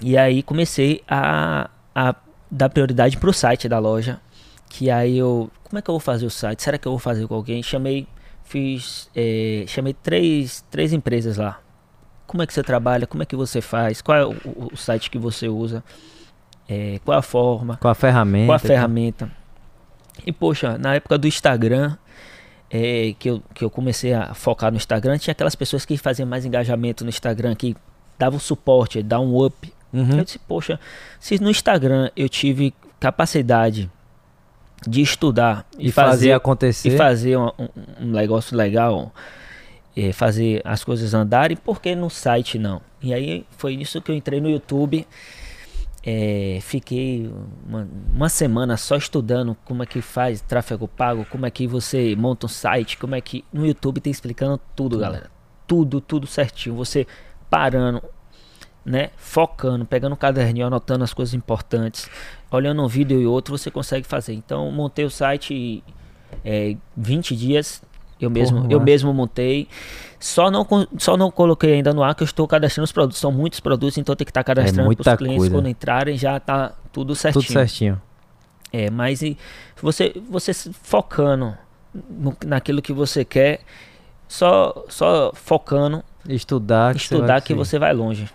E 0.01 0.17
aí 0.17 0.43
comecei 0.43 1.01
a, 1.07 1.69
a 1.95 2.15
dar 2.51 2.69
prioridade 2.69 3.17
pro 3.17 3.33
site 3.33 3.67
da 3.67 3.79
loja. 3.79 4.19
Que 4.69 4.91
aí 4.91 5.17
eu. 5.17 5.49
Como 5.63 5.79
é 5.79 5.81
que 5.81 5.89
eu 5.89 5.93
vou 5.93 5.99
fazer 5.99 6.25
o 6.25 6.29
site? 6.29 6.61
Será 6.61 6.77
que 6.77 6.87
eu 6.87 6.91
vou 6.91 6.99
fazer 6.99 7.25
com 7.27 7.33
alguém? 7.33 7.63
Chamei. 7.63 8.07
Fiz. 8.47 9.09
eh, 9.15 9.65
chamei 9.67 9.93
três, 9.93 10.63
três 10.71 10.93
empresas 10.93 11.37
lá. 11.37 11.59
Como 12.25 12.41
é 12.43 12.47
que 12.47 12.53
você 12.53 12.63
trabalha? 12.63 13.05
Como 13.07 13.23
é 13.23 13.25
que 13.25 13.35
você 13.35 13.61
faz? 13.61 14.01
Qual 14.01 14.17
é 14.17 14.25
o, 14.25 14.35
o- 14.71 14.77
site 14.77 15.09
que 15.09 15.17
você 15.17 15.47
usa? 15.49 15.83
Eh, 16.67 16.99
qual 17.03 17.15
é 17.15 17.19
a 17.19 17.21
forma? 17.21 17.77
Com 17.77 17.87
a 17.87 17.95
ferramenta. 17.95 18.45
Qual 18.47 18.55
a 18.55 18.59
ferramenta? 18.59 19.31
E 20.25 20.31
poxa, 20.31 20.77
na 20.77 20.95
época 20.95 21.17
do 21.17 21.27
Instagram, 21.27 21.95
é, 22.69 23.13
que, 23.19 23.29
eu, 23.29 23.41
que 23.53 23.63
eu 23.63 23.69
comecei 23.69 24.13
a 24.13 24.33
focar 24.33 24.71
no 24.71 24.77
Instagram, 24.77 25.17
tinha 25.17 25.31
aquelas 25.31 25.55
pessoas 25.55 25.85
que 25.85 25.97
faziam 25.97 26.27
mais 26.27 26.45
engajamento 26.45 27.03
no 27.03 27.09
Instagram, 27.09 27.53
que 27.55 27.75
davam 28.17 28.39
suporte, 28.39 29.01
davam 29.03 29.27
um 29.33 29.45
up. 29.45 29.73
Uhum. 29.93 30.17
Eu 30.17 30.23
disse, 30.25 30.39
poxa, 30.39 30.79
se 31.19 31.39
no 31.41 31.49
Instagram 31.49 32.09
eu 32.15 32.27
tive 32.27 32.73
capacidade 32.99 33.89
de 34.85 35.01
estudar 35.01 35.65
E 35.79 35.91
fazer 35.91 36.33
acontecer. 36.33 36.89
e 36.89 36.97
fazer 36.97 37.37
um, 37.37 37.49
um- 37.57 38.11
negócio 38.11 38.55
legal, 38.55 39.13
é, 39.95 40.11
fazer 40.11 40.61
as 40.63 40.83
coisas 40.83 41.13
andarem, 41.13 41.57
por 41.57 41.81
que 41.81 41.95
no 41.95 42.09
site 42.09 42.59
não? 42.59 42.81
E 43.01 43.13
aí 43.13 43.45
foi 43.57 43.73
isso 43.73 44.01
que 44.01 44.11
eu 44.11 44.15
entrei 44.15 44.39
no 44.41 44.49
YouTube. 44.49 45.07
É, 46.09 46.59
fiquei 46.61 47.29
uma, 47.67 47.87
uma, 48.13 48.29
semana 48.29 48.77
só 48.77 48.95
estudando 48.95 49.57
como 49.65 49.83
é 49.83 49.85
que 49.85 50.01
faz 50.01 50.39
tráfego 50.39 50.87
pago, 50.87 51.25
como 51.29 51.45
é 51.45 51.51
que 51.51 51.67
você 51.67 52.15
monta 52.15 52.45
um 52.45 52.49
site, 52.49 52.97
como 52.97 53.13
é 53.15 53.19
que. 53.19 53.43
No 53.51 53.65
YouTube 53.65 53.99
tem 53.99 54.11
explicando 54.11 54.59
tudo, 54.75 54.97
galera. 54.97 55.29
Tudo, 55.65 55.99
tudo 55.99 56.25
certinho. 56.25 56.75
Você 56.75 57.05
parando, 57.49 58.01
né? 58.87 59.09
Focando, 59.17 59.85
pegando 59.85 60.13
um 60.13 60.15
caderninho, 60.15 60.65
anotando 60.65 61.03
as 61.03 61.13
coisas 61.13 61.33
importantes, 61.33 62.09
olhando 62.49 62.81
um 62.81 62.87
vídeo 62.87 63.19
e 63.19 63.27
outro, 63.27 63.55
você 63.55 63.69
consegue 63.69 64.07
fazer. 64.07 64.33
Então, 64.33 64.71
montei 64.71 65.03
o 65.03 65.09
site 65.09 65.83
é, 66.43 66.75
20 66.95 67.35
dias. 67.35 67.83
Eu 68.19 68.29
mesmo, 68.31 68.61
Porra, 68.61 68.71
eu 68.71 68.79
mesmo 68.79 69.13
montei. 69.13 69.67
Só 70.19 70.49
não, 70.49 70.65
só 70.97 71.17
não 71.17 71.29
coloquei 71.29 71.73
ainda 71.73 71.93
no 71.93 72.01
ar 72.01 72.15
que 72.15 72.23
eu 72.23 72.25
estou 72.25 72.47
cadastrando 72.47 72.85
os 72.85 72.91
produtos. 72.93 73.19
São 73.19 73.31
muitos 73.31 73.59
produtos, 73.59 73.97
então 73.97 74.15
tem 74.15 74.25
que 74.25 74.31
estar 74.31 74.43
tá 74.43 74.55
cadastrando 74.55 74.91
é 74.91 74.95
para 74.95 75.11
os 75.11 75.17
clientes 75.17 75.39
coisa. 75.39 75.55
quando 75.55 75.67
entrarem 75.67 76.17
já 76.17 76.39
tá 76.39 76.73
tudo 76.91 77.13
certinho. 77.13 77.43
Tudo 77.43 77.53
certinho. 77.53 78.01
É, 78.71 78.89
mas 78.89 79.21
e 79.21 79.37
você, 79.81 80.13
você 80.29 80.53
focando 80.53 81.55
no, 81.93 82.35
naquilo 82.45 82.81
que 82.81 82.93
você 82.93 83.23
quer, 83.23 83.59
só, 84.27 84.85
só 84.87 85.31
focando. 85.35 86.03
Estudar. 86.27 86.93
Que 86.93 87.01
estudar 87.01 87.41
você 87.41 87.47
que 87.47 87.53
você 87.53 87.77
vai 87.77 87.93
longe. 87.93 88.27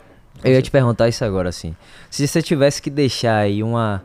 Eu 0.45 0.53
ia 0.53 0.63
te 0.63 0.71
perguntar 0.71 1.09
isso 1.09 1.25
agora, 1.25 1.49
assim. 1.49 1.77
Se 2.11 2.27
você 2.27 2.43
tivesse 2.43 2.83
que 2.83 2.91
deixar 2.91 3.37
aí 3.37 3.63
uma, 3.63 4.03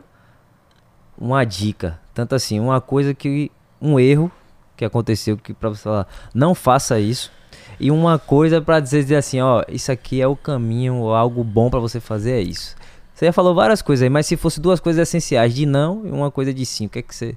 uma 1.18 1.44
dica, 1.44 1.98
tanto 2.14 2.34
assim, 2.34 2.60
uma 2.60 2.80
coisa 2.80 3.14
que. 3.14 3.50
um 3.80 3.98
erro 3.98 4.30
que 4.76 4.84
aconteceu 4.84 5.36
que 5.36 5.52
para 5.52 5.70
você 5.70 5.82
falar, 5.82 6.06
não 6.32 6.54
faça 6.54 7.00
isso 7.00 7.32
e 7.80 7.90
uma 7.90 8.18
coisa 8.18 8.60
para 8.60 8.80
dizer, 8.80 9.02
dizer 9.02 9.16
assim, 9.16 9.40
ó, 9.40 9.62
isso 9.68 9.90
aqui 9.92 10.20
é 10.20 10.26
o 10.26 10.36
caminho, 10.36 10.96
ou 10.96 11.14
algo 11.14 11.44
bom 11.44 11.70
para 11.70 11.78
você 11.78 12.00
fazer 12.00 12.32
é 12.32 12.40
isso. 12.40 12.76
Você 13.14 13.26
já 13.26 13.32
falou 13.32 13.54
várias 13.54 13.82
coisas 13.82 14.02
aí, 14.02 14.10
mas 14.10 14.26
se 14.26 14.36
fosse 14.36 14.60
duas 14.60 14.80
coisas 14.80 15.08
essenciais, 15.08 15.54
de 15.54 15.66
não 15.66 16.06
e 16.06 16.10
uma 16.10 16.30
coisa 16.30 16.52
de 16.52 16.64
sim, 16.66 16.86
o 16.86 16.88
que 16.88 17.00
é 17.00 17.02
que 17.02 17.14
você 17.14 17.36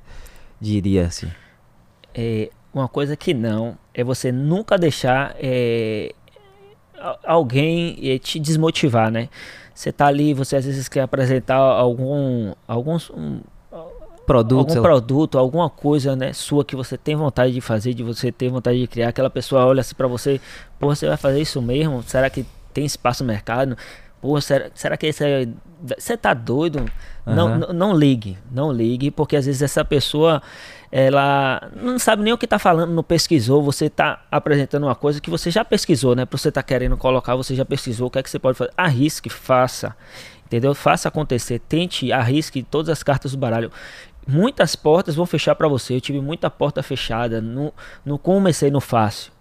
diria 0.60 1.08
assim? 1.08 1.30
É, 2.14 2.50
uma 2.74 2.88
coisa 2.88 3.16
que 3.16 3.34
não 3.34 3.78
é 3.94 4.04
você 4.04 4.32
nunca 4.32 4.78
deixar 4.78 5.36
é, 5.40 6.14
alguém 7.24 7.98
é, 8.04 8.18
te 8.18 8.40
desmotivar, 8.40 9.12
né? 9.12 9.30
Você 9.74 9.92
tá 9.92 10.08
ali, 10.08 10.34
você 10.34 10.56
às 10.56 10.66
vezes 10.66 10.88
quer 10.88 11.02
apresentar 11.02 11.56
algum, 11.56 12.54
alguns, 12.68 13.10
um, 13.10 13.40
produto, 14.26 14.70
algum 14.70 14.82
produto, 14.82 15.38
alguma 15.38 15.70
coisa, 15.70 16.16
né, 16.16 16.34
sua 16.34 16.64
que 16.64 16.76
você 16.76 16.98
tem 16.98 17.16
vontade 17.16 17.54
de 17.54 17.62
fazer, 17.62 17.94
de 17.94 18.04
você 18.04 18.32
ter 18.32 18.50
vontade 18.50 18.80
de 18.80 18.88
criar, 18.88 19.10
aquela 19.10 19.30
pessoa 19.30 19.66
olha 19.66 19.82
assim 19.82 19.96
para 19.96 20.08
você, 20.08 20.40
pô, 20.80 20.88
você 20.88 21.08
vai 21.08 21.18
fazer 21.18 21.42
isso 21.42 21.62
mesmo? 21.62 22.02
Será 22.04 22.30
que 22.30 22.46
tem 22.74 22.86
espaço 22.86 23.24
no 23.24 23.28
mercado? 23.28 23.78
Pô, 24.22 24.40
será, 24.40 24.70
será 24.76 24.96
que 24.96 25.08
esse 25.08 25.24
é, 25.24 25.48
você 25.98 26.16
tá 26.16 26.34
doido? 26.34 26.80
Uhum. 27.26 27.36
Não, 27.36 27.58
não, 27.58 27.74
não 27.74 27.94
ligue, 27.94 28.38
não 28.52 28.72
ligue, 28.72 29.10
porque 29.10 29.36
às 29.36 29.46
vezes 29.46 29.62
essa 29.62 29.84
pessoa 29.84 30.42
ela 30.92 31.70
não 31.76 31.98
sabe 31.98 32.22
nem 32.22 32.34
o 32.34 32.38
que 32.38 32.46
está 32.46 32.60
falando, 32.60 32.92
não 32.92 33.04
pesquisou, 33.04 33.64
você 33.64 33.86
está 33.86 34.22
apresentando 34.30 34.84
uma 34.84 34.96
coisa 34.96 35.22
que 35.22 35.30
você 35.30 35.50
já 35.50 35.64
pesquisou, 35.64 36.16
né? 36.16 36.28
Você 36.30 36.52
tá 36.52 36.62
querendo 36.62 36.98
colocar, 36.98 37.36
você 37.36 37.56
já 37.56 37.66
pesquisou, 37.66 38.08
o 38.08 38.12
que 38.12 38.20
é 38.20 38.24
que 38.24 38.30
você 38.30 38.38
pode 38.38 38.58
fazer? 38.58 38.72
Arrisque, 38.78 39.30
faça. 39.30 39.96
Entendeu? 40.46 40.76
Faça 40.76 41.08
acontecer, 41.08 41.60
tente, 41.60 42.12
arrisque 42.12 42.62
todas 42.62 42.90
as 42.90 43.02
cartas 43.02 43.32
do 43.32 43.38
baralho 43.38 43.72
muitas 44.28 44.76
portas 44.76 45.16
vão 45.16 45.26
fechar 45.26 45.56
para 45.56 45.68
você. 45.68 45.96
Eu 45.96 46.02
tive 46.02 46.22
muita 46.22 46.50
porta 46.50 46.82
fechada. 46.84 47.42
Não, 47.42 47.74
não 48.06 48.18
comecei 48.18 48.70
no 48.70 48.82
fácil. 48.82 49.32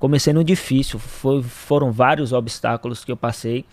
Comecei 0.00 0.32
no 0.32 0.42
difícil. 0.42 0.98
Foi, 0.98 1.42
foram 1.42 1.92
vários 1.92 2.32
obstáculos 2.32 3.04
que 3.04 3.12
eu 3.12 3.16
passei. 3.16 3.64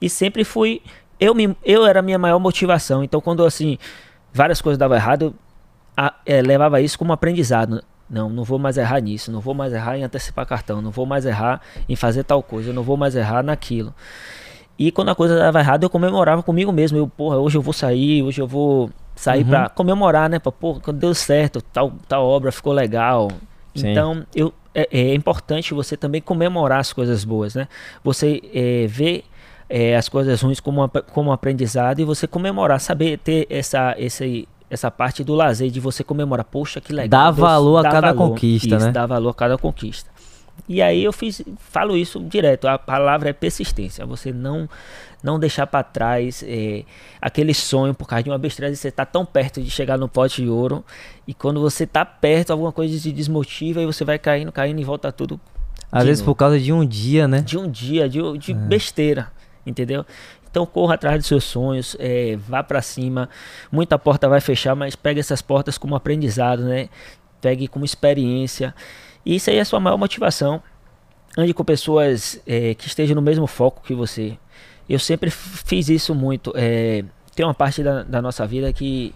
E 0.00 0.10
sempre 0.10 0.44
fui. 0.44 0.82
Eu, 1.18 1.34
me, 1.34 1.56
eu 1.64 1.86
era 1.86 2.00
a 2.00 2.02
minha 2.02 2.18
maior 2.18 2.38
motivação. 2.38 3.02
Então, 3.02 3.20
quando 3.20 3.44
assim, 3.46 3.78
várias 4.32 4.60
coisas 4.60 4.76
davam 4.76 4.96
errado, 4.96 5.22
eu 5.26 5.34
a, 5.96 6.14
é, 6.26 6.42
levava 6.42 6.80
isso 6.80 6.98
como 6.98 7.12
aprendizado. 7.12 7.82
Não, 8.08 8.28
não 8.28 8.42
vou 8.42 8.58
mais 8.58 8.76
errar 8.76 9.00
nisso. 9.00 9.30
Não 9.30 9.40
vou 9.40 9.54
mais 9.54 9.72
errar 9.72 9.96
em 9.96 10.02
antecipar 10.02 10.44
cartão. 10.44 10.82
Não 10.82 10.90
vou 10.90 11.06
mais 11.06 11.24
errar 11.24 11.60
em 11.88 11.94
fazer 11.94 12.24
tal 12.24 12.42
coisa. 12.42 12.72
Não 12.72 12.82
vou 12.82 12.96
mais 12.96 13.14
errar 13.14 13.42
naquilo. 13.42 13.94
E 14.76 14.90
quando 14.90 15.10
a 15.10 15.14
coisa 15.14 15.38
dava 15.38 15.60
errado, 15.60 15.84
eu 15.84 15.90
comemorava 15.90 16.42
comigo 16.42 16.72
mesmo. 16.72 16.98
Eu, 16.98 17.06
porra, 17.06 17.36
hoje 17.36 17.56
eu 17.56 17.62
vou 17.62 17.72
sair, 17.72 18.22
hoje 18.22 18.40
eu 18.40 18.46
vou 18.48 18.90
sair 19.14 19.44
uhum. 19.44 19.50
para 19.50 19.68
comemorar, 19.68 20.28
né? 20.28 20.38
Pra, 20.38 20.50
quando 20.50 20.94
deu 20.94 21.14
certo, 21.14 21.60
tal, 21.60 21.92
tal 22.08 22.26
obra 22.26 22.50
ficou 22.50 22.72
legal. 22.72 23.28
Sim. 23.74 23.90
Então, 23.90 24.26
eu, 24.34 24.52
é, 24.74 24.88
é, 24.90 25.14
importante 25.14 25.74
você 25.74 25.96
também 25.96 26.20
comemorar 26.20 26.80
as 26.80 26.92
coisas 26.92 27.24
boas, 27.24 27.54
né? 27.54 27.68
Você 28.04 28.40
é, 28.54 28.86
ver 28.86 29.24
é, 29.68 29.96
as 29.96 30.08
coisas 30.08 30.40
ruins 30.40 30.60
como, 30.60 30.88
como 31.12 31.32
aprendizado 31.32 32.00
e 32.00 32.04
você 32.04 32.26
comemorar, 32.26 32.80
saber 32.80 33.18
ter 33.18 33.46
essa, 33.50 33.94
esse, 33.98 34.48
essa 34.68 34.90
parte 34.90 35.22
do 35.22 35.34
lazer 35.34 35.70
de 35.70 35.80
você 35.80 36.04
comemorar. 36.04 36.44
Poxa, 36.44 36.80
que 36.80 36.92
legal. 36.92 37.08
Dá 37.08 37.30
valor 37.30 37.78
a 37.78 37.82
cada 37.82 38.12
valor. 38.12 38.30
conquista, 38.30 38.76
Isso, 38.76 38.86
né? 38.86 38.92
Dá 38.92 39.06
valor 39.06 39.30
a 39.30 39.34
cada 39.34 39.58
conquista. 39.58 40.10
E 40.68 40.80
aí 40.80 41.02
eu 41.02 41.12
fiz, 41.12 41.42
falo 41.58 41.96
isso 41.96 42.20
direto. 42.20 42.68
A 42.68 42.78
palavra 42.78 43.30
é 43.30 43.32
persistência. 43.32 44.04
Você 44.06 44.32
não 44.32 44.68
não 45.22 45.38
deixar 45.38 45.66
para 45.66 45.82
trás 45.82 46.44
é, 46.46 46.84
aquele 47.20 47.52
sonho 47.54 47.94
por 47.94 48.06
causa 48.06 48.22
de 48.22 48.30
uma 48.30 48.38
besteira. 48.38 48.74
Você 48.74 48.90
tá 48.90 49.04
tão 49.04 49.24
perto 49.24 49.62
de 49.62 49.70
chegar 49.70 49.98
no 49.98 50.08
pote 50.08 50.42
de 50.42 50.48
ouro 50.48 50.84
e 51.26 51.34
quando 51.34 51.60
você 51.60 51.86
tá 51.86 52.04
perto 52.04 52.50
alguma 52.50 52.72
coisa 52.72 52.98
te 52.98 53.12
desmotiva 53.12 53.80
e 53.80 53.86
você 53.86 54.04
vai 54.04 54.18
caindo, 54.18 54.50
caindo 54.50 54.80
e 54.80 54.84
volta 54.84 55.12
tudo. 55.12 55.40
Às 55.92 56.04
vezes 56.04 56.20
novo. 56.20 56.32
por 56.32 56.38
causa 56.38 56.58
de 56.58 56.72
um 56.72 56.84
dia, 56.86 57.26
né? 57.26 57.40
De 57.40 57.58
um 57.58 57.68
dia, 57.68 58.08
de, 58.08 58.20
de 58.38 58.52
é. 58.52 58.54
besteira, 58.54 59.32
entendeu? 59.66 60.04
Então 60.50 60.66
corra 60.66 60.94
atrás 60.94 61.18
dos 61.18 61.26
seus 61.26 61.44
sonhos, 61.44 61.96
é, 61.98 62.36
vá 62.36 62.62
para 62.62 62.82
cima. 62.82 63.28
Muita 63.70 63.98
porta 63.98 64.28
vai 64.28 64.40
fechar, 64.40 64.74
mas 64.74 64.96
pegue 64.96 65.20
essas 65.20 65.40
portas 65.40 65.78
como 65.78 65.94
aprendizado, 65.94 66.64
né? 66.64 66.88
Pegue 67.40 67.68
como 67.68 67.84
experiência. 67.84 68.74
E 69.24 69.36
isso 69.36 69.50
aí 69.50 69.56
é 69.56 69.60
a 69.60 69.64
sua 69.64 69.78
maior 69.80 69.96
motivação. 69.96 70.62
Ande 71.38 71.54
com 71.54 71.64
pessoas 71.64 72.40
é, 72.46 72.74
que 72.74 72.86
estejam 72.86 73.14
no 73.14 73.22
mesmo 73.22 73.46
foco 73.46 73.82
que 73.84 73.94
você. 73.94 74.36
Eu 74.90 74.98
sempre 74.98 75.30
fiz 75.30 75.88
isso 75.88 76.12
muito. 76.16 76.52
É, 76.56 77.04
tem 77.32 77.46
uma 77.46 77.54
parte 77.54 77.80
da, 77.80 78.02
da, 78.02 78.20
nossa 78.20 78.44
vida 78.44 78.72
que 78.72 79.14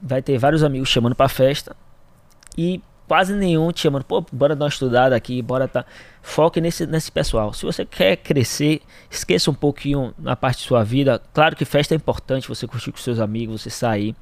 vai 0.00 0.22
ter 0.22 0.38
vários 0.38 0.62
amigos 0.62 0.88
chamando 0.88 1.16
pra 1.16 1.28
festa 1.28 1.74
e 2.56 2.80
quase 3.08 3.34
nenhum 3.34 3.72
te 3.72 3.80
chamando, 3.80 4.04
pô, 4.04 4.24
bora 4.30 4.54
dar 4.54 4.66
uma 4.66 4.68
estudada 4.68 5.16
aqui, 5.16 5.42
bora 5.42 5.66
tá. 5.66 5.84
Foque 6.22 6.60
nesse, 6.60 6.86
nesse 6.86 7.10
pessoal. 7.10 7.52
Se 7.52 7.66
você 7.66 7.84
quer 7.84 8.18
crescer, 8.18 8.82
esqueça 9.10 9.50
um 9.50 9.54
pouquinho 9.54 10.14
na 10.16 10.36
parte 10.36 10.58
de 10.58 10.68
sua 10.68 10.84
vida. 10.84 11.20
Claro 11.32 11.56
que 11.56 11.64
festa 11.64 11.92
é 11.92 11.96
importante, 11.96 12.46
você 12.46 12.64
curtir 12.64 12.92
com 12.92 12.98
seus 12.98 13.18
amigos, 13.18 13.62
você 13.62 13.70
sair. 13.70 14.14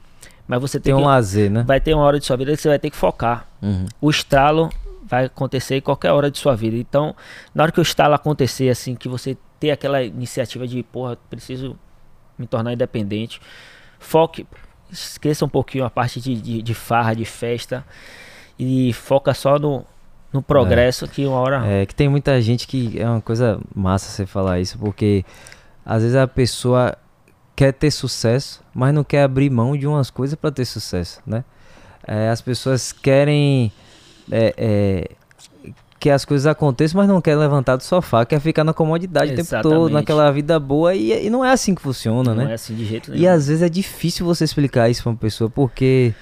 Mas 0.48 0.58
você 0.58 0.80
tem, 0.80 0.84
tem 0.84 0.94
um 0.94 1.00
que, 1.00 1.04
lazer, 1.04 1.50
né? 1.50 1.64
Vai 1.66 1.82
ter 1.82 1.92
uma 1.92 2.02
hora 2.02 2.18
de 2.18 2.24
sua 2.24 2.36
vida 2.38 2.50
que 2.50 2.62
você 2.62 2.68
vai 2.68 2.78
ter 2.78 2.88
que 2.88 2.96
focar. 2.96 3.46
Uhum. 3.60 3.84
O 4.00 4.08
estralo 4.08 4.70
vai 5.04 5.26
acontecer 5.26 5.76
em 5.76 5.80
qualquer 5.82 6.12
hora 6.12 6.30
de 6.30 6.38
sua 6.38 6.56
vida. 6.56 6.78
Então, 6.78 7.14
na 7.54 7.64
hora 7.64 7.72
que 7.72 7.78
o 7.78 7.82
estalo 7.82 8.14
acontecer, 8.14 8.70
assim, 8.70 8.94
que 8.94 9.06
você 9.06 9.36
ter 9.62 9.70
aquela 9.70 10.02
iniciativa 10.02 10.66
de, 10.66 10.82
porra, 10.82 11.16
preciso 11.30 11.78
me 12.36 12.48
tornar 12.48 12.72
independente, 12.72 13.40
foque, 14.00 14.44
esqueça 14.90 15.44
um 15.44 15.48
pouquinho 15.48 15.84
a 15.84 15.90
parte 15.90 16.20
de, 16.20 16.34
de, 16.34 16.60
de 16.60 16.74
farra, 16.74 17.14
de 17.14 17.24
festa 17.24 17.86
e 18.58 18.92
foca 18.92 19.32
só 19.32 19.60
no, 19.60 19.86
no 20.32 20.42
progresso 20.42 21.04
é. 21.04 21.08
que 21.08 21.24
uma 21.24 21.38
hora. 21.38 21.64
É 21.64 21.86
que 21.86 21.94
tem 21.94 22.08
muita 22.08 22.42
gente 22.42 22.66
que 22.66 23.00
é 23.00 23.08
uma 23.08 23.20
coisa 23.20 23.60
massa 23.72 24.10
você 24.10 24.26
falar 24.26 24.58
isso, 24.58 24.76
porque 24.76 25.24
às 25.86 26.02
vezes 26.02 26.16
a 26.16 26.26
pessoa 26.26 26.98
quer 27.54 27.72
ter 27.72 27.92
sucesso, 27.92 28.64
mas 28.74 28.92
não 28.92 29.04
quer 29.04 29.22
abrir 29.22 29.48
mão 29.48 29.76
de 29.76 29.86
umas 29.86 30.10
coisas 30.10 30.34
para 30.34 30.50
ter 30.50 30.64
sucesso, 30.64 31.22
né? 31.24 31.44
É, 32.04 32.30
as 32.30 32.42
pessoas 32.42 32.90
querem 32.90 33.70
é, 34.28 34.54
é, 34.56 35.10
que 36.02 36.10
as 36.10 36.24
coisas 36.24 36.48
aconteçam, 36.48 37.00
mas 37.00 37.08
não 37.08 37.20
quer 37.20 37.36
levantar 37.36 37.76
do 37.76 37.84
sofá, 37.84 38.26
quer 38.26 38.40
ficar 38.40 38.64
na 38.64 38.74
comodidade 38.74 39.34
Exatamente. 39.34 39.46
o 39.46 39.70
tempo 39.70 39.82
todo, 39.82 39.92
naquela 39.92 40.32
vida 40.32 40.58
boa, 40.58 40.92
e, 40.96 41.26
e, 41.26 41.30
não 41.30 41.44
é 41.44 41.52
assim 41.52 41.76
que 41.76 41.80
funciona, 41.80 42.30
não 42.30 42.36
né? 42.38 42.44
Não 42.46 42.50
é 42.50 42.54
assim 42.54 42.74
de 42.74 42.84
jeito 42.84 43.12
nenhum. 43.12 43.22
E 43.22 43.28
às 43.28 43.46
vezes 43.46 43.62
é 43.62 43.68
difícil 43.68 44.26
você 44.26 44.42
explicar 44.42 44.90
isso 44.90 45.00
pra 45.00 45.10
uma 45.12 45.16
pessoa, 45.16 45.48
porque 45.48 46.12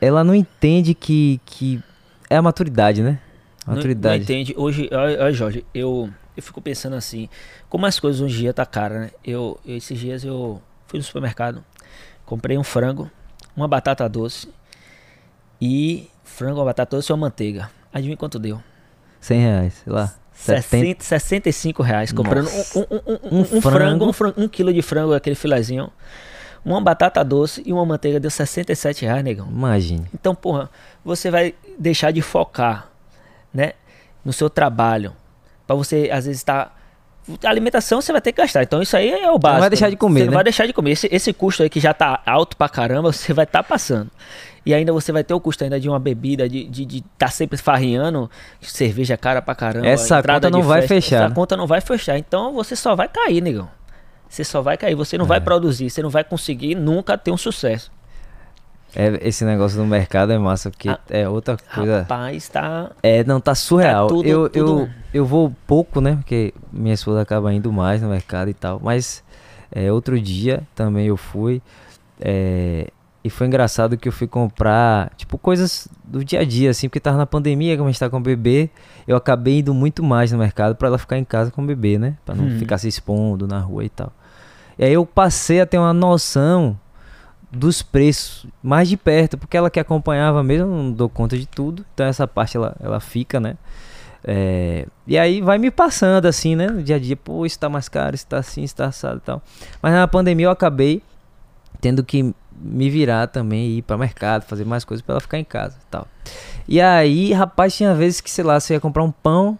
ela 0.00 0.24
não 0.24 0.34
entende 0.34 0.92
que, 0.92 1.40
que 1.46 1.80
é 2.28 2.36
a 2.36 2.42
maturidade, 2.42 3.00
né? 3.00 3.20
A 3.64 3.76
maturidade. 3.76 4.02
Não, 4.02 4.16
não 4.16 4.22
entende. 4.24 4.54
Hoje, 4.58 4.90
olha, 4.92 5.32
Jorge, 5.32 5.64
eu, 5.72 6.10
eu 6.36 6.42
fico 6.42 6.60
pensando 6.60 6.96
assim, 6.96 7.28
como 7.68 7.86
as 7.86 8.00
coisas 8.00 8.20
hoje 8.20 8.38
em 8.38 8.40
dia 8.40 8.52
tá 8.52 8.66
cara, 8.66 8.98
né? 9.02 9.10
Eu, 9.24 9.60
eu, 9.64 9.76
esses 9.76 9.96
dias 9.96 10.24
eu 10.24 10.60
fui 10.88 10.98
no 10.98 11.04
supermercado, 11.04 11.62
comprei 12.26 12.58
um 12.58 12.64
frango, 12.64 13.08
uma 13.54 13.68
batata 13.68 14.08
doce 14.08 14.48
e 15.60 16.10
frango, 16.24 16.58
uma 16.58 16.64
batata 16.64 16.96
doce 16.96 17.12
e 17.12 17.14
uma 17.14 17.28
manteiga. 17.28 17.70
Adivinha 17.92 18.16
quanto 18.16 18.36
deu? 18.36 18.60
100 19.20 19.40
reais, 19.40 19.74
sei 19.84 19.92
lá. 19.92 20.14
60, 20.32 21.04
65 21.04 21.82
reais 21.82 22.12
comprando 22.12 22.48
um, 22.48 22.80
um, 22.80 23.00
um, 23.30 23.40
um, 23.40 23.44
frango, 23.44 23.60
frango, 23.60 24.06
um, 24.06 24.12
frango, 24.12 24.40
um 24.40 24.48
quilo 24.48 24.72
de 24.72 24.80
frango, 24.80 25.12
aquele 25.12 25.36
filezinho, 25.36 25.92
uma 26.64 26.80
batata 26.80 27.22
doce 27.22 27.62
e 27.66 27.72
uma 27.74 27.84
manteiga 27.84 28.18
deu 28.18 28.30
67 28.30 29.04
reais, 29.04 29.22
negão. 29.22 29.46
Imagine. 29.50 30.06
Então, 30.14 30.34
porra, 30.34 30.70
você 31.04 31.30
vai 31.30 31.54
deixar 31.78 32.10
de 32.10 32.22
focar, 32.22 32.88
né? 33.52 33.74
no 34.24 34.32
seu 34.32 34.50
trabalho, 34.50 35.12
para 35.66 35.76
você 35.76 36.10
às 36.12 36.26
vezes 36.26 36.40
estar 36.40 36.66
tá 36.66 37.48
alimentação 37.48 38.00
você 38.00 38.12
vai 38.12 38.20
ter 38.20 38.32
que 38.32 38.40
gastar. 38.40 38.62
Então 38.62 38.82
isso 38.82 38.96
aí 38.96 39.10
é 39.10 39.30
o 39.30 39.38
básico. 39.38 39.54
Não 39.54 39.60
vai 39.60 39.70
deixar 39.70 39.90
de 39.90 39.96
comer, 39.96 40.20
Você 40.20 40.24
né? 40.24 40.30
não 40.30 40.34
vai 40.34 40.44
deixar 40.44 40.66
de 40.66 40.72
comer. 40.72 40.92
Esse, 40.92 41.08
esse 41.12 41.32
custo 41.32 41.62
aí 41.62 41.70
que 41.70 41.78
já 41.78 41.94
tá 41.94 42.20
alto 42.26 42.56
pra 42.56 42.68
caramba, 42.68 43.12
você 43.12 43.32
vai 43.32 43.44
estar 43.44 43.62
tá 43.62 43.68
passando. 43.68 44.10
E 44.64 44.74
ainda 44.74 44.92
você 44.92 45.10
vai 45.10 45.24
ter 45.24 45.32
o 45.32 45.40
custo 45.40 45.64
ainda 45.64 45.80
de 45.80 45.88
uma 45.88 45.98
bebida, 45.98 46.48
de 46.48 46.58
estar 46.60 46.70
de, 46.72 46.84
de 46.84 47.00
tá 47.16 47.28
sempre 47.28 47.56
farriando, 47.56 48.30
cerveja 48.60 49.16
cara 49.16 49.40
pra 49.40 49.54
caramba. 49.54 49.86
Essa 49.86 50.22
conta 50.22 50.50
não 50.50 50.60
de 50.60 50.66
vai 50.66 50.80
festa, 50.82 50.94
fechar. 50.94 51.24
Essa 51.24 51.34
conta 51.34 51.56
não 51.56 51.66
vai 51.66 51.80
fechar. 51.80 52.18
Então 52.18 52.52
você 52.52 52.76
só 52.76 52.94
vai 52.94 53.08
cair, 53.08 53.40
negão. 53.40 53.68
Você 54.28 54.44
só 54.44 54.60
vai 54.62 54.76
cair. 54.76 54.94
Você 54.94 55.16
não 55.18 55.24
É. 55.24 55.28
vai 55.28 55.40
produzir, 55.40 55.88
você 55.90 56.02
não 56.02 56.10
vai 56.10 56.22
conseguir 56.24 56.74
nunca 56.74 57.16
ter 57.16 57.30
um 57.30 57.36
sucesso. 57.36 57.90
É, 58.94 59.18
esse 59.26 59.44
negócio 59.44 59.78
do 59.78 59.86
mercado 59.86 60.32
é 60.32 60.38
massa, 60.38 60.68
porque 60.68 60.88
Ah, 60.88 60.98
é 61.08 61.28
outra 61.28 61.56
coisa. 61.74 62.00
Rapaz, 62.00 62.48
tá. 62.48 62.90
É, 63.02 63.22
não, 63.24 63.40
tá 63.40 63.54
surreal. 63.54 64.08
Tá 64.08 64.14
tudo- 64.14 64.28
eu, 64.28 64.42
eu, 64.42 64.48
tudo- 64.50 64.90
eu 65.14 65.24
vou 65.24 65.54
pouco, 65.66 66.00
né? 66.00 66.16
Porque 66.16 66.52
minha 66.72 66.94
esposa 66.94 67.20
acaba 67.22 67.52
indo 67.54 67.72
mais 67.72 68.02
no 68.02 68.08
mercado 68.08 68.50
e 68.50 68.54
tal. 68.54 68.80
Mas 68.82 69.22
é, 69.72 69.92
outro 69.92 70.20
dia 70.20 70.62
também 70.74 71.06
eu 71.06 71.16
fui. 71.16 71.62
é, 72.20 72.88
e 73.22 73.28
foi 73.30 73.46
engraçado 73.46 73.96
que 73.98 74.08
eu 74.08 74.12
fui 74.12 74.26
comprar, 74.26 75.12
tipo, 75.16 75.36
coisas 75.36 75.86
do 76.04 76.24
dia 76.24 76.40
a 76.40 76.44
dia, 76.44 76.70
assim, 76.70 76.88
porque 76.88 77.00
tava 77.00 77.18
na 77.18 77.26
pandemia, 77.26 77.76
como 77.76 77.88
a 77.88 77.92
gente 77.92 78.00
tá 78.00 78.08
com 78.08 78.16
o 78.16 78.20
bebê, 78.20 78.70
eu 79.06 79.16
acabei 79.16 79.58
indo 79.58 79.74
muito 79.74 80.02
mais 80.02 80.32
no 80.32 80.38
mercado 80.38 80.74
pra 80.74 80.88
ela 80.88 80.96
ficar 80.98 81.18
em 81.18 81.24
casa 81.24 81.50
com 81.50 81.62
o 81.62 81.66
bebê, 81.66 81.98
né? 81.98 82.16
Pra 82.24 82.34
não 82.34 82.44
Uhum. 82.44 82.58
ficar 82.58 82.78
se 82.78 82.88
expondo 82.88 83.46
na 83.46 83.58
rua 83.60 83.84
e 83.84 83.88
tal. 83.90 84.12
E 84.78 84.84
aí 84.84 84.92
eu 84.94 85.04
passei 85.04 85.60
a 85.60 85.66
ter 85.66 85.76
uma 85.76 85.92
noção 85.92 86.78
dos 87.52 87.82
preços 87.82 88.46
mais 88.62 88.88
de 88.88 88.96
perto, 88.96 89.36
porque 89.36 89.56
ela 89.56 89.68
que 89.68 89.78
acompanhava 89.80 90.42
mesmo, 90.42 90.68
não 90.68 90.90
dou 90.92 91.08
conta 91.08 91.36
de 91.36 91.46
tudo, 91.46 91.84
então 91.92 92.06
essa 92.06 92.26
parte 92.26 92.56
ela, 92.56 92.74
ela 92.80 93.00
fica, 93.00 93.38
né? 93.40 93.56
É, 94.24 94.86
e 95.06 95.18
aí 95.18 95.40
vai 95.40 95.58
me 95.58 95.70
passando 95.70 96.26
assim, 96.26 96.54
né? 96.54 96.68
No 96.68 96.82
dia 96.82 96.96
a 96.96 96.98
dia, 96.98 97.16
pô, 97.16 97.44
isso 97.44 97.58
tá 97.58 97.68
mais 97.68 97.88
caro, 97.88 98.14
isso 98.14 98.26
tá 98.26 98.38
assim, 98.38 98.62
isso 98.62 98.76
tá 98.76 98.86
assado 98.86 99.18
e 99.18 99.20
tal. 99.20 99.42
Mas 99.82 99.92
na 99.92 100.06
pandemia 100.06 100.46
eu 100.46 100.50
acabei 100.50 101.02
tendo 101.80 102.04
que 102.04 102.34
me 102.60 102.90
virar 102.90 103.26
também, 103.28 103.78
ir 103.78 103.82
para 103.82 103.96
mercado, 103.96 104.42
fazer 104.44 104.64
mais 104.64 104.84
coisas 104.84 105.02
para 105.04 105.14
ela 105.14 105.20
ficar 105.20 105.38
em 105.38 105.44
casa 105.44 105.76
e 105.80 105.86
tal. 105.90 106.06
E 106.68 106.80
aí, 106.80 107.32
rapaz, 107.32 107.74
tinha 107.74 107.94
vezes 107.94 108.20
que, 108.20 108.30
sei 108.30 108.44
lá, 108.44 108.58
você 108.60 108.74
ia 108.74 108.80
comprar 108.80 109.02
um 109.02 109.10
pão, 109.10 109.58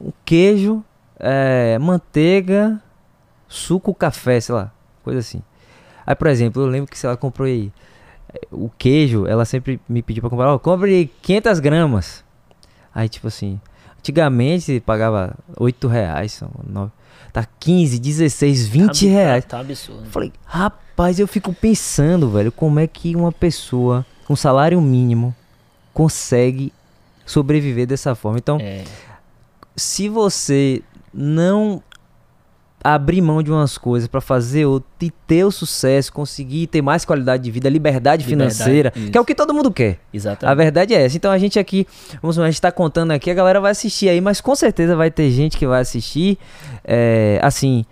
um 0.00 0.12
queijo, 0.24 0.82
é, 1.18 1.78
manteiga, 1.78 2.80
suco, 3.48 3.94
café, 3.94 4.40
sei 4.40 4.54
lá, 4.54 4.72
coisa 5.02 5.20
assim. 5.20 5.42
Aí, 6.06 6.14
por 6.14 6.28
exemplo, 6.28 6.62
eu 6.62 6.66
lembro 6.66 6.90
que 6.90 6.98
se 6.98 7.04
ela 7.06 7.16
comprou 7.16 7.46
aí 7.46 7.70
eh, 8.32 8.46
o 8.50 8.70
queijo, 8.70 9.26
ela 9.26 9.44
sempre 9.44 9.78
me 9.88 10.00
pediu 10.02 10.22
pra 10.22 10.30
comprar, 10.30 10.54
ó, 10.54 10.58
compre 10.58 11.10
500 11.22 11.60
gramas. 11.60 12.24
Aí, 12.94 13.08
tipo 13.08 13.26
assim, 13.28 13.60
antigamente 13.98 14.80
pagava 14.80 15.34
8 15.58 15.86
reais, 15.86 16.32
são 16.32 16.50
nove- 16.66 16.92
tá 17.32 17.46
15, 17.60 17.98
16, 17.98 18.66
20 18.66 19.06
tá, 19.06 19.12
reais. 19.12 19.44
Tá, 19.44 19.60
absurdo. 19.60 20.06
Falei, 20.08 20.32
rapaz, 20.46 20.87
eu 21.20 21.28
fico 21.28 21.52
pensando, 21.52 22.28
velho, 22.28 22.50
como 22.50 22.80
é 22.80 22.86
que 22.86 23.14
uma 23.14 23.30
pessoa 23.30 24.04
com 24.26 24.34
salário 24.34 24.80
mínimo 24.80 25.32
consegue 25.94 26.72
sobreviver 27.24 27.86
dessa 27.86 28.14
forma. 28.14 28.38
Então, 28.38 28.58
É, 28.60 28.82
se 29.76 30.08
você 30.08 30.82
não 31.14 31.80
abrir 32.82 33.20
mão 33.20 33.42
de 33.42 33.50
umas 33.50 33.76
coisas 33.76 34.08
pra 34.08 34.20
fazer 34.20 34.64
outro 34.66 34.88
e 35.00 35.10
ter 35.26 35.44
o 35.44 35.50
sucesso, 35.50 36.12
conseguir 36.12 36.66
ter 36.68 36.80
mais 36.80 37.04
qualidade 37.04 37.42
de 37.42 37.50
vida, 37.50 37.68
liberdade, 37.68 38.24
Liberdade, 38.24 38.54
financeira, 38.54 38.92
isso. 38.94 39.10
que 39.10 39.18
é 39.18 39.20
o 39.20 39.24
que 39.24 39.34
todo 39.34 39.52
mundo 39.52 39.70
quer. 39.70 39.98
A 40.12 40.16
exatamente. 40.16 40.56
verdade 40.56 40.94
é 40.94 41.04
essa. 41.04 41.16
Então 41.16 41.30
a 41.30 41.38
gente 41.38 41.58
aqui, 41.58 41.86
vamos 42.22 42.36
lá, 42.36 42.44
a 42.46 42.50
gente 42.50 42.60
tá 42.60 42.70
contando 42.72 43.10
aqui, 43.12 43.30
a 43.30 43.34
galera 43.34 43.60
vai 43.60 43.72
assistir 43.72 44.08
aí, 44.08 44.20
mas 44.20 44.40
com 44.40 44.54
certeza 44.54 44.94
vai 44.96 45.10
ter 45.10 45.30
gente 45.30 45.56
que 45.56 45.66
vai 45.66 45.80
assistir, 45.80 46.38
é, 46.84 47.40
assim, 47.42 47.84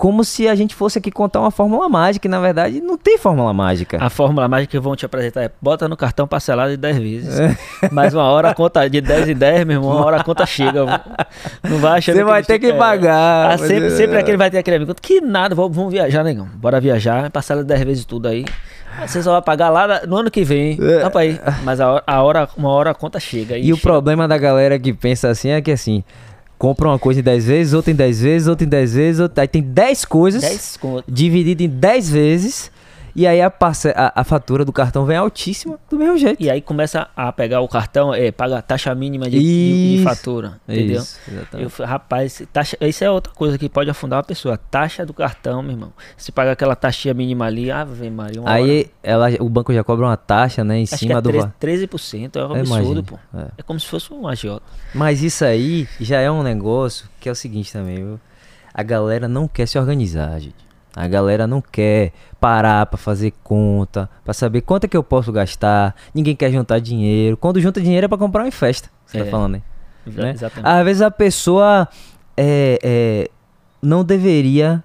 como 0.00 0.24
se 0.24 0.48
a 0.48 0.54
gente 0.54 0.74
fosse 0.74 0.98
aqui 0.98 1.10
contar 1.10 1.40
uma 1.40 1.50
fórmula 1.50 1.86
mágica, 1.86 2.26
e 2.26 2.30
na 2.30 2.40
verdade 2.40 2.80
não 2.80 2.96
tem 2.96 3.18
fórmula 3.18 3.52
mágica. 3.52 3.98
A 4.00 4.08
fórmula 4.08 4.48
mágica 4.48 4.70
que 4.70 4.78
vão 4.80 4.96
te 4.96 5.04
apresentar 5.04 5.42
é 5.42 5.50
bota 5.60 5.86
no 5.86 5.94
cartão 5.94 6.26
parcelado 6.26 6.70
de 6.70 6.78
10 6.78 6.96
vezes. 6.96 7.38
É. 7.38 7.54
Mas 7.92 8.14
uma 8.14 8.24
hora 8.24 8.48
a 8.48 8.54
conta 8.54 8.88
de 8.88 8.98
10 9.02 9.28
em 9.28 9.34
10, 9.34 9.66
meu 9.66 9.76
irmão, 9.76 9.90
uma 9.94 10.06
hora 10.06 10.16
a 10.16 10.24
conta 10.24 10.46
chega. 10.46 10.86
Não 11.62 11.76
vai 11.78 11.98
achando 11.98 12.16
Você 12.16 12.24
vai 12.24 12.42
ter 12.42 12.58
que 12.58 12.68
fica- 12.68 12.78
pagar. 12.78 13.50
Ah, 13.52 13.58
sempre, 13.58 13.86
é- 13.88 13.90
sempre 13.90 14.16
aquele 14.16 14.38
vai 14.38 14.50
ter 14.50 14.56
aquele 14.56 14.76
amigo. 14.78 14.94
Que 14.94 15.20
nada, 15.20 15.54
vamos, 15.54 15.92
viajar, 15.92 16.24
negão. 16.24 16.48
Bora 16.54 16.80
viajar, 16.80 17.30
parcela 17.30 17.62
10 17.62 17.82
vezes 17.82 18.04
tudo 18.06 18.26
aí. 18.26 18.46
Você 19.06 19.22
só 19.22 19.32
vai 19.32 19.42
pagar 19.42 19.68
lá 19.68 20.00
no 20.06 20.16
ano 20.16 20.30
que 20.30 20.42
vem. 20.42 20.78
É. 20.80 21.08
Tá 21.08 21.20
aí. 21.20 21.38
Mas 21.62 21.78
a 21.78 21.88
hora, 21.92 22.02
a 22.06 22.22
hora- 22.22 22.48
uma 22.56 22.70
hora 22.70 22.90
a 22.90 22.94
conta 22.94 23.20
chega. 23.20 23.58
E 23.58 23.70
o 23.72 23.76
chega 23.76 23.88
problema 23.88 24.26
da 24.26 24.38
galera 24.38 24.78
que 24.78 24.92
pensa 24.94 25.28
assim 25.28 25.50
é 25.50 25.60
que 25.60 25.70
assim, 25.70 26.02
compra 26.60 26.88
uma 26.88 26.98
coisa 26.98 27.20
em 27.20 27.22
10 27.22 27.46
vezes, 27.46 27.72
outra 27.72 27.90
em 27.90 27.94
10 27.94 28.20
vezes, 28.20 28.46
outra 28.46 28.66
em 28.66 28.68
10 28.68 28.94
vezes, 28.94 29.20
outra... 29.20 29.42
aí 29.42 29.48
tem 29.48 29.62
10 29.62 30.04
coisas 30.04 30.42
10 30.42 30.76
conto. 30.76 31.04
dividido 31.08 31.62
em 31.62 31.68
10 31.68 32.10
vezes, 32.10 32.70
e 33.14 33.26
aí 33.26 33.40
a, 33.40 33.50
parce- 33.50 33.92
a, 33.96 34.12
a 34.14 34.24
fatura 34.24 34.64
do 34.64 34.72
cartão 34.72 35.04
vem 35.04 35.16
altíssima 35.16 35.78
do 35.88 35.96
mesmo 35.98 36.16
jeito. 36.18 36.42
E 36.42 36.50
aí 36.50 36.60
começa 36.60 37.08
a 37.16 37.32
pegar 37.32 37.60
o 37.60 37.68
cartão, 37.68 38.12
é, 38.14 38.30
paga 38.30 38.58
a 38.58 38.62
taxa 38.62 38.94
mínima 38.94 39.24
de, 39.30 39.38
de- 39.38 39.44
de 39.44 39.94
Isso. 39.96 40.04
fatura. 40.04 40.60
Entendeu? 40.68 41.00
Isso, 41.02 41.18
exatamente. 41.30 41.80
Eu, 41.80 41.86
rapaz, 41.86 42.42
taxa, 42.52 42.76
isso 42.80 43.04
é 43.04 43.10
outra 43.10 43.32
coisa 43.34 43.56
que 43.58 43.68
pode 43.68 43.90
afundar 43.90 44.18
uma 44.18 44.24
pessoa. 44.24 44.56
Taxa 44.56 45.04
do 45.04 45.12
cartão, 45.14 45.62
meu 45.62 45.72
irmão. 45.72 45.92
Se 46.16 46.30
pagar 46.32 46.52
aquela 46.52 46.74
taxinha 46.76 47.12
mínima 47.14 47.46
ali, 47.46 47.70
ave 47.70 48.08
Maria, 48.10 48.40
uma 48.40 48.50
hora- 48.50 48.62
Aí 48.62 48.86
ela, 49.02 49.28
o 49.40 49.48
banco 49.48 49.72
já 49.72 49.82
cobra 49.84 50.06
uma 50.06 50.16
taxa, 50.16 50.62
né, 50.64 50.78
em 50.78 50.82
acho 50.84 50.92
que 50.92 50.98
cima 50.98 51.18
é 51.18 51.20
do... 51.20 51.30
13%, 51.30 51.40
va- 51.40 51.52
13% 51.60 52.36
é 52.36 52.46
um 52.46 52.56
É, 52.56 52.60
absurdo, 52.60 53.02
pô. 53.04 53.18
é. 53.34 53.46
É 53.58 53.62
como 53.62 53.78
se 53.80 53.86
fosse 53.86 54.12
um 54.12 54.26
agiota. 54.28 54.64
Mas 54.94 55.22
isso 55.22 55.44
aí 55.44 55.88
já 56.00 56.20
é 56.20 56.30
um 56.30 56.42
negócio 56.42 57.08
que 57.18 57.28
é 57.28 57.32
o 57.32 57.34
seguinte 57.34 57.72
também, 57.72 57.96
viu? 57.96 58.20
A 58.72 58.82
galera 58.82 59.26
não 59.26 59.48
quer 59.48 59.66
se 59.66 59.78
organizar, 59.78 60.38
gente. 60.38 60.69
A 61.02 61.08
galera 61.08 61.46
não 61.46 61.60
quer 61.62 62.12
parar 62.40 62.86
pra 62.86 62.96
fazer 62.98 63.32
conta, 63.42 64.08
pra 64.24 64.34
saber 64.34 64.60
quanto 64.60 64.84
é 64.84 64.88
que 64.88 64.96
eu 64.96 65.02
posso 65.02 65.32
gastar. 65.32 65.94
Ninguém 66.14 66.34
quer 66.36 66.50
juntar 66.52 66.78
dinheiro. 66.78 67.36
Quando 67.36 67.60
junta 67.60 67.80
dinheiro 67.80 68.04
é 68.04 68.08
pra 68.08 68.18
comprar 68.18 68.44
uma 68.44 68.50
festa. 68.50 68.88
Você 69.06 69.18
É. 69.18 69.24
tá 69.24 69.30
falando 69.30 69.54
aí? 69.56 69.62
Né? 70.06 70.32
Exatamente. 70.32 70.66
Às 70.68 70.84
vezes 70.84 71.02
a 71.02 71.10
pessoa 71.10 71.88
é, 72.36 72.78
é, 72.82 73.30
não 73.82 74.02
deveria 74.04 74.82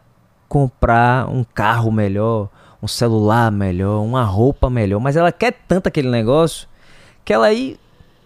comprar 0.47 1.27
um 1.29 1.43
carro 1.43 1.91
melhor, 1.91 2.49
um 2.81 2.87
celular 2.87 3.51
melhor, 3.51 4.01
uma 4.03 4.23
roupa 4.23 4.69
melhor, 4.69 4.99
mas 4.99 5.15
ela 5.15 5.31
quer 5.31 5.53
tanto 5.67 5.87
aquele 5.87 6.09
negócio 6.09 6.67
que 7.23 7.33
ela 7.33 7.47
aí 7.47 7.77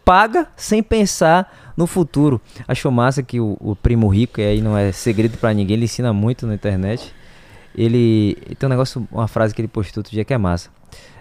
paga 0.04 0.48
sem 0.58 0.82
pensar 0.84 1.72
no 1.78 1.88
futuro. 1.88 2.42
Achou 2.68 2.92
massa 2.92 3.24
que 3.24 3.40
o, 3.40 3.56
o 3.62 3.76
primo 3.76 4.08
rico, 4.08 4.42
e 4.42 4.44
aí 4.46 4.62
não 4.62 4.78
é 4.78 4.92
segredo 4.92 5.38
pra 5.38 5.54
ninguém, 5.54 5.76
ele 5.78 5.86
ensina 5.86 6.12
muito 6.12 6.46
na 6.46 6.54
internet. 6.56 7.14
Ele 7.76 8.36
tem 8.58 8.68
um 8.68 8.70
negócio, 8.70 9.08
uma 9.12 9.28
frase 9.28 9.54
que 9.54 9.62
ele 9.62 9.68
postou 9.68 10.02
outro 10.02 10.12
dia 10.12 10.26
que 10.26 10.34
é 10.34 10.38
massa. 10.38 10.70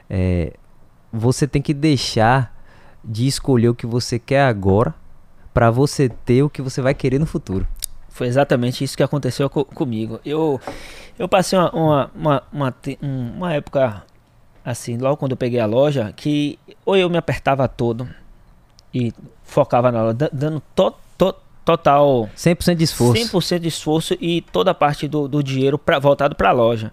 É, 0.09 0.53
você 1.13 1.47
tem 1.47 1.61
que 1.63 1.75
deixar 1.75 2.55
de 3.05 3.27
escolher 3.27 3.69
o 3.69 3.75
que 3.75 3.87
você 3.87 4.19
quer 4.19 4.43
agora 4.43 4.95
pra 5.55 5.71
você 5.71 6.09
ter 6.09 6.43
o 6.43 6.51
que 6.51 6.61
você 6.63 6.81
vai 6.81 6.95
querer 6.95 7.19
no 7.19 7.27
futuro. 7.27 7.67
Foi 8.09 8.27
exatamente 8.27 8.83
isso 8.83 8.97
que 8.97 9.03
aconteceu 9.03 9.49
co- 9.49 9.65
comigo. 9.65 10.21
Eu, 10.25 10.61
eu 11.19 11.29
passei 11.29 11.59
uma, 11.59 11.71
uma, 11.73 12.11
uma, 12.15 12.43
uma, 12.53 12.75
um- 13.03 13.31
uma 13.37 13.53
época, 13.55 14.03
assim, 14.65 14.97
logo 14.97 15.17
quando 15.17 15.33
eu 15.33 15.37
peguei 15.37 15.61
a 15.61 15.67
loja, 15.67 16.13
que 16.17 16.59
ou 16.85 16.97
eu 16.97 17.09
me 17.09 17.17
apertava 17.17 17.69
todo 17.69 18.09
e 18.93 19.13
focava 19.45 19.93
na 19.93 20.03
loja, 20.03 20.15
da- 20.15 20.31
dando 20.33 20.61
to, 20.75 20.91
to- 20.91 20.97
total 21.69 22.31
100% 22.35 22.77
de 22.77 22.85
esforço. 22.85 23.23
100% 23.37 23.59
de 23.59 23.69
esforço 23.69 24.17
e 24.19 24.41
toda 24.41 24.71
a 24.71 24.75
parte 24.75 25.07
do, 25.07 25.29
do 25.29 25.43
dinheiro 25.43 25.77
pra, 25.77 25.99
voltado 25.99 26.35
para 26.35 26.49
a 26.49 26.53
loja. 26.53 26.91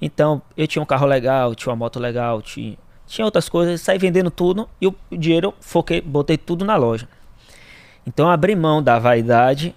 Então, 0.00 0.40
eu 0.56 0.64
tinha 0.68 0.80
um 0.80 0.86
carro 0.86 1.06
legal, 1.06 1.56
tinha 1.56 1.70
uma 1.70 1.76
moto 1.76 1.98
legal, 1.98 2.40
tinha, 2.40 2.76
tinha 3.04 3.24
outras 3.24 3.48
coisas, 3.48 3.80
saí 3.80 3.98
vendendo 3.98 4.30
tudo 4.30 4.68
e 4.80 4.86
o 4.86 4.94
dinheiro 5.10 5.52
foquei, 5.60 6.00
botei 6.00 6.38
tudo 6.38 6.64
na 6.64 6.76
loja. 6.76 7.08
Então, 8.06 8.30
abri 8.30 8.54
mão 8.54 8.80
da 8.80 8.96
vaidade 8.96 9.74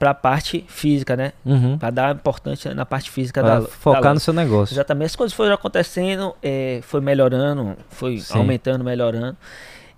para 0.00 0.10
a 0.10 0.14
parte 0.14 0.64
física, 0.66 1.16
né? 1.16 1.32
Uhum. 1.44 1.78
Para 1.78 1.90
dar 1.90 2.14
importância 2.14 2.74
na 2.74 2.84
parte 2.84 3.08
física 3.08 3.40
Pra 3.40 3.54
da, 3.54 3.60
da 3.60 3.66
focar 3.68 4.02
loja. 4.02 4.14
no 4.14 4.20
seu 4.20 4.34
negócio. 4.34 4.74
Exatamente, 4.74 5.06
as 5.06 5.16
coisas 5.16 5.32
foram 5.32 5.54
acontecendo, 5.54 6.34
eh, 6.42 6.80
foi 6.82 7.00
melhorando, 7.00 7.76
foi 7.88 8.18
Sim. 8.18 8.38
aumentando, 8.38 8.82
melhorando. 8.82 9.36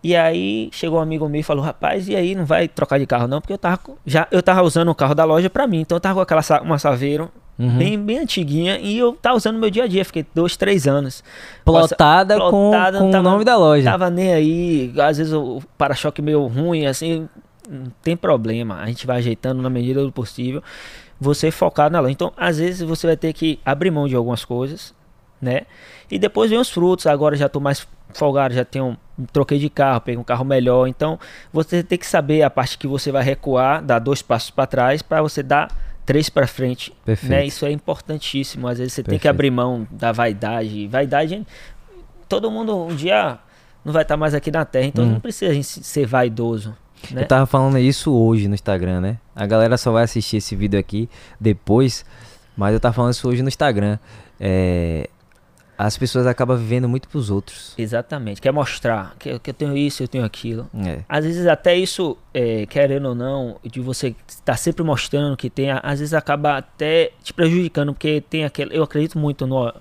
E 0.03 0.15
aí 0.15 0.69
chegou 0.73 0.99
um 0.99 1.03
amigo 1.03 1.29
meu 1.29 1.41
e 1.41 1.45
falou, 1.45 1.65
rapaz, 1.65 2.09
e 2.09 2.15
aí 2.15 2.35
não 2.35 2.45
vai 2.45 2.69
trocar 2.69 2.99
de 2.99 3.07
carro 3.07 3.27
não? 3.27 3.41
Porque 3.41 3.53
eu 3.53 3.59
tava, 3.59 3.81
já, 4.07 4.29
eu 4.31 4.43
tava 4.43 4.63
usando 4.63 4.89
o 4.89 4.95
carro 4.95 5.15
da 5.15 5.25
loja 5.25 5.51
pra 5.51 5.67
mim, 5.67 5.81
então 5.81 5.97
eu 5.97 6.01
tava 6.01 6.15
com 6.15 6.21
aquela 6.21 6.43
uma 6.63 6.79
Saveiro 6.79 7.31
Uhum. 7.59 7.77
bem, 7.77 7.99
bem 7.99 8.19
antiguinha 8.21 8.79
e 8.79 8.97
eu 8.97 9.15
tava 9.15 9.37
usando 9.37 9.55
no 9.55 9.61
meu 9.61 9.69
dia 9.69 9.83
a 9.83 9.87
dia, 9.89 10.05
fiquei 10.05 10.25
dois, 10.33 10.57
três 10.57 10.87
anos. 10.87 11.25
Plotada, 11.65 12.37
Nossa, 12.37 12.51
com, 12.53 12.71
plotada, 12.71 12.99
com 13.01 13.11
o 13.11 13.23
nome 13.23 13.45
da 13.45 13.57
loja. 13.57 13.91
Tava 13.91 14.09
nem 14.09 14.33
aí, 14.33 14.95
às 14.97 15.19
vezes 15.19 15.33
o 15.33 15.57
o 15.57 15.63
para-choque 15.77 16.23
meio 16.23 16.47
ruim, 16.47 16.87
assim, 16.87 17.29
não 17.69 17.91
tem 18.01 18.17
problema. 18.17 18.77
A 18.77 18.87
gente 18.87 19.09
vai 19.09 19.17
ajeitando 19.17 19.61
na 19.61 19.69
medida 19.69 20.05
do 20.05 20.13
possível. 20.13 20.63
Você 21.21 21.51
focar 21.51 21.91
na 21.91 21.99
loja. 21.99 22.13
Então, 22.13 22.33
às 22.37 22.59
vezes 22.59 22.81
você 22.81 23.09
vai 23.09 23.17
ter 23.17 23.33
que 23.33 23.59
abrir 23.65 23.91
mão 23.91 24.07
de 24.07 24.15
algumas 24.15 24.45
coisas 24.45 24.95
né? 25.41 25.63
E 26.11 26.19
depois 26.19 26.51
vem 26.51 26.59
os 26.59 26.71
frutos. 26.71 27.07
Agora 27.07 27.37
já 27.37 27.49
tô 27.49 27.61
mais 27.61 27.87
folgado, 28.13 28.55
já 28.55 28.65
tenho 28.65 28.97
troquei 29.33 29.59
de 29.59 29.69
carro, 29.69 30.01
peguei 30.01 30.19
um 30.19 30.25
carro 30.25 30.45
melhor. 30.45 30.87
Então, 30.87 31.19
você 31.53 31.83
tem 31.83 31.99
que 31.99 32.07
saber 32.07 32.43
a 32.43 32.51
parte 32.51 32.79
que 32.79 32.87
você 32.87 33.11
vai 33.13 33.23
recuar, 33.23 33.83
dar 33.83 33.99
dois 33.99 34.23
passos 34.23 34.51
para 34.51 34.67
trás 34.67 35.03
para 35.03 35.21
você 35.23 35.43
dar 35.43 35.69
três 36.07 36.31
para 36.31 36.47
frente, 36.47 36.93
Perfeito. 37.05 37.31
né? 37.31 37.45
Isso 37.45 37.67
é 37.67 37.71
importantíssimo. 37.71 38.67
Às 38.67 38.79
vezes 38.79 38.95
você 38.95 39.03
tem 39.03 39.19
que 39.19 39.23
Perfeito. 39.25 39.31
abrir 39.35 39.51
mão 39.51 39.87
da 39.91 40.11
vaidade. 40.13 40.87
Vaidade, 40.89 41.47
todo 42.29 42.51
mundo 42.51 42.75
um 42.87 42.95
dia 42.95 43.39
não 43.85 43.93
vai 43.93 44.03
estar 44.03 44.17
mais 44.17 44.35
aqui 44.35 44.51
na 44.51 44.65
Terra, 44.65 44.87
então 44.87 45.05
Hum. 45.05 45.13
não 45.13 45.21
precisa 45.21 45.51
a 45.51 45.55
gente 45.55 45.67
ser 45.67 46.07
vaidoso, 46.07 46.75
né? 47.11 47.23
Eu 47.23 47.27
tava 47.27 47.47
falando 47.47 47.79
isso 47.79 48.13
hoje 48.13 48.49
no 48.49 48.55
Instagram, 48.55 49.01
né? 49.01 49.19
A 49.37 49.47
galera 49.47 49.77
só 49.77 49.93
vai 49.93 50.05
assistir 50.05 50.39
esse 50.39 50.57
vídeo 50.57 50.79
aqui 50.81 51.09
depois, 51.41 52.05
mas 52.57 52.73
eu 52.75 52.81
tava 52.81 52.95
falando 52.95 53.13
isso 53.13 53.29
hoje 53.29 53.43
no 53.43 53.49
Instagram. 53.49 53.99
É, 54.41 55.09
as 55.79 55.97
pessoas 55.97 56.27
acabam 56.27 56.59
vivendo 56.59 56.89
muito 56.89 57.09
pros 57.09 57.31
outros. 57.31 57.73
Exatamente. 57.79 58.41
Quer 58.41 58.53
mostrar 58.53 59.15
que, 59.19 59.39
que 59.39 59.51
eu 59.51 59.55
tenho 59.55 59.77
isso, 59.77 60.03
eu 60.03 60.09
tenho 60.09 60.25
aquilo. 60.25 60.69
É. 60.85 61.01
Às 61.09 61.25
vezes 61.25 61.47
até 61.47 61.77
isso, 61.77 62.19
é, 62.35 62.67
querendo 62.67 63.11
ou 63.11 63.15
não, 63.15 63.59
de 63.65 63.81
você 63.81 64.13
estar 64.27 64.57
sempre 64.57 64.83
mostrando 64.83 65.37
que 65.37 65.49
tem, 65.49 65.71
às 65.71 66.01
vezes 66.01 66.13
acaba 66.15 66.57
até 66.59 67.13
te 67.23 67.33
prejudicando, 67.33 67.93
porque 67.93 68.21
tem 68.29 68.45
aquele, 68.45 68.77
eu 68.77 68.83
acredito 68.83 69.17
muito 69.19 69.47
no 69.47 69.69
a, 69.69 69.75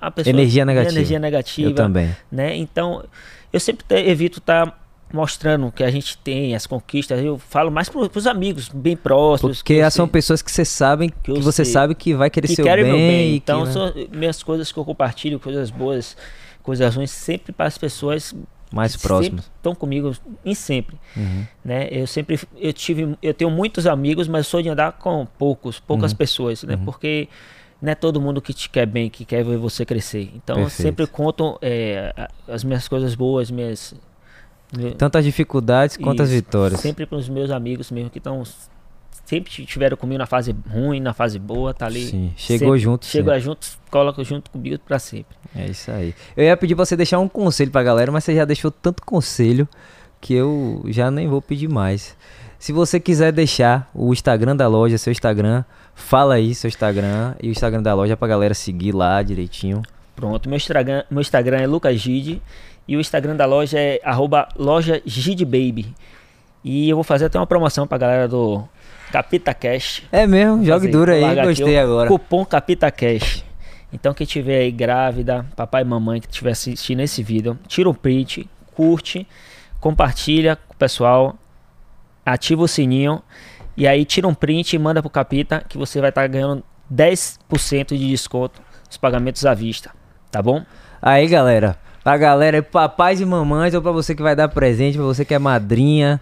a 0.00 0.10
pessoa 0.10 0.30
Energia 0.34 0.64
negativa. 0.64 0.94
energia 0.94 1.18
negativa, 1.20 1.70
Eu 1.70 1.74
também. 1.74 2.14
né? 2.30 2.56
Então, 2.56 3.04
eu 3.52 3.60
sempre 3.60 3.84
te- 3.86 3.94
evito 3.94 4.38
estar 4.40 4.85
mostrando 5.12 5.66
o 5.68 5.72
que 5.72 5.84
a 5.84 5.90
gente 5.90 6.18
tem, 6.18 6.54
as 6.54 6.66
conquistas. 6.66 7.22
Eu 7.22 7.38
falo 7.38 7.70
mais 7.70 7.88
para 7.88 8.00
os 8.00 8.26
amigos 8.26 8.68
bem 8.68 8.96
próximos. 8.96 9.58
Porque 9.58 9.74
que 9.80 9.90
são 9.90 10.06
sei- 10.06 10.12
pessoas 10.12 10.42
que 10.42 10.50
você 10.50 10.64
sabe 10.64 11.12
que, 11.22 11.30
eu 11.30 11.40
você 11.40 11.64
sei. 11.64 11.72
sabe 11.72 11.94
que 11.94 12.14
vai 12.14 12.28
querer 12.28 12.48
que 12.48 12.54
seu 12.56 12.64
bem, 12.64 12.84
meu 12.84 12.92
bem. 12.96 13.28
e 13.28 13.30
que, 13.30 13.36
Então, 13.36 13.64
né, 13.64 13.72
são 13.72 13.92
minhas 14.12 14.42
coisas 14.42 14.70
que 14.72 14.78
eu 14.78 14.84
compartilho, 14.84 15.38
coisas 15.38 15.70
boas, 15.70 16.16
coisas 16.62 16.94
ruins, 16.94 17.10
sempre 17.12 17.52
para 17.52 17.66
as 17.66 17.78
pessoas 17.78 18.34
mais 18.72 18.96
próximos. 18.96 19.48
estão 19.56 19.74
comigo 19.76 20.12
em 20.44 20.54
sempre, 20.54 20.96
Uhum. 21.16 21.46
né? 21.64 21.88
Eu 21.90 22.06
sempre 22.08 22.38
eu 22.56 22.72
tive 22.72 23.16
eu 23.22 23.32
tenho 23.32 23.48
muitos 23.50 23.86
amigos, 23.86 24.26
mas 24.26 24.46
sou 24.48 24.60
de 24.60 24.68
andar 24.68 24.92
com 24.92 25.24
poucos, 25.38 25.78
poucas 25.78 26.10
Uhum. 26.10 26.16
pessoas, 26.18 26.62
né? 26.64 26.74
Uhum. 26.74 26.84
Porque 26.84 27.28
não 27.80 27.92
é 27.92 27.94
todo 27.94 28.20
mundo 28.20 28.42
que 28.42 28.52
te 28.52 28.68
quer 28.68 28.84
bem, 28.86 29.08
que 29.08 29.24
quer 29.24 29.44
ver 29.44 29.56
você 29.56 29.84
crescer. 29.86 30.32
Então 30.34 30.58
eu 30.58 30.68
sempre 30.68 31.06
conto 31.06 31.56
é, 31.62 32.12
as 32.48 32.64
minhas 32.64 32.88
coisas 32.88 33.14
boas, 33.14 33.50
minhas 33.52 33.94
meu- 34.76 34.94
Tanto 34.94 35.18
as 35.18 35.24
dificuldades 35.24 35.96
quanto 35.96 36.22
as 36.22 36.30
vitórias. 36.30 36.80
Sempre 36.80 37.04
para 37.06 37.18
os 37.18 37.28
meus 37.28 37.50
amigos 37.50 37.90
mesmo 37.90 38.08
que 38.10 38.18
estão 38.18 38.42
sempre 39.24 39.50
estiveram 39.62 39.96
comigo 39.96 40.18
na 40.18 40.26
fase 40.26 40.54
ruim, 40.70 41.00
na 41.00 41.12
fase 41.12 41.38
boa, 41.38 41.74
tá 41.74 41.86
ali. 41.86 42.06
Sim, 42.06 42.32
chegou 42.36 42.68
sempre- 42.68 42.78
junto. 42.80 43.06
Chega 43.06 43.24
sempre. 43.32 43.40
junto, 43.40 43.66
coloca 43.90 44.22
junto 44.24 44.50
comigo 44.50 44.78
para 44.86 44.98
sempre. 44.98 45.36
É 45.54 45.66
isso 45.66 45.90
aí. 45.90 46.14
Eu 46.36 46.44
ia 46.44 46.56
pedir 46.56 46.74
pra 46.76 46.84
você 46.84 46.96
deixar 46.96 47.18
um 47.18 47.28
conselho 47.28 47.70
pra 47.70 47.82
galera, 47.82 48.12
mas 48.12 48.22
você 48.24 48.34
já 48.34 48.44
deixou 48.44 48.70
tanto 48.70 49.02
conselho 49.04 49.68
que 50.20 50.32
eu 50.34 50.84
já 50.88 51.10
nem 51.10 51.26
vou 51.28 51.42
pedir 51.42 51.68
mais. 51.68 52.16
Se 52.58 52.72
você 52.72 52.98
quiser 53.00 53.32
deixar 53.32 53.90
o 53.92 54.12
Instagram 54.12 54.54
da 54.56 54.66
loja, 54.68 54.96
seu 54.96 55.10
Instagram, 55.10 55.64
fala 55.94 56.34
aí 56.34 56.54
seu 56.54 56.68
Instagram 56.68 57.34
e 57.42 57.48
o 57.48 57.50
Instagram 57.50 57.82
da 57.82 57.94
loja 57.94 58.16
pra 58.16 58.28
galera 58.28 58.54
seguir 58.54 58.92
lá 58.92 59.22
direitinho. 59.22 59.82
Pronto, 60.14 60.48
meu 60.48 60.56
Instagram, 60.56 61.02
meu 61.10 61.20
Instagram 61.20 61.58
é 61.58 61.66
lucasgide 61.66 62.40
e 62.88 62.96
o 62.96 63.00
Instagram 63.00 63.36
da 63.36 63.46
loja 63.46 63.78
é 63.78 64.00
arroba 64.04 64.48
loja 64.56 65.02
Gidebaby. 65.04 65.94
E 66.64 66.88
eu 66.88 66.96
vou 66.96 67.04
fazer 67.04 67.26
até 67.26 67.38
uma 67.38 67.46
promoção 67.46 67.86
pra 67.86 67.98
galera 67.98 68.26
do 68.26 68.64
Capita 69.12 69.54
Cash. 69.54 70.02
É 70.10 70.26
mesmo, 70.26 70.64
jogue 70.64 70.88
duro 70.88 71.12
aí, 71.12 71.22
gostei 71.44 71.78
agora. 71.78 72.08
Cupom 72.08 72.44
Capita 72.44 72.90
Cash. 72.90 73.44
Então 73.92 74.12
quem 74.12 74.26
tiver 74.26 74.58
aí 74.58 74.70
grávida, 74.70 75.46
papai 75.54 75.82
e 75.82 75.84
mamãe 75.84 76.20
que 76.20 76.26
estiver 76.26 76.50
assistindo 76.50 77.00
esse 77.00 77.22
vídeo, 77.22 77.58
tira 77.68 77.88
um 77.88 77.94
print, 77.94 78.48
curte, 78.74 79.26
compartilha 79.80 80.56
com 80.56 80.74
o 80.74 80.76
pessoal, 80.76 81.36
ativa 82.24 82.62
o 82.62 82.68
sininho 82.68 83.22
e 83.76 83.86
aí 83.86 84.04
tira 84.04 84.26
um 84.26 84.34
print 84.34 84.74
e 84.74 84.78
manda 84.78 85.00
pro 85.00 85.10
Capita 85.10 85.64
que 85.68 85.78
você 85.78 86.00
vai 86.00 86.08
estar 86.08 86.26
ganhando 86.26 86.64
10% 86.92 87.96
de 87.96 88.08
desconto 88.08 88.60
nos 88.86 88.96
pagamentos 88.96 89.44
à 89.46 89.54
vista, 89.54 89.90
tá 90.30 90.42
bom? 90.42 90.64
Aí, 91.00 91.26
galera, 91.28 91.78
pra 92.06 92.16
galera, 92.16 92.62
papais 92.62 93.20
e 93.20 93.24
mamães, 93.24 93.74
ou 93.74 93.82
pra 93.82 93.90
você 93.90 94.14
que 94.14 94.22
vai 94.22 94.36
dar 94.36 94.46
presente, 94.46 94.96
pra 94.96 95.04
você 95.04 95.24
que 95.24 95.34
é 95.34 95.40
madrinha, 95.40 96.20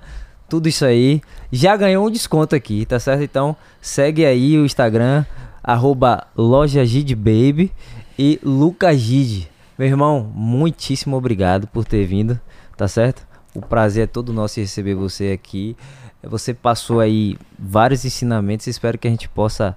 tudo 0.48 0.66
isso 0.66 0.82
aí, 0.82 1.20
já 1.52 1.76
ganhou 1.76 2.06
um 2.06 2.10
desconto 2.10 2.56
aqui, 2.56 2.86
tá 2.86 2.98
certo? 2.98 3.22
Então, 3.22 3.54
segue 3.82 4.24
aí 4.24 4.56
o 4.56 4.64
Instagram, 4.64 5.26
arroba 5.62 6.26
e 8.18 8.40
lucasgide. 8.42 9.50
Meu 9.78 9.86
irmão, 9.86 10.32
muitíssimo 10.34 11.18
obrigado 11.18 11.66
por 11.66 11.84
ter 11.84 12.06
vindo, 12.06 12.40
tá 12.78 12.88
certo? 12.88 13.26
O 13.54 13.60
prazer 13.60 14.04
é 14.04 14.06
todo 14.06 14.32
nosso 14.32 14.60
receber 14.60 14.94
você 14.94 15.32
aqui. 15.32 15.76
Você 16.22 16.54
passou 16.54 16.98
aí 16.98 17.36
vários 17.58 18.06
ensinamentos, 18.06 18.66
espero 18.66 18.96
que 18.96 19.06
a 19.06 19.10
gente 19.10 19.28
possa 19.28 19.76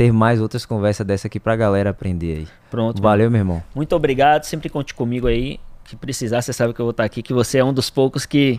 ter 0.00 0.10
mais 0.14 0.40
outras 0.40 0.64
conversas 0.64 1.06
dessa 1.06 1.26
aqui 1.26 1.38
pra 1.38 1.54
galera 1.54 1.90
aprender 1.90 2.38
aí. 2.38 2.48
Pronto. 2.70 3.02
Valeu, 3.02 3.30
meu 3.30 3.40
irmão. 3.40 3.62
Muito 3.74 3.94
obrigado, 3.94 4.44
sempre 4.44 4.70
conte 4.70 4.94
comigo 4.94 5.26
aí. 5.26 5.60
Que 5.84 5.94
precisar, 5.94 6.40
você 6.40 6.54
sabe 6.54 6.72
que 6.72 6.80
eu 6.80 6.86
vou 6.86 6.92
estar 6.92 7.04
aqui, 7.04 7.22
que 7.22 7.34
você 7.34 7.58
é 7.58 7.64
um 7.64 7.70
dos 7.70 7.90
poucos 7.90 8.24
que, 8.24 8.58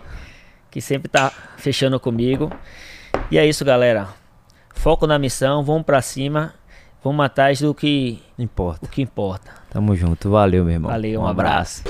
que 0.70 0.80
sempre 0.80 1.10
tá 1.10 1.32
fechando 1.58 2.00
comigo. 2.00 2.52
E 3.32 3.40
é 3.40 3.46
isso, 3.48 3.66
galera. 3.66 4.10
Foco 4.76 5.08
na 5.08 5.18
missão, 5.18 5.64
vamos 5.64 5.82
pra 5.82 6.00
cima, 6.00 6.54
vamos 7.04 7.26
atrás 7.26 7.60
do 7.60 7.74
que, 7.74 8.22
Importa. 8.38 8.86
o 8.86 8.88
que 8.88 9.02
importa. 9.02 9.50
Tamo 9.72 9.96
junto. 9.96 10.30
Valeu, 10.30 10.64
meu 10.64 10.74
irmão. 10.74 10.92
Valeu, 10.92 11.22
um 11.22 11.26
abraço. 11.26 11.82